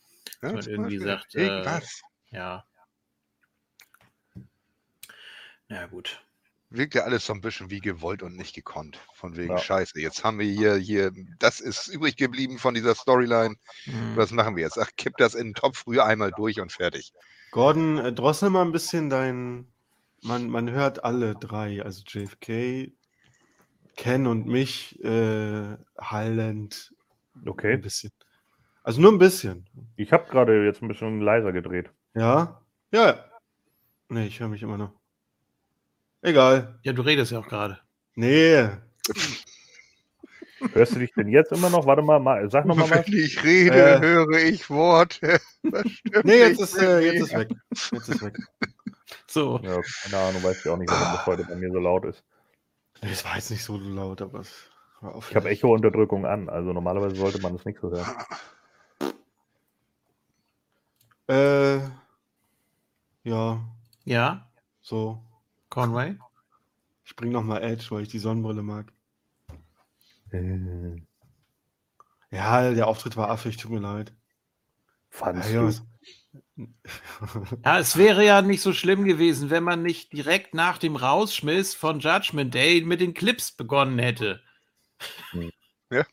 [0.42, 1.80] Ja, man irgendwie sagt, äh.
[2.30, 2.66] Ja.
[5.68, 6.20] Na gut.
[6.68, 8.98] wirkt ja alles so ein bisschen wie gewollt und nicht gekonnt.
[9.14, 9.58] Von wegen Ja.
[9.58, 9.98] Scheiße.
[10.00, 13.56] Jetzt haben wir hier, hier, das ist übrig geblieben von dieser Storyline.
[13.84, 14.16] Hm.
[14.16, 14.78] Was machen wir jetzt?
[14.78, 17.14] Ach, kipp das in den Topf früher einmal durch und fertig.
[17.52, 19.72] Gordon, äh, drossel mal ein bisschen dein.
[20.20, 22.92] Man, man hört alle drei, also JFK,
[23.96, 26.94] Ken und mich, äh, hallend
[27.46, 27.74] Okay.
[27.74, 28.10] ein bisschen.
[28.82, 29.66] Also nur ein bisschen.
[29.96, 31.90] Ich habe gerade jetzt ein bisschen leiser gedreht.
[32.14, 32.60] Ja?
[32.92, 33.24] Ja.
[34.08, 34.92] Nee, ich höre mich immer noch.
[36.22, 36.78] Egal.
[36.82, 37.78] Ja, du redest ja auch gerade.
[38.14, 38.68] Nee.
[40.72, 41.84] Hörst du dich denn jetzt immer noch?
[41.86, 43.06] Warte mal, mal sag nochmal was.
[43.06, 44.00] Wenn ich rede, Äh.
[44.00, 45.40] höre ich Worte.
[46.24, 47.48] Nee, jetzt ist, äh, jetzt ist weg.
[47.92, 48.36] Jetzt ist weg.
[49.26, 49.58] So.
[49.62, 52.22] Ja, keine Ahnung, weiß ich auch nicht, warum das heute bei mir so laut ist.
[53.00, 55.30] Es war jetzt nicht so laut, aber es war auf.
[55.30, 58.06] Ich habe Echo-Unterdrückung an, also normalerweise sollte man das nicht so hören.
[61.26, 61.78] Äh,
[63.22, 63.64] ja,
[64.04, 64.50] Ja,
[64.82, 65.24] so.
[65.70, 66.16] Conway?
[67.04, 68.92] Ich bring noch mal Edge, weil ich die Sonnenbrille mag.
[70.30, 70.96] Äh,
[72.30, 74.12] Ja, der Auftritt war affig, tut mir leid.
[75.10, 75.66] Fandst Ja, du?
[75.68, 75.82] was-
[77.64, 81.74] Ja, es wäre ja nicht so schlimm gewesen, wenn man nicht direkt nach dem Rausschmiss
[81.74, 84.40] von Judgment Day mit den Clips begonnen hätte.
[85.30, 85.50] Hm.
[85.90, 86.04] Ja.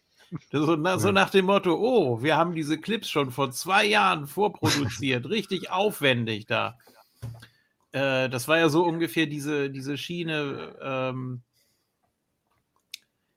[0.52, 1.12] So, na, so Ja.
[1.12, 6.46] nach dem Motto, oh, wir haben diese Clips schon vor zwei Jahren vorproduziert, richtig aufwendig
[6.48, 6.78] da.
[7.92, 10.76] Äh, das war ja so ungefähr diese, diese Schiene.
[10.82, 11.44] Ähm,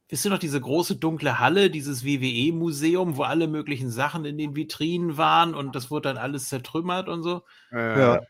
[0.08, 4.54] wisst ihr noch, diese große dunkle Halle, dieses WWE-Museum, wo alle möglichen Sachen in den
[4.56, 7.42] Vitrinen waren und das wurde dann alles zertrümmert und so?
[7.72, 8.20] Ja.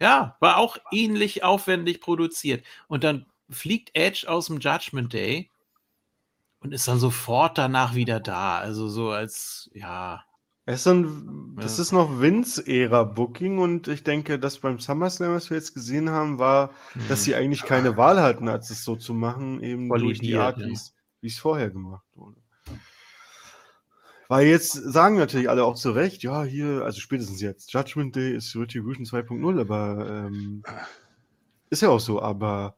[0.00, 2.64] Ja, war auch ähnlich aufwendig produziert.
[2.88, 5.50] Und dann fliegt Edge aus dem Judgment Day
[6.60, 8.58] und ist dann sofort danach wieder da.
[8.58, 10.24] Also so als, ja,
[10.64, 11.82] Es ist ein, das Ja.
[11.82, 16.72] ist noch Vince-Ära-Booking und ich denke, dass beim SummerSlam, was wir jetzt gesehen haben, war,
[17.08, 20.36] dass hm, sie eigentlich keine Wahl hatten, als es so zu machen, eben durch die
[20.36, 20.66] Art, ja.
[20.66, 22.40] wie es wie es vorher gemacht wurde.
[24.28, 28.34] Weil jetzt sagen natürlich alle auch zu Recht, ja, hier, also spätestens jetzt, Judgment Day
[28.34, 30.62] ist Retribution 2.0, aber ähm,
[31.70, 32.76] ist ja auch so, aber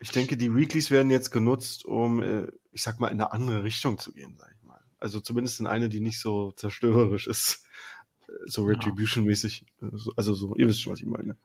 [0.00, 3.62] ich denke, die Weeklies werden jetzt genutzt, um, äh, ich sag mal, in eine andere
[3.64, 4.80] Richtung zu gehen, sag ich mal.
[4.98, 7.64] Also zumindest in eine, die nicht so zerstörerisch ist,
[8.46, 8.64] so.
[8.64, 9.66] Retribution-mäßig.
[9.92, 11.36] so- Also so, ihr wisst schon, was ich meine.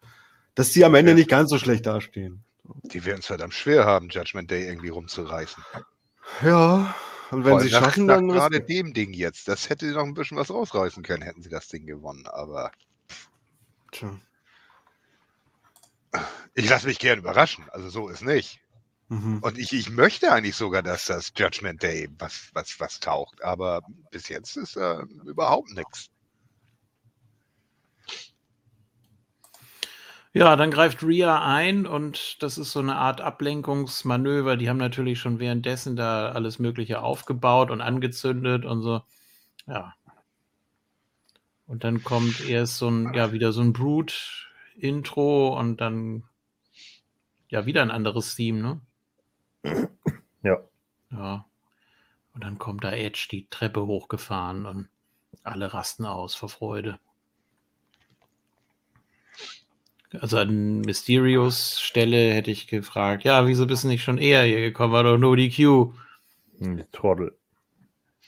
[0.55, 1.15] Dass die am Ende Ja.
[1.17, 2.43] nicht ganz so schlecht dastehen.
[2.83, 5.63] Die werden es verdammt schwer haben, Judgment Day irgendwie rumzureißen.
[6.41, 6.95] Ja,
[7.31, 8.27] und wenn Vor sie nach, schaffen, nach dann.
[8.27, 9.47] gerade dem Ding jetzt.
[9.47, 12.27] Das hätte noch ein bisschen was rausreißen können, hätten sie das Ding gewonnen.
[12.27, 12.71] Aber
[13.91, 14.19] Tja.
[16.53, 17.65] ich lasse mich gern überraschen.
[17.71, 18.59] Also so ist nicht.
[19.09, 19.39] Mhm.
[19.39, 23.43] Und ich, ich möchte eigentlich sogar, dass das Judgment Day was, was, was taucht.
[23.43, 23.81] Aber
[24.11, 26.09] bis jetzt ist äh, überhaupt nichts.
[30.35, 34.57] Ja, dann greift Rhea ein und das ist so eine Art Ablenkungsmanöver.
[34.57, 39.01] Die haben natürlich schon währenddessen da alles Mögliche aufgebaut und angezündet und so.
[39.65, 39.93] Ja.
[41.67, 46.23] Und dann kommt erst so ein, ja, wieder so ein Brute-Intro und dann
[47.47, 48.81] ja wieder ein anderes Theme,
[49.63, 49.87] ne?
[50.43, 50.57] Ja.
[51.11, 51.45] Ja.
[52.33, 54.89] Und dann kommt da Edge die Treppe hochgefahren und
[55.43, 56.99] alle rasten aus vor Freude.
[60.19, 64.61] Also an Mysterios Stelle hätte ich gefragt, ja, wieso bist du nicht schon eher hier
[64.61, 64.93] gekommen?
[64.93, 65.93] War doch nur die Q.
[66.59, 67.35] Hm, die Trottel.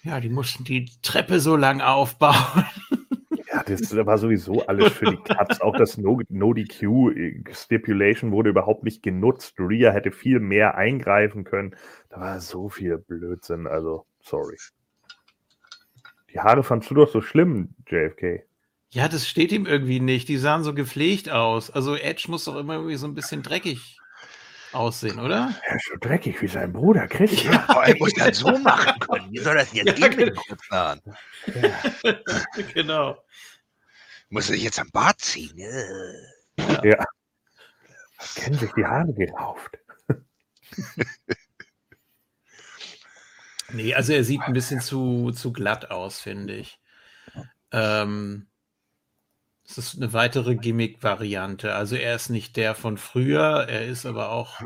[0.04, 2.36] Ja, die mussten die Treppe so lang aufbauen.
[3.50, 5.62] Ja, das war sowieso alles für die Cuts.
[5.62, 9.56] Auch das No- No-DQ-Stipulation wurde überhaupt nicht genutzt.
[9.58, 11.74] Rhea hätte viel mehr eingreifen können.
[12.10, 13.66] Da war so viel Blödsinn.
[13.66, 14.58] Also, sorry.
[16.32, 18.44] Die Haare fandst du doch so schlimm, JFK.
[18.92, 20.30] Ja, das steht ihm irgendwie nicht.
[20.30, 21.70] Die sahen so gepflegt aus.
[21.70, 23.98] Also Edge muss doch immer irgendwie so ein bisschen dreckig
[24.72, 25.54] aussehen, oder?
[25.66, 27.54] Er ist so dreckig wie sein Bruder Christian.
[27.54, 29.32] Ja, Vor allem muss das so machen können.
[29.32, 30.42] Wie soll das jetzt Ja, gehen mit genau.
[30.42, 31.02] kurzen Haaren?
[32.74, 33.24] genau.
[34.30, 35.58] Muss ich jetzt am Bart ziehen?
[35.58, 36.90] Äh.
[36.90, 37.06] Ja.
[38.36, 39.78] Kennen sich die Haare gerauft.
[43.74, 46.80] Nee, also er sieht ein bisschen zu, zu glatt aus, finde ich.
[47.72, 48.47] Ähm,
[49.68, 51.74] es ist eine weitere Gimmick-Variante.
[51.76, 54.62] Also er ist nicht der von früher, er ist aber auch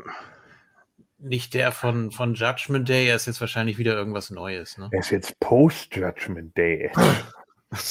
[1.18, 3.07] nicht der von, von Judgment Day.
[3.07, 4.78] Er ist jetzt wahrscheinlich wieder irgendwas Neues.
[4.78, 4.90] Ne?
[4.91, 6.91] Er ist jetzt Post-Judgment Day.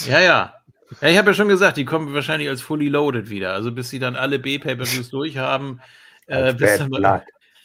[0.07, 0.55] Ja, ja.
[1.01, 3.55] Ja, ich habe ja schon gesagt, die kommen wahrscheinlich als fully loaded wieder.
[3.55, 5.81] Also bis sie dann alle B-Pay-Per-Views durchhaben.
[6.27, 7.01] Äh, bis dann mal-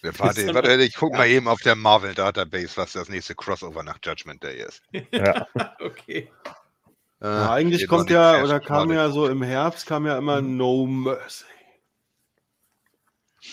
[0.02, 3.98] Warte, warte, ich guck mal eben auf der Marvel Database, was das nächste Crossover nach
[4.02, 4.82] Judgment Day ist.
[5.12, 5.46] Ja.
[5.80, 6.32] okay.
[7.26, 10.86] Äh, Ja, eigentlich kommt ja, oder kam ja so im Herbst, kam ja immer No
[10.86, 11.46] Mercy.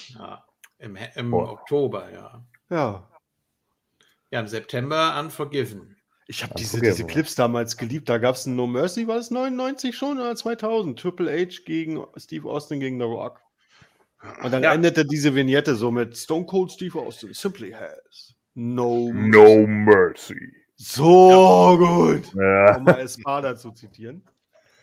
[0.09, 0.45] Ja.
[0.79, 1.33] Im, im.
[1.33, 2.45] Oktober, ja.
[2.69, 3.09] Ja.
[4.31, 5.97] Ja, im September Unforgiven.
[6.27, 7.07] Ich habe diese, diese.
[7.07, 8.09] Clips damals geliebt.
[8.09, 10.99] Da gab es ein No Mercy, war es 99 schon oder 2000?
[10.99, 13.41] Triple H gegen Steve Austin gegen The Rock.
[14.43, 14.73] Und dann Ja.
[14.73, 20.53] endete diese Vignette so mit Stone Cold Steve Austin simply has no, No mercy.
[20.85, 22.35] So gut.
[22.35, 22.77] Ja.
[22.77, 24.25] Um mal Espada zu zitieren.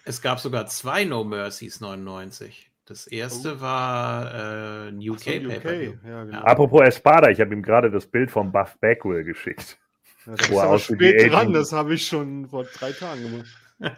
[0.05, 2.71] Es gab sogar zwei No Mercies 99.
[2.85, 5.65] Das erste war äh, ein UK, so, UK.
[6.05, 6.37] Ja, genau.
[6.37, 6.43] Ja.
[6.45, 9.77] Apropos Espada, ich habe ihm gerade das Bild von Buff Bagwell geschickt.
[10.25, 13.47] Ja, da Wo ist spät dran, das habe ich schon vor drei Tagen gemacht.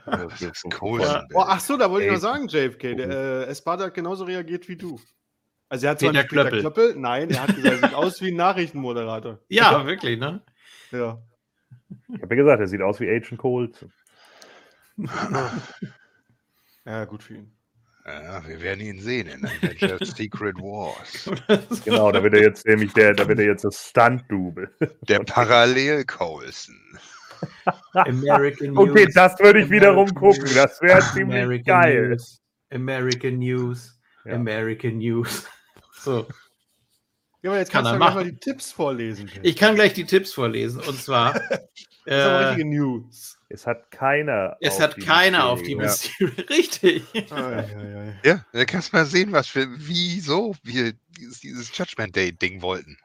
[0.06, 1.02] Das ist cool.
[1.02, 1.26] Ja.
[1.34, 2.96] Oh, ach so, da wollte ich noch sagen, JFK.
[2.96, 5.00] Der, äh, Espada hat genauso reagiert wie du.
[5.70, 6.60] Also er hat zwar Peter nicht Peter Klöppel.
[6.62, 9.40] Klöppel, nein, er hat gesagt, er sieht aus wie ein Nachrichtenmoderator.
[9.50, 10.42] Ja, wirklich, ne?
[10.92, 11.22] Ja.
[12.14, 13.86] Ich habe ja gesagt, er sieht aus wie Agent Cold.
[16.86, 17.52] Ja, gut für ihn.
[18.06, 21.30] Ja, wir werden ihn sehen in Avengers Secret Wars.
[21.86, 24.68] Genau, da wird er jetzt nämlich der, da wird er jetzt das Stunt-Double.
[25.08, 26.76] Der Parallel Colson.
[27.94, 29.14] American Okay, News.
[29.14, 30.42] das würde ich wiederum gucken.
[30.44, 30.56] News.
[30.56, 32.10] Das wäre ziemlich American geil.
[32.10, 32.42] News.
[32.72, 34.00] American News.
[34.26, 34.34] Ja.
[34.34, 35.48] American News.
[36.00, 36.26] So.
[37.44, 38.24] Ja, aber jetzt Kann kannst er du ja machen.
[38.24, 39.28] mal die Tipps vorlesen.
[39.28, 39.40] JFK.
[39.44, 40.80] Ich kann gleich die Tipps vorlesen.
[40.82, 41.34] Und zwar.
[41.50, 41.60] das
[42.06, 43.40] ist aber äh, richtige News.
[43.50, 44.58] Es hat keiner.
[44.62, 46.34] es auf hat die keiner auf die Mysterio.
[46.34, 46.50] Mysterio.
[46.50, 47.32] Richtig.
[47.32, 48.14] Ah, ja, ja, ja.
[48.24, 52.98] Ja, da kannst du mal sehen, was wir, wieso wir dieses, dieses Judgment Day-Ding wollten.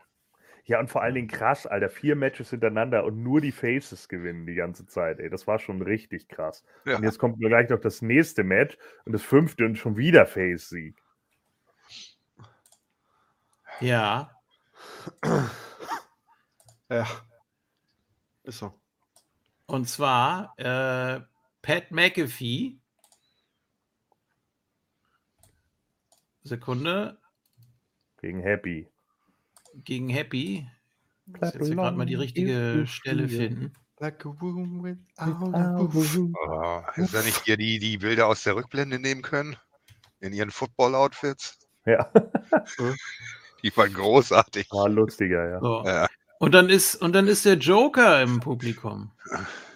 [0.67, 1.89] Ja, und vor allen Dingen krass, Alter.
[1.89, 5.31] Vier Matches hintereinander und nur die Faces gewinnen die ganze Zeit, ey.
[5.31, 6.65] Das war schon richtig krass.
[6.85, 6.97] Ja.
[6.97, 10.97] Und jetzt kommt gleich noch das nächste Match und das fünfte und schon wieder Face-Sieg.
[13.81, 14.31] Ja.
[16.89, 17.07] Ja.
[18.45, 18.73] Ist so.
[19.67, 21.21] Und zwar äh,
[21.63, 22.79] Pat McAfee.
[26.45, 27.19] Sekunde.
[28.21, 28.89] Gegen Happy.
[29.75, 30.69] Gegen Happy.
[31.27, 33.73] Ich muss jetzt hier gerade mal die richtige Stelle finden.
[33.99, 36.33] Like a room without.
[36.47, 39.57] Oh, hätten sie nicht hier die, die Bilder aus der Rückblende nehmen können?
[40.21, 41.59] In ihren Football-Outfits?
[41.87, 42.11] Ja,
[43.63, 44.71] Die waren großartig.
[44.71, 45.61] war lustiger, ja.
[45.61, 45.83] So.
[45.85, 46.07] Ja.
[46.39, 49.13] Und dann ist und dann ist der Joker im Publikum.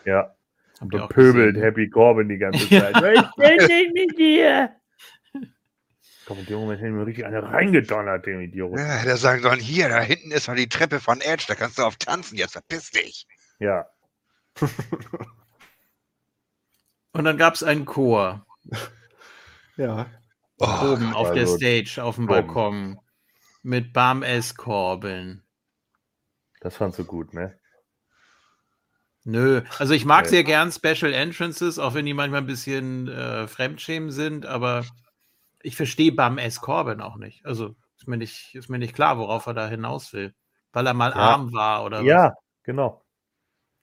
[0.05, 0.34] Ja,
[0.81, 1.62] Habt und pöbelt gesehen?
[1.67, 2.92] Happy Corbin die ganze Ja.
[2.92, 3.17] Zeit.
[3.17, 4.70] Ich bin nicht mit dir.
[6.26, 8.78] Komm, in dem Moment hätte mir richtig eine reingedonnert, dem Idiot.
[8.78, 11.55] Ja, hätte er sagen sollen, hier, da hinten ist noch die Treppe von Edge, da
[11.57, 13.26] kannst du auf tanzen, jetzt verpiss dich.
[13.59, 13.86] Ja,
[17.12, 18.47] Und dann gab es einen Chor
[19.76, 20.07] Ja.
[20.59, 22.26] Oh, oben auf der Stage auf dem.
[22.26, 22.99] Balkon
[23.63, 23.95] mit.
[24.57, 25.43] Corbin.
[26.61, 27.59] das fandst du gut, ne?
[29.25, 30.31] Nö, also ich mag Nee.
[30.31, 34.85] sehr gern Special Entrances, auch wenn die manchmal ein bisschen äh, Fremdschämen sind, aber
[35.63, 36.61] ich verstehe Bam S.
[36.61, 37.45] Corbin auch nicht.
[37.45, 40.35] Also ist mir nicht, ist mir nicht klar, worauf er da hinaus will.
[40.73, 41.17] Weil er mal Ja.
[41.17, 42.07] arm war oder was.
[42.07, 43.05] Ja, genau.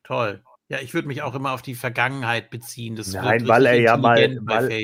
[0.03, 0.43] Toll.
[0.69, 2.95] Ja, ich würde mich auch immer auf die Vergangenheit beziehen.
[2.95, 4.79] Das Nein, weil er ja mal- weil-.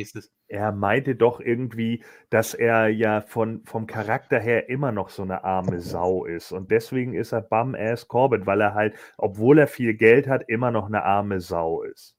[0.54, 5.44] Er meinte doch irgendwie, dass er ja von, vom Charakter her immer noch so eine
[5.44, 6.52] arme Sau ist.
[6.52, 10.70] Und deswegen ist er Bum-Ass Corbett, weil er halt, obwohl er viel Geld hat, immer
[10.70, 12.16] noch eine arme Sau ist.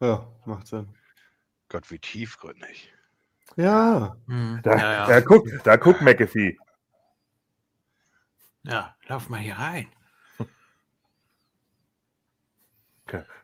[0.00, 0.88] Ja, macht Sinn.
[1.70, 2.92] Gott, wie tiefgründig.
[3.56, 4.18] Ja.
[4.26, 5.06] Hm, Da, ja, ja.
[5.06, 6.58] da guckt, da guckt McAfee.
[8.64, 9.88] ja, lauf mal hier rein.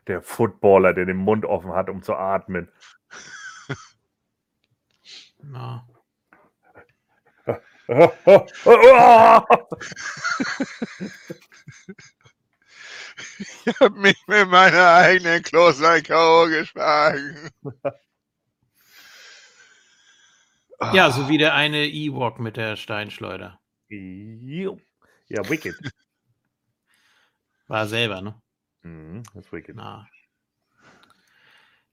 [0.07, 2.69] Der Footballer, der den Mund offen hat, um zu atmen.
[5.47, 5.87] Na.
[7.87, 7.95] Ich
[13.79, 16.47] hab mich mit meiner eigenen Kloster K.O.
[16.47, 17.51] geschlagen.
[20.93, 23.59] Ja, so wie der eine Ewok mit der Steinschleuder.
[23.87, 24.71] Ja,
[25.49, 25.75] Wicked.
[27.67, 28.41] War er selber, ne?
[28.81, 29.75] Mhm, das ist Wicked.
[29.75, 30.07] Na.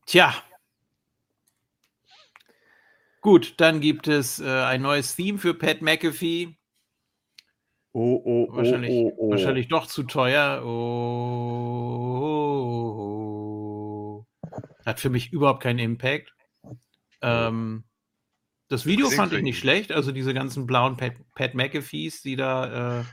[0.06, 0.34] Tja.
[3.22, 6.58] Gut, dann gibt es äh, ein neues Theme für Pat McAfee.
[7.92, 9.30] Oh, oh, oh, Wahrscheinlich, oh, oh.
[9.30, 10.64] wahrscheinlich doch zu teuer.
[10.64, 11.06] Oh,
[14.84, 16.34] Hat für mich überhaupt keinen Impact.
[17.20, 17.84] Ähm,
[18.66, 19.92] das Video Klingt fand ich nicht schlecht.
[19.92, 23.04] Also diese ganzen blauen Pat, Pat McAfees, die da äh,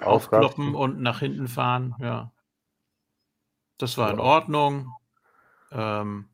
[0.00, 1.94] aufkloppen und nach hinten fahren.
[2.00, 2.32] Ja.
[3.76, 4.20] Das war in.
[4.20, 4.90] Ordnung.
[5.70, 6.31] Ähm,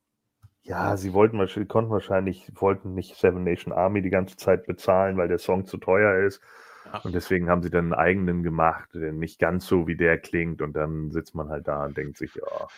[0.69, 5.17] Ja, sie wollten wahrscheinlich, konnten wahrscheinlich, wollten nicht Seven Nation Army die ganze Zeit bezahlen,
[5.17, 6.43] weil der Song zu teuer ist.
[6.85, 6.99] Ja.
[7.01, 10.61] Und deswegen haben sie dann einen eigenen gemacht, der nicht ganz so wie der klingt.
[10.61, 12.69] Und dann sitzt man halt da und denkt sich, ja,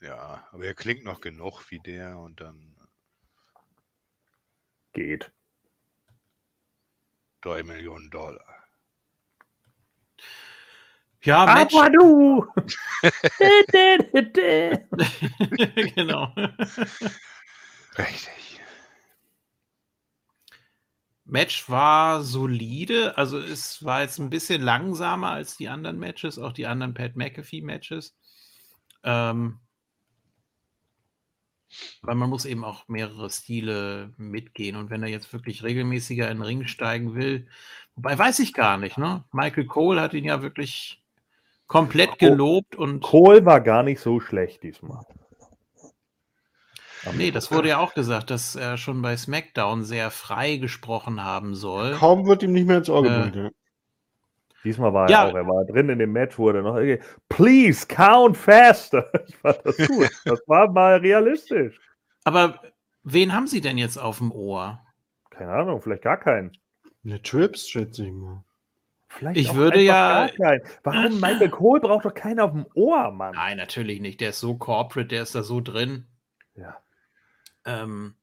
[0.00, 2.76] Ja, aber er klingt noch genug wie der und dann.
[4.92, 5.32] geht.
[7.42, 8.59] 3 Millionen Dollar.
[11.22, 11.74] Ja, Match.
[11.74, 12.46] Aber du!
[15.94, 16.32] genau.
[17.98, 18.60] Richtig.
[21.24, 26.52] Match war solide, also es war jetzt ein bisschen langsamer als die anderen Matches, auch
[26.52, 28.16] die anderen Pat McAfee Matches.
[29.04, 29.60] Ähm,
[32.02, 36.38] weil man muss eben auch mehrere Stile mitgehen und wenn er jetzt wirklich regelmäßiger in
[36.38, 37.46] den Ring steigen will,
[37.94, 39.24] wobei weiß ich gar nicht, ne?
[39.32, 40.99] Michael Cole hat ihn ja wirklich
[41.70, 45.04] komplett gelobt und Kohl war gar nicht so schlecht diesmal.
[47.14, 51.54] nee, das wurde ja auch gesagt, dass er schon bei SmackDown sehr frei gesprochen haben
[51.54, 51.94] soll.
[51.94, 53.36] Kaum wird ihm nicht mehr ins Ohr Äh, gebracht.
[53.36, 53.50] Ja.
[54.64, 55.22] Diesmal war Ja.
[55.26, 59.08] er auch, er war drin in dem Match, er noch, irgendwie, please count faster.
[59.28, 60.10] Ich fand das gut.
[60.24, 61.80] Das war mal realistisch.
[62.24, 62.60] Aber
[63.04, 64.80] wen haben sie denn jetzt auf dem Ohr?
[65.30, 66.50] Keine Ahnung, vielleicht gar keinen.
[67.04, 68.42] Eine Trips, schätze ich mal.
[69.12, 70.28] Vielleicht Ich auch würde ja-.
[70.84, 73.34] Warum Michael Cole braucht doch keinen auf dem Ohr, Mann?
[73.34, 74.20] Nein, natürlich nicht.
[74.20, 76.06] Der ist so corporate, der ist da so drin.
[76.54, 76.76] Ja.
[77.64, 78.14] Ähm,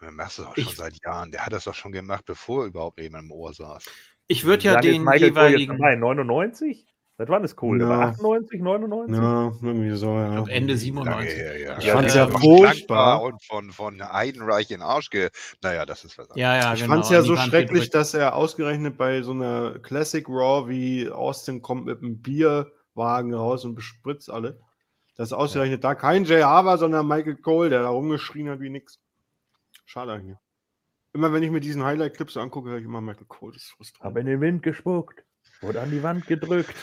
[0.00, 1.32] Der machst du doch Ich- schon seit Jahren.
[1.32, 3.84] Der hat das doch schon gemacht, bevor überhaupt jemand im Ohr saß.
[4.28, 5.96] ich würde ja ist den Michael Cole jetzt jeweiligen dabei?
[5.96, 6.86] 99?
[7.18, 8.08] Seit wann ist war Ja.
[8.08, 9.16] 98, 99?
[9.16, 10.28] Ja, irgendwie so, ja.
[10.28, 11.36] ich glaub, Ende Lange 97.
[11.38, 11.78] her, ja.
[11.78, 13.22] Ich Ja, fand's äh, ja furchtbar.
[13.22, 15.30] Und von, von Heidenreich in den Arsch ge...
[15.62, 16.40] Naja, das ist was anderes.
[16.40, 16.92] Ja, ja, Ich genau.
[16.92, 21.62] fand es ja so schrecklich, dass er ausgerechnet bei so einer Classic Raw wie Austin
[21.62, 24.60] kommt mit einem Bierwagen raus und bespritzt alle.
[25.16, 29.00] Dass ausgerechnet da kein JR war, sondern Michael Cole, der da rumgeschrien hat wie nix.
[29.86, 30.36] Schade eigentlich.
[31.14, 33.54] Immer wenn ich mir diesen Highlight-Clip so angucke, höre ich immer Michael Cole.
[33.54, 34.04] Das ist frustrierend.
[34.04, 35.24] Hab in den Wind gespuckt.
[35.62, 36.74] Wurde an die Wand gedrückt.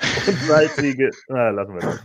[0.26, 1.10] Und salzige.
[1.28, 2.00] Na, lassen wir das.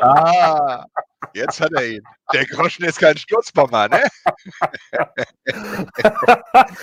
[0.00, 0.86] Ah,
[1.34, 2.02] jetzt hat er ihn.
[2.32, 4.02] Der Groschen ist kein Sturzbomber, ne?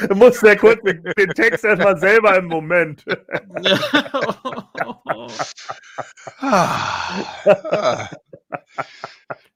[0.16, 3.04] Muss der kurz den, den Text erstmal selber im Moment.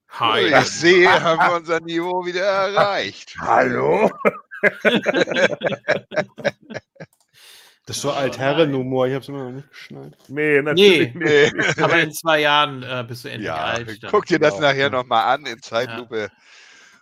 [0.10, 0.46] Hi.
[0.46, 3.36] ich sehe, haben wir unser Niveau wieder erreicht.
[3.40, 4.10] Hallo?
[7.88, 10.16] Das ist so Altherren-Humor, ich habe es immer noch nicht geschnallt.
[10.28, 11.50] Nee, natürlich Nee.
[11.52, 11.80] nicht.
[11.82, 14.04] Aber in zwei Jahren äh, bist du endlich Ja, alt.
[14.04, 14.68] dann- guck dir das genau.
[14.68, 16.30] nachher nochmal an in Zeitlupe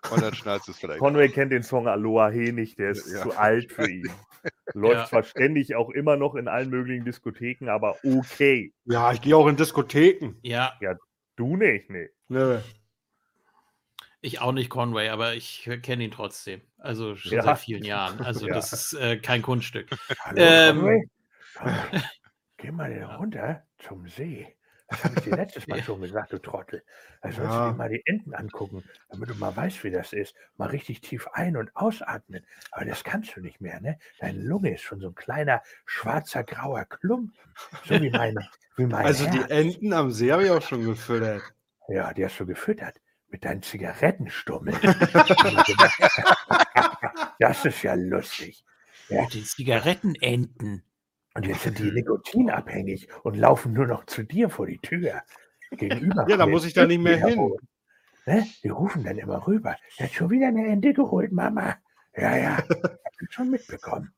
[0.10, 1.00] und dann schnallst du es vielleicht.
[1.00, 3.22] Conway kennt den Song Aloha He nicht, der ist Ja.
[3.24, 4.10] zu alt für ihn.
[4.74, 5.06] Läuft Ja.
[5.08, 8.74] zwar ständig auch immer noch in allen möglichen Diskotheken, aber okay.
[8.86, 10.36] Ja, ich gehe auch in Diskotheken.
[10.44, 10.74] Ja,
[11.36, 12.10] Du nicht, nee.
[12.30, 12.64] Ne,
[14.22, 16.62] ich auch nicht Conway, aber ich kenne ihn trotzdem.
[16.78, 17.44] Also schon Ja.
[17.44, 18.20] seit vielen Jahren.
[18.22, 18.56] Also Ja.
[18.56, 19.90] das ist äh, kein Kunststück.
[20.24, 21.04] Hallo, Ähm, Conway?
[21.56, 22.02] Conway,
[22.58, 24.56] Geh mal runter zum See.
[24.90, 25.84] Das habe ich dir letztes Mal Ja.
[25.84, 26.84] schon gesagt, du Trottel.
[27.22, 27.66] Da sollst Ja.
[27.68, 30.36] du dir mal die Enten angucken, damit du mal weißt, wie das ist.
[30.58, 32.46] Mal richtig tief ein- und ausatmen.
[32.72, 33.98] Aber das kannst du nicht mehr, ne?
[34.20, 37.34] Deine Lunge ist schon so ein kleiner, schwarzer, grauer Klumpen.
[37.86, 38.40] So wie meine,
[38.76, 39.52] wie mein Also die Herz.
[39.52, 41.44] Enten am See habe ich auch schon gefüttert.
[41.88, 42.98] Ja, die hast du gefüttert
[43.30, 44.78] mit deinen Zigarettenstummeln.
[47.40, 48.64] das ist ja lustig.
[49.10, 50.84] Ja, Die Zigarettenenten.
[51.34, 55.22] und jetzt sind die nikotinabhängig und laufen nur noch zu dir vor die Tür.
[55.72, 56.26] Gegenüber.
[56.28, 57.56] Ja, da muss den ich da nicht mehr hin.
[58.26, 58.48] Ne?
[58.64, 59.76] Die rufen dann immer rüber.
[59.98, 61.78] Der hat schon wieder eine Ente geholt, Mama.
[62.16, 64.14] Ja, ja, hab ich schon mitbekommen.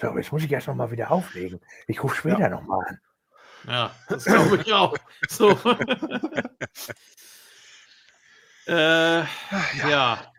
[0.00, 1.60] So, jetzt muss ich erst noch mal wieder auflegen.
[1.86, 2.98] Ich rufe später noch mal an.
[3.66, 4.96] Ja, das glaube ich auch.
[5.28, 5.50] So.
[8.66, 9.22] äh,
[9.88, 10.32] ja.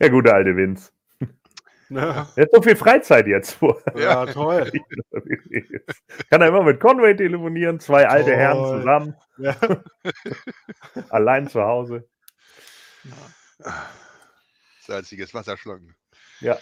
[0.00, 0.90] Der gute alte Vince.
[1.90, 3.60] Ja, Er hat so viel Freizeit jetzt.
[3.62, 4.70] Wo ja toll.
[6.30, 9.54] Kann er immer mit Conway telefonieren, zwei alte Herren zusammen, Ja.
[11.10, 12.08] allein zu Hause.
[14.80, 15.94] Salziges Wasser schlucken.
[16.40, 16.58] Ja.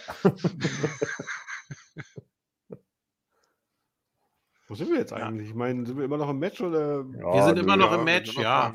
[4.71, 5.49] Wo sind wir jetzt eigentlich?
[5.49, 7.03] Ich meine, sind wir immer noch im Match oder?
[7.05, 8.73] Wir sind immer noch im Match, ja.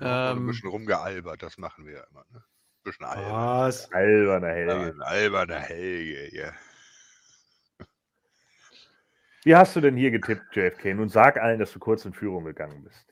[0.00, 2.24] Ähm, ein bisschen rumgealbert, das machen wir ja immer.
[2.32, 2.38] Ne?
[2.38, 3.30] Ein bisschen albern.
[3.30, 3.92] Was?
[3.92, 4.72] Alberner Helge.
[4.72, 6.50] Ein alberner Helge, ja.
[9.42, 10.94] Wie hast du denn hier getippt, JFK?
[10.94, 13.04] Nun sag allen, dass du kurz in Führung gegangen bist.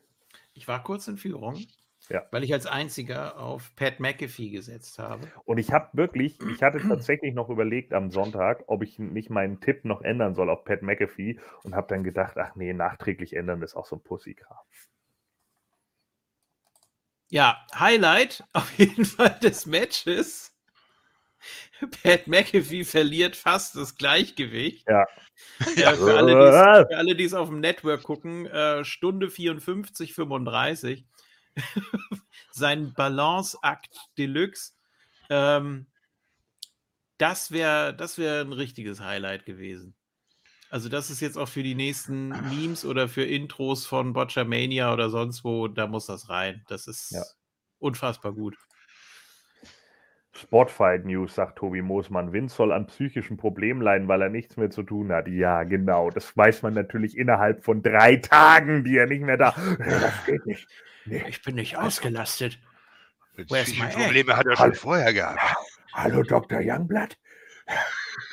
[0.54, 1.62] Ich war kurz in Führung,
[2.08, 2.26] Ja.
[2.31, 5.26] weil ich als einziger auf Pat McAfee gesetzt habe.
[5.44, 9.60] Und ich habe wirklich, ich hatte tatsächlich noch überlegt am Sonntag, ob ich nicht meinen
[9.60, 13.62] Tipp noch ändern soll auf Pat McAfee und habe dann gedacht, ach nee, nachträglich ändern
[13.62, 14.58] ist auch so ein Pussykram.
[17.32, 20.55] Ja, Highlight auf jeden Fall des Matches.
[22.02, 24.89] Pat McAfee verliert fast das Gleichgewicht.
[24.89, 25.06] Ja.
[25.76, 31.05] Ja, für, alle, die es auf dem Network gucken, äh, Stunde 54, 35.
[32.52, 34.72] Sein Balanceakt Deluxe
[35.31, 35.86] Ähm,
[37.18, 39.94] das wäre das wär ein richtiges Highlight gewesen.
[40.70, 45.10] Also, das ist jetzt auch für die nächsten Memes oder für Intros von Botchamania oder
[45.10, 46.64] sonst wo, da muss das rein.
[46.68, 47.22] Das ist Ja.
[47.78, 48.56] unfassbar gut.
[50.34, 52.32] Spotfight News, sagt Tobi Moosmann.
[52.32, 55.28] Vince soll an psychischen Problemen leiden, weil er nichts mehr zu tun hat.
[55.28, 56.10] Ja, genau.
[56.10, 59.55] Das weiß man natürlich innerhalb von drei Tagen, die er nicht mehr da.
[59.78, 60.66] Das geht nicht.
[61.05, 61.24] Nee.
[61.28, 62.58] Ich bin nicht ausgelastet.
[63.36, 63.98] Where's Psychische?
[63.98, 64.72] Probleme hat er Hallo.
[64.72, 65.40] schon vorher gehabt.
[65.92, 66.60] Hallo, Dr.
[66.62, 67.16] Youngblood?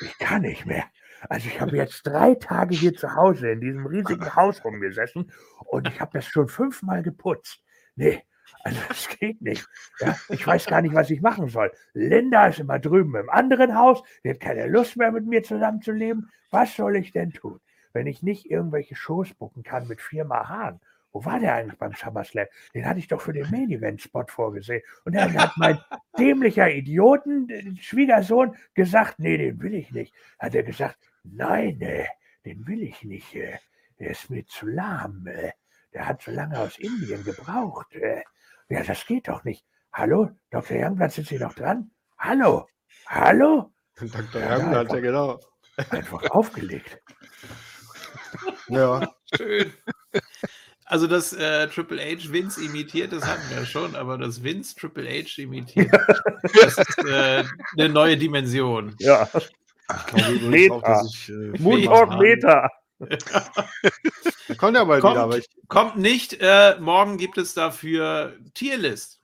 [0.02, 0.84] Ich kann nicht mehr.
[1.28, 5.30] Also ich habe jetzt drei Tage hier zu Hause in diesem riesigen Haus rumgesessen
[5.66, 7.62] und ich habe das schon fünfmal geputzt.
[7.94, 8.22] Nee,
[8.64, 9.66] also das geht nicht.
[9.98, 11.72] Ja, ich weiß gar nicht, was ich machen soll.
[11.92, 16.30] Linda ist immer drüben im anderen Haus, die hat keine Lust mehr mit mir zusammenzuleben.
[16.50, 17.60] Was soll ich denn tun,
[17.92, 20.80] wenn ich nicht irgendwelche Shows bucken kann mit Firma Hahn?
[21.12, 22.46] Wo war der eigentlich beim SummerSlam?
[22.74, 24.82] Den hatte ich doch für den Main Event Spot vorgesehen.
[25.04, 25.78] Und dann hat mein
[26.18, 30.14] dämlicher Idioten, äh, Schwiegersohn, gesagt, nee, den will ich nicht.
[30.38, 32.06] Hat er gesagt, nein, äh,
[32.44, 33.34] den will ich nicht.
[33.34, 33.58] Äh,
[33.98, 35.26] der ist mir zu lahm.
[35.26, 35.52] Äh,
[35.92, 37.96] der hat so lange aus Indien gebraucht.
[38.68, 39.66] Ja, das geht doch nicht.
[39.92, 40.76] Hallo, Dr.
[40.76, 41.90] Youngblood, sind Sie noch dran?
[42.16, 42.68] Hallo?
[43.06, 43.72] Hallo?
[43.96, 44.40] Dr.
[44.40, 45.40] Ja, Young hat ja genau.
[45.90, 47.02] Einfach aufgelegt.
[48.68, 49.12] Ja.
[49.34, 49.72] Schön.
[50.90, 55.08] Also, dass äh, Triple H Vince imitiert, das hatten wir schon, aber dass Vince Triple
[55.08, 55.88] H imitiert,
[56.60, 57.44] das ist äh,
[57.78, 58.96] eine neue Dimension.
[58.98, 60.74] Ja, Ich glaube übrigens Meta.
[60.74, 61.28] auch, dass ich.
[61.28, 62.70] Äh, Moontalk Meta.
[64.58, 65.14] kommt ja bald Kommt.
[65.14, 65.48] wieder, aber ich.
[65.68, 69.20] Kommt nicht, äh, morgen gibt es dafür Tierlist.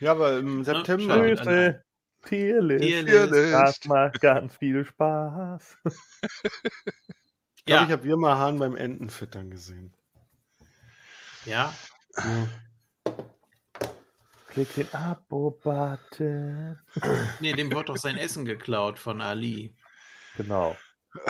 [0.00, 1.14] Ja, aber im September.
[1.14, 1.34] schade.
[1.36, 1.84] Grüße.
[2.28, 2.84] Tierlist.
[2.84, 3.52] Tierlist.
[3.52, 5.76] Das macht ganz viel Spaß.
[5.84, 9.92] Ich glaube, Ja, ich habe Wirma Hahn beim Entenfüttern gesehen.
[11.44, 11.72] Ja.
[12.16, 12.48] Ja.
[14.48, 16.78] Klick den Abo-Button.
[17.40, 19.74] Nee, dem wird doch sein Essen geklaut von Ali.
[20.36, 20.76] Genau.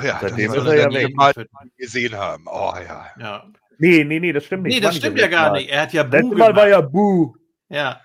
[0.02, 1.33] Ja, Seitdem das er ja dann jeden Mal
[1.76, 2.44] gesehen haben.
[2.47, 3.10] Oh ja.
[3.18, 3.51] Ja.
[3.78, 4.75] Nee, nee, nee, das stimmt nicht.
[4.75, 5.70] Nee, das nicht stimmt ja gar letzte nicht.
[5.73, 6.10] Er hat ja Mal.
[6.10, 7.34] Buh Letztes Mal war ja Boo.
[7.70, 8.01] Ja,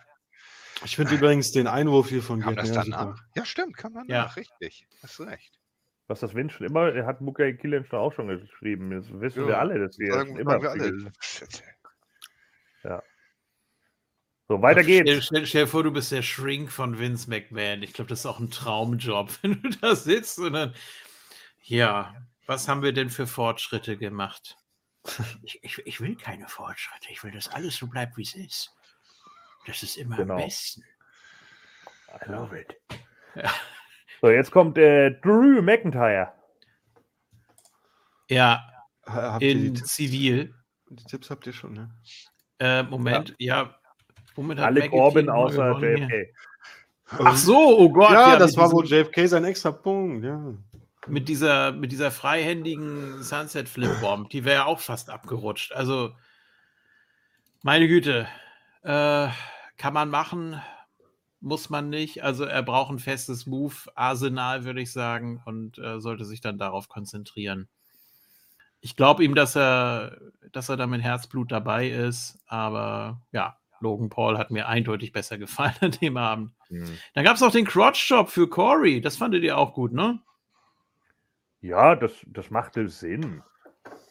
[0.85, 2.99] Ich finde übrigens den Einwurf hier von Gerd das danach?
[3.07, 3.15] super.
[3.35, 4.23] Ja, stimmt, kam danach, Ja.
[4.23, 4.87] richtig.
[5.03, 5.59] Hast recht.
[6.07, 8.89] Was das Wünschen immer, er hat Mukai Killen schon auch schon geschrieben.
[8.91, 11.11] Das wissen Ja, wir alle, dass wir Sagen, immer sagen wir alle.
[14.51, 15.25] So, weiter Stell, geht's.
[15.27, 17.83] stell, stell dir vor, du bist der Shrink von Vince McMahon.
[17.83, 20.73] Ich glaube, das ist auch ein Traumjob, wenn du da sitzt und dann,
[21.63, 22.15] ja,
[22.47, 24.57] was haben wir denn für Fortschritte gemacht?
[25.43, 27.09] Ich, ich, ich will keine Fortschritte.
[27.11, 28.75] Ich will, dass alles so bleibt, wie es ist.
[29.67, 30.35] Das ist immer Genau.
[30.35, 30.83] am besten.
[32.11, 32.75] I love it.
[33.35, 33.53] Ja.
[34.21, 36.33] So, jetzt kommt äh, Drew McIntyre.
[38.29, 38.65] Ja,
[39.07, 40.55] Ha- Habt die, in Tipps- zivil.
[40.89, 41.95] die Tipps habt ihr schon, ne?
[42.59, 43.78] Äh, Moment, ja.
[44.39, 46.09] Womit Corbin mal außer gewonnen?
[46.09, 46.33] JFK.
[47.11, 48.11] Ach so, oh Gott.
[48.11, 50.53] ja, das mit war wohl JFK sein extra Punkt, ja.
[51.07, 55.73] mit dieser, mit dieser freihändigen Sunset Flip Bomb, die wäre ja auch fast abgerutscht.
[55.73, 56.11] Also,
[57.63, 58.27] meine Güte,
[58.83, 59.27] äh,
[59.77, 60.61] kann man machen,
[61.41, 62.23] muss man nicht.
[62.23, 66.87] Also, er braucht ein festes Move-Arsenal, würde ich sagen, und äh, sollte sich dann darauf
[66.87, 67.67] konzentrieren.
[68.79, 70.17] Ich glaube ihm, dass er,
[70.53, 75.37] dass er da mit Herzblut dabei ist, aber ja, Logan Paul hat mir eindeutig besser
[75.37, 76.51] gefallen an dem Abend.
[76.67, 76.85] Hm.
[77.13, 79.01] Dann gab es noch den Crotch-Job für Corey.
[79.01, 80.19] Das fandet ihr auch gut, ne?
[81.61, 83.43] Ja, das, das machte Sinn.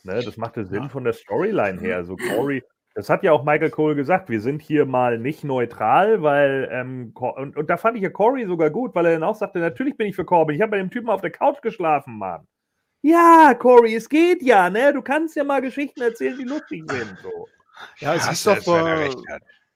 [0.05, 0.88] Ne, das machte Sinn Ja.
[0.88, 2.05] von der Storyline her.
[2.05, 2.62] So Corey,
[2.94, 7.12] das hat ja auch Michael Cole gesagt, wir sind hier mal nicht neutral, weil, ähm,
[7.14, 9.97] und, und da fand ich ja Corey sogar gut, weil er dann auch sagte, natürlich
[9.97, 10.56] bin ich für Corbin.
[10.56, 12.47] Ich habe bei dem Typen auf der Couch geschlafen, Mann.
[13.02, 14.92] Ja, Corey, es geht ja, ne?
[14.92, 17.16] Du kannst ja mal Geschichten erzählen, die lustig sind.
[17.22, 17.48] So.
[18.00, 19.18] Ja, es Ja, hieß doch selbst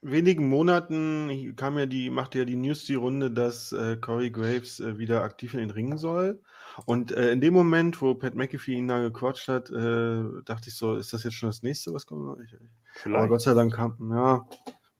[0.03, 4.79] wenigen Monaten, kam ja die, machte ja die News die Runde, dass äh, Corey Graves
[4.79, 6.41] äh, wieder aktiv in den Ringen soll.
[6.85, 10.75] Und äh, in dem Moment, wo Pat McAfee ihn da gequatscht hat, äh, dachte ich
[10.75, 12.39] so, ist das jetzt schon das nächste, was kommt?
[12.43, 13.29] Ich, aber Vielleicht.
[13.29, 14.45] Gott sei Dank kam, ja,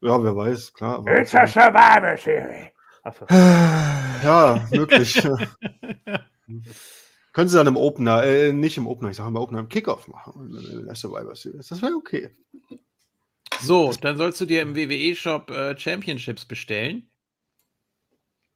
[0.01, 0.97] ja, wer weiß, klar.
[0.97, 2.69] Aber It's a Survivor Series.
[4.23, 5.21] Ja, möglich.
[7.33, 10.07] Können Sie dann im Opener, äh, nicht im Opener, ich sage mal Opener, im Kickoff
[10.07, 10.55] machen.
[10.71, 11.67] in der Survivor Series.
[11.67, 12.29] Das wäre okay.
[13.63, 17.09] So, dann sollst du dir im WWE-Shop äh, Championships bestellen.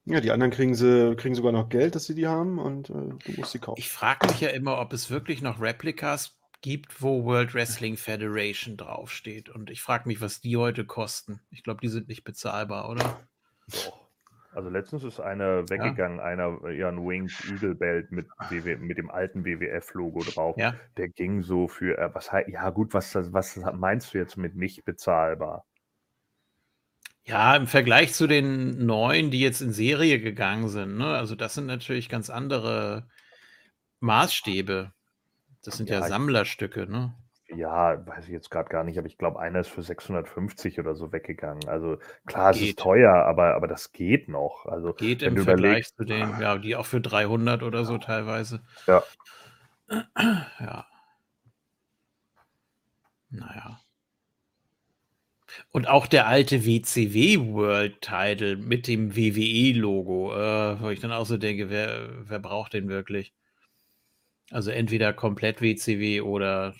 [0.06, 2.94] Ja, die anderen kriegen sie, kriegen sogar noch Geld, dass sie die haben und äh,
[2.94, 3.80] du musst sie kaufen.
[3.80, 8.78] Ich frage mich ja immer, ob es wirklich noch Replikas gibt, wo World Wrestling Federation
[8.78, 9.50] draufsteht.
[9.50, 11.42] Und ich frage mich, was die heute kosten.
[11.52, 13.28] Ich glaube, die sind nicht bezahlbar, oder?
[14.54, 18.98] Also letztens ist einer weggegangen, einer, äh, ja, ein Winged Eagle Belt mit, WW, mit
[18.98, 20.58] dem alten WWF-Logo drauf.
[20.58, 20.76] Ja.
[20.98, 24.86] Der ging so für, äh, was ja gut, was, was meinst du jetzt mit nicht
[24.86, 25.66] bezahlbar?
[27.24, 31.08] Ja, im Vergleich zu den neun, die jetzt in Serie gegangen sind, ne?
[31.08, 33.10] Also das sind natürlich ganz andere
[34.00, 34.94] Maßstäbe.
[35.62, 37.14] Das sind ja, Ja, Sammlerstücke, ne?
[37.50, 40.96] Ja, weiß ich jetzt gerade gar nicht, aber ich glaube, einer ist für 650 oder
[40.96, 41.68] so weggegangen.
[41.70, 42.70] Also klar, es Geht.
[42.70, 44.66] ist teuer, aber, aber das geht noch.
[44.66, 48.62] Also Geht im Vergleich zu den, ja, die auch für 300 oder so teilweise.
[48.86, 49.04] Ja.
[50.60, 50.86] Ja.
[53.30, 53.80] Naja.
[55.72, 61.26] Und auch der alte WCW World Title mit dem WWE-Logo, äh, wo ich dann auch
[61.26, 63.34] so denke, wer, wer braucht den wirklich?
[64.52, 66.74] Also entweder komplett WCW oder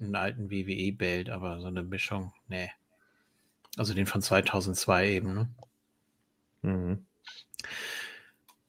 [0.00, 2.70] einen alten WWE-Belt, aber so eine Mischung, nee.
[3.76, 5.48] Also den von 2002 eben, ne?
[6.62, 7.06] Mhm.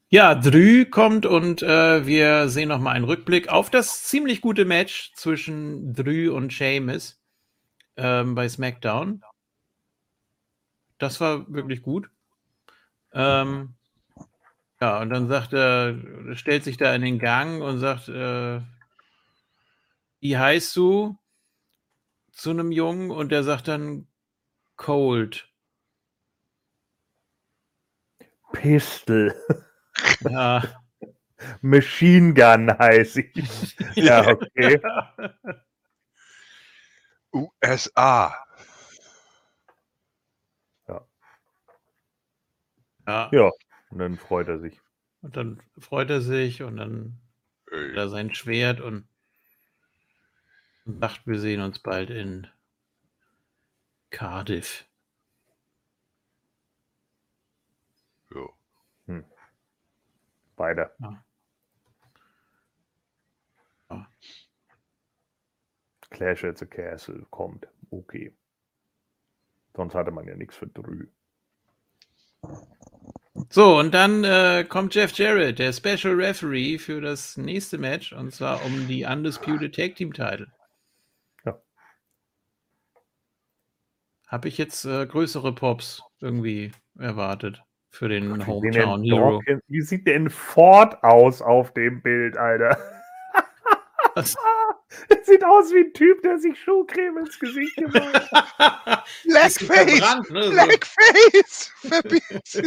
[0.08, 4.64] Ja, Drü kommt und äh, wir sehen noch mal einen Rückblick auf das ziemlich gute
[4.64, 7.20] Match zwischen Drü und Sheamus
[7.96, 9.22] ähm, bei SmackDown.
[10.98, 12.08] Das war wirklich gut.
[13.12, 13.74] Ähm,
[14.80, 15.96] ja, und dann sagt er,
[16.34, 18.60] stellt sich da in den Gang und sagt, äh,
[20.24, 21.18] wie heißt du?
[22.32, 24.08] Zu einem Jungen und der sagt dann
[24.76, 25.52] Cold.
[28.52, 29.34] Pistol,
[30.20, 30.62] Ja.
[31.60, 33.76] Machine Gun heiße ich.
[33.96, 34.80] ja, okay.
[37.34, 38.34] USA.
[40.88, 41.06] ja.
[43.30, 43.50] Ja,
[43.90, 44.80] und dann freut er sich.
[45.20, 47.20] Und dann freut er sich und dann
[47.66, 49.06] hat Ey, er sein Schwert und
[50.84, 52.46] sagt, wir sehen uns bald in
[54.10, 54.86] Cardiff.
[59.06, 59.22] ja.
[60.56, 60.90] Beide.
[61.00, 61.24] Ja.
[63.90, 64.08] Ja.
[66.10, 67.66] Clash at the Castle kommt.
[67.90, 68.32] Okay.
[69.76, 71.08] Sonst hatte man ja nichts für Drü.
[73.50, 78.32] So, und dann äh, kommt Jeff Jarrett, der Special Referee für das nächste Match, und
[78.32, 80.46] zwar um die Undisputed Tag Team Title.
[84.26, 89.30] Habe ich jetzt äh, größere Pops irgendwie erwartet für den Wie, sehen Hometown denn Hero.
[89.32, 92.76] Dawkins, wie sieht denn Ford aus auf dem Bild, Alter?
[94.14, 94.36] Was?
[95.08, 99.04] Das sieht aus wie ein Typ, der sich Schuhcreme ins Gesicht gemacht hat.
[99.24, 99.98] Blackface!
[99.98, 100.42] Verbrannt, ne?
[100.44, 100.50] So.
[100.52, 101.72] Blackface!
[101.80, 102.62] Verbiss!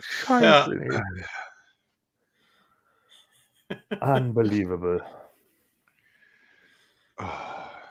[0.00, 1.02] Scheiße,
[3.70, 4.00] ey.
[4.00, 5.04] Unbelievable.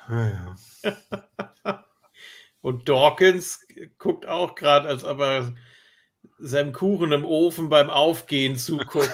[0.10, 1.86] Ja, ja.
[2.68, 3.66] Und Dawkins
[3.98, 5.54] guckt auch gerade, als ob er
[6.38, 9.10] seinem Kuchen im Ofen beim Aufgehen zuguckt.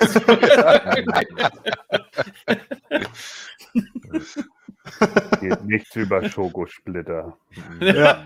[5.40, 7.38] Geht nichts über Schokosplitter.
[7.80, 8.26] Ja.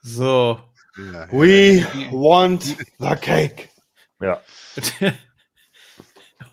[0.00, 0.60] so.
[0.96, 2.64] Ja, We want
[2.98, 3.68] the cake.
[4.22, 4.40] Ja,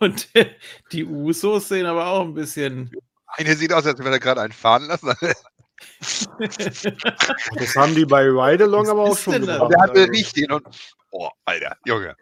[0.02, 0.30] Und
[0.92, 2.92] die Usos sehen aber auch ein bisschen.
[3.28, 5.14] Eine sieht aus, als wenn er gerade einen fahren lassen.
[7.58, 9.56] Das haben die bei Ride Along Was aber auch schon das?
[9.58, 9.72] gemacht.
[9.72, 10.64] Der hatte Also, nicht den und.
[11.10, 12.16] Oh, Alter, Junge.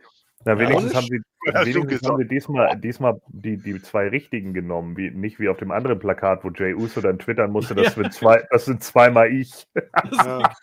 [0.46, 0.96] na, wenigstens nicht?
[0.96, 5.42] haben sie, Ja, wenigstens haben sie diesmal, diesmal die, die zwei richtigen genommen, wie, nicht
[5.42, 8.64] wie auf dem anderen Plakat, wo Jay Uso dann twittern musste, das, sind, zwei, das
[8.64, 9.68] sind zweimal ich.
[10.14, 10.56] ja.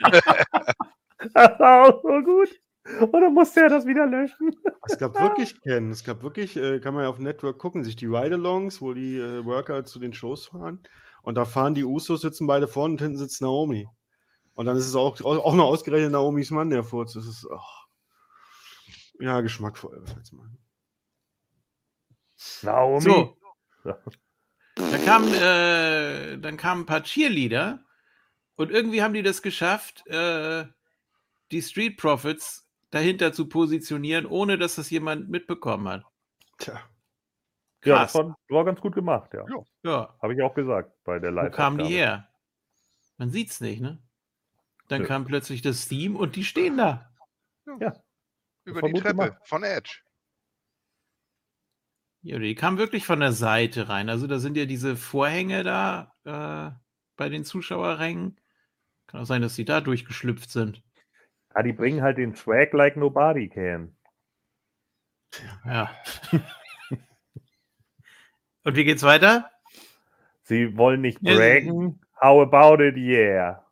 [1.34, 2.48] Das war auch so gut.
[3.00, 4.54] Und dann musste er das wieder löschen.
[4.86, 7.82] Es gab wirklich Ken, es gab wirklich, äh, kann man ja auf dem Network gucken,
[7.82, 10.80] sich die Ride-Alongs, wo die äh, Worker zu den Shows fahren.
[11.22, 13.88] Und da fahren die Usos, sitzen beide vorne und hinten sitzt Naomi.
[14.54, 17.14] Und dann ist es auch, auch noch ausgerechnet Naomis Mann, der Furz.
[17.14, 17.86] Das ist, ach,
[19.18, 20.00] ja, geschmackvoll.
[20.02, 20.58] Was willst du machen?
[22.62, 23.00] Naomi.
[23.00, 23.36] So.
[24.78, 27.82] Da kamen, äh, dann kamen ein paar Cheerleader
[28.56, 30.66] und irgendwie haben die das geschafft, äh,
[31.50, 32.65] die Street Profits
[32.96, 36.04] dahinter zu positionieren, ohne dass das jemand mitbekommen hat.
[36.58, 36.80] Tja.
[37.84, 39.44] Ja, das war, war ganz gut gemacht, ja.
[39.48, 39.62] Ja.
[39.84, 42.28] Ja, Habe ich auch gesagt bei der wo live kamen die her?
[43.18, 44.02] Man sieht's nicht, ne?
[44.88, 45.06] Dann Nö.
[45.06, 47.12] kam plötzlich das Team und die stehen da.
[47.64, 49.38] Über war die Treppe gemacht.
[49.44, 50.00] von Edge.
[52.22, 54.08] Ja, die kamen wirklich von der Seite rein.
[54.08, 56.76] Also da sind ja diese Vorhänge da äh,
[57.16, 58.40] bei den Zuschauerrängen.
[59.06, 60.82] Kann auch sein, dass die da durchgeschlüpft sind.
[61.56, 63.96] Ja, die bringen halt den Swag like nobody can.
[65.64, 65.90] Ja.
[68.64, 69.50] und wie geht's weiter?
[70.42, 71.98] Sie wollen nicht braggen.
[72.20, 73.64] How about it, yeah.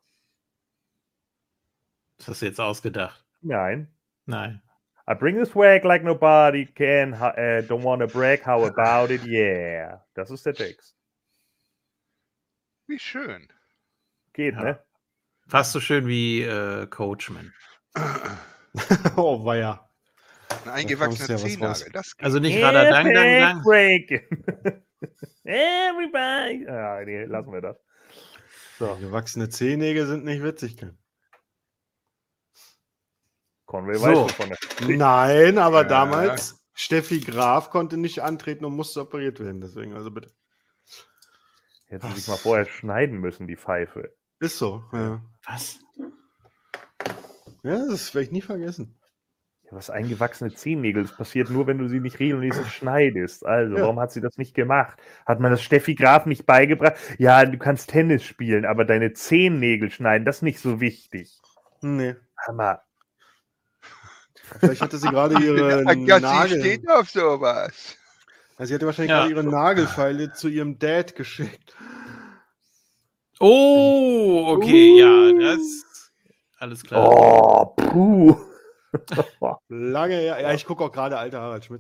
[2.16, 3.22] Das hast du jetzt ausgedacht.
[3.42, 3.88] Nein.
[4.24, 4.62] Nein.
[5.06, 7.12] I bring the swag like nobody can.
[7.12, 8.46] Uh, don't wanna brag.
[8.46, 10.02] How about it, yeah.
[10.14, 10.96] Das ist der Text.
[12.86, 13.46] Wie schön.
[14.32, 14.62] Geht, Ja.
[14.62, 14.84] ne?
[15.46, 17.52] Fast so schön wie äh, Coachman.
[19.16, 19.88] oh, weia.
[20.64, 21.78] Ein eingewachsener ja was raus.
[21.78, 21.92] Zehennagel.
[21.92, 22.24] Das geht.
[22.24, 23.62] Also nicht Radadang, dang, dang.
[23.62, 24.20] Breaking.
[25.44, 26.64] Everybody.
[26.64, 27.76] Ja, nee, lassen wir das.
[28.78, 30.76] So, Gewachsene Zehennägel sind nicht witzig.
[30.76, 30.98] Ken.
[33.66, 34.04] Conway So.
[34.06, 34.58] weiß wovon er
[34.96, 35.88] Nein, aber Ja.
[35.88, 39.60] damals, Steffi Graf konnte nicht antreten und musste operiert werden.
[39.60, 40.32] Deswegen, also bitte.
[41.86, 44.12] Hätte sich mal vorher schneiden müssen, die Pfeife.
[44.40, 44.82] Ist so.
[44.92, 45.78] Ja, Was?
[47.64, 48.94] Ja das werde ich nie vergessen.
[49.64, 53.44] Ja, was eingewachsene Zehennägel, das passiert nur, wenn du sie nicht regelmäßig schneidest.
[53.46, 53.82] Also, Ja.
[53.82, 54.98] warum hat sie das nicht gemacht?
[55.26, 56.94] Hat man das Steffi Graf nicht beigebracht?
[57.18, 61.32] Ja, du kannst Tennis spielen, aber deine Zehennägel schneiden, das ist nicht so wichtig.
[61.80, 62.14] Nee.
[62.46, 62.82] Hammer.
[64.60, 66.60] Vielleicht hatte sie gerade ihre Agassi Nagel.
[66.60, 67.96] steht auf sowas.
[68.56, 69.20] Also sie hatte wahrscheinlich Ja.
[69.26, 71.74] gerade ihre Nagelfeile zu ihrem Dad geschickt.
[73.40, 75.84] Oh, okay, ja, das.
[76.64, 77.06] Alles klar.
[77.06, 78.34] Oh, puh.
[79.68, 80.40] Lange her.
[80.40, 81.68] Ja, ich gucke auch gerade alte Harald.
[81.68, 81.78] Hm,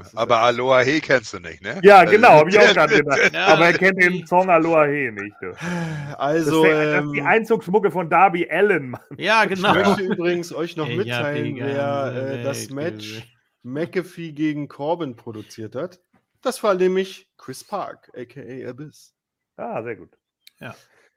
[0.00, 1.80] Das ist- Aber Aloha He kennst du nicht, ne?
[1.82, 3.32] Ja, genau, habe ich auch gerade gedacht.
[3.32, 5.34] Ja, Aber er kennt den Song Aloha He nicht.
[5.40, 5.46] Du.
[5.52, 9.00] Das, Also, wär, das ist die ähm, Einzugsmucke von Darby Allen, Mann.
[9.16, 9.72] Ja, ich genau.
[9.72, 13.22] möchte übrigens euch noch Ich mitteilen, wer äh, das Match.
[13.62, 16.00] McAfee gegen Corbin produziert hat.
[16.42, 18.68] Das war nämlich Chris Park, a.k.a.
[18.68, 19.14] Abyss.
[19.56, 20.10] Ah, sehr gut.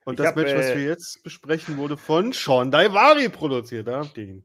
[0.05, 3.87] Und Ich das hab, Match, was äh, wir jetzt besprechen, wurde von Sean Daivari produziert.
[3.87, 4.43] Da habt ihr ihn.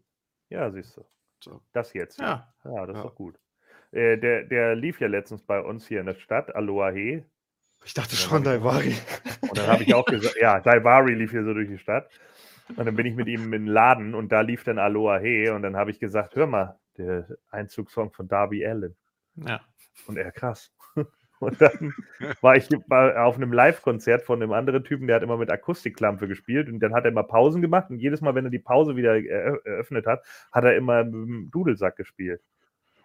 [0.50, 1.04] Ja, siehst du.
[1.42, 1.60] So.
[1.72, 2.18] Das jetzt.
[2.18, 2.52] Ja.
[2.64, 3.02] Ja, das ist Ja.
[3.08, 3.38] doch gut.
[3.92, 7.24] Äh, der, der lief ja letztens bei uns hier in der Stadt, Aloha He.
[7.84, 8.94] Ich dachte ich- Daivari.
[9.42, 12.10] Und dann habe ich auch gesagt, ja, Daivari lief hier so durch die Stadt.
[12.76, 15.48] Und dann bin ich mit ihm in den Laden und da lief dann Aloha He.
[15.50, 18.96] Und dann habe ich gesagt, hör mal, der Einzugssong von Darby Allen.
[19.36, 19.60] Ja.
[20.08, 20.72] Und er, krass.
[21.38, 21.92] Und dann
[22.40, 26.68] war ich auf einem Live-Konzert von einem anderen Typen, der hat immer mit Akustikklampe gespielt
[26.68, 29.12] und dann hat er immer Pausen gemacht und jedes Mal, wenn er die Pause wieder
[29.12, 32.40] erö- eröffnet hat, hat er immer mit dem Dudelsack gespielt.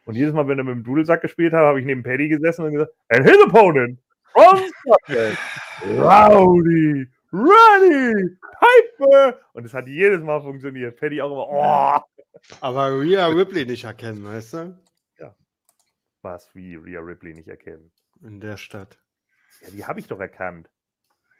[0.06, 2.66] Und jedes Mal, wenn er mit dem Dudelsack gespielt hat, habe ich neben Paddy gesessen
[2.66, 4.00] und gesagt, and his opponent
[4.32, 5.38] from Scotland,
[6.00, 9.40] Rowdy, Ready, Piper.
[9.54, 11.00] Und es hat jedes Mal funktioniert.
[11.00, 12.22] Paddy auch immer, oh,
[12.62, 14.78] Aber Rhea Ripley nicht erkennen, weißt du?
[16.24, 17.92] was, wie Rhea Ripley nicht erkennen.
[18.22, 19.00] In der Stadt.
[19.62, 20.70] Ja, die habe ich doch erkannt.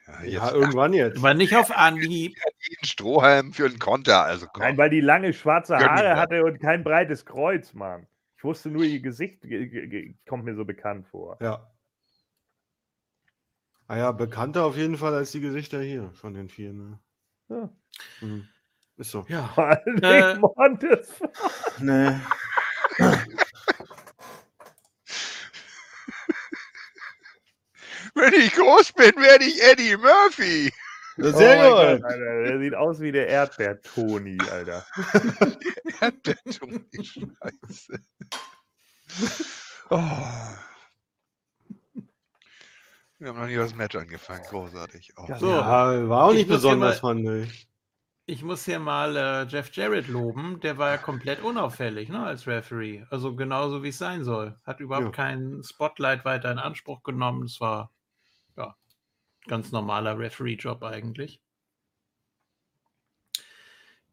[0.06, 1.18] Ja, Ja, jetzt irgendwann jetzt.
[1.18, 2.36] Aber nicht auf Anhieb.
[2.68, 4.24] jeden Strohhalm für einen Konter.
[4.24, 4.62] Also komm.
[4.62, 8.06] Nein, weil die lange schwarze Haare hatte und kein breites Kreuz, Mann.
[8.36, 11.38] Ich wusste nur, ihr Gesicht ge- ge- ge- kommt mir so bekannt vor.
[11.40, 11.70] Ja.
[13.86, 16.72] Ah ja, bekannter auf jeden Fall als die Gesichter hier von den vier.
[16.72, 16.98] Ne?
[17.48, 17.68] Ja.
[18.20, 18.48] Mhm.
[18.96, 19.24] Ist so.
[19.28, 19.48] Ja.
[19.54, 20.38] Vor allen Äh.
[20.38, 21.20] Montes.
[21.78, 22.16] Nee.
[28.22, 30.72] Wenn ich groß bin, werde ich Eddie Murphy.
[31.16, 32.02] Sehr Oh gut.
[32.02, 32.42] Gott, Alter.
[32.44, 34.86] Der sieht aus wie der Erdbeer-Toni, Alter.
[36.24, 38.00] Der dumme Scheiße.
[39.90, 39.98] Oh.
[43.18, 44.42] Wir haben noch nie das Match angefangen.
[44.48, 45.12] Großartig.
[45.16, 45.26] Oh.
[45.28, 45.48] Ja, So.
[45.50, 47.68] Ja, war auch Ich nicht besonders, mal- fand ich.
[48.26, 50.60] Ich muss hier mal äh, Jeff Jarrett loben.
[50.60, 53.04] Der war ja komplett unauffällig ne, als Referee.
[53.10, 54.56] Also genauso wie es sein soll.
[54.64, 55.10] Hat überhaupt Ja.
[55.24, 57.44] keinen Spotlight weiter in Anspruch genommen.
[57.44, 57.90] Es war
[59.46, 61.40] ganz normaler Referee-Job eigentlich.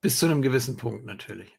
[0.02, 1.58] Bis zu einem gewissen Punkt natürlich.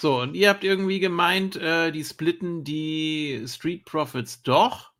[0.00, 4.92] So, und ihr habt irgendwie gemeint, äh, die splitten die Street Profits doch.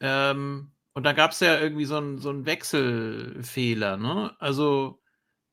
[0.00, 3.96] Ähm, und da gab es ja irgendwie so einen so Wechselfehler.
[3.96, 4.36] Ne?
[4.38, 5.00] Also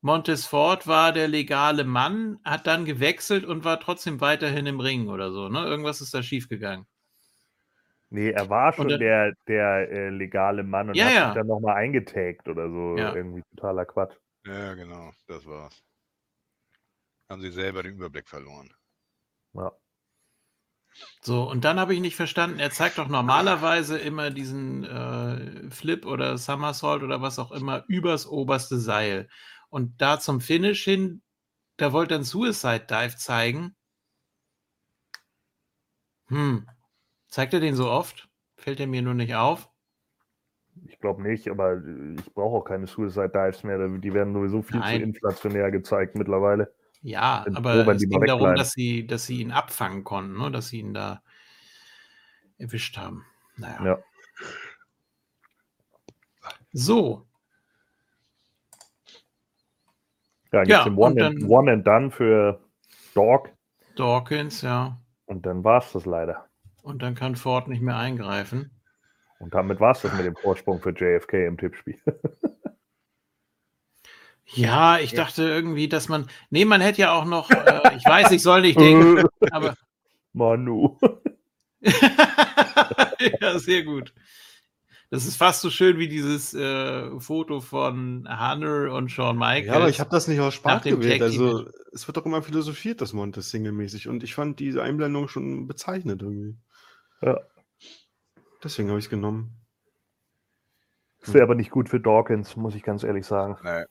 [0.02, 5.08] Montes Ford war der legale Mann, hat dann gewechselt und war trotzdem weiterhin im Ring
[5.08, 5.48] oder so.
[5.48, 5.64] Ne?
[5.64, 6.86] Irgendwas ist da schiefgegangen.
[8.12, 11.26] Nee, er war schon dann- der, der äh, legale Mann und Ja, hat ja.
[11.26, 12.96] sich dann nochmal eingetaggt oder so.
[12.98, 13.14] Ja.
[13.14, 14.16] Irgendwie totaler Quatsch.
[14.44, 15.12] Ja, genau.
[15.28, 15.80] Das war's.
[17.28, 18.72] Haben sie selber den Überblick verloren.
[19.54, 19.70] Ja.
[21.22, 26.04] So, und dann habe ich nicht verstanden, er zeigt doch normalerweise immer diesen äh, Flip
[26.04, 29.28] oder Somersault oder was auch immer übers oberste Seil.
[29.68, 31.22] Und da zum Finish hin,
[31.76, 33.76] da wollte er einen Suicide Dive zeigen.
[36.26, 36.66] Hm.
[37.30, 38.28] Zeigt er den so oft?
[38.56, 39.68] Fällt er mir nur nicht auf?
[40.84, 43.88] Ich glaube nicht, aber äh, ich brauche auch keine Suicide Dives mehr.
[43.88, 44.98] Die werden sowieso viel Nein.
[45.00, 46.72] zu inflationär gezeigt mittlerweile.
[47.02, 50.50] Ja, Bin aber froh, es ging darum, dass sie, dass sie ihn abfangen konnten, ne?
[50.50, 51.22] dass sie ihn da
[52.58, 53.24] erwischt haben.
[53.56, 53.84] Naja.
[53.84, 53.98] Ja.
[56.72, 57.26] So,
[60.52, 62.60] Ja, Ja, gibt's den und One, and, dann- One and Done für
[63.14, 63.50] Dog
[63.96, 65.00] Dawkins, ja.
[65.26, 66.49] und dann war es das leider.
[66.82, 68.70] Und dann kann Ford nicht mehr eingreifen.
[69.38, 71.98] Und damit war es das mit dem Vorsprung für JFK im Tippspiel.
[74.52, 76.26] Ja, ich dachte irgendwie, dass man.
[76.50, 77.50] Nee, man hätte ja auch noch.
[77.50, 79.76] Äh, ich weiß, ich soll nicht denken, aber.
[80.32, 80.98] Manu.
[83.40, 84.12] ja, sehr gut.
[85.10, 89.66] Das ist fast so schön wie dieses äh, Foto von Hunter und Shawn Michaels.
[89.66, 91.22] Ja, aber ich habe das nicht aus Spaß gewählt.
[91.22, 94.06] Also, es wird doch immer philosophiert, das Montes singlemäßig.
[94.08, 96.56] Und ich fand diese Einblendung schon bezeichnet irgendwie.
[97.22, 97.40] Ja.
[98.62, 99.56] Deswegen habe ich es genommen.
[101.20, 103.58] Das wäre aber nicht gut für Dawkins, muss ich ganz ehrlich sagen.
[103.62, 103.84] Nee.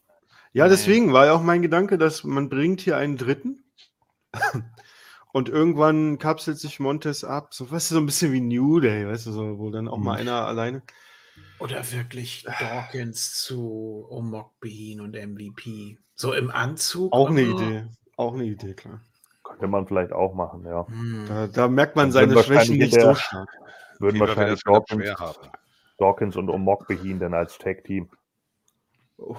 [0.51, 3.63] Ja, deswegen war ja auch mein Gedanke, dass man bringt hier einen Dritten
[5.31, 7.53] und irgendwann kapselt sich Montes ab.
[7.53, 9.97] So, weißt du, so ein bisschen wie New Day, weißt du, so, wo dann auch
[9.97, 10.19] mal Mhm.
[10.21, 10.81] einer alleine.
[11.59, 15.99] Oder wirklich Dawkins zu Omok Bean und MVP.
[16.15, 17.13] So im Anzug.
[17.13, 17.41] Auch eine.
[17.41, 17.85] Idee.
[18.17, 19.01] Auch eine Idee, klar.
[19.59, 20.87] Könnte man vielleicht auch machen, ja.
[20.87, 21.25] Hm.
[21.27, 23.49] Da, da merkt man seine Schwächen nicht der- so stark.
[23.99, 25.49] Würden wir wahrscheinlich wieder Dawkins, schwer haben.
[25.97, 28.09] Dawkins und Omok Behin dann als Tag-Team.
[29.17, 29.35] Oh.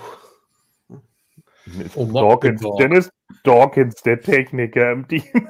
[1.95, 3.11] Omok Dawkins, dann ist
[3.45, 5.23] Dawkins der Techniker im Team.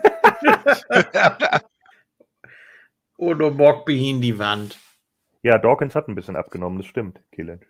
[3.17, 4.79] Und Omok Bean die Wand.
[5.43, 7.61] Ja, Dawkins hat ein bisschen abgenommen, das stimmt, Killen.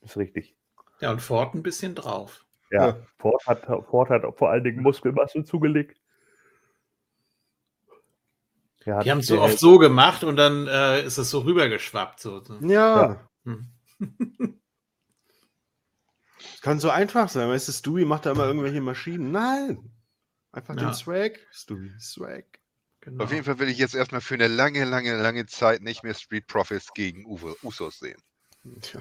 [0.00, 0.54] Das ist richtig.
[1.00, 2.44] Ja, und Ford ein bisschen drauf.
[2.70, 2.96] Ja, Ja.
[3.18, 5.98] Ford, hat, Ford hat vor allen Dingen Muskelmasse zugelegt.
[8.86, 11.28] Er hat Die haben es so der- oft so gemacht und dann äh, ist es
[11.30, 12.20] so rübergeschwappt.
[12.20, 12.42] So.
[12.60, 13.28] Ja.
[13.44, 13.68] Hm.
[16.38, 17.48] Es kann so einfach sein.
[17.48, 19.32] Weißt du, Stewie macht da immer irgendwelche Maschinen.
[19.32, 19.92] Nein.
[20.52, 20.84] Einfach Ja.
[20.90, 21.38] den Swag.
[21.50, 22.44] Stewie, Swag.
[23.00, 23.24] Genau.
[23.24, 26.14] Auf jeden Fall will ich jetzt erstmal für eine lange, lange, lange Zeit nicht mehr
[26.14, 28.20] Street Profits gegen Uwe Usos sehen.
[28.80, 29.00] Tja,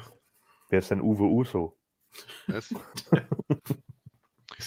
[0.69, 1.77] Wer ist denn Uwe Uso?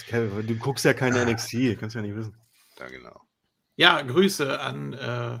[0.07, 2.35] Kevin, du guckst ja keine NXT, kannst ja nicht wissen.
[2.79, 3.21] ja, genau.
[3.79, 5.39] Ja, Grüße an, äh,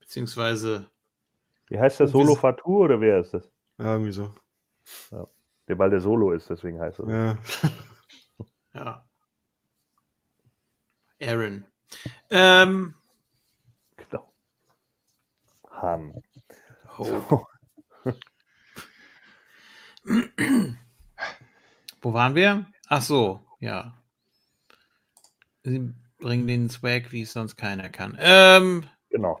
[0.00, 0.90] beziehungsweise,
[1.68, 3.48] Wie heißt Uwe Solo Fatur oder wer ist das?
[3.78, 4.34] Ja, irgendwie so.
[5.68, 7.08] Der, weil der Solo ist, deswegen heißt er.
[7.08, 7.38] Ja.
[8.74, 9.08] ja.
[11.22, 11.64] Aaron.
[12.30, 12.94] Ähm,
[13.96, 14.34] Genau.
[15.70, 16.20] Han.
[16.98, 17.46] oh.
[22.02, 22.66] Wo waren wir?
[22.88, 23.94] Ach so, ja.
[26.24, 28.16] Sie bringen den Swag, wie es sonst keiner kann.
[28.18, 29.38] Ähm, Genau.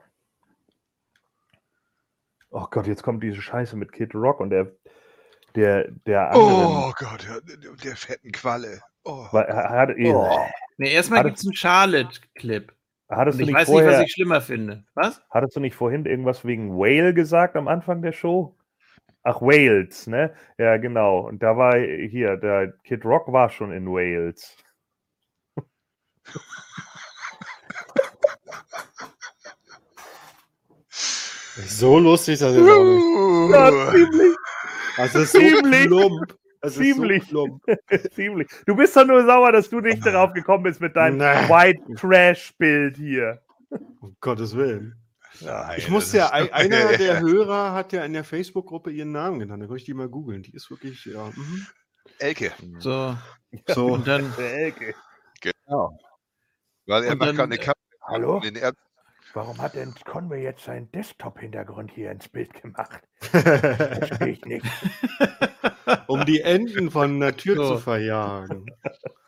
[2.50, 4.70] Oh Gott, jetzt kommt diese Scheiße mit Kid Rock und der,
[5.56, 6.30] der, der.
[6.34, 7.40] Oh Gott, der,
[7.82, 8.82] der- fetten Qualle.
[9.02, 9.26] Oh.
[9.32, 10.38] Er hat, Oh.
[10.76, 12.70] ne, erstmal gibt es einen Charlotte-Clip.
[13.08, 14.84] hattest, Und du ich nicht weiß vorher, nicht, was ich schlimmer finde.
[14.94, 15.22] Was?
[15.30, 18.56] hattest du nicht vorhin irgendwas wegen Whale gesagt am Anfang der Show?
[19.22, 20.34] Ach, Wales, ne?
[20.58, 21.20] Ja, genau.
[21.20, 24.54] Und da war hier, der Kid Rock war schon in Wales.
[31.66, 33.52] So lustig ist das jetzt auch nicht.
[33.54, 34.36] Ja, ziemlich,
[34.96, 35.86] Also, es ist so Ziemlich.
[35.86, 36.36] plump.
[36.60, 37.22] Es Ziemlich.
[37.22, 37.62] Ist so plump.
[38.14, 38.48] ziemlich.
[38.66, 41.24] Du bist doch nur sauer, dass du nicht darauf gekommen bist mit deinem Nee.
[41.48, 43.40] White Trash-Bild hier.
[44.00, 44.96] Um Gottes Willen.
[45.40, 49.12] Nein, Ich das muss ja, ein- einer der Hörer hat ja in der Facebook-Gruppe ihren
[49.12, 49.62] Namen genannt.
[49.62, 50.42] Da kann ich die mal googeln.
[50.42, 51.26] Die ist wirklich, ja.
[51.34, 51.66] mhm.
[52.18, 53.16] Elke, So,
[53.68, 53.86] So.
[53.86, 54.94] und dann, Elke.
[56.86, 57.78] Weil er Und macht dann, gerade eine Kappe.
[58.02, 58.40] Hallo?
[58.40, 58.72] Den er
[59.32, 63.00] Warum hat denn Conway jetzt seinen Desktop-Hintergrund hier ins Bild gemacht?
[63.20, 64.64] Verstehe ich nicht.
[66.06, 67.74] um die Enden von der Tür So.
[67.74, 68.66] zu verjagen.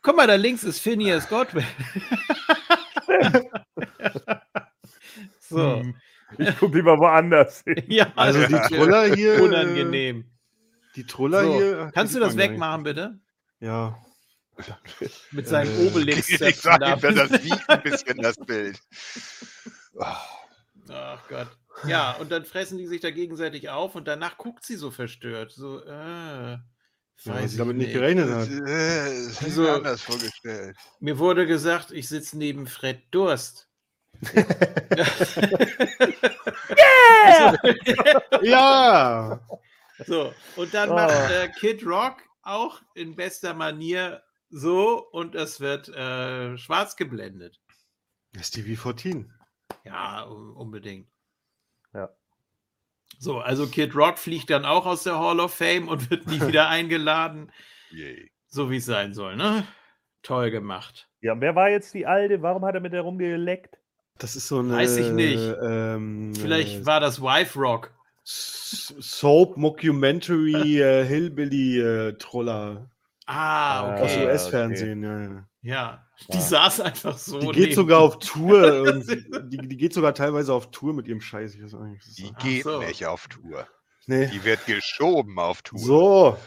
[0.02, 1.66] guck mal, da links ist Phineas Godwin.
[5.40, 5.96] so, Hm.
[6.38, 7.82] Ich gucke lieber woanders hin.
[7.88, 9.38] ja, Also die das ist Troller hier.
[9.38, 10.24] äh, Unangenehm.
[10.96, 11.90] Die Troller So, hier.
[11.94, 13.10] Kannst du das wegmachen, bitte?
[13.10, 13.20] nicht.
[13.60, 13.98] Ja.
[15.32, 18.80] Mit seinen Äh, obelix ich sag ihm, das wiegt ein bisschen das Bild.
[19.98, 21.48] Ach Gott.
[21.86, 25.52] Ja, und dann fressen die sich da gegenseitig auf und danach guckt sie so verstört.
[25.52, 26.60] So, äh, Ja,
[27.24, 29.48] weiß weil sie damit nicht gerechnet Das, hat.
[29.48, 30.76] äh, mir anders vorgestellt.
[31.00, 33.68] Mir wurde gesagt, ich sitze neben Fred Durst.
[38.42, 39.40] Ja!
[40.06, 40.94] so, und dann Oh.
[40.94, 47.60] macht äh, Kid Rock auch in bester Manier so und es wird äh, schwarz geblendet.
[48.32, 49.26] Das ist die V14.
[49.84, 51.08] Ja, u- unbedingt.
[51.94, 52.10] Ja.
[53.18, 56.40] So, also Kid Rock fliegt dann auch aus der Hall of Fame und wird nie
[56.46, 57.50] wieder eingeladen,
[57.90, 58.30] Yay.
[58.48, 59.66] so wie es sein soll, ne?
[60.22, 61.08] Toll gemacht.
[61.20, 62.42] Ja, wer war jetzt die Alte?
[62.42, 63.78] Warum hat er mit der rumgeleckt?
[64.18, 64.74] Das ist so eine.
[64.74, 65.40] Weiß ich nicht.
[65.62, 67.92] Ähm, Vielleicht äh, war das Wife Rock.
[68.24, 72.90] Soap, Mockumentary, äh, Hillbilly, äh, Troller.
[73.26, 74.24] Ah, Aus okay.
[74.26, 75.48] US-Fernsehen, ja, ja.
[75.62, 76.40] Ja, die Ja.
[76.42, 77.40] saß einfach so.
[77.40, 78.92] Die geht neben- sogar auf Tour.
[79.02, 81.54] die, die geht sogar teilweise auf Tour mit ihrem Scheiß.
[81.56, 82.30] Ich weiß auch nicht, Die.
[82.34, 82.80] Ach geht so.
[82.82, 83.66] nicht auf Tour.
[84.06, 84.28] Nee.
[84.28, 85.78] Die wird geschoben auf Tour.
[85.80, 86.38] So,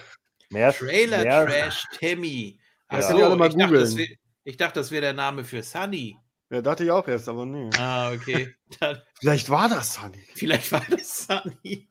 [0.49, 2.59] Mehr, Trailer mehr, Trash Tammy.
[2.87, 3.35] Ach Ja.
[3.35, 3.97] mal ich, dachte, das googeln.
[4.09, 6.17] wär, ich dachte, das wäre der Name für Sunny.
[6.49, 7.69] ja, dachte ich auch erst, aber nee.
[7.77, 8.55] Ah, okay.
[8.79, 10.23] Dann, Vielleicht war das Sunny.
[10.33, 11.87] vielleicht war das Sunny.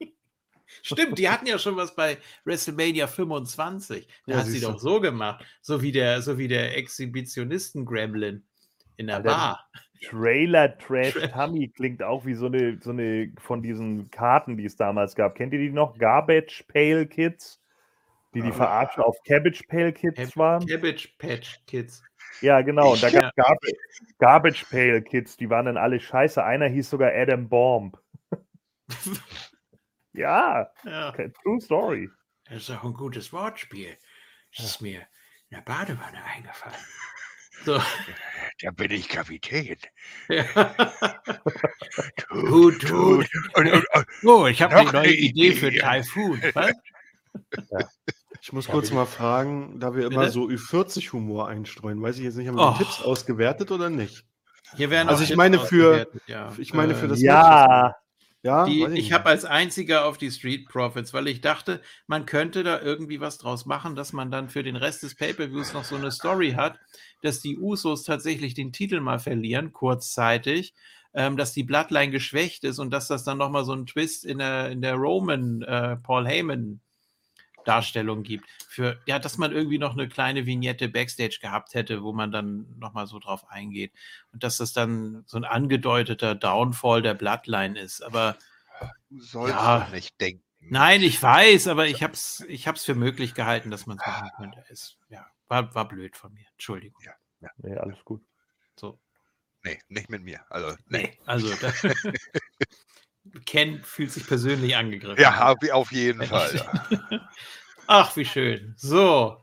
[0.92, 4.06] Stimmt, die hatten ja schon was bei WrestleMania 25.
[4.26, 5.44] Da Ja, hat sie doch so gemacht.
[5.60, 8.44] So wie der, so wie der Exhibitionisten-Gremlin
[8.96, 9.70] in der Alter, Bar.
[10.08, 14.64] Trailer Trash Tra- Tummy klingt auch wie so eine, so eine von diesen Karten, die
[14.64, 15.34] es damals gab.
[15.34, 15.98] Kennt ihr die noch?
[15.98, 17.60] Garbage Pail Kids?
[18.34, 18.52] Die die Ah.
[18.52, 20.66] Verarsche auf Cabbage Pail Kids Cab- waren?
[20.66, 22.02] Cabbage Patch Kids.
[22.42, 22.92] Ja, genau.
[22.92, 23.20] Und da Ja.
[23.20, 23.76] gab es Garbage,
[24.18, 26.44] Garbage Pail Kids, die waren dann alle scheiße.
[26.44, 27.98] Einer hieß sogar Adam Bomb.
[30.18, 31.12] ja, Ja.
[31.42, 32.10] true story.
[32.48, 33.96] Das ist auch ein gutes Wortspiel.
[34.56, 35.00] Das ist mir
[35.50, 36.76] in der Badewanne eingefallen.
[37.64, 37.82] So.
[38.62, 39.78] Da bin ich Kapitän.
[40.28, 40.44] Ja.
[42.16, 43.28] Tut, Tut, tut.
[43.54, 45.80] Und, und, und, Oh, ich habe eine neue eine Idee für Idee.
[45.80, 46.40] Typhoon.
[46.54, 46.72] Was?
[48.40, 50.32] Ich muss kurz mal fragen, da wir immer Bitte?
[50.32, 52.72] so Ü40-Humor einstreuen, weiß ich jetzt nicht, haben wir Oh.
[52.78, 54.24] die Tipps ausgewertet oder nicht?
[54.76, 56.52] Hier werden Also ich meine für- ja.
[56.58, 57.96] ich meine für Äh, das- Ja,
[58.48, 59.12] Ja, Die, ich nicht.
[59.12, 63.36] habe als einziger auf die Street Profits, weil ich dachte, man könnte da irgendwie was
[63.36, 66.78] draus machen, dass man dann für den Rest des Pay-Per-Views noch so eine Story hat,
[67.20, 70.72] dass die Usos tatsächlich den Titel mal verlieren, kurzzeitig,
[71.12, 74.38] ähm, dass die Bloodline geschwächt ist und dass das dann nochmal so einen Twist in
[74.38, 76.80] der, in der Roman, äh, Paul Heyman
[77.68, 78.48] Darstellung gibt.
[78.68, 82.66] Für, ja, dass man irgendwie noch eine kleine Vignette Backstage gehabt hätte, wo man dann
[82.78, 83.92] nochmal so drauf eingeht.
[84.32, 88.02] Und dass das dann so ein angedeuteter Downfall der Bloodline ist.
[88.02, 88.36] Aber
[89.10, 89.80] du sollst Ja.
[89.80, 90.42] doch nicht denken.
[90.60, 94.06] Nein, ich weiß, aber ich habe es ich hab's für möglich gehalten, dass man es
[94.06, 94.64] machen könnte.
[94.70, 96.46] Es, ja, war, war blöd von mir.
[96.52, 97.00] Entschuldigung.
[97.58, 98.22] nee, alles gut.
[98.76, 98.98] So.
[99.62, 100.40] Nee, nicht mit mir.
[100.50, 101.02] Also, nee.
[101.02, 101.72] Nee, also da,
[103.46, 105.20] Ken fühlt sich persönlich angegriffen.
[105.20, 106.50] Ja, auf, auf jeden Fall.
[107.90, 108.74] Ach, wie schön.
[108.76, 109.38] So.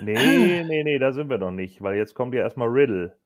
[0.00, 3.18] Nee, nee, nee, da sind wir noch nicht, weil jetzt kommt ja erstmal Riddle.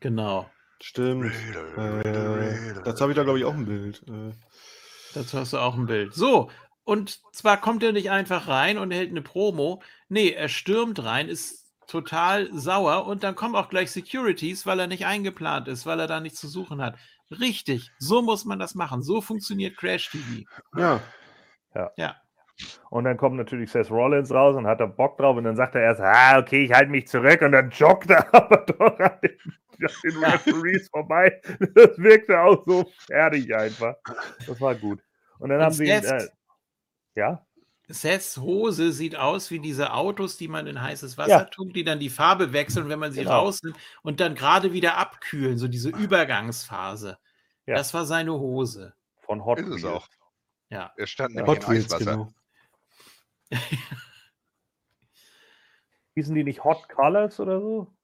[0.00, 0.48] Genau.
[0.82, 1.32] Stimmt.
[1.76, 4.02] Äh, dazu habe ich da, glaube ich, auch ein Bild.
[4.06, 4.32] Äh,
[5.14, 6.12] Dazu hast du auch ein Bild.
[6.12, 6.50] So.
[6.84, 9.82] Und zwar kommt er nicht einfach rein und hält eine Promo.
[10.10, 14.86] Nee, er stürmt rein, ist total sauer und dann kommen auch gleich Securities, weil er
[14.86, 16.98] nicht eingeplant ist, weil er da nichts zu suchen hat.
[17.30, 19.02] Richtig, so muss man das machen.
[19.02, 20.44] So funktioniert Crash TV.
[20.76, 21.00] ja,
[21.96, 22.16] Ja.
[22.88, 25.74] Und dann kommt natürlich Seth Rollins raus und hat da Bock drauf und dann sagt
[25.74, 29.18] er erst, ah, okay, ich halte mich zurück und dann joggt er aber doch an
[29.22, 29.36] den,
[29.78, 30.28] an den Ja.
[30.30, 31.40] Referees vorbei.
[31.74, 33.94] Das wirkte auch so fertig einfach.
[34.46, 35.00] Das war gut.
[35.38, 36.28] Und dann Und haben sie ihn, Seth- äh,
[37.14, 37.42] ja,
[37.88, 41.44] Seths Hose sieht aus wie diese Autos, die man in heißes Wasser Ja.
[41.44, 43.40] tunkt, die dann die Farbe wechseln, wenn man sie Genau.
[43.40, 47.18] rausnimmt und dann gerade wieder abkühlen, so diese Übergangsphase.
[47.66, 47.74] Ja.
[47.76, 48.94] Das war seine Hose.
[49.22, 49.84] von Hot Ist es Wheels.
[49.84, 50.08] auch.
[50.70, 50.92] Ja.
[50.96, 51.42] Er stand Ja.
[51.42, 52.04] nämlich Hot Wheels, Eiswasser.
[52.12, 52.34] genau.
[56.14, 57.94] Hießen die nicht Hot Colors oder so?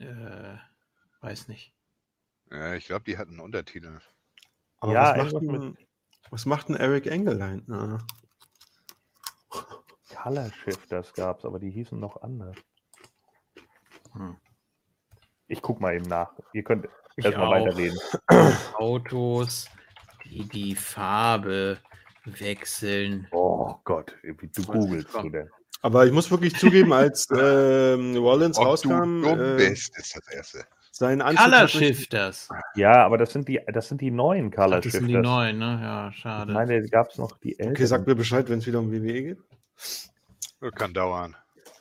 [0.00, 0.56] Äh,
[1.20, 1.74] weiß nicht.
[2.50, 4.00] Ja, ich glaube, die hatten einen Untertitel.
[4.80, 5.78] Aber Ja, was, macht denn,
[6.30, 7.72] was macht denn Eric Engel da hinten?
[7.72, 8.04] Ah,
[10.14, 12.56] Color Shifters gab es, aber die hießen noch anders.
[14.12, 14.36] Hm.
[15.46, 16.32] Ich guck mal eben nach.
[16.52, 17.98] Ihr könnt erstmal weiterreden.
[18.74, 19.68] Autos,
[20.24, 21.78] die die Farbe
[22.24, 23.26] wechseln.
[23.32, 25.50] Oh Gott, wie du googelst du denn?
[25.82, 30.16] Aber ich muss wirklich zugeben, als ähm, Rollins Ob rauskam, du dumm äh, bist, ist
[30.16, 30.64] das Erste.
[30.90, 32.48] sein Anzug Color Shifters.
[32.74, 35.00] Ja, aber das sind die, das sind die neuen Color Ach, das Shifters.
[35.00, 35.78] sind die neuen, ne?
[35.82, 36.52] Ja, Ich schade.
[36.54, 37.72] meine, gab es noch die älteren.
[37.76, 39.38] Okay, sag mir Bescheid, wenn es wieder um WWE geht.
[39.76, 41.36] Das kann dauern.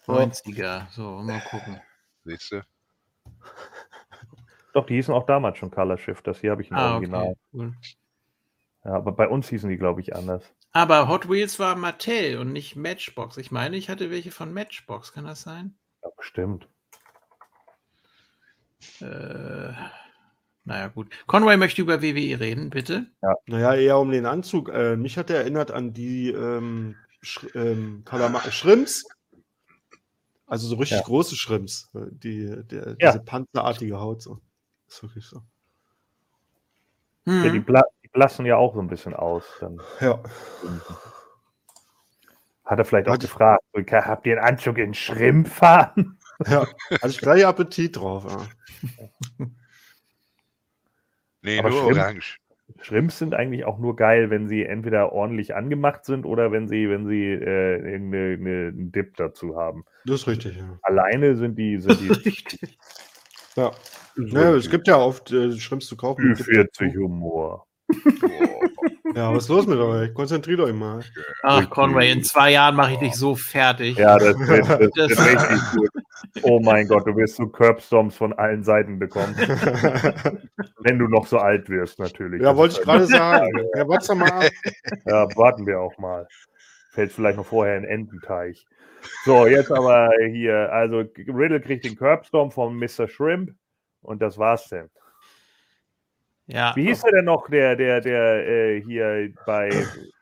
[0.07, 0.87] 90er.
[0.91, 1.79] So, mal gucken.
[2.25, 2.61] Siehst du?
[4.73, 6.39] Doch, die hießen auch damals schon Color Shifters.
[6.41, 7.23] Hier habe ich ein Ah, Original.
[7.27, 7.35] okay.
[7.53, 7.73] Cool.
[8.85, 10.43] Ja, aber bei uns hießen die, glaube ich, anders.
[10.73, 13.37] Aber Hot Wheels war Mattel und nicht Matchbox.
[13.37, 15.13] Ich meine, ich hatte welche von Matchbox.
[15.13, 15.75] Kann das sein?
[16.03, 16.67] Ja, bestimmt.
[18.99, 19.71] Äh,
[20.65, 21.09] naja, gut.
[21.27, 23.07] Conway möchte über WWE reden, bitte.
[23.45, 24.69] Naja, eher um den Anzug.
[24.69, 29.05] Äh, mich hat er erinnert an die ähm, Sch ähm, Kalama Shrimps.
[30.45, 31.03] Also so richtig Ja.
[31.05, 31.89] große Shrimps.
[31.95, 33.11] äh, Die, der, Ja.
[33.11, 34.21] Diese panzerartige Haut.
[34.21, 34.39] So.
[34.87, 35.41] Ist wirklich so.
[37.25, 37.43] Hm.
[37.45, 37.83] Ja, die, bla
[38.13, 39.43] die blassen ja auch so ein bisschen aus.
[39.59, 40.21] Dann Ja.
[42.65, 46.17] hat er vielleicht auch Hat- gefragt, so, habt ihr einen Anzug in Schrimpfarben?
[46.47, 46.65] ja.
[46.91, 48.25] Hatte ich gleich Appetit drauf.
[48.27, 49.47] Ja.
[51.41, 52.39] Nee, Aber nur Schrimp- orange.
[52.81, 56.89] Shrimps sind eigentlich auch nur geil, wenn sie entweder ordentlich angemacht sind oder wenn sie,
[56.89, 59.85] wenn sie äh, irgendeine eine, einen Dip dazu haben.
[60.05, 60.79] Das ist richtig, ja.
[60.81, 62.77] Alleine sind die, sind die Richtig.
[63.55, 63.71] Ja,
[64.15, 66.29] ja es gibt ja oft äh, Shrimps zu kaufen.
[66.29, 66.83] mit Dip dazu.
[66.85, 67.67] Ü40 Humor.
[69.15, 70.13] Ja, was ist los mit euch?
[70.13, 71.01] Konzentriert euch mal.
[71.43, 73.97] Ach, Conway, in zwei Jahren mache ich dich so fertig.
[73.97, 75.19] Ja, das wird, das Das- wird
[75.51, 75.89] richtig gut.
[76.41, 79.35] Oh mein Gott, du wirst so Curbstorms von allen Seiten bekommen.
[80.79, 82.41] Wenn du noch so alt wirst, natürlich.
[82.41, 83.67] ja, Das wollte ich halt- gerade sagen.
[83.75, 84.43] Ja, warte mal ab.
[85.05, 86.27] Ja, warten wir auch mal.
[86.91, 88.65] Fällt vielleicht noch vorher in Ententeich.
[89.25, 93.07] So, jetzt aber hier, also Riddle kriegt den Curbstorm von Mr.
[93.07, 93.51] Shrimp
[94.01, 94.89] und das war's denn.
[96.47, 96.75] Ja.
[96.75, 99.69] Wie hieß er denn noch, der, der, der äh, hier bei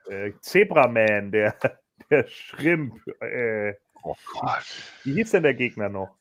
[0.09, 1.55] äh, Zebraman, der,
[2.09, 4.63] der Shrimp, äh, Oh Gott.
[5.03, 6.17] wie hieß denn der Gegner noch?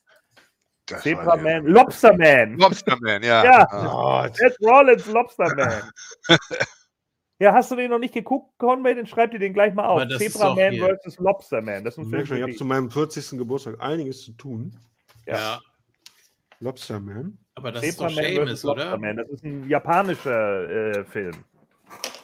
[0.87, 2.19] Das Zebraman, Lobsterman.
[2.19, 3.45] der- Lobsterman, ja.
[3.45, 3.65] Ja.
[3.65, 4.37] Gott.
[4.37, 5.91] Seth Rollins, Lobsterman.
[7.43, 8.95] Ja, hast du den noch nicht geguckt, Conway?
[8.95, 10.07] Dann schreib dir den gleich mal auf.
[10.19, 11.83] Zebraman versus Lobsterman.
[11.83, 13.39] Das ist ein Ich Film habe zu meinem 40.
[13.39, 14.77] Geburtstag einiges zu tun.
[15.25, 15.59] ja.
[16.59, 17.39] Lobsterman.
[17.61, 18.91] Aber das ist doch Seamus, oder?
[18.91, 19.17] Lobsterman.
[19.17, 21.45] Das ist ein japanischer äh, Film.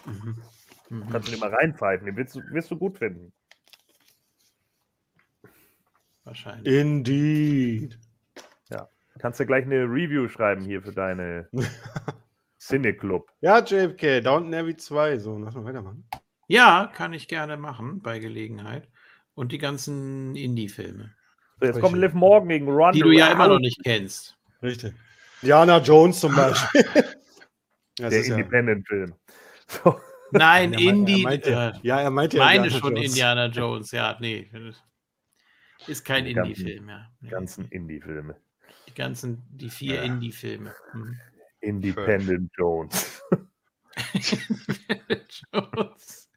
[0.05, 0.37] Mhm.
[0.89, 1.09] Mhm.
[1.11, 2.07] Kannst du den mal reinpfeifen.
[2.07, 3.33] Den wirst du, wirst du gut finden.
[6.25, 6.75] Wahrscheinlich.
[6.75, 7.99] Indeed.
[9.19, 11.49] Kannst du gleich eine Review schreiben hier für deine
[12.61, 13.31] Cineclub.
[13.41, 15.19] Ja, JFK, Downton Abbey 2.
[15.19, 16.07] So, lass mal weitermachen.
[16.49, 18.89] Ja, kann ich gerne machen, bei Gelegenheit.
[19.35, 21.15] Und die ganzen Indie-Filme,
[21.61, 24.37] So, jetzt kommt Liv Morgan gegen Ronda die du ja immer noch nicht kennst.
[24.63, 24.95] Richtig.
[25.43, 26.85] Diana Jones zum Beispiel.
[27.99, 29.15] Das Der Independent-Film.
[29.69, 29.99] So,
[30.31, 31.25] Nein, Indie.
[31.25, 33.09] Äh, ja, er meinte ja meine Indiana schon Jones.
[33.11, 34.51] Indiana Jones, ja, nee.
[35.87, 37.09] Ist kein Indie-Film, ja.
[37.23, 38.37] Die ganzen Indie-Filme.
[38.87, 40.03] Die ganzen, die vier Ja.
[40.03, 40.75] Indie-Filme.
[40.93, 41.19] Hm.
[41.61, 43.23] Independent Jones.
[45.55, 46.29] Jones.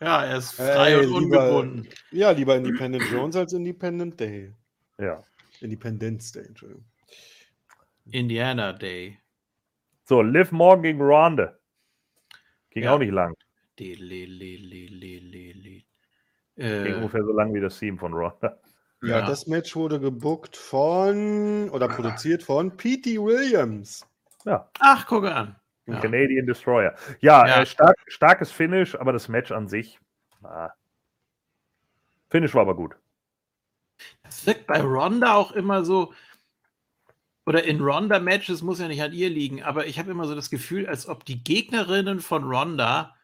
[0.00, 1.88] Ja, er ist frei Ey, und lieber- ungebunden.
[2.10, 4.52] Ja, lieber Independent Jones als Independent Day.
[4.98, 5.22] Ja.
[5.60, 6.84] Independence Day, Entschuldigung.
[8.10, 9.18] Indiana Day.
[10.04, 11.56] So, Liv Morgan gegen Ronda.
[12.70, 12.94] Ging Ja.
[12.94, 13.34] auch nicht lang.
[13.78, 14.56] Le, le, le,
[14.88, 15.82] le, le.
[16.56, 18.58] Ging Äh, ungefähr so lang wie das Theme von Ronda.
[19.02, 19.26] Ja, Ja.
[19.26, 23.18] das Match wurde gebuckt von oder produziert von P.T.
[23.18, 24.06] Williams.
[24.44, 25.56] Ja, ach, gucke an.
[25.86, 25.98] Ja.
[26.00, 26.94] Canadian Destroyer.
[27.20, 27.62] Ja, Ja.
[27.62, 29.98] Äh, stark, starkes Finish, aber das Match an sich.
[30.44, 30.70] Ah.
[32.30, 32.96] Finish war aber gut.
[34.22, 36.12] Das wirkt bei Ronda auch immer so,
[37.44, 40.50] oder in Ronda-Matches muss ja nicht an ihr liegen, aber ich habe immer so das
[40.50, 43.16] Gefühl, als ob die Gegnerinnen von Ronda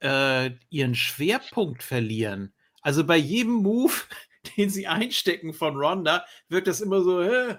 [0.00, 2.52] äh, ihren Schwerpunkt verlieren.
[2.82, 3.94] Also bei jedem Move,
[4.56, 7.56] den sie einstecken von Ronda, wirkt das immer so, äh,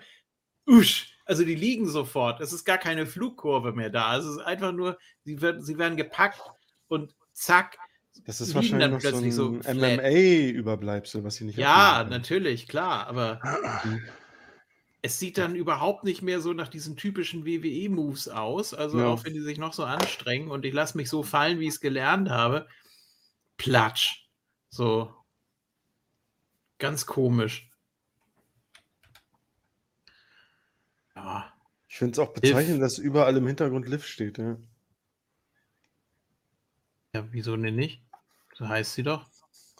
[0.68, 1.10] usch.
[1.26, 2.42] Also die liegen sofort.
[2.42, 4.18] Es ist gar keine Flugkurve mehr da.
[4.18, 6.42] Es ist einfach nur, sie werden, sie werden gepackt
[6.90, 7.78] und zack.
[8.26, 10.00] Das ist dann wahrscheinlich so plötzlich so ein flat.
[10.02, 13.40] MMA-Überbleibsel, was sie nicht Ja, natürlich, klar, aber
[15.06, 18.74] es sieht dann überhaupt nicht mehr so nach diesen typischen WWE-Moves aus.
[18.74, 19.08] Also Ja.
[19.08, 21.74] auch wenn die sich noch so anstrengen und ich lasse mich so fallen, wie ich
[21.76, 22.68] es gelernt habe.
[23.58, 24.30] Platsch.
[24.70, 25.14] So.
[26.80, 27.70] Ganz komisch.
[31.16, 31.54] Ja.
[31.90, 34.38] Ich finde es auch bezeichnend, dass überall im Hintergrund Liv steht.
[34.38, 34.58] Ja.
[37.14, 38.02] ja, wieso denn nicht?
[38.56, 39.30] So heißt sie doch.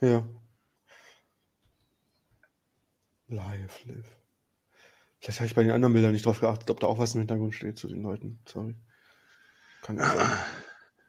[0.02, 0.28] ja.
[3.30, 4.06] Live, Liv.
[5.24, 7.22] Vielleicht habe ich bei den anderen Bildern nicht drauf geachtet, ob da auch was im
[7.22, 8.40] Hintergrund steht zu den Leuten.
[8.46, 8.76] Sorry.
[9.82, 10.28] Kann ja sein.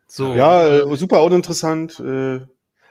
[0.07, 0.34] So.
[0.34, 1.99] Ja, äh, super uninteressant.
[1.99, 2.47] Äh,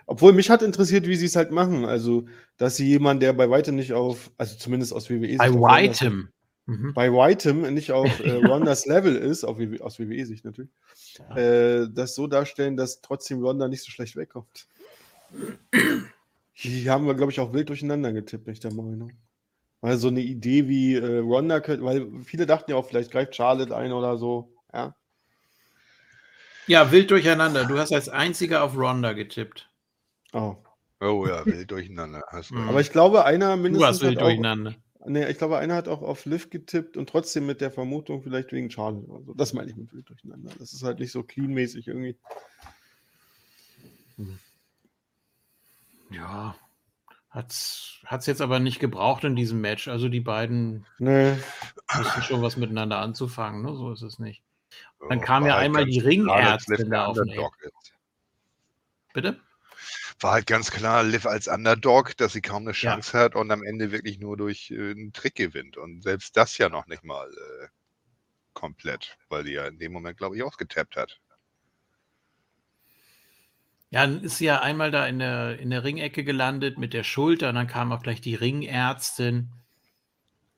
[0.06, 1.86] obwohl mich hat interessiert, wie sie es halt machen.
[1.86, 2.26] Also,
[2.58, 6.28] dass sie jemanden, der bei weitem nicht auf, also zumindest aus WWE bei weitem.
[6.66, 6.94] Mhm.
[6.94, 10.72] Bei weitem nicht auf äh, Rondas Level ist, auf WWE, aus WWE-Sicht natürlich,
[11.18, 11.38] Ja.
[11.38, 14.68] äh, das so darstellen, dass trotzdem Ronda nicht so schlecht wegkommt.
[16.64, 19.12] Die haben wir, glaube ich, auch wild durcheinander getippt, bin ich der Meinung.
[19.84, 23.36] Weil so eine Idee wie äh, Ronda, könnte, weil viele dachten ja auch, vielleicht greift
[23.36, 24.50] Charlotte ein oder so.
[24.74, 24.96] Ja,
[26.68, 27.66] ja, wild durcheinander.
[27.66, 29.70] Du hast als einziger auf Ronda getippt.
[30.34, 30.56] oh.
[31.02, 32.24] Oh ja, wild durcheinander.
[32.32, 32.70] Du Mhm.
[32.70, 33.90] Aber ich glaube, einer Du mindestens.
[33.90, 34.74] hast wild hat auch, durcheinander.
[35.06, 38.54] nee, ich glaube, einer hat auch auf Liv getippt und trotzdem mit der Vermutung, vielleicht
[38.54, 39.34] wegen Charlotte oder so.
[39.34, 40.52] Das meine ich mit wild durcheinander.
[40.58, 42.16] Das ist halt nicht so clean-mäßig irgendwie.
[46.10, 46.56] Ja.
[47.34, 49.88] Hat's, hat's jetzt aber nicht gebraucht in diesem Match.
[49.88, 51.36] Also die beiden Nee.
[51.96, 53.76] wissen schon was miteinander anzufangen, ne?
[53.76, 54.44] So ist es nicht.
[55.10, 57.34] Dann kam ja war halt einmal die Ringärztin da auf den.
[59.14, 59.40] Bitte?
[60.20, 63.64] War halt ganz klar, Liv als Underdog, dass sie kaum eine Chance hat und am
[63.64, 65.76] Ende wirklich nur durch äh, einen Trick gewinnt.
[65.76, 67.68] Und selbst das ja noch nicht mal äh,
[68.54, 71.20] komplett, weil die ja in dem Moment, glaube ich, ausgetappt hat.
[73.94, 77.04] Ja, dann ist sie ja einmal da in der, in der Ringecke gelandet mit der
[77.04, 79.52] Schulter und dann kam auch gleich die Ringärztin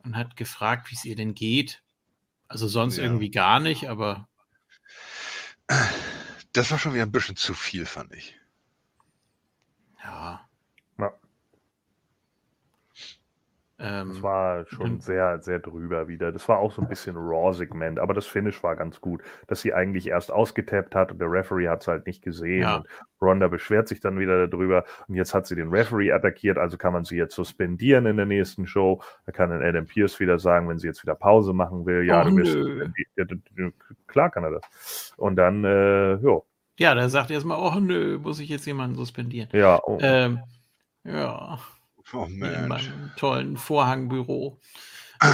[0.06, 1.84] und hat gefragt, wie es ihr denn geht.
[2.48, 3.04] Also sonst Ja.
[3.04, 4.30] irgendwie gar nicht, aber
[6.54, 8.36] Das war schon wieder ein bisschen zu viel, fand ich.
[10.04, 10.10] ja.
[10.10, 10.45] Ja.
[13.78, 16.32] Ähm, Das war schon sehr, sehr drüber wieder.
[16.32, 19.74] Das war auch so ein bisschen Raw-Segment, aber das Finish war ganz gut, dass sie
[19.74, 22.62] eigentlich erst ausgetappt hat und der Referee hat es halt nicht gesehen.
[22.62, 22.78] Ja.
[22.78, 22.88] Und
[23.22, 26.94] Ronda beschwert sich dann wieder darüber und jetzt hat sie den Referee attackiert, also kann
[26.94, 29.02] man sie jetzt suspendieren in der nächsten Show.
[29.26, 32.22] Da kann dann Adam Pierce wieder sagen, wenn sie jetzt wieder Pause machen will, ja,
[32.22, 32.56] Och, du bist.
[32.56, 33.72] nö.
[34.08, 35.14] Klar kann er das.
[35.18, 36.40] Und dann, äh, ja,
[36.78, 39.50] ja, da sagt er erstmal, oh nö, muss ich jetzt jemanden suspendieren.
[39.54, 40.40] ja, oh, Ähm,
[41.04, 41.58] ja,
[42.14, 44.60] Oh in meinem tollen Vorhangbüro.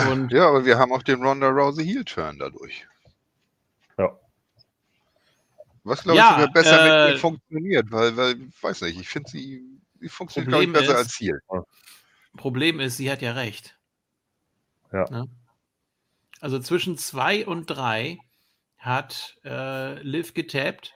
[0.09, 2.87] Und Ja, aber wir haben auch den Ronda Rousey Heel Turn dadurch.
[3.97, 4.17] ja.
[5.83, 9.09] Was glaube Ja, ich sogar besser äh, mit ihr funktioniert, weil, weil, weiß nicht, ich
[9.09, 9.63] finde sie,
[9.99, 11.41] sie funktioniert glaube ich Problem besser ist- als Heel.
[12.37, 13.77] Problem ist, sie hat ja recht.
[14.93, 15.09] Ja.
[15.09, 15.27] Ne?
[16.39, 18.19] Also zwischen zwei und drei
[18.77, 20.93] hat äh, Liv getappt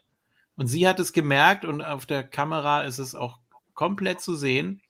[0.56, 3.40] und sie hat es gemerkt und auf der Kamera ist es auch
[3.74, 4.82] komplett zu sehen.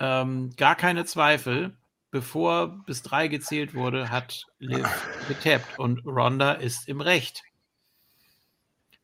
[0.00, 1.76] Ähm, gar keine Zweifel.
[2.10, 4.86] Bevor bis drei gezählt wurde, hat Liv
[5.28, 7.42] getappt und Ronda ist im Recht.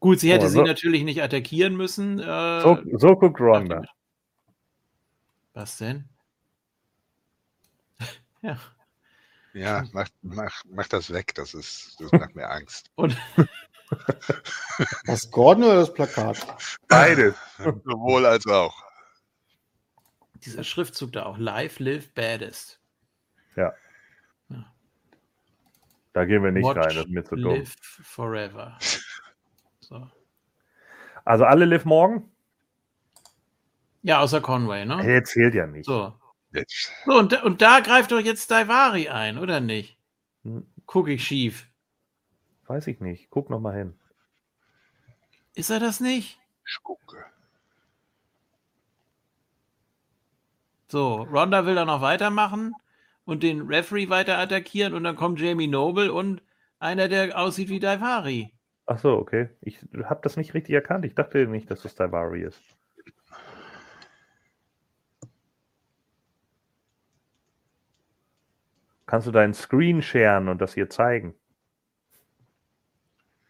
[0.00, 2.18] Gut, sie hätte Oh, sie so- natürlich nicht attackieren müssen.
[2.18, 3.82] Äh, So, so guckt Ronda.
[5.52, 6.08] Was denn?
[8.42, 8.58] ja.
[9.52, 12.90] Ja, mach, mach, mach das weg, das ist, das macht mir Angst.
[12.94, 13.16] Und
[15.06, 16.39] Das Gordon oder das Plakat?
[16.89, 17.34] Beides.
[17.58, 18.83] Sowohl als auch.
[20.44, 22.81] Dieser Schriftzug da auch, Live, Live, Baddest.
[26.12, 27.56] Da gehen wir nicht Watch, rein, das ist mir zu dumm.
[27.56, 28.78] Live forever.
[29.81, 30.10] So.
[31.26, 32.31] Also alle Liv morgen?
[34.02, 35.02] Ja, außer Conway, ne?
[35.02, 35.86] Der zählt ja nicht.
[35.86, 36.12] So.
[37.06, 39.97] So und, da- und da greift doch jetzt Daivari ein, oder nicht?
[40.42, 41.66] Hm, Guck ich schief.
[42.66, 43.31] Weiß ich nicht.
[43.31, 43.98] Guck noch mal hin.
[45.55, 46.39] Ist er das nicht?
[46.66, 47.24] Ich gucke.
[50.94, 52.73] So, Ronda will dann noch weitermachen
[53.24, 56.40] und den Referee weiter attackieren und dann kommt Jamie Noble und
[56.78, 58.55] einer, der aussieht wie Daivari.
[58.86, 59.48] Ach so, okay.
[59.60, 61.05] Ich habe das nicht richtig erkannt.
[61.05, 62.62] Ich dachte nicht, dass das Daivari ist.
[69.06, 71.34] Kannst du deinen Screen sharen und das hier zeigen?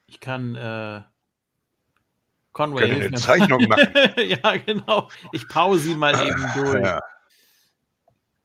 [0.06, 1.02] Ich kann äh,
[2.54, 3.20] Conway Können hilft eine.
[3.20, 3.88] Zeichnung machen.
[4.16, 5.10] ja, genau.
[5.32, 6.82] Ich pause ihn mal eben durch.
[6.82, 7.00] Ja.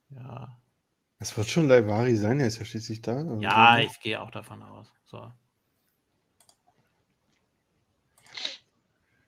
[0.10, 0.58] Ja,
[1.20, 3.22] Das wird schon Laivari sein, er ist ja schließlich da.
[3.40, 4.92] ja ich gehe auch davon aus.
[5.06, 5.32] So.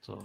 [0.02, 0.24] So.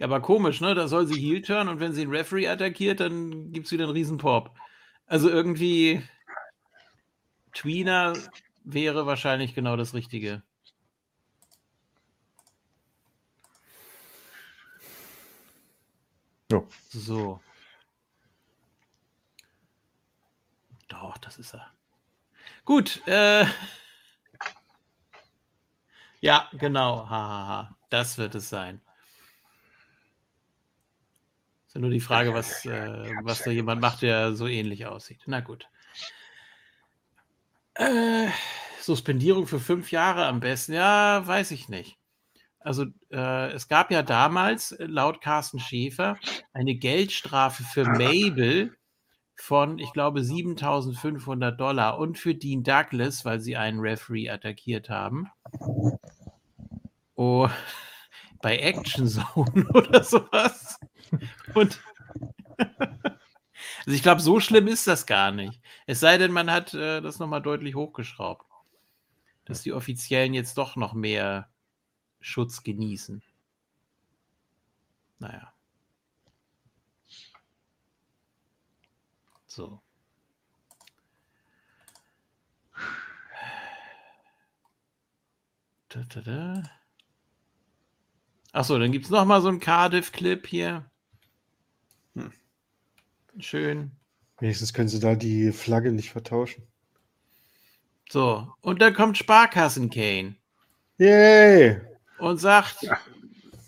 [0.00, 0.74] Aber komisch, ne?
[0.74, 3.84] Da soll sie Heel turn und wenn sie einen Referee attackiert, dann gibt es wieder
[3.84, 4.56] einen Riesenpop.
[5.06, 6.02] Also irgendwie
[7.52, 8.14] Tweener
[8.64, 10.42] wäre wahrscheinlich genau das Richtige.
[16.50, 16.62] Ja.
[16.90, 17.40] So.
[20.88, 21.70] Doch, das ist er.
[22.64, 23.06] Gut.
[23.06, 23.44] Äh,
[26.20, 27.08] ja, genau.
[27.08, 27.76] Ha, ha, ha.
[27.90, 28.80] Das wird es sein.
[31.66, 35.20] Ist ja nur die Frage, was, äh, was da jemand macht, der so ähnlich aussieht.
[35.26, 35.68] Na gut.
[37.74, 38.28] Äh,
[38.80, 40.72] Suspendierung für fünf Jahre am besten.
[40.72, 41.98] Ja, weiß ich nicht.
[42.68, 46.18] Also äh, es gab ja damals äh, laut Carsten Schäfer
[46.52, 48.76] eine Geldstrafe für Mabel
[49.36, 55.30] von, ich glaube, 7.500 Dollar und für Dean Douglas, weil sie einen Referee attackiert haben.
[57.14, 57.48] Oh,
[58.42, 60.78] bei Action Zone oder sowas.
[61.54, 61.80] Und
[62.58, 65.58] also ich glaube, so schlimm ist das gar nicht.
[65.86, 68.44] Es sei denn, man hat äh, das nochmal deutlich hochgeschraubt.
[69.46, 71.48] Dass die Offiziellen jetzt doch noch mehr
[72.20, 73.22] Schutz genießen.
[75.18, 75.52] Naja.
[79.46, 79.80] So.
[85.88, 86.62] Da, da, da.
[88.52, 90.90] Achso, dann gibt es nochmal so einen Cardiff-Clip hier.
[92.14, 92.32] Hm.
[93.38, 93.92] Schön.
[94.38, 96.66] Wenigstens können sie da die Flagge nicht vertauschen.
[98.10, 100.36] So, und dann kommt Sparkassen Kane
[100.98, 101.80] Yay!
[102.18, 102.86] Und sagt,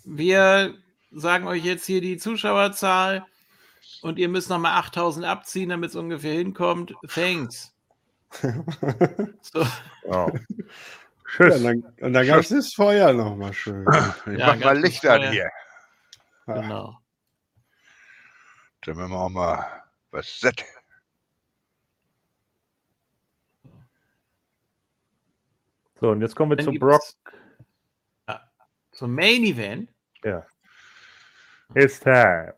[0.05, 0.73] wir
[1.11, 3.25] sagen euch jetzt hier die Zuschauerzahl
[4.01, 6.93] und ihr müsst nochmal 8000 abziehen, damit es ungefähr hinkommt.
[7.07, 7.73] Thanks.
[9.41, 9.59] So,
[10.05, 10.27] Ja.
[10.27, 10.31] Ja,
[11.27, 11.55] Tschüss.
[11.57, 11.63] und
[11.99, 13.85] dann, dann gab es das Feuer nochmal schön.
[14.27, 15.31] Ich Ja, mach mal Licht an Feuer.
[15.31, 15.51] hier.
[16.45, 16.97] Genau.
[18.81, 20.63] Dann machen wir auch mal was satt.
[25.99, 26.85] So, und jetzt kommen wir Dann zu gibt's-
[27.25, 27.40] Brock.
[29.01, 29.05] Ja.
[29.05, 29.89] Zum Main Event.
[31.75, 32.53] It's time.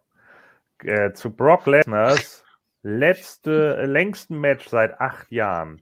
[0.83, 2.43] Äh, zu Brock Lesners
[2.81, 5.81] letzte, längsten Match seit acht Jahren.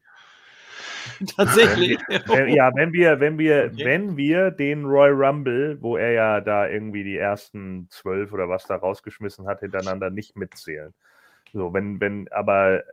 [1.35, 1.99] Tatsächlich.
[2.27, 3.85] Wenn, ja, wenn wir, wenn wir, Okay.
[3.85, 8.65] wenn wir den Royal Rumble, wo er ja da irgendwie die ersten zwölf oder was
[8.67, 10.93] da rausgeschmissen hat, hintereinander nicht mitzählen.
[11.53, 12.83] So, wenn, wenn, aber äh,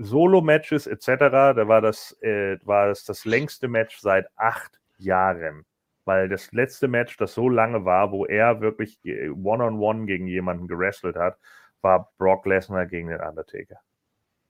[0.00, 5.64] Solo-Matches etc., da war das, äh, war das das längste Match seit acht Jahren.
[6.06, 10.68] Weil das letzte Match, das so lange war, wo er wirklich äh, One-on-One gegen jemanden
[10.68, 11.36] gewrestelt hat,
[11.82, 13.80] war Brock Lesnar gegen den Undertaker.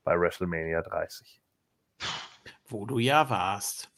[0.05, 1.41] Bei WrestleMania 30.
[2.69, 3.91] Wo du ja warst.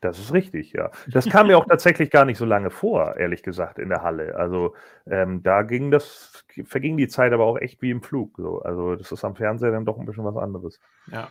[0.00, 0.90] Das ist richtig, ja.
[1.08, 4.34] Das kam mir auch tatsächlich gar nicht so lange vor, ehrlich gesagt, in der Halle.
[4.36, 4.74] Also
[5.06, 8.36] ähm, da ging das, verging die Zeit aber auch echt wie im Flug.
[8.38, 8.62] So.
[8.62, 10.80] Also das ist am Fernseher dann doch ein bisschen was anderes.
[11.06, 11.30] Ja.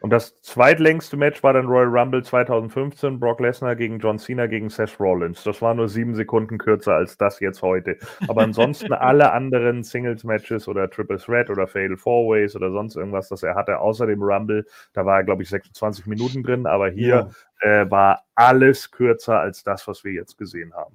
[0.00, 4.70] Und das zweitlängste Match war dann Royal Rumble 2015, Brock Lesnar gegen John Cena gegen
[4.70, 5.44] Seth Rollins.
[5.44, 7.98] Das war nur sieben Sekunden kürzer als das jetzt heute.
[8.26, 13.28] Aber ansonsten alle anderen Singles-Matches oder Triple Threat oder Fatal Four Ways oder sonst irgendwas,
[13.28, 16.66] das er hatte, außer dem Rumble, da war, glaube ich, 26 Minuten drin.
[16.66, 17.30] Aber hier
[17.60, 20.94] äh, war alles kürzer als das, was wir jetzt gesehen haben.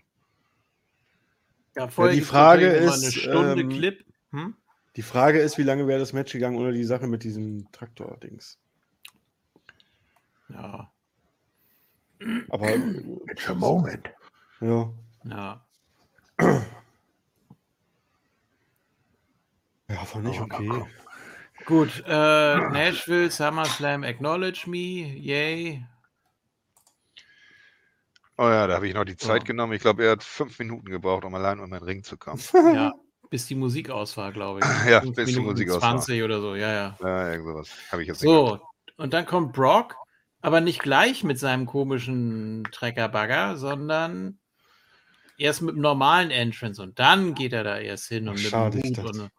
[1.75, 4.03] ja vorher die Frage ist, Eine Stunde ähm, Clip.
[4.31, 4.55] Hm?
[4.95, 8.57] Die Frage ist, wie lange wäre das Match gegangen ohne die Sache mit diesem Traktor-Dings?
[10.49, 10.91] Ja.
[12.49, 12.75] Aber
[13.29, 14.09] It's a moment.
[14.61, 14.89] ja.
[15.23, 15.61] Ja.
[19.89, 20.85] Ja, fand ich okay.
[21.65, 24.77] Gut, äh, Nashville, SummerSlam, Acknowledge Me,
[25.17, 25.85] yay.
[28.37, 29.45] Oh ja, da habe ich noch die Zeit Ja.
[29.45, 29.73] genommen.
[29.73, 32.41] Ich glaube, er hat fünf Minuten gebraucht, um allein um den Ring zu kommen.
[32.75, 32.93] Ja,
[33.29, 34.65] bis die Musik aus war, glaube ich.
[34.89, 35.91] Ja, Fünf bis die Minuten Musik aus war.
[35.97, 36.97] 20 oder so, ja, ja.
[37.01, 37.69] Ja, irgend sowas.
[37.91, 38.19] Habe ich jetzt.
[38.19, 38.59] So,
[38.97, 39.95] und dann kommt Brock,
[40.45, 44.37] aber nicht gleich mit seinem komischen Treckerbagger, sondern
[45.37, 48.51] erst mit dem normalen Entrance und dann geht er da erst hin und Ach, mit
[48.51, 49.29] schade, dem ich dachte- und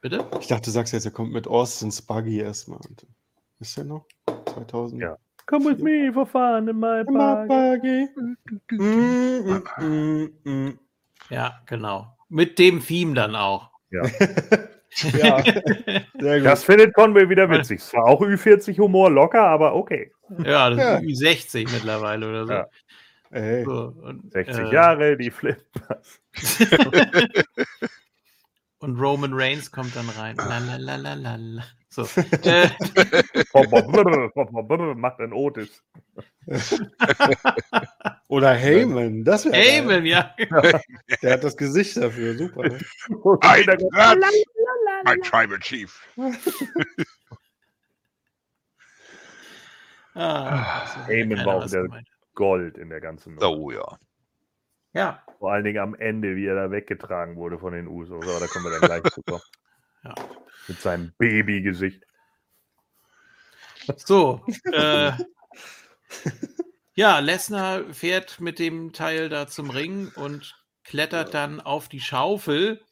[0.00, 0.26] Bitte?
[0.40, 2.78] Ich dachte, du sagst jetzt, er kommt mit Austin's Buggy erstmal.
[2.88, 3.06] Und-
[3.58, 4.06] Ist der noch?
[4.46, 5.02] 2000?
[5.02, 5.18] Ja.
[5.44, 7.04] Come with me for fun in my.
[7.04, 8.08] Buggy.
[8.70, 10.78] Mm, mm, mm, mm.
[11.28, 12.16] Ja, genau.
[12.30, 13.68] Mit dem Theme dann auch.
[13.90, 14.00] Ja,
[14.94, 16.44] sehr gut.
[16.44, 17.80] Das findet Conway wieder witzig.
[17.80, 20.12] Es war auch Ü40-Humor locker, aber okay.
[20.44, 20.96] Ja, das Ja.
[20.96, 22.52] ist Ü60 mittlerweile oder so.
[22.52, 22.66] Ja.
[23.64, 26.20] So und, 60 äh, Jahre, die Flippers.
[28.82, 30.36] Und Roman Reigns kommt dann rein.
[30.36, 31.36] La,
[31.90, 32.02] So.
[32.44, 32.68] äh,
[34.94, 35.82] Macht ein Otis.
[38.28, 39.56] Oder Heyman, das wäre.
[39.56, 40.32] Heyman, ja.
[41.22, 42.62] Der hat das Gesicht dafür, super.
[42.62, 42.78] Ne?
[43.40, 43.66] Ein
[45.04, 46.00] mein Tribal Chief.
[50.14, 52.02] Ah, so, Heyman war auch wieder-.
[52.34, 53.50] Gold in der ganzen Nummer.
[53.50, 53.98] Oh ja.
[54.92, 58.24] Ja, Vor allen Dingen am Ende, wie er da weggetragen wurde von den Usos.
[58.24, 59.22] Aber da kommen wir dann gleich zu.
[60.04, 60.14] Ja.
[60.68, 62.04] Mit seinem Babygesicht.
[63.96, 64.44] so.
[64.72, 65.12] Äh,
[66.94, 72.82] ja, Lesnar fährt mit dem Teil da zum Ring und klettert dann auf die Schaufel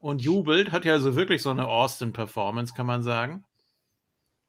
[0.00, 0.70] und jubelt.
[0.70, 3.44] Hat ja also wirklich so eine Austin-Performance, kann man sagen.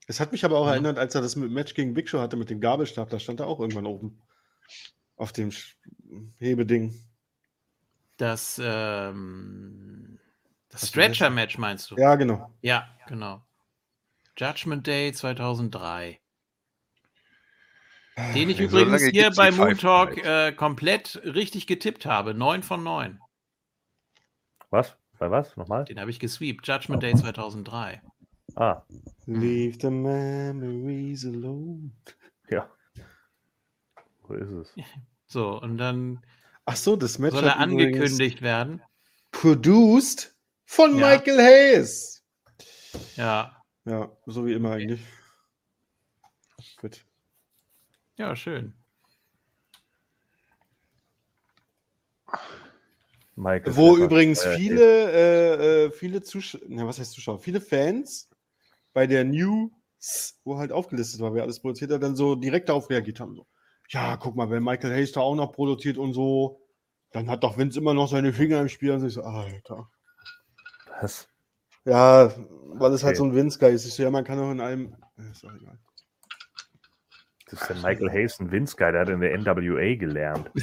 [0.07, 0.73] Es hat mich aber auch Ja.
[0.73, 3.47] erinnert, als er das Match gegen Big Show hatte mit dem Gabelstab, da stand er
[3.47, 4.21] auch irgendwann oben.
[5.15, 5.51] Auf dem
[6.37, 6.93] Hebeding.
[8.17, 10.19] Das, ähm,
[10.77, 11.95] Stretcher-Match meinst du?
[11.97, 12.51] Ja, genau.
[12.61, 13.41] Ja, genau.
[14.37, 16.19] Judgment Day 2003.
[18.33, 22.33] Den ich So übrigens lange hier bei Moon Talk äh, komplett richtig getippt habe.
[22.33, 23.19] 9 von 9.
[24.69, 24.95] Was?
[25.19, 25.55] Bei was?
[25.55, 25.85] Nochmal?
[25.85, 26.67] Den habe ich gesweept.
[26.67, 28.01] Judgment Day 2003.
[28.55, 28.81] Ah,
[29.25, 31.91] Leave the memories alone.
[32.49, 32.69] ja.
[34.27, 34.73] So ist es.
[35.27, 36.21] So, und dann
[36.65, 38.81] Ach so, das Match soll er angekündigt werden.
[39.31, 40.35] Produced
[40.67, 41.09] von Ja.
[41.09, 42.23] Michael Hayes.
[43.15, 45.01] Ja, Ja, so wie immer eigentlich.
[46.79, 47.05] Gut.
[48.17, 48.73] ja, schön.
[53.35, 54.05] Michael Wo Pfeffer.
[54.05, 57.39] übrigens Äh, viele, äh, äh, viele Zuschauer, was heißt Zuschauer?
[57.39, 58.29] Viele Fans
[58.93, 59.71] bei der News,
[60.43, 63.35] wo halt aufgelistet war, wer alles produziert hat, dann so direkt darauf reagiert haben.
[63.35, 63.47] So,
[63.89, 66.61] ja, guck mal, wenn Michael Hayes da auch noch produziert und so,
[67.11, 68.91] dann hat doch Vince immer noch seine Finger im Spiel.
[68.91, 69.89] Und ich so, Alter.
[71.01, 71.27] Was?
[71.85, 72.31] Ja,
[72.73, 73.17] weil es halt Okay.
[73.17, 73.85] so ein Vince-Guy ist.
[73.85, 74.95] Ich so, ja, man kann doch in allem.
[75.31, 75.77] Ist doch egal.
[77.49, 80.49] Das ist der Michael Hayes, ein Vince-Guy, der hat in der NWA gelernt.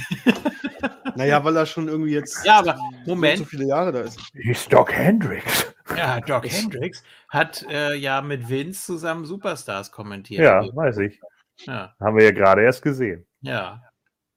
[1.17, 2.73] Naja, weil er schon irgendwie jetzt Ja, aber
[3.05, 3.37] so, Moment.
[3.39, 4.19] so viele Jahre da ist.
[4.33, 5.73] He's Doc Hendricks.
[5.95, 10.41] Ja, Doc Hendricks hat äh, ja mit Vince zusammen Superstars kommentiert.
[10.41, 11.19] Ja, weiß ich.
[11.59, 13.25] ja, Haben wir ja gerade erst gesehen.
[13.41, 13.81] ja.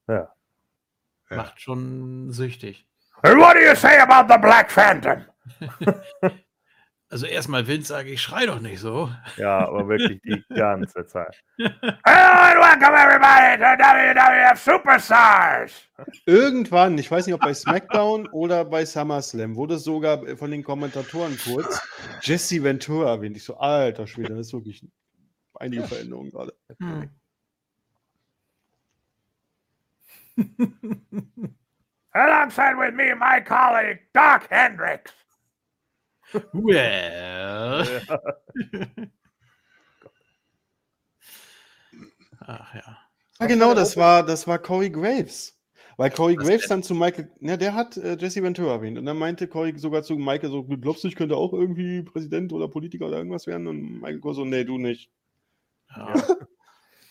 [0.07, 0.33] Ja.
[1.31, 1.37] Ja.
[1.37, 2.87] Macht schon süchtig.
[3.23, 5.25] And what do you say about the Black Phantom?
[7.11, 9.11] Also erstmal Vince sage ich, schrei doch nicht so.
[9.39, 11.43] Ja, aber wirklich die ganze Zeit.
[11.57, 11.73] Hello
[12.05, 15.89] and welcome everybody to WWF Superstars.
[16.27, 21.39] Irgendwann, ich weiß nicht, ob bei SmackDown oder bei SummerSlam, wurde sogar von den Kommentatoren
[21.43, 21.81] kurz
[22.21, 23.39] Jesse Ventura erwähnt.
[23.39, 24.87] Ich so, alter Schwede, das ist wirklich
[25.55, 26.53] einige Veränderungen gerade.
[26.79, 27.11] Hm.
[32.13, 35.15] Alongside with me, my colleague Doc Hendricks.
[36.53, 38.03] Well.
[42.41, 42.99] Ach ja.
[43.41, 45.55] Ja, genau, das war, das war Corey Graves.
[45.97, 48.99] Weil Corey Was Graves dann zu Michael, ja, der hat äh, Jesse Ventura erwähnt.
[48.99, 52.53] Und dann meinte Corey sogar zu Michael so, glaubst du, ich könnte auch irgendwie Präsident
[52.53, 53.67] oder Politiker oder irgendwas werden?
[53.67, 55.11] Und Michael Kors so, nee, du nicht.
[55.97, 56.15] ja.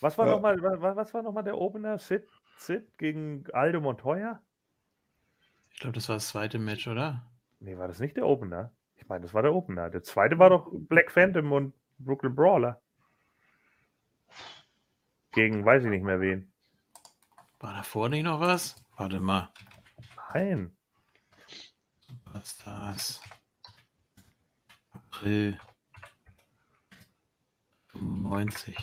[0.00, 0.32] Was war Ja.
[0.34, 1.98] nochmal was, was war noch mal der Opener?
[1.98, 2.24] Sid,
[2.58, 4.40] Sid gegen Aldo Montoya?
[5.72, 7.24] Ich glaube, das war das zweite Match, oder?
[7.60, 8.72] Nee, war das nicht der Opener?
[9.08, 9.88] Ich meine, das war der Opener.
[9.88, 12.78] Der zweite war doch Black Phantom und Brooklyn Brawler.
[15.32, 16.52] Gegen weiß ich nicht mehr wen.
[17.58, 18.76] War davor nicht noch was?
[18.98, 19.50] Warte mal.
[20.34, 20.76] Nein.
[22.26, 23.22] Was ist das?
[24.90, 25.58] April
[27.94, 28.76] 95.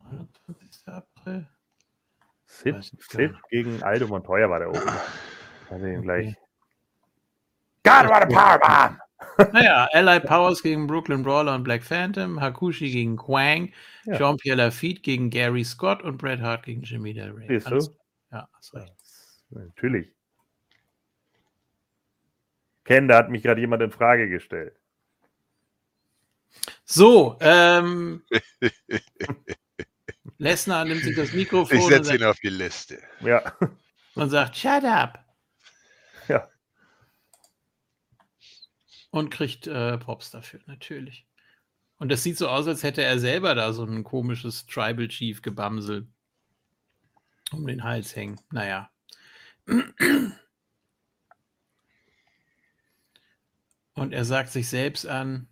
[0.00, 0.86] 21.
[0.86, 1.48] April?
[2.44, 3.48] Sid, Sid nicht.
[3.48, 5.00] gegen Aldo Montoya war der Opener.
[5.70, 6.36] Also ihn gleich.
[7.84, 8.98] God, what a powerbomb!
[9.52, 13.72] Naja, Allied Powers gegen Brooklyn Brawler und Black Phantom, Hakushi gegen Quang,
[14.04, 14.18] Ja.
[14.18, 17.46] Jean-Pierre Lafitte gegen Gary Scott und Bret Hart gegen Jimmy Del Rey.
[17.48, 17.96] Siehst du?
[18.32, 18.94] Ja, hast recht.
[19.50, 20.08] Natürlich.
[22.84, 24.74] Ken, da hat mich gerade jemand in Frage gestellt.
[26.84, 28.22] So, ähm,
[30.38, 33.00] Lesnar nimmt sich das Mikrofon Ich setze sagt, ihn auf die Liste.
[33.20, 33.54] Ja,
[34.16, 35.24] und sagt, shut up.
[36.28, 36.48] Ja.
[39.10, 41.26] Und kriegt äh, Props dafür, natürlich.
[41.98, 45.42] Und das sieht so aus, als hätte er selber da so ein komisches Tribal Chief
[45.42, 46.06] Gebamsel
[47.52, 48.40] um den Hals hängen.
[48.52, 48.90] Naja.
[53.94, 55.48] Und er sagt sich selbst an,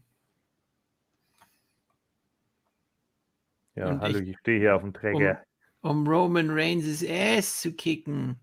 [3.75, 5.43] ja Und hallo, ich- ich stehe hier auf dem Träger.
[5.81, 8.39] um Roman Reigns' Ass zu kicken.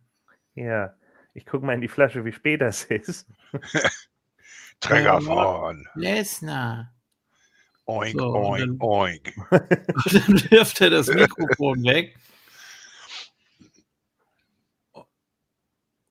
[0.55, 0.95] Ja,
[1.33, 3.27] ich gucke mal in die Flasche, wie spät das ist.
[4.79, 5.87] Träger vorn.
[5.95, 6.93] Lesnar.
[7.87, 9.35] Oink, So, oink, dann- oink.
[9.51, 12.17] Dann wirft er das Mikrofon weg.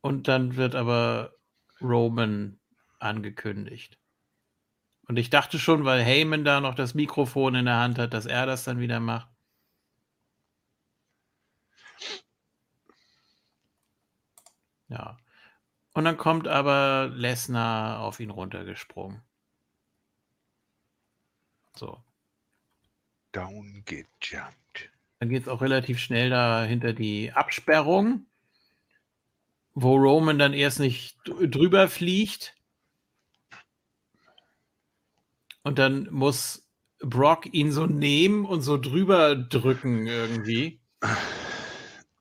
[0.00, 1.32] Und dann wird aber
[1.80, 2.60] Roman
[3.00, 3.98] angekündigt.
[5.08, 8.26] Und ich dachte schon, weil Heyman da noch das Mikrofon in der Hand hat, dass
[8.26, 9.28] er das dann wieder macht.
[14.88, 15.16] Ja.
[15.94, 19.22] Und dann kommt aber Lesnar auf ihn runtergesprungen.
[21.76, 22.02] So.
[23.32, 24.90] Down gejumpt.
[25.20, 28.26] Dann geht es auch relativ schnell da hinter die Absperrung,
[29.72, 32.54] wo Roman dann erst nicht dr- drüber fliegt.
[35.62, 36.66] Und dann muss
[36.98, 40.80] Brock ihn so nehmen und so drüber drücken irgendwie.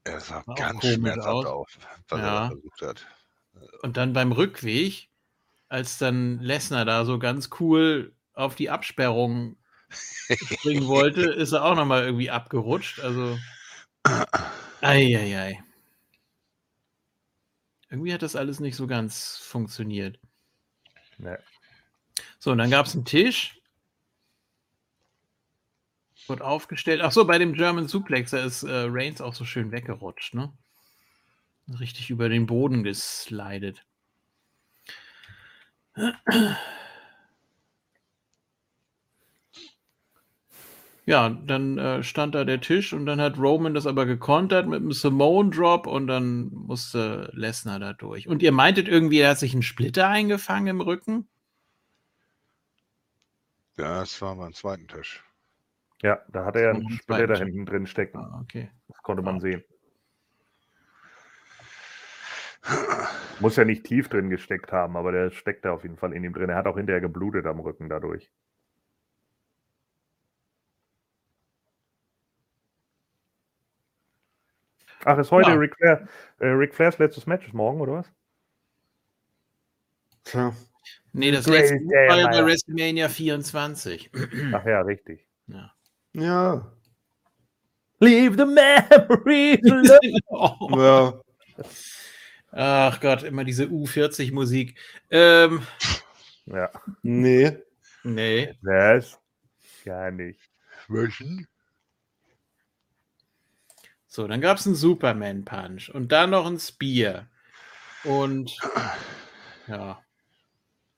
[0.03, 1.45] Er sah ganz schmerzhaft aus.
[1.45, 1.77] auf,
[2.09, 2.39] was er Ja.
[2.41, 3.07] da versucht hat.
[3.82, 5.09] Und dann beim Rückweg,
[5.69, 9.57] als dann Lesnar da so ganz cool auf die Absperrung
[9.90, 12.99] springen wollte, ist er auch nochmal irgendwie abgerutscht.
[12.99, 13.38] Also,
[14.82, 15.64] eieiei.
[17.90, 20.19] Irgendwie hat das alles nicht so ganz funktioniert.
[21.17, 21.40] Ne.
[22.40, 23.61] So, und dann gab es einen Tisch.
[26.27, 27.01] Wurde aufgestellt.
[27.03, 30.51] Ach so, bei dem German Suplex, da ist äh, Reigns auch so schön weggerutscht, ne?
[31.80, 33.85] Richtig über den Boden geslidet.
[41.06, 44.80] Ja, dann äh, stand da der Tisch und dann hat Roman das aber gekontert mit
[44.80, 48.27] einem Simone Drop und dann musste Lesnar da durch.
[48.27, 51.27] Und ihr meintet irgendwie, er hat sich einen Splitter eingefangen im Rücken?
[53.77, 55.24] Ja, das war beim zweiten Tisch.
[56.01, 58.17] Ja, da hat er einen ein Splitter da hinten drin stecken.
[58.19, 58.72] Ah, okay.
[58.88, 59.42] Das konnte man Ah.
[59.42, 59.64] sehen.
[63.40, 66.24] Muss ja nicht tief drin gesteckt haben, aber der steckt da auf jeden Fall in
[66.24, 66.50] ihm drin.
[66.50, 68.30] Er hat auch hinterher geblutet am Rücken dadurch.
[75.06, 75.56] Ach, ist heute ja.
[75.56, 76.08] Ric, Flair,
[76.40, 78.11] äh, Ric Flairs letztes Match morgen, oder was?
[80.24, 80.56] Tja.
[81.11, 84.11] Nee, das Great letzte Day, war ja bei WrestleMania 24.
[84.53, 85.27] Ach ja, richtig.
[85.48, 85.74] Ja.
[86.14, 86.72] ja.
[88.00, 89.61] Leave the memory.
[90.27, 90.69] oh.
[90.77, 91.22] Ja.
[92.56, 94.77] Ach Gott, immer diese U40-Musik.
[95.09, 95.65] Ähm,
[96.45, 96.69] ja,
[97.01, 97.57] Nee.
[98.03, 98.53] nee.
[98.61, 99.19] das
[99.83, 100.40] gar nicht.
[100.88, 101.48] Welchen?
[104.06, 107.27] So, dann gab es einen Superman-Punch und dann noch ein Spear.
[108.03, 108.56] Und
[109.67, 110.03] ja.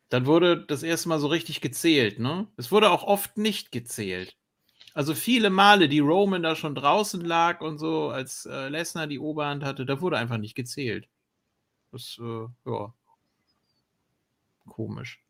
[0.09, 2.47] Dann wurde das erste Mal so richtig gezählt, ne?
[2.57, 4.35] Es wurde auch oft nicht gezählt.
[4.93, 9.19] Also viele Male, die Roman da schon draußen lag und so, als äh, Lesnar die
[9.19, 11.07] Oberhand hatte, da wurde einfach nicht gezählt.
[11.95, 12.93] Das, äh, ja.
[14.67, 15.23] Komisch.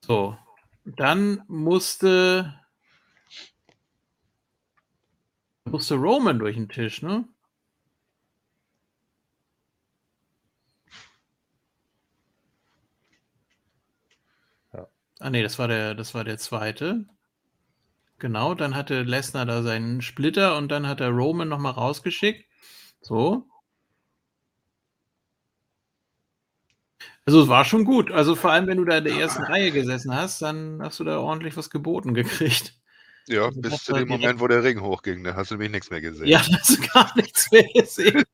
[0.00, 0.38] So.
[0.86, 2.58] Dann musste
[5.64, 7.28] musste Roman durch den Tisch, ne?
[14.72, 14.88] Ja.
[15.20, 17.04] Ah nee, das war der, das war der zweite.
[18.18, 22.46] Genau, dann hatte Lesnar da seinen Splitter und dann hat er Roman nochmal rausgeschickt.
[23.02, 23.46] So.
[27.24, 28.10] Also es war schon gut.
[28.10, 31.04] Also vor allem, wenn du da in der ersten Reihe gesessen hast, dann hast du
[31.04, 32.74] da ordentlich was geboten gekriegt.
[33.28, 35.90] Ja, Also bis zu dem Moment, wo der Ring hochging, da hast du nämlich nichts
[35.90, 36.26] mehr gesehen.
[36.26, 38.24] Ja, da hast du gar nichts mehr gesehen.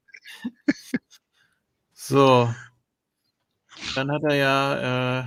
[1.92, 2.52] so.
[3.94, 5.26] Dann hat er ja, äh,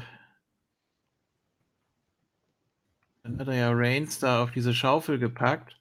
[3.23, 5.80] dann hat er ja Reigns da auf diese Schaufel gepackt.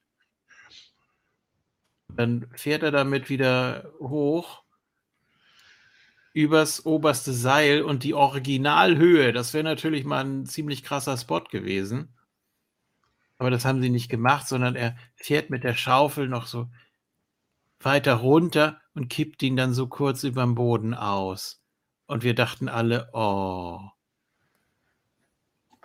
[2.20, 4.62] Dann fährt er damit wieder hoch
[6.34, 9.32] übers oberste Seil und die Originalhöhe.
[9.32, 12.15] Das wäre natürlich mal ein ziemlich krasser Spot gewesen.
[13.39, 16.68] Aber das haben sie nicht gemacht, sondern er fährt mit der Schaufel noch so
[17.81, 21.62] weiter runter und kippt ihn dann so kurz über den Boden aus.
[22.05, 23.81] Und wir dachten alle, oh.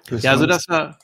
[0.09, 0.99] Ja, also das war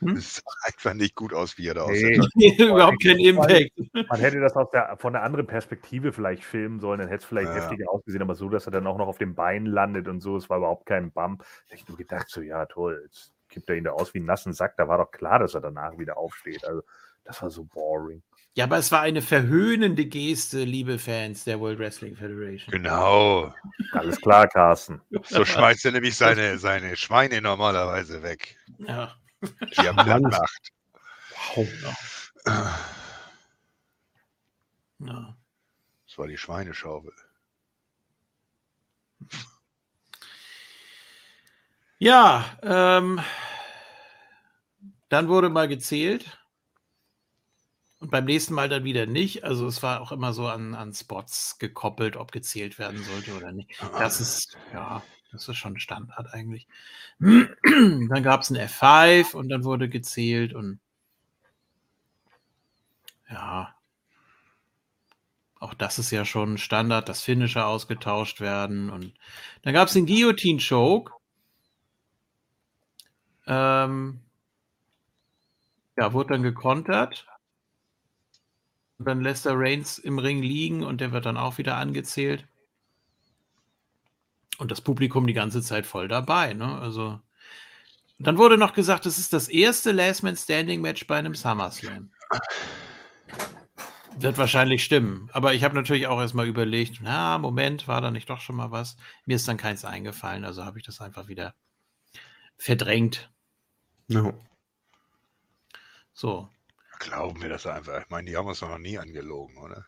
[0.00, 0.14] Hm?
[0.14, 2.18] Das sah einfach nicht gut aus, wie er da Nee.
[2.18, 2.28] aussah.
[2.68, 3.72] überhaupt kein Impact.
[4.08, 7.28] Man hätte das aus der, von einer anderen Perspektive vielleicht filmen sollen, dann hätte es
[7.28, 7.56] vielleicht Ja.
[7.56, 10.36] heftiger ausgesehen, aber so, dass er dann auch noch auf dem Bein landet und so,
[10.36, 11.44] es war überhaupt kein Bump.
[11.72, 14.52] Ich nur gedacht, so, ja, toll, jetzt kippt er ihn da aus wie einen nassen
[14.52, 14.76] Sack.
[14.76, 16.64] Da war doch klar, dass er danach wieder aufsteht.
[16.66, 16.82] Also,
[17.24, 18.22] das war so boring.
[18.56, 22.70] Ja, aber es war eine verhöhnende Geste, liebe Fans der World Wrestling Federation.
[22.70, 23.52] Genau.
[23.92, 25.00] Alles klar, Carsten.
[25.24, 29.14] So schmeißt er nämlich seine, seine Schweine normalerweise weg, Ja.
[29.60, 30.72] Die er platt macht.
[34.98, 35.36] ja.
[36.06, 37.12] Das war die Schweineschaufel.
[41.98, 43.20] Ja, ähm,
[45.08, 46.38] dann wurde mal gezählt.
[48.00, 49.44] Und beim nächsten Mal dann wieder nicht.
[49.44, 53.52] Also es war auch immer so an, an Spots gekoppelt, ob gezählt werden sollte oder
[53.52, 53.80] nicht.
[53.98, 55.02] Das ist, ja,
[55.34, 56.66] das ist schon Standard eigentlich.
[57.18, 60.80] Dann gab es ein F5 und dann wurde gezählt und
[63.30, 63.74] ja.
[65.58, 68.90] Auch das ist ja schon Standard, dass Finisher ausgetauscht werden.
[68.90, 69.14] Und
[69.62, 71.12] dann gab es den Guillotine Choke.
[73.46, 74.20] Ähm,
[75.96, 77.26] ja, wurde dann gekontert.
[78.98, 82.46] Und dann lässt er Reigns im Ring liegen und der wird dann auch wieder angezählt.
[84.58, 86.54] Und das Publikum die ganze Zeit voll dabei.
[86.54, 86.80] Ne?
[86.80, 87.20] Also,
[88.18, 92.10] dann wurde noch gesagt, es ist das erste Last Man Standing Match bei einem SummerSlam.
[94.16, 95.28] Wird wahrscheinlich stimmen.
[95.32, 98.70] Aber ich habe natürlich auch erstmal überlegt, na, Moment, war da nicht doch schon mal
[98.70, 98.96] was?
[99.26, 101.54] Mir ist dann keins eingefallen, also habe ich das einfach wieder
[102.56, 103.30] verdrängt.
[104.06, 104.32] No.
[106.12, 106.48] So.
[107.00, 108.02] Glauben wir das einfach.
[108.02, 109.84] Ich meine, die haben uns doch noch nie angelogen, oder?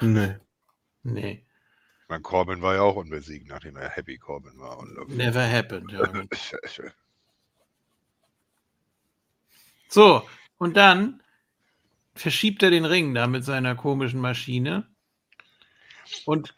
[0.00, 0.36] Nee.
[1.04, 1.44] Nee,
[2.12, 4.78] meine, Corbin war ja auch unbesiegt, nachdem er Happy Corbin war.
[4.78, 5.90] Und never happened.
[5.92, 6.02] Ja.
[9.88, 10.26] So,
[10.56, 11.22] und dann
[12.14, 14.86] verschiebt er den Ring da mit seiner komischen Maschine
[16.24, 16.54] und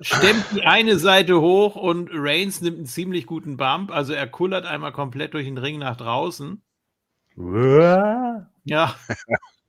[0.00, 3.90] stemmt die eine Seite hoch und Reigns nimmt einen ziemlich guten Bump.
[3.90, 6.62] Also er kullert einmal komplett durch den Ring nach draußen.
[8.62, 8.94] Ja,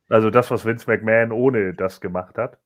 [0.10, 2.60] Also das, was Vince McMahon ohne das gemacht hat,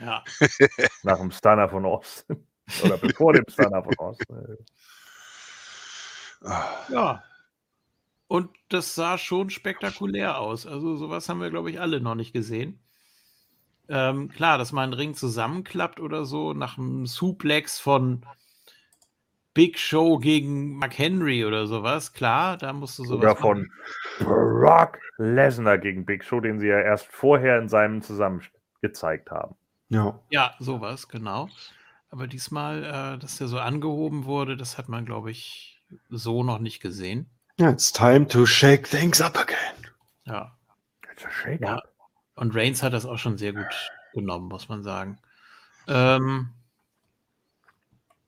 [0.00, 0.24] ja.
[1.02, 2.46] nach dem Stunner von Austin.
[2.82, 4.58] Oder bevor dem Stunner von Austin.
[6.90, 7.22] Ja.
[8.26, 10.66] Und das sah schon spektakulär aus.
[10.66, 12.80] Also sowas haben wir, glaube ich, alle noch nicht gesehen.
[13.88, 18.24] Ähm, klar, dass mal ein Ring zusammenklappt oder so, nach einem Suplex von
[19.52, 23.70] Big Show gegen Mark Henry oder sowas, klar, da musst du sowas Oder von
[24.18, 24.26] machen.
[24.60, 28.42] Brock Lesnar gegen Big Show, den sie ja erst vorher in seinem zusammen
[28.80, 29.54] gezeigt haben.
[29.94, 30.18] Ja.
[30.28, 31.48] Ja, sowas, genau.
[32.10, 36.58] Aber diesmal, äh, dass der so angehoben wurde, das hat man, glaube ich, so noch
[36.58, 37.30] nicht gesehen.
[37.58, 37.70] ja.
[37.70, 39.86] It's time to shake things up again.
[40.24, 40.56] Ja.
[41.12, 41.80] It's a shake Ja.
[42.34, 45.18] Und Reigns hat das auch schon sehr gut genommen, muss man sagen.
[45.86, 46.50] Ähm,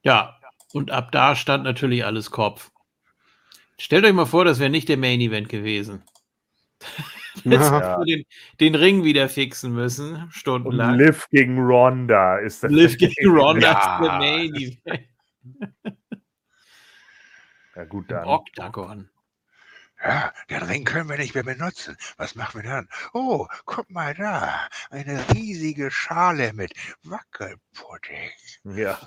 [0.03, 0.39] ja,
[0.73, 2.71] und ab da stand natürlich alles Kopf.
[3.79, 6.05] Stellt euch mal vor, das wäre nicht der Main Event gewesen.
[7.45, 8.03] Jetzt Ja.
[8.05, 8.25] den,
[8.61, 10.95] den Ring wieder fixen müssen, Und stundenlang.
[10.99, 12.71] Liv gegen Ronda ist das.
[12.73, 13.99] Liv gegen Ronda Ja.
[13.99, 15.09] ist der Main Event
[17.77, 18.25] Ja, gut, dann.
[18.27, 19.11] Octagon.
[20.03, 21.97] Ja, den Ring können wir nicht mehr benutzen.
[22.19, 22.89] Was machen wir dann?
[23.15, 24.69] Oh, guck mal da.
[24.91, 28.31] Eine riesige Schale mit Wackelpudding.
[28.65, 28.99] Ja.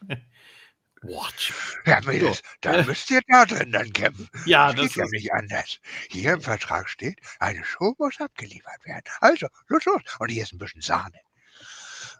[1.04, 1.52] Watch.
[1.86, 4.28] Ja, Mädels, da müsst ihr da drin dann kämpfen.
[4.46, 5.80] Ja, Das das geht ja ist nicht anders.
[6.10, 9.04] Hier im Vertrag steht, eine Show muss abgeliefert werden.
[9.20, 10.02] Also, los, los.
[10.18, 11.18] Und hier ist ein bisschen Sahne.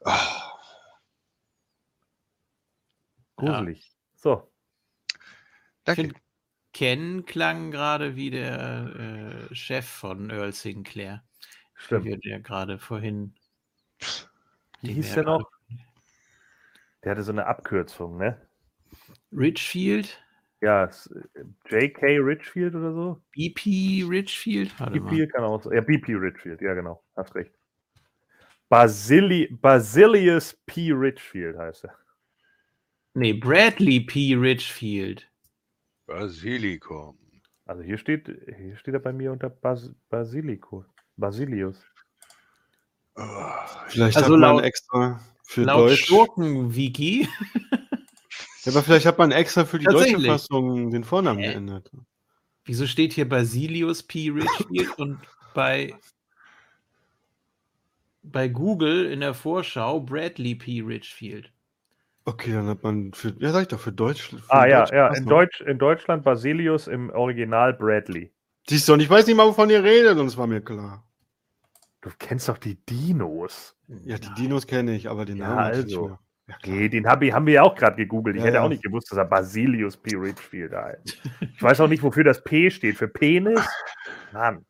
[0.02, 0.12] Oh,
[3.36, 3.90] gruselig.
[4.16, 4.50] So.
[5.84, 6.02] danke.
[6.02, 6.16] find-
[6.72, 11.22] Ken klang gerade wie der äh, Chef von Earl Sinclair.
[11.76, 12.24] wie Stimmt.
[12.24, 13.36] der gerade vorhin.
[14.80, 15.48] Wie hieß der noch?
[17.04, 18.44] Der hatte so eine Abkürzung, ne?
[19.36, 20.20] Richfield?
[20.60, 21.12] Ja, s-
[21.68, 22.18] J.K.
[22.18, 23.22] Richfield oder so?
[23.32, 24.78] BP Richfield?
[24.80, 25.10] Warte mal.
[25.10, 25.72] BP kann auch so.
[25.72, 27.52] Ja, BP Richfield, ja genau, hast recht.
[28.68, 30.90] Basili Basilius P.
[30.92, 31.94] Richfield heißt er.
[33.12, 34.34] Nee, Bradley P.
[34.34, 35.30] Richfield.
[36.06, 37.18] Basilikum.
[37.66, 38.26] Also hier steht,
[38.58, 40.84] hier steht er bei mir unter Bas Basilico.
[41.16, 41.80] Basilius.
[43.16, 43.22] Oh,
[43.88, 46.06] Vielleicht Also hat man laut- extra für Laut Deutsch.
[46.06, 47.28] Schurken-Wiki.
[48.64, 50.20] Ja, aber vielleicht hat man extra für die deutsche.
[50.20, 51.48] Fassung den Vornamen Hä?
[51.48, 51.90] geändert.
[52.64, 54.30] Wieso steht hier Basilius P.
[54.30, 55.18] Richfield und
[55.52, 55.94] bei,
[58.22, 60.80] bei Google in der Vorschau Bradley P.
[60.80, 61.50] Richfield?
[62.24, 64.30] Okay, dann hat man für, ja, sag ich doch, für Deutsch.
[64.30, 65.26] Für Ah ja, ja, in.
[65.26, 68.32] Deutsch, in Deutschland Basilius, im Original Bradley.
[68.66, 71.04] Siehst du, und ich weiß nicht mal, wovon ihr redet, und es war mir klar.
[72.00, 73.76] Du kennst doch die Dinos.
[73.88, 74.34] Ja, die Nein.
[74.36, 76.08] Dinos kenne ich, aber den Ja, Namen ich nicht also.
[76.08, 76.18] mehr.
[76.64, 78.36] Nee, den hab ich, haben wir ja auch gerade gegoogelt.
[78.36, 78.62] Ich Ja, hätte ja.
[78.64, 80.14] auch nicht gewusst, dass er Basilius P.
[80.16, 81.18] Richfield heißt.
[81.54, 82.96] Ich weiß auch nicht, wofür das P steht.
[82.98, 83.60] Für Penis?
[84.32, 84.64] Mann,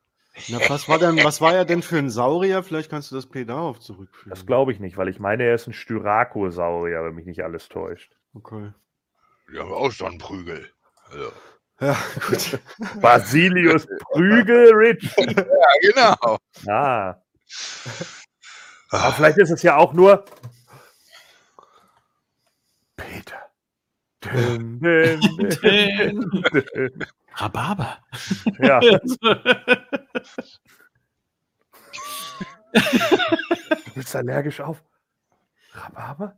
[0.48, 2.62] Na, was war denn, was war er denn für ein Saurier?
[2.62, 4.30] Vielleicht kannst du das P darauf zurückführen.
[4.30, 7.68] das glaube ich nicht, weil ich meine, er ist ein Styrakosaurier, wenn mich nicht alles
[7.68, 8.12] täuscht.
[8.34, 8.72] Okay.
[9.48, 10.68] wir haben auch einen Prügel.
[11.10, 11.32] Also,
[11.80, 11.96] Ja,
[12.28, 12.58] gut.
[13.00, 15.36] Basilius Prügel Richfield.
[15.36, 15.44] ja,
[15.92, 16.38] genau.
[16.68, 17.08] Ah,
[18.90, 20.24] aber Ah, vielleicht ist es ja auch nur
[23.14, 23.50] Peter.
[24.24, 25.20] Dün, dün,
[25.62, 26.30] dün.
[27.40, 28.02] Rhabarber.
[28.58, 28.98] Ja, du
[33.94, 34.82] bist allergisch auf
[35.74, 36.36] Rhabarber?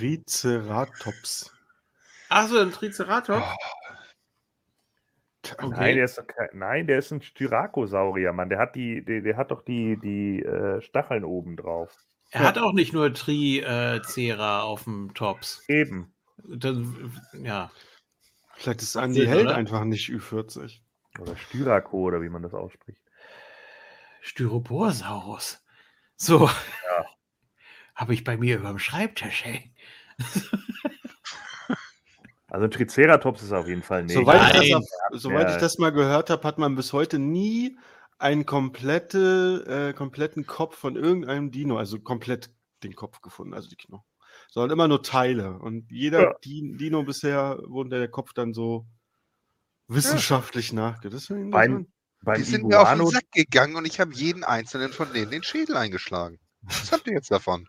[0.00, 1.50] Die Triceratops.
[2.28, 3.40] Achso, ein Triceratops?
[3.40, 3.56] Nein,
[5.62, 5.94] Okay.
[5.94, 8.48] der ist kein, nein, der ist ein Styrakosaurier, Mann.
[8.48, 12.06] Der hat die, der, der hat doch die, die äh, Stacheln oben drauf.
[12.32, 15.62] Er hat auch nicht nur Tricera auf dem Tops.
[15.68, 16.14] Eben.
[16.38, 16.76] Das,
[17.34, 17.70] ja.
[18.54, 19.54] Vielleicht ist Sinn, Held oder?
[19.54, 20.80] einfach nicht Ü40.
[21.20, 23.02] Oder Styrako, oder wie man das ausspricht.
[24.22, 25.62] Styroporsaurus.
[26.16, 26.48] So.
[27.94, 29.74] Habe ich bei mir über dem Schreibtisch hängen.
[32.48, 34.14] Also ein Triceratops ist auf jeden Fall nicht.
[34.14, 35.54] Soweit, ich das, soweit Ja.
[35.54, 37.78] ich das mal gehört habe, hat man bis heute nie
[38.22, 42.50] einen komplette, äh, kompletten Kopf von irgendeinem Dino, also komplett
[42.82, 44.04] den Kopf gefunden, also die Knochen.
[44.50, 45.58] Sondern immer nur Teile.
[45.58, 46.34] Und jeder Ja.
[46.44, 48.86] Di- Dino bisher wurde der Kopf dann so
[49.88, 51.28] wissenschaftlich nachgedacht.
[51.28, 51.88] Ja Beim, interessant.
[52.22, 55.12] beim die sind mir auf den Iguano, Sack gegangen und ich habe jeden einzelnen von
[55.12, 56.38] denen den Schädel eingeschlagen.
[56.62, 57.68] Was habt ihr jetzt davon?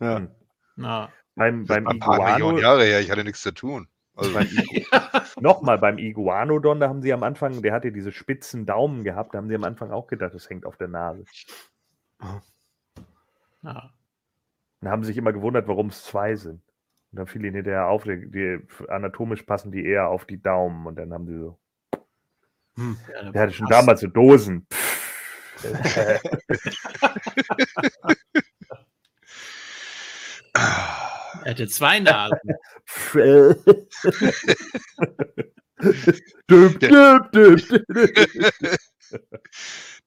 [0.00, 0.16] Ja.
[0.18, 0.30] Hm.
[0.76, 3.88] Na, beim, beim ein paar Millionen Iguano, Jahre her, ich hatte nichts zu tun.
[4.18, 4.84] Also, beim Igu
[5.40, 9.38] nochmal beim Iguanodon, da haben sie am Anfang, der hatte diese spitzen Daumen gehabt, da
[9.38, 11.24] haben sie am Anfang auch gedacht, das hängt auf der Nase.
[13.62, 13.92] ja.
[14.80, 16.62] Dann haben sie sich immer gewundert, warum es zwei sind.
[17.12, 20.86] Und dann fiel ihnen hinterher auf, die, die, anatomisch passen die eher auf die Daumen.
[20.86, 21.58] Und dann haben sie so,
[22.76, 24.66] ja der hatte schon damals so Dosen.
[31.48, 32.38] Er hatte zwei Nasen.
[36.50, 37.86] düb, düb, düb, düb.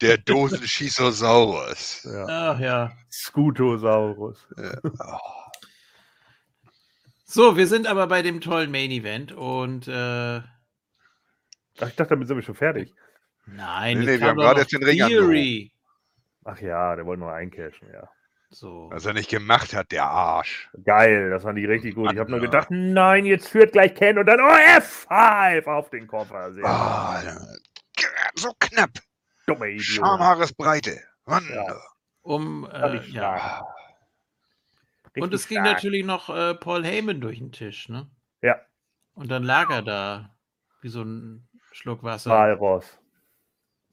[0.02, 2.04] der Dosenschisosaurus.
[2.04, 2.26] Ja.
[2.30, 2.92] Ach ja.
[3.12, 4.48] Scutosaurus.
[4.56, 4.78] Ja.
[4.84, 5.18] Oh,
[7.26, 10.44] So, wir sind aber bei dem tollen Main Event und äh, Ach,
[11.88, 12.94] ich dachte, damit sind wir schon fertig.
[13.48, 15.74] nein, Nee, nee, wir haben gerade noch jetzt den Ring Theory.
[16.44, 18.08] Ach ja, der wollte noch eincashen, ja.
[18.54, 18.90] So.
[18.92, 20.70] Was er nicht gemacht hat, der Arsch.
[20.84, 22.12] Geil, das fand ich richtig gut.
[22.12, 24.44] Ich habe nur gedacht, nein, jetzt führt gleich Ken und dann oh,
[24.78, 26.52] F5 auf den Koffer.
[26.54, 27.22] Sehr Ah,
[28.36, 28.90] so knapp.
[29.48, 29.84] dumme Idiot.
[29.86, 31.00] Schamhaaresbreite.
[31.26, 31.48] Mann.
[31.54, 31.76] Ja.
[32.24, 33.66] Um, äh, ja.
[35.18, 35.76] Und es ging stark.
[35.76, 38.10] natürlich noch äh, Paul Heyman durch den Tisch, ne?
[38.42, 38.60] Ja.
[39.14, 40.36] Und dann lag er da
[40.82, 42.32] wie so ein Schluck Wasser.
[42.32, 43.00] Walross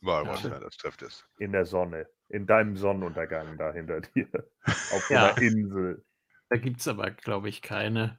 [0.00, 0.34] War Ja.
[0.50, 1.24] ja, das trifft es.
[1.38, 2.08] in der Sonne.
[2.28, 4.28] In deinem Sonnenuntergang da hinter dir.
[4.66, 5.32] Auf Ja.
[5.34, 6.04] einer Insel.
[6.50, 8.18] Da gibt es aber, glaube ich, keine.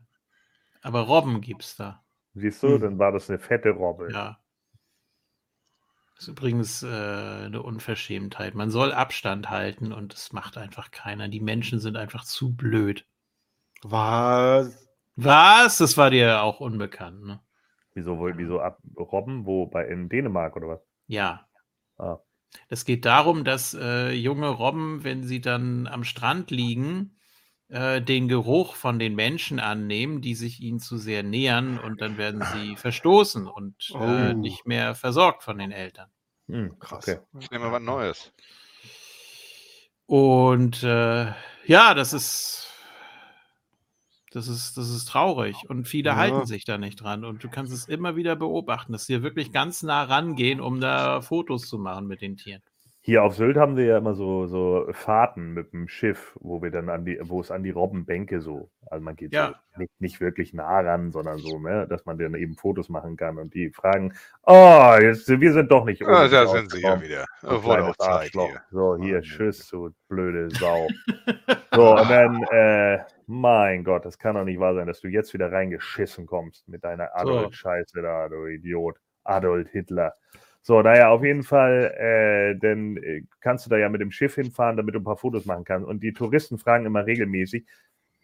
[0.81, 2.03] Aber Robben gibt es da.
[2.33, 2.81] Siehst du, Hm.
[2.81, 4.11] dann war das eine fette Robbe.
[4.11, 4.39] Ja.
[6.15, 8.53] Das ist übrigens äh, eine Unverschämtheit.
[8.53, 11.29] Man soll Abstand halten und das macht einfach keiner.
[11.29, 13.05] Die Menschen sind einfach zu blöd.
[13.83, 14.87] Was?
[15.15, 15.77] Was?
[15.77, 17.39] Das war dir auch unbekannt, ne?
[17.93, 19.45] Wieso, wohl- wieso ab Robben?
[19.45, 19.65] Wo?
[19.67, 20.81] Bei, in Dänemark oder was?
[21.07, 21.47] Ja.
[21.97, 22.19] Ah.
[22.67, 27.17] Es geht darum, dass äh, junge Robben, wenn sie dann am Strand liegen,
[27.69, 32.17] äh, den Geruch von den Menschen annehmen, die sich ihnen zu sehr nähern und dann
[32.17, 34.33] werden sie verstoßen und äh, Oh.
[34.33, 36.09] nicht mehr versorgt von den Eltern.
[36.47, 37.07] Hm, Krass.
[37.07, 37.19] Okay.
[37.39, 38.33] Ich nehme mal was Neues.
[40.07, 41.31] Und äh,
[41.65, 42.68] ja, das ist,
[44.31, 46.15] das ist, das ist traurig und viele Ja.
[46.15, 49.51] halten sich da nicht dran und du kannst es immer wieder beobachten, dass sie wirklich
[49.51, 52.61] ganz nah rangehen, um da Fotos zu machen mit den Tieren.
[53.09, 56.69] Hier auf Sylt haben wir ja immer so, so Fahrten mit dem Schiff, wo wir
[56.69, 59.55] dann an die, wo es an die Robbenbänke so, also man geht Ja.
[59.73, 63.17] so nicht, nicht wirklich nah ran, sondern so, ne, dass man dann eben Fotos machen
[63.17, 64.13] kann und die fragen,
[64.43, 67.25] oh, jetzt, wir sind doch nicht Ah, ohne da sind sie ja wieder.
[67.41, 68.61] du Wurde auch Zeit hier.
[68.69, 69.23] So, hier, Mann.
[69.23, 70.87] tschüss, du blöde Sau.
[71.73, 75.33] so, und dann, äh, mein Gott, das kann doch nicht wahr sein, dass du jetzt
[75.33, 78.97] wieder reingeschissen kommst mit deiner Adult-Scheiße da, du Idiot.
[79.23, 80.13] Adult Hitler.
[80.61, 84.35] So, naja, auf jeden Fall, äh, dann äh, kannst du da ja mit dem Schiff
[84.35, 85.87] hinfahren, damit du ein paar Fotos machen kannst.
[85.87, 87.65] Und die Touristen fragen immer regelmäßig,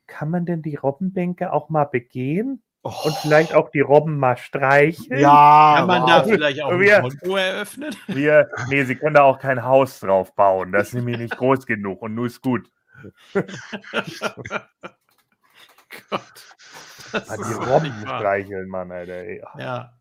[0.08, 2.62] kann man denn die Robbenbänke auch mal begehen?
[2.84, 5.20] Und vielleicht auch die Robben mal streicheln?
[5.20, 6.30] Ja, Kann man da wow.
[6.32, 7.96] vielleicht auch ein Wir- Konto eröffnen?
[8.08, 10.72] Wir, nee, sie können da auch kein Haus drauf bauen.
[10.72, 12.70] Das ist nämlich nicht groß genug und nur ist gut.
[16.10, 16.22] Gott,
[17.12, 19.14] das ist die Robben streicheln, Mann, Alter.
[19.14, 19.42] Ey.
[19.58, 19.94] Ja.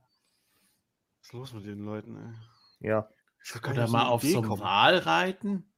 [1.34, 2.90] Los mit den Leuten, ey?
[2.90, 3.08] Ja.
[3.68, 4.62] Oder mal auf Idee so einem kommen.
[4.62, 5.68] Wal reiten?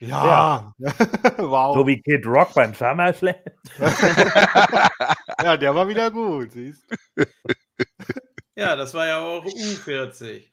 [0.00, 0.74] Ja.
[1.38, 1.74] wow.
[1.74, 3.36] So wie Kid Rock beim SummerSlam.
[5.42, 6.84] ja, der war wieder gut, siehst
[7.16, 7.24] du?
[8.58, 10.44] Ja, das war ja auch U40.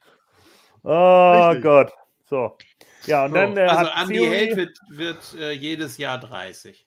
[0.82, 1.62] Oh Richtig.
[1.62, 1.92] Gott.
[2.26, 2.58] So.
[3.06, 6.84] Ja, und So, dann äh, also Andy Held wird, wird äh, jedes Jahr 30.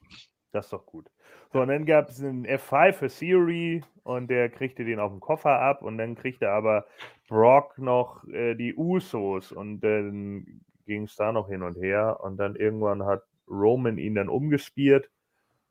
[0.52, 1.10] Das ist doch gut.
[1.52, 5.20] So, und dann gab es einen F5 für Theory und der kriegte den auf dem
[5.20, 6.86] Koffer ab und dann kriegte aber
[7.28, 12.36] Brock noch äh, die Usos und dann ging es da noch hin und her und
[12.36, 15.10] dann irgendwann hat Roman ihn dann umgespielt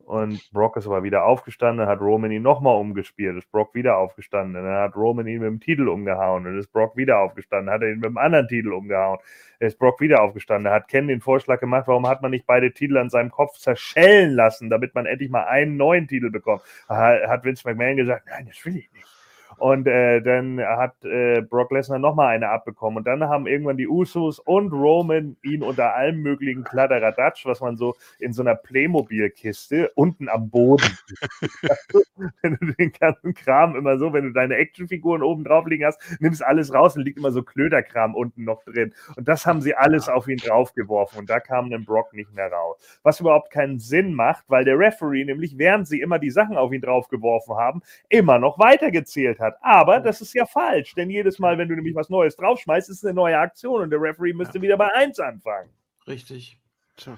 [0.08, 4.64] und Brock ist aber wieder aufgestanden, hat Roman ihn nochmal umgespielt, ist Brock wieder aufgestanden,
[4.64, 7.90] dann hat Roman ihn mit dem Titel umgehauen, dann ist Brock wieder aufgestanden, hat er
[7.90, 9.20] ihn mit dem anderen Titel umgehauen,
[9.60, 12.96] ist Brock wieder aufgestanden, hat Ken den Vorschlag gemacht, warum hat man nicht beide Titel
[12.98, 16.62] an seinem Kopf zerschellen lassen, damit man endlich mal einen neuen Titel bekommt.
[16.88, 19.17] Hat Vince McMahon gesagt, nein, das will ich nicht.
[19.58, 23.00] Und äh, dann hat äh, Brock Lesnar nochmal eine abbekommen.
[23.00, 27.78] Und dann haben irgendwann die Usos und Roman ihn unter allem möglichen Kladderadatsch, was man
[27.78, 30.98] so in so einer Playmobil-Kiste unten am Boden.
[32.42, 36.00] wenn du den ganzen Kram immer so, wenn du deine Actionfiguren oben drauf liegen hast,
[36.20, 38.94] nimmst alles raus und liegt immer so Klöderkram unten noch drin.
[39.16, 41.20] Und das haben sie alles auf ihn draufgeworfen.
[41.20, 42.78] Und da kam dann Brock nicht mehr raus.
[43.04, 46.72] Was überhaupt keinen Sinn macht, weil der Referee nämlich, während sie immer die Sachen auf
[46.72, 49.47] ihn draufgeworfen haben, immer noch weitergezählt hat.
[49.62, 52.98] Aber das ist ja falsch, denn jedes Mal, wenn du nämlich was Neues draufschmeißt, ist
[52.98, 55.70] es eine neue Aktion und der Referee müsste wieder bei 1 anfangen.
[56.08, 56.60] Richtig.
[56.96, 57.18] Tja.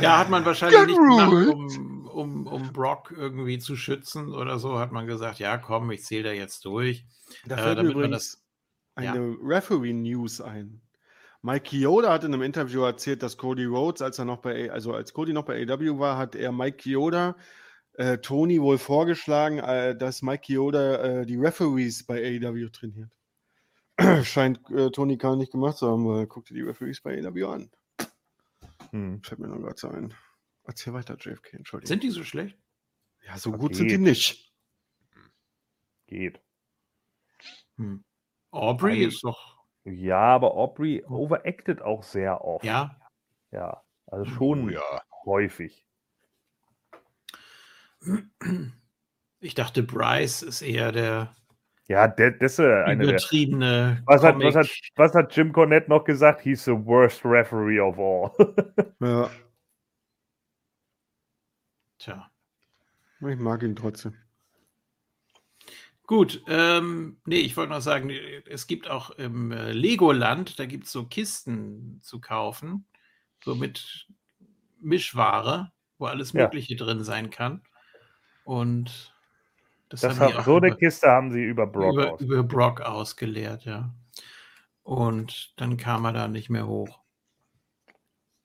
[0.00, 4.58] Ja, hat man wahrscheinlich Gun nicht gemacht, um, um, um Brock irgendwie zu schützen oder
[4.58, 4.78] so.
[4.80, 7.04] Hat man gesagt, ja, komm, ich zähle da jetzt durch.
[7.44, 8.42] Da Äh, fällt mir damit man übrigens
[8.96, 9.04] das.
[9.04, 9.12] ja.
[9.12, 10.80] eine Referee-News ein.
[11.42, 14.92] Mike Chioda hat in einem Interview erzählt, dass Cody Rhodes, als er noch bei, also
[14.92, 17.36] als Cody noch bei AW war, hat er Mike Chioda
[17.98, 23.10] äh, Tony wohl vorgeschlagen, äh, dass Mike Chioda äh, die Referees bei AEW trainiert.
[24.24, 27.46] Scheint äh, Tony Khan nicht gemacht zu haben, weil guck dir die Referees bei AEW
[27.48, 27.70] an.
[28.90, 29.22] Hm.
[29.22, 30.14] Fällt mir noch gerade so ein.
[30.64, 31.88] Erzähl weiter, JFK, Entschuldigung.
[31.88, 32.58] Sind die so schlecht?
[33.26, 33.58] ja, so Okay.
[33.58, 34.52] gut sind die nicht.
[36.06, 36.40] Geht.
[37.76, 38.04] Hm.
[38.50, 39.56] Aubrey Eigentlich- ist doch.
[39.84, 42.64] Ja, aber Aubrey overacted auch sehr oft.
[42.64, 43.00] Ja.
[43.52, 45.02] Ja, also schon Oh ja.
[45.24, 45.85] häufig.
[49.40, 51.34] Ich dachte, Bryce ist eher der
[51.88, 53.14] Ja, der, das ist eine der.
[53.14, 54.02] übertriebene.
[54.06, 56.40] Was hat, was, hat, was hat Jim Cornette noch gesagt?
[56.42, 58.30] He's the worst referee of all.
[59.00, 59.30] Ja,
[61.98, 62.30] Tja.
[63.20, 64.14] ich mag ihn trotzdem.
[66.06, 68.10] Gut, ähm, nee, ich wollte noch sagen,
[68.48, 72.86] es gibt auch im äh, Legoland, da gibt es so Kisten zu kaufen,
[73.44, 74.06] so mit
[74.80, 76.44] Mischware, wo alles Ja.
[76.44, 77.62] Mögliche drin sein kann.
[78.46, 79.12] Und
[79.88, 83.64] das, Das haben so eine über, Kiste haben sie über Brock über, über Brock ausgeleert,
[83.64, 83.92] ja.
[84.84, 87.00] Und dann kam er da nicht mehr hoch.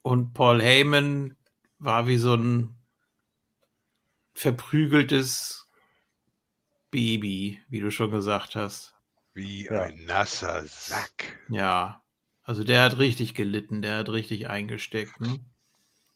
[0.01, 1.37] Und Paul Heyman
[1.77, 2.75] war wie so ein
[4.33, 5.69] verprügeltes
[6.89, 8.95] Baby, wie du schon gesagt hast.
[9.35, 9.83] Wie Ja.
[9.83, 11.39] ein nasser Sack.
[11.47, 12.01] Ja,
[12.41, 15.21] also der hat richtig gelitten, der hat richtig eingesteckt.
[15.21, 15.39] Ne?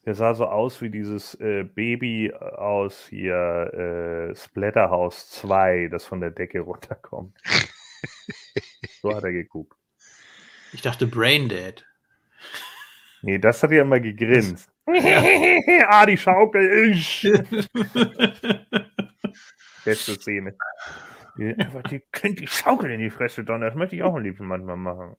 [0.06, 3.34] Der sah so aus wie dieses äh, Baby aus hier
[3.74, 7.35] äh, Splatterhouse 2, das von der Decke runterkommt.
[9.01, 9.75] so hat er geguckt.
[10.74, 11.84] Ich dachte Braindead.
[13.24, 14.69] Nee, das hat er immer gegrinst.
[15.88, 16.93] ah, die Schaukel.
[19.84, 20.56] Beste Szene.
[21.38, 23.69] Die, einfach die könnt die Schaukel in die Fresse donnern.
[23.69, 25.16] Das möchte ich auch am liebsten manchmal machen.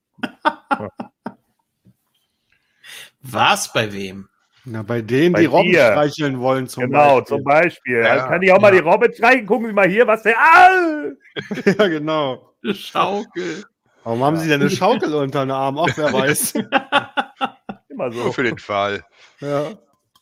[3.20, 4.28] Was bei wem?
[4.68, 5.92] Na, bei denen, Bei die Robben dir.
[5.92, 7.36] streicheln wollen zum genau, Beispiel.
[7.36, 8.02] zum Beispiel.
[8.02, 8.80] Ja, Also kann ich auch mal ja.
[8.82, 9.46] die Robbe streichen.
[9.46, 10.36] Gucken Sie mal hier, was der.
[10.36, 11.04] Ah!
[11.64, 12.52] ja, genau.
[12.72, 13.64] Schaukel.
[14.02, 15.78] Warum haben sie denn eine Schaukel unter den Arm?
[15.78, 16.54] Auch wer weiß.
[17.88, 18.24] Immer so.
[18.24, 19.04] Nur für den Fall.
[19.40, 19.72] ja.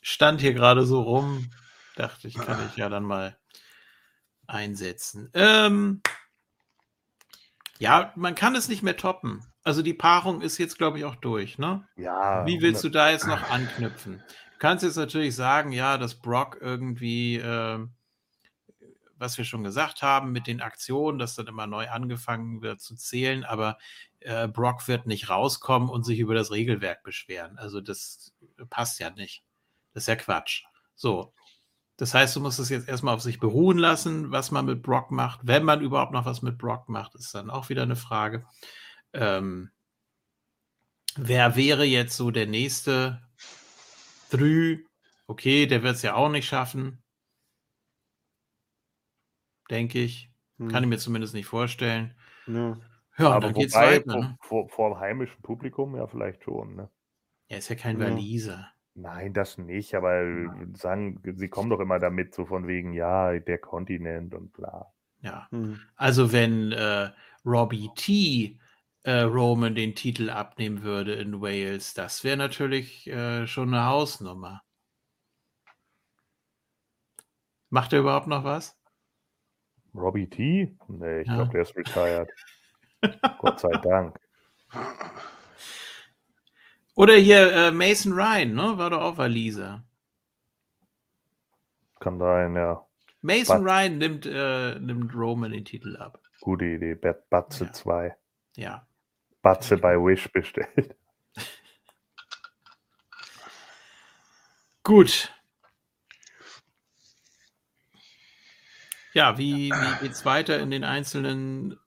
[0.03, 1.51] Stand hier gerade so rum.
[1.97, 3.39] Dachte ich, kann ich ja dann mal
[4.47, 5.31] einsetzen.
[5.33, 6.03] Ähm,
[7.79, 9.43] ja, man kann es nicht mehr toppen.
[9.65, 11.89] Also die Paarung ist jetzt, glaube ich, auch durch, ne?
[11.97, 12.47] Ja.
[12.47, 14.23] Wie willst du da jetzt noch anknüpfen?
[14.53, 17.95] Du kannst jetzt natürlich sagen, ja, dass Brock irgendwie, ähm,
[19.17, 22.95] was wir schon gesagt haben, mit den Aktionen, dass dann immer neu angefangen wird zu
[22.95, 23.79] zählen, aber
[24.21, 27.59] äh, Brock wird nicht rauskommen und sich über das Regelwerk beschweren.
[27.59, 28.35] Also das
[28.69, 29.45] passt ja nicht.
[29.95, 30.65] Das ist ja Quatsch.
[30.95, 31.33] So.
[31.97, 35.11] Das heißt, du musst es jetzt erstmal auf sich beruhen lassen, was man mit Brock
[35.11, 35.41] macht.
[35.45, 38.45] Wenn man überhaupt noch was mit Brock macht, ist dann auch wieder eine Frage.
[39.15, 39.71] Ähm,
[41.17, 43.23] wer wäre jetzt so der nächste?
[44.31, 44.85] Drü.
[45.27, 47.03] Okay, der wird es ja auch nicht schaffen.
[49.71, 50.31] Denke ich.
[50.59, 50.69] Hm.
[50.69, 52.15] Kann ich mir zumindest nicht vorstellen.
[52.47, 52.77] ja.
[53.17, 54.11] Ja, Aber dann geht's wobei, weiter.
[54.11, 54.37] vor, Ne?
[54.41, 56.75] vor, vor dem heimischen Publikum ja vielleicht schon.
[56.75, 56.91] Ne?
[57.47, 58.11] Er ist ja kein Ja.
[58.11, 58.73] Waliser.
[58.95, 63.59] Nein, das nicht, aber sagen, sie kommen doch immer damit, so von wegen, ja, der
[63.59, 64.93] Kontinent und bla.
[65.21, 65.47] Ja.
[65.53, 65.79] Hm.
[65.95, 67.11] Also wenn äh,
[67.45, 68.59] Robbie T.
[69.05, 74.63] Äh, Roman den Titel abnehmen würde in Wales, das wäre natürlich äh, schon eine Hausnummer.
[77.69, 78.79] Macht er überhaupt noch was?
[79.95, 80.77] Robbie T?
[80.89, 81.35] Nee, ich Ja.
[81.37, 82.31] glaube, der ist retired.
[83.39, 84.19] Gott sei Dank.
[86.95, 88.79] Oder hier äh, Mason Ryan, ne?
[88.79, 89.85] War doch auch Waliser.
[92.01, 92.87] Kann sein, ja.
[93.21, 93.73] Mason Was?
[93.73, 96.21] Ryan nimmt, äh, nimmt Roman den Titel ab.
[96.41, 96.95] Gute Idee.
[96.95, 97.73] Bat- Batze Ja.
[97.73, 98.17] 2.
[98.57, 98.87] Ja.
[99.45, 100.97] Batze bei Wish bestellt.
[104.83, 105.33] Gut.
[109.13, 111.79] Ja, wie, wie geht's weiter in den einzelnen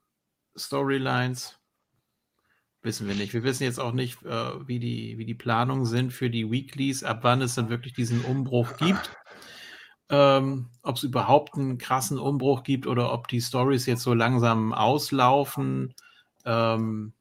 [0.56, 1.58] Storylines?
[2.82, 3.34] Wissen wir nicht.
[3.34, 7.04] Wir wissen jetzt auch nicht, äh, wie, die, wie die Planungen sind für die Weeklies,
[7.04, 9.14] ab wann es dann wirklich diesen Umbruch gibt.
[10.10, 14.72] Ähm, ob es überhaupt einen krassen Umbruch gibt oder ob die Stories jetzt so langsam
[14.72, 15.94] auslaufen.
[16.46, 17.12] Ähm,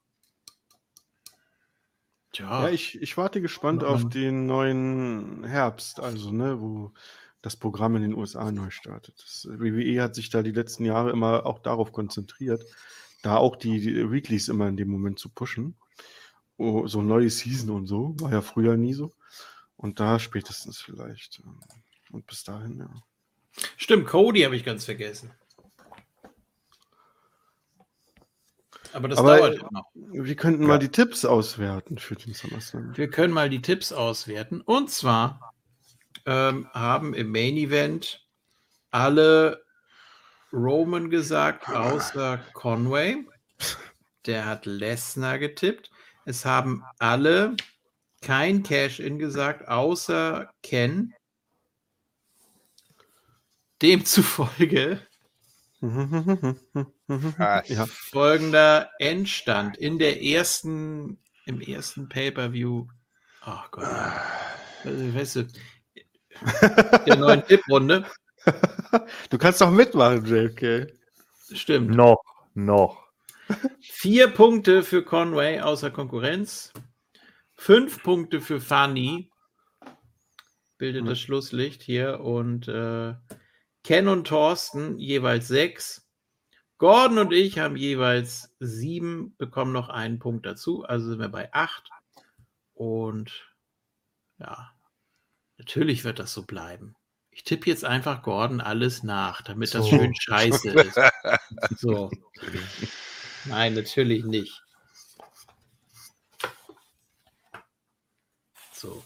[2.37, 6.91] tja, Ja, ich, ich warte gespannt auf den neuen Herbst, also, ne, wo
[7.41, 9.15] das Programm in den USA neu startet.
[9.21, 12.63] Das WWE hat sich da die letzten Jahre immer auch darauf konzentriert,
[13.21, 15.75] da auch die, die Weeklies immer in dem Moment zu pushen.
[16.57, 19.13] Oh, so neue Season und so, war ja früher nie so.
[19.75, 21.39] Und da spätestens vielleicht.
[21.43, 21.59] ähm,
[22.11, 22.89] Und bis dahin, ja.
[23.75, 25.31] Stimmt, Cody habe ich ganz vergessen.
[28.93, 29.89] Aber das Aber- dauert ja noch.
[29.93, 30.67] Wir könnten Ja.
[30.69, 32.95] mal die Tipps auswerten für den SummerSlam.
[32.97, 34.61] Wir können mal die Tipps auswerten.
[34.61, 35.53] Und zwar
[36.25, 38.25] ähm, haben im Main Event
[38.91, 39.63] alle
[40.51, 43.25] Roman gesagt, außer Conway.
[44.25, 45.89] Der hat Lesnar getippt.
[46.25, 47.55] Es haben alle
[48.21, 51.13] kein Cash-In gesagt, außer Ken.
[53.81, 54.99] Demzufolge
[57.07, 57.85] ja.
[57.87, 62.87] folgender Endstand in der ersten, im ersten Pay-Per-View.
[63.45, 63.85] Oh Gott.
[64.83, 65.47] Also, weißt du,
[67.05, 68.05] der neuen Tipprunde.
[69.29, 70.87] du kannst doch mitmachen, JFK.
[71.51, 71.91] Stimmt.
[71.91, 72.21] Noch,
[72.53, 73.07] noch.
[73.79, 76.73] Vier Punkte für Conway außer Konkurrenz.
[77.55, 79.29] Fünf Punkte für Fanny.
[80.77, 81.07] Bildet Mhm.
[81.07, 82.19] das Schlusslicht hier.
[82.19, 83.15] Und äh,
[83.87, 86.05] Ken und Thorsten jeweils sechs.
[86.77, 90.83] Gordon und ich haben jeweils sieben, bekommen noch einen Punkt dazu.
[90.83, 91.89] Also sind wir bei acht.
[92.73, 93.49] Und
[94.39, 94.73] ja,
[95.57, 96.97] natürlich wird das so bleiben.
[97.31, 99.91] Ich tippe jetzt einfach Gordon alles nach, damit das So.
[99.91, 100.99] schön scheiße ist.
[101.77, 102.11] So.
[103.45, 104.61] Nein, natürlich nicht.
[108.73, 109.01] So.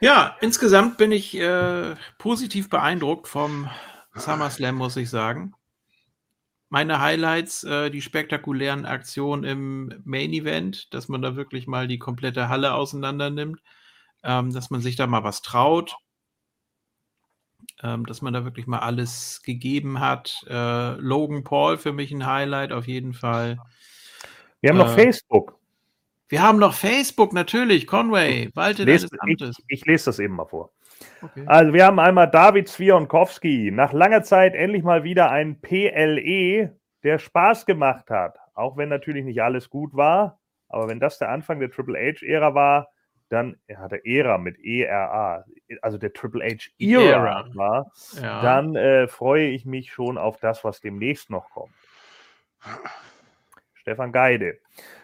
[0.00, 3.68] Ja, insgesamt bin ich äh, positiv beeindruckt vom
[4.14, 5.54] SummerSlam, muss ich sagen.
[6.68, 11.98] Meine Highlights, äh, die spektakulären Aktionen im Main Event, dass man da wirklich mal die
[11.98, 13.60] komplette Halle auseinander nimmt,
[14.22, 15.96] ähm, dass man sich da mal was traut,
[17.82, 20.44] ähm, dass man da wirklich mal alles gegeben hat.
[20.48, 23.58] Äh, Logan Paul für mich ein Highlight auf jeden Fall.
[24.60, 25.57] Wir haben noch Äh, Facebook.
[26.28, 27.86] Wir haben noch Facebook, natürlich.
[27.86, 29.62] Conway, walte Lest, deines ich, Amtes.
[29.68, 30.70] ich lese das eben mal vor.
[31.22, 31.42] Okay.
[31.46, 33.70] Also wir haben einmal David Zwionkowski.
[33.72, 38.36] Nach langer Zeit endlich mal wieder ein PLE, der Spaß gemacht hat.
[38.54, 40.38] Auch wenn natürlich nicht alles gut war.
[40.68, 42.88] Aber wenn das der Anfang der Triple H-Ära war,
[43.30, 45.44] dann er hatte Ära mit ERA,
[45.82, 47.48] also der Triple H-Ära Era.
[47.54, 48.42] war, Ja.
[48.42, 51.74] dann äh, freue ich mich schon auf das, was demnächst noch kommt.
[53.74, 54.58] Stefan Geide.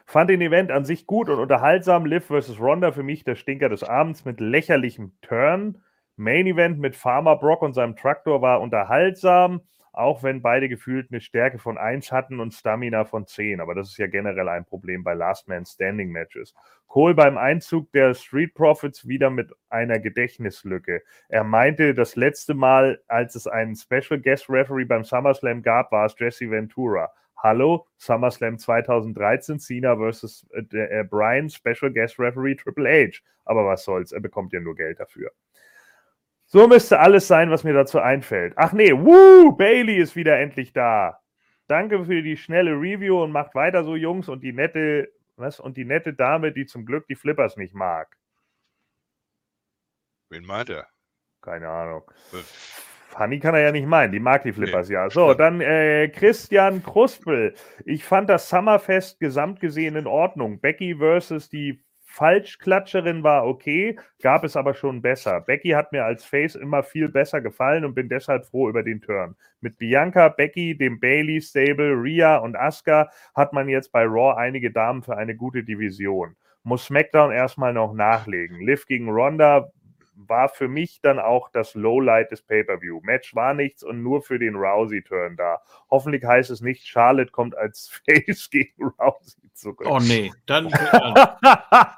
[0.07, 2.05] Fand den Event an sich gut und unterhaltsam.
[2.05, 2.61] Liv vs.
[2.61, 5.83] Ronda für mich der Stinker des Abends mit lächerlichem Turn.
[6.17, 11.21] Main Event mit Farmer Brock und seinem Traktor war unterhaltsam, auch wenn beide gefühlt eine
[11.21, 13.61] Stärke von 1 hatten und Stamina von 10.
[13.61, 16.55] Aber das ist ja generell ein Problem bei Last Man Standing Matches.
[16.87, 21.03] Cole beim Einzug der Street Profits wieder mit einer Gedächtnislücke.
[21.29, 26.07] Er meinte, das letzte Mal, als es einen Special Guest Referee beim SummerSlam gab, war
[26.07, 27.11] es Jesse Ventura.
[27.45, 33.21] Hallo, SummerSlam 2013, Cena versus äh, äh, Brian, Special Guest Referee Triple H.
[33.45, 35.31] Aber was soll's, er bekommt ja nur Geld dafür.
[36.47, 38.55] So müsste alles sein, was mir dazu einfällt.
[38.57, 41.21] Ach nee, woo, Bailey ist wieder endlich da.
[41.67, 45.61] Danke für die schnelle Review und macht weiter so, Jungs, und die nette, was?
[45.61, 48.17] Und die nette Dame, die zum Glück die Flippers nicht mag.
[50.31, 50.87] Wen meint er?
[51.43, 52.11] Keine Ahnung.
[53.15, 55.09] Fanny kann er ja nicht meinen, die mag die Flippers ja.
[55.09, 57.55] So, dann äh, Christian Kruspel.
[57.85, 60.61] Ich fand das Summerfest gesamt gesehen in Ordnung.
[60.61, 61.81] Becky versus die
[62.15, 65.41] Falschklatscherin war okay, gab es aber schon besser.
[65.41, 69.01] Becky hat mir als Face immer viel besser gefallen und bin deshalb froh über den
[69.01, 69.37] Turn.
[69.61, 74.71] Mit Bianca, Becky, dem Bailey Stable, Rhea und Asuka hat man jetzt bei Raw einige
[74.71, 76.37] Damen für eine gute Division.
[76.63, 78.61] Muss SmackDown erstmal noch nachlegen.
[78.61, 79.71] Liv gegen Ronda
[80.17, 83.01] war für mich dann auch das Lowlight des Pay-Per-View.
[83.03, 85.61] Match war nichts und nur für den Rousey-Turn da.
[85.91, 89.83] Hoffentlich heißt es nicht, Charlotte kommt als Face gegen Rousey zurück.
[89.87, 90.69] Oh nee, dann.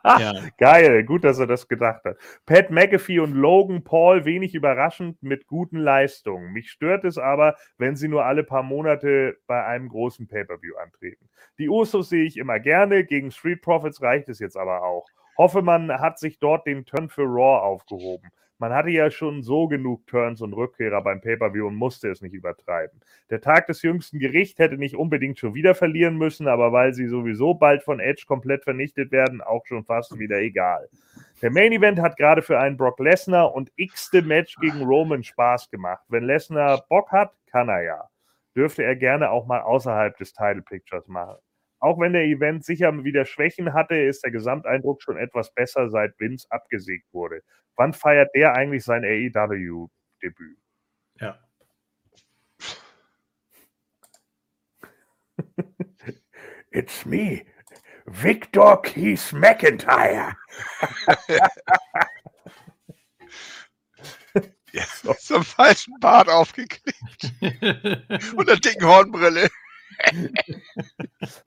[0.05, 0.35] ja.
[0.59, 2.17] Geil, gut, dass er das gedacht hat.
[2.45, 6.53] Pat McAfee und Logan Paul wenig überraschend mit guten Leistungen.
[6.53, 11.29] Mich stört es aber, wenn sie nur alle paar Monate bei einem großen Pay-Per-View antreten.
[11.59, 15.07] Die Usos sehe ich immer gerne, gegen Street Profits reicht es jetzt aber auch.
[15.39, 18.31] Hoffe, man hat sich dort den Turn für Raw aufgehoben.
[18.59, 22.33] Man hatte ja schon so genug Turns und Rückkehrer beim Pay-Per-View und musste es nicht
[22.33, 23.03] übertreiben.
[23.29, 27.07] Der Tag des jüngsten Gerichts hätte nicht unbedingt schon wieder verlieren müssen, aber weil sie
[27.07, 30.89] sowieso bald von Edge komplett vernichtet werden, auch schon fast wieder egal.
[31.43, 35.69] Der Main Event hat gerade für einen Brock Lesnar und x-te Match gegen Roman Spaß
[35.71, 36.05] gemacht.
[36.09, 38.09] Wenn Lesnar Bock hat, kann er ja.
[38.55, 41.37] Dürfte er gerne auch mal außerhalb des Title Pictures machen.
[41.87, 46.19] Auch wenn der Event sicher wieder Schwächen hatte, ist der Gesamteindruck schon etwas besser, seit
[46.19, 47.45] Vince abgesägt wurde.
[47.77, 50.59] Wann feiert der eigentlich sein AEW-Debüt?
[51.21, 51.39] ja.
[56.73, 57.47] It's me,
[58.07, 60.35] Victor Keith McIntyre.
[64.73, 64.85] Ja,
[65.21, 67.33] zum falschen Bart aufgeklebt
[68.37, 69.49] und einer dicken Hornbrille.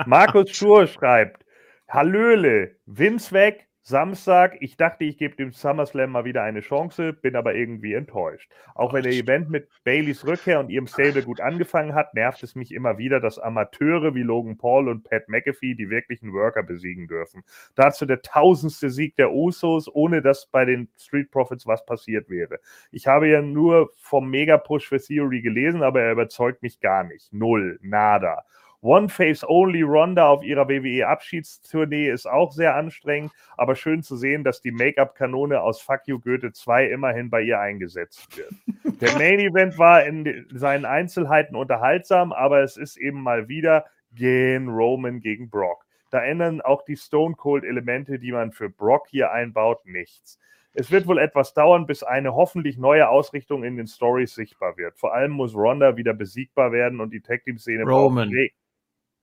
[0.05, 1.45] Markus Schur schreibt:
[1.87, 4.55] Hallöle, Vince weg, Samstag.
[4.59, 8.51] Ich dachte, ich gebe dem SummerSlam mal wieder eine Chance, bin aber irgendwie enttäuscht.
[8.75, 12.53] Auch wenn der Event mit Baileys Rückkehr und ihrem Stable gut angefangen hat, nervt es
[12.53, 17.07] mich immer wieder, dass Amateure wie Logan Paul und Pat McAfee die wirklichen Worker besiegen
[17.07, 17.43] dürfen.
[17.73, 22.59] Dazu der tausendste Sieg der Usos, ohne dass bei den Street Profits was passiert wäre.
[22.91, 27.33] Ich habe ja nur vom Mega-Push für Theory gelesen, aber er überzeugt mich gar nicht.
[27.33, 28.45] Null, nada.
[28.81, 34.15] One Face Only Ronda auf ihrer WWE Abschiedstournee ist auch sehr anstrengend, aber schön zu
[34.15, 38.53] sehen, dass die Make-up-Kanone aus Fuck You Goethe 2 immerhin bei ihr eingesetzt wird.
[39.01, 44.69] Der Main Event war in seinen Einzelheiten unterhaltsam, aber es ist eben mal wieder Gen
[44.69, 45.85] Roman gegen Brock.
[46.09, 50.39] Da ändern auch die Stone Cold Elemente, die man für Brock hier einbaut, nichts.
[50.73, 54.97] Es wird wohl etwas dauern, bis eine hoffentlich neue Ausrichtung in den Stories sichtbar wird.
[54.97, 58.29] Vor allem muss Ronda wieder besiegbar werden und die Tag Team Szene Roman.
[58.29, 58.35] braucht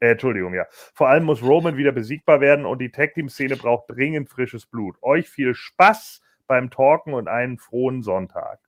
[0.00, 0.66] äh, Entschuldigung, ja.
[0.94, 4.66] Vor allem muss Roman wieder besiegbar werden und die Tag Team Szene braucht dringend frisches
[4.66, 4.96] Blut.
[5.02, 8.60] Euch viel Spaß beim Talken und einen frohen Sonntag.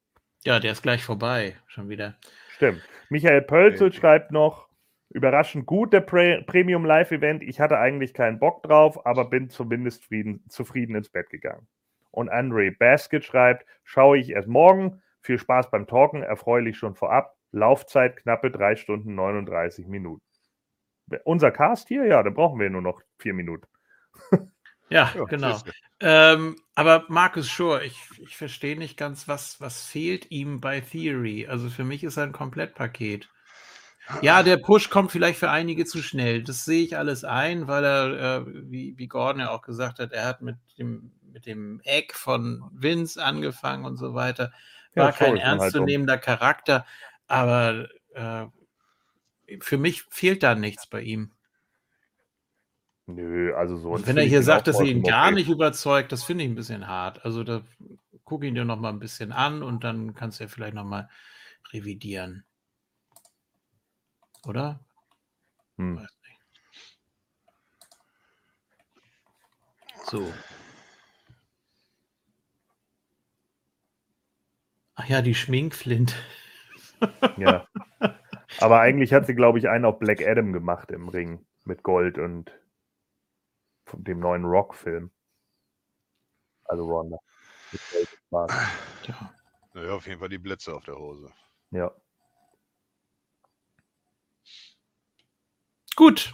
[0.44, 1.57] Ja, der ist gleich vorbei.
[1.66, 2.16] Schon wieder.
[2.50, 2.82] Stimmt.
[3.08, 3.97] Michael Pölzel Okay.
[3.97, 4.68] schreibt noch,
[5.10, 7.42] überraschend gut der Pre Premium Live Event.
[7.42, 11.66] Ich hatte eigentlich keinen Bock drauf, aber bin zumindest frieden, zufrieden ins Bett gegangen.
[12.10, 15.02] Und Andre Basket schreibt, schaue ich erst morgen.
[15.20, 17.36] Viel Spaß beim Talken, erfreulich schon vorab.
[17.52, 20.23] Laufzeit knappe 3 Stunden 39 Minuten.
[21.24, 23.66] Unser Cast hier, ja, da brauchen wir nur noch vier Minuten.
[24.90, 25.58] Ja, Ja, genau.
[26.00, 31.46] Ähm, aber Markus Schur, ich, ich verstehe nicht ganz, was, was fehlt ihm bei Theory.
[31.46, 33.28] Also für mich ist er ein Komplettpaket.
[34.22, 36.42] Ja, der Push kommt vielleicht für einige zu schnell.
[36.42, 40.12] Das sehe ich alles ein, weil er, äh, wie, wie Gordon ja auch gesagt hat,
[40.12, 44.52] er hat mit dem, mit dem Eck von Vince angefangen und so weiter.
[44.94, 46.86] Ja, War kein Story ist dann halt ernstzunehmender Charakter,
[47.26, 48.46] aber äh,
[49.60, 51.33] für mich fehlt da nichts bei ihm.
[53.07, 53.91] Nö, also so.
[53.93, 56.57] Und wenn er hier sagt, dass er ihn gar nicht überzeugt, das finde ich ein
[56.57, 57.25] bisschen hart.
[57.25, 57.62] Also da
[58.25, 60.85] guck ihn dir noch mal ein bisschen an und dann kannst du ja vielleicht noch
[60.85, 61.09] mal
[61.73, 62.44] revidieren.
[64.47, 64.81] Oder?
[65.78, 65.97] Hm.
[65.97, 66.39] Weiß nicht.
[70.10, 70.33] So.
[74.97, 76.15] Ach ja, die Schminkflint.
[77.39, 77.67] Ja.
[78.60, 82.18] Aber eigentlich hat sie, glaube ich, einen auf Black Adam gemacht im Ring mit Gold
[82.18, 82.52] und
[83.92, 85.10] dem neuen Rock-Film.
[86.64, 87.18] Also Ronda.
[89.02, 89.34] Tja.
[89.74, 91.32] Naja, auf jeden Fall die Blitze auf der Hose.
[91.70, 91.90] Ja.
[95.94, 96.32] Gut.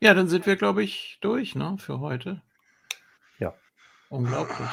[0.00, 2.42] Ja, dann sind wir, glaube ich, durch, ne, für heute.
[3.38, 3.54] Ja.
[4.08, 4.68] Unglaublich.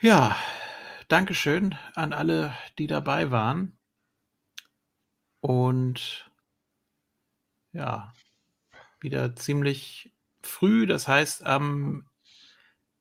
[0.00, 0.36] Ja,
[1.12, 3.76] Dankeschön an alle, die dabei waren.
[5.40, 6.30] Und
[7.72, 8.14] ja,
[8.98, 10.10] wieder ziemlich
[10.40, 10.86] früh.
[10.86, 12.08] Das heißt, am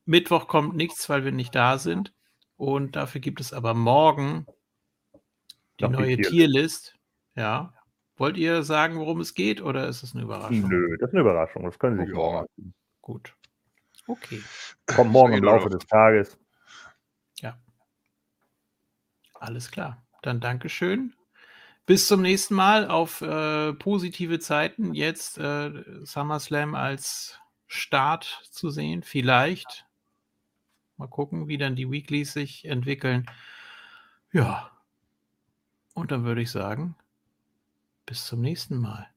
[0.03, 2.13] Mittwoch kommt nichts, weil wir nicht da sind.
[2.57, 4.45] Und dafür gibt es aber morgen
[5.79, 6.99] die die neue Tierlist.
[7.35, 7.73] Ja.
[8.17, 10.67] Wollt ihr sagen, worum es geht, oder ist es eine Überraschung?
[10.67, 11.63] Nö, das ist eine Überraschung.
[11.63, 12.45] Das können Sie sich morgen.
[12.99, 13.33] Gut.
[14.05, 14.43] Okay.
[14.97, 16.37] Kommt morgen im nur Laufe des Tages.
[19.41, 20.05] Alles klar.
[20.21, 21.15] Dann Dankeschön.
[21.87, 24.93] Bis zum nächsten Mal auf äh, positive Zeiten.
[24.93, 29.01] Jetzt äh, SummerSlam als Start zu sehen.
[29.01, 29.87] Vielleicht.
[30.97, 33.25] Mal gucken, wie dann die Weeklies sich entwickeln.
[34.31, 34.69] Ja.
[35.95, 36.95] Und dann würde ich sagen,
[38.05, 39.09] bis zum nächsten Mal.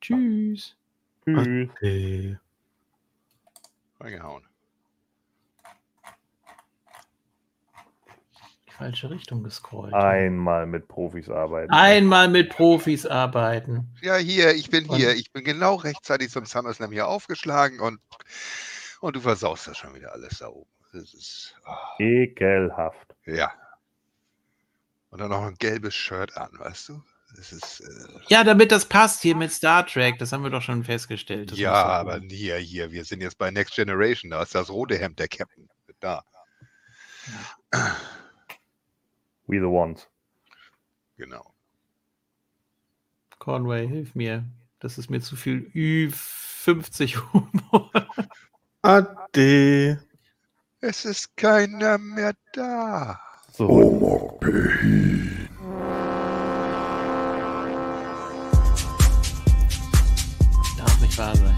[0.00, 0.76] Tschüss.
[1.24, 1.68] Tschüss.
[1.68, 2.38] Okay.
[3.98, 4.44] Reingehauen.
[8.76, 9.94] Falsche Richtung gescrollt.
[9.94, 11.72] Einmal mit Profis arbeiten.
[11.72, 13.94] Einmal mit Profis arbeiten.
[14.02, 15.14] Ja, hier, ich bin Und- hier.
[15.14, 18.00] Ich bin genau rechtzeitig zum SummerSlam hier aufgeschlagen und,
[19.00, 20.68] und du versaust das schon wieder alles da oben.
[20.92, 21.54] Das ist.
[21.64, 23.14] ah, Ekelhaft.
[23.26, 23.52] ja.
[25.10, 27.02] Und dann noch ein gelbes Shirt an, weißt du?
[27.36, 27.80] Das ist.
[27.80, 31.52] Äh, Ja, damit das passt hier mit Star Trek, das haben wir doch schon festgestellt.
[31.52, 34.30] Das ja, aber hier, hier, wir sind jetzt bei Next Generation.
[34.30, 35.68] Da ist das rote Hemd der Captain.
[36.00, 36.22] Da,
[39.46, 40.06] We the ones.
[41.16, 41.54] genau.
[43.38, 44.44] Conway, hilf mir.
[44.80, 47.90] Das ist mir zu viel Ü50 Humor.
[48.82, 50.02] Ade.
[50.80, 53.20] Es ist keiner mehr da.
[53.52, 54.38] So.
[60.76, 61.56] Darf nicht wahr sein.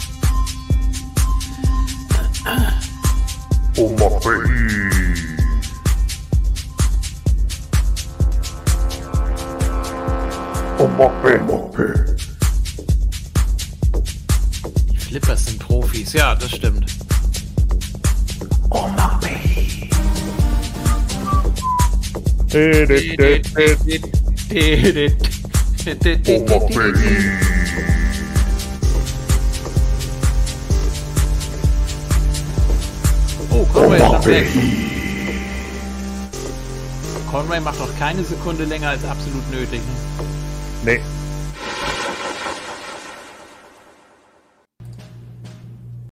[14.91, 16.87] Die Flippers sind Profis, ja, das stimmt.
[33.51, 34.47] Oh, Conway ist weg.
[37.31, 39.81] Conway macht doch keine Sekunde länger als absolut nötig.
[39.81, 40.16] Ne?
[40.87, 41.16] Nee.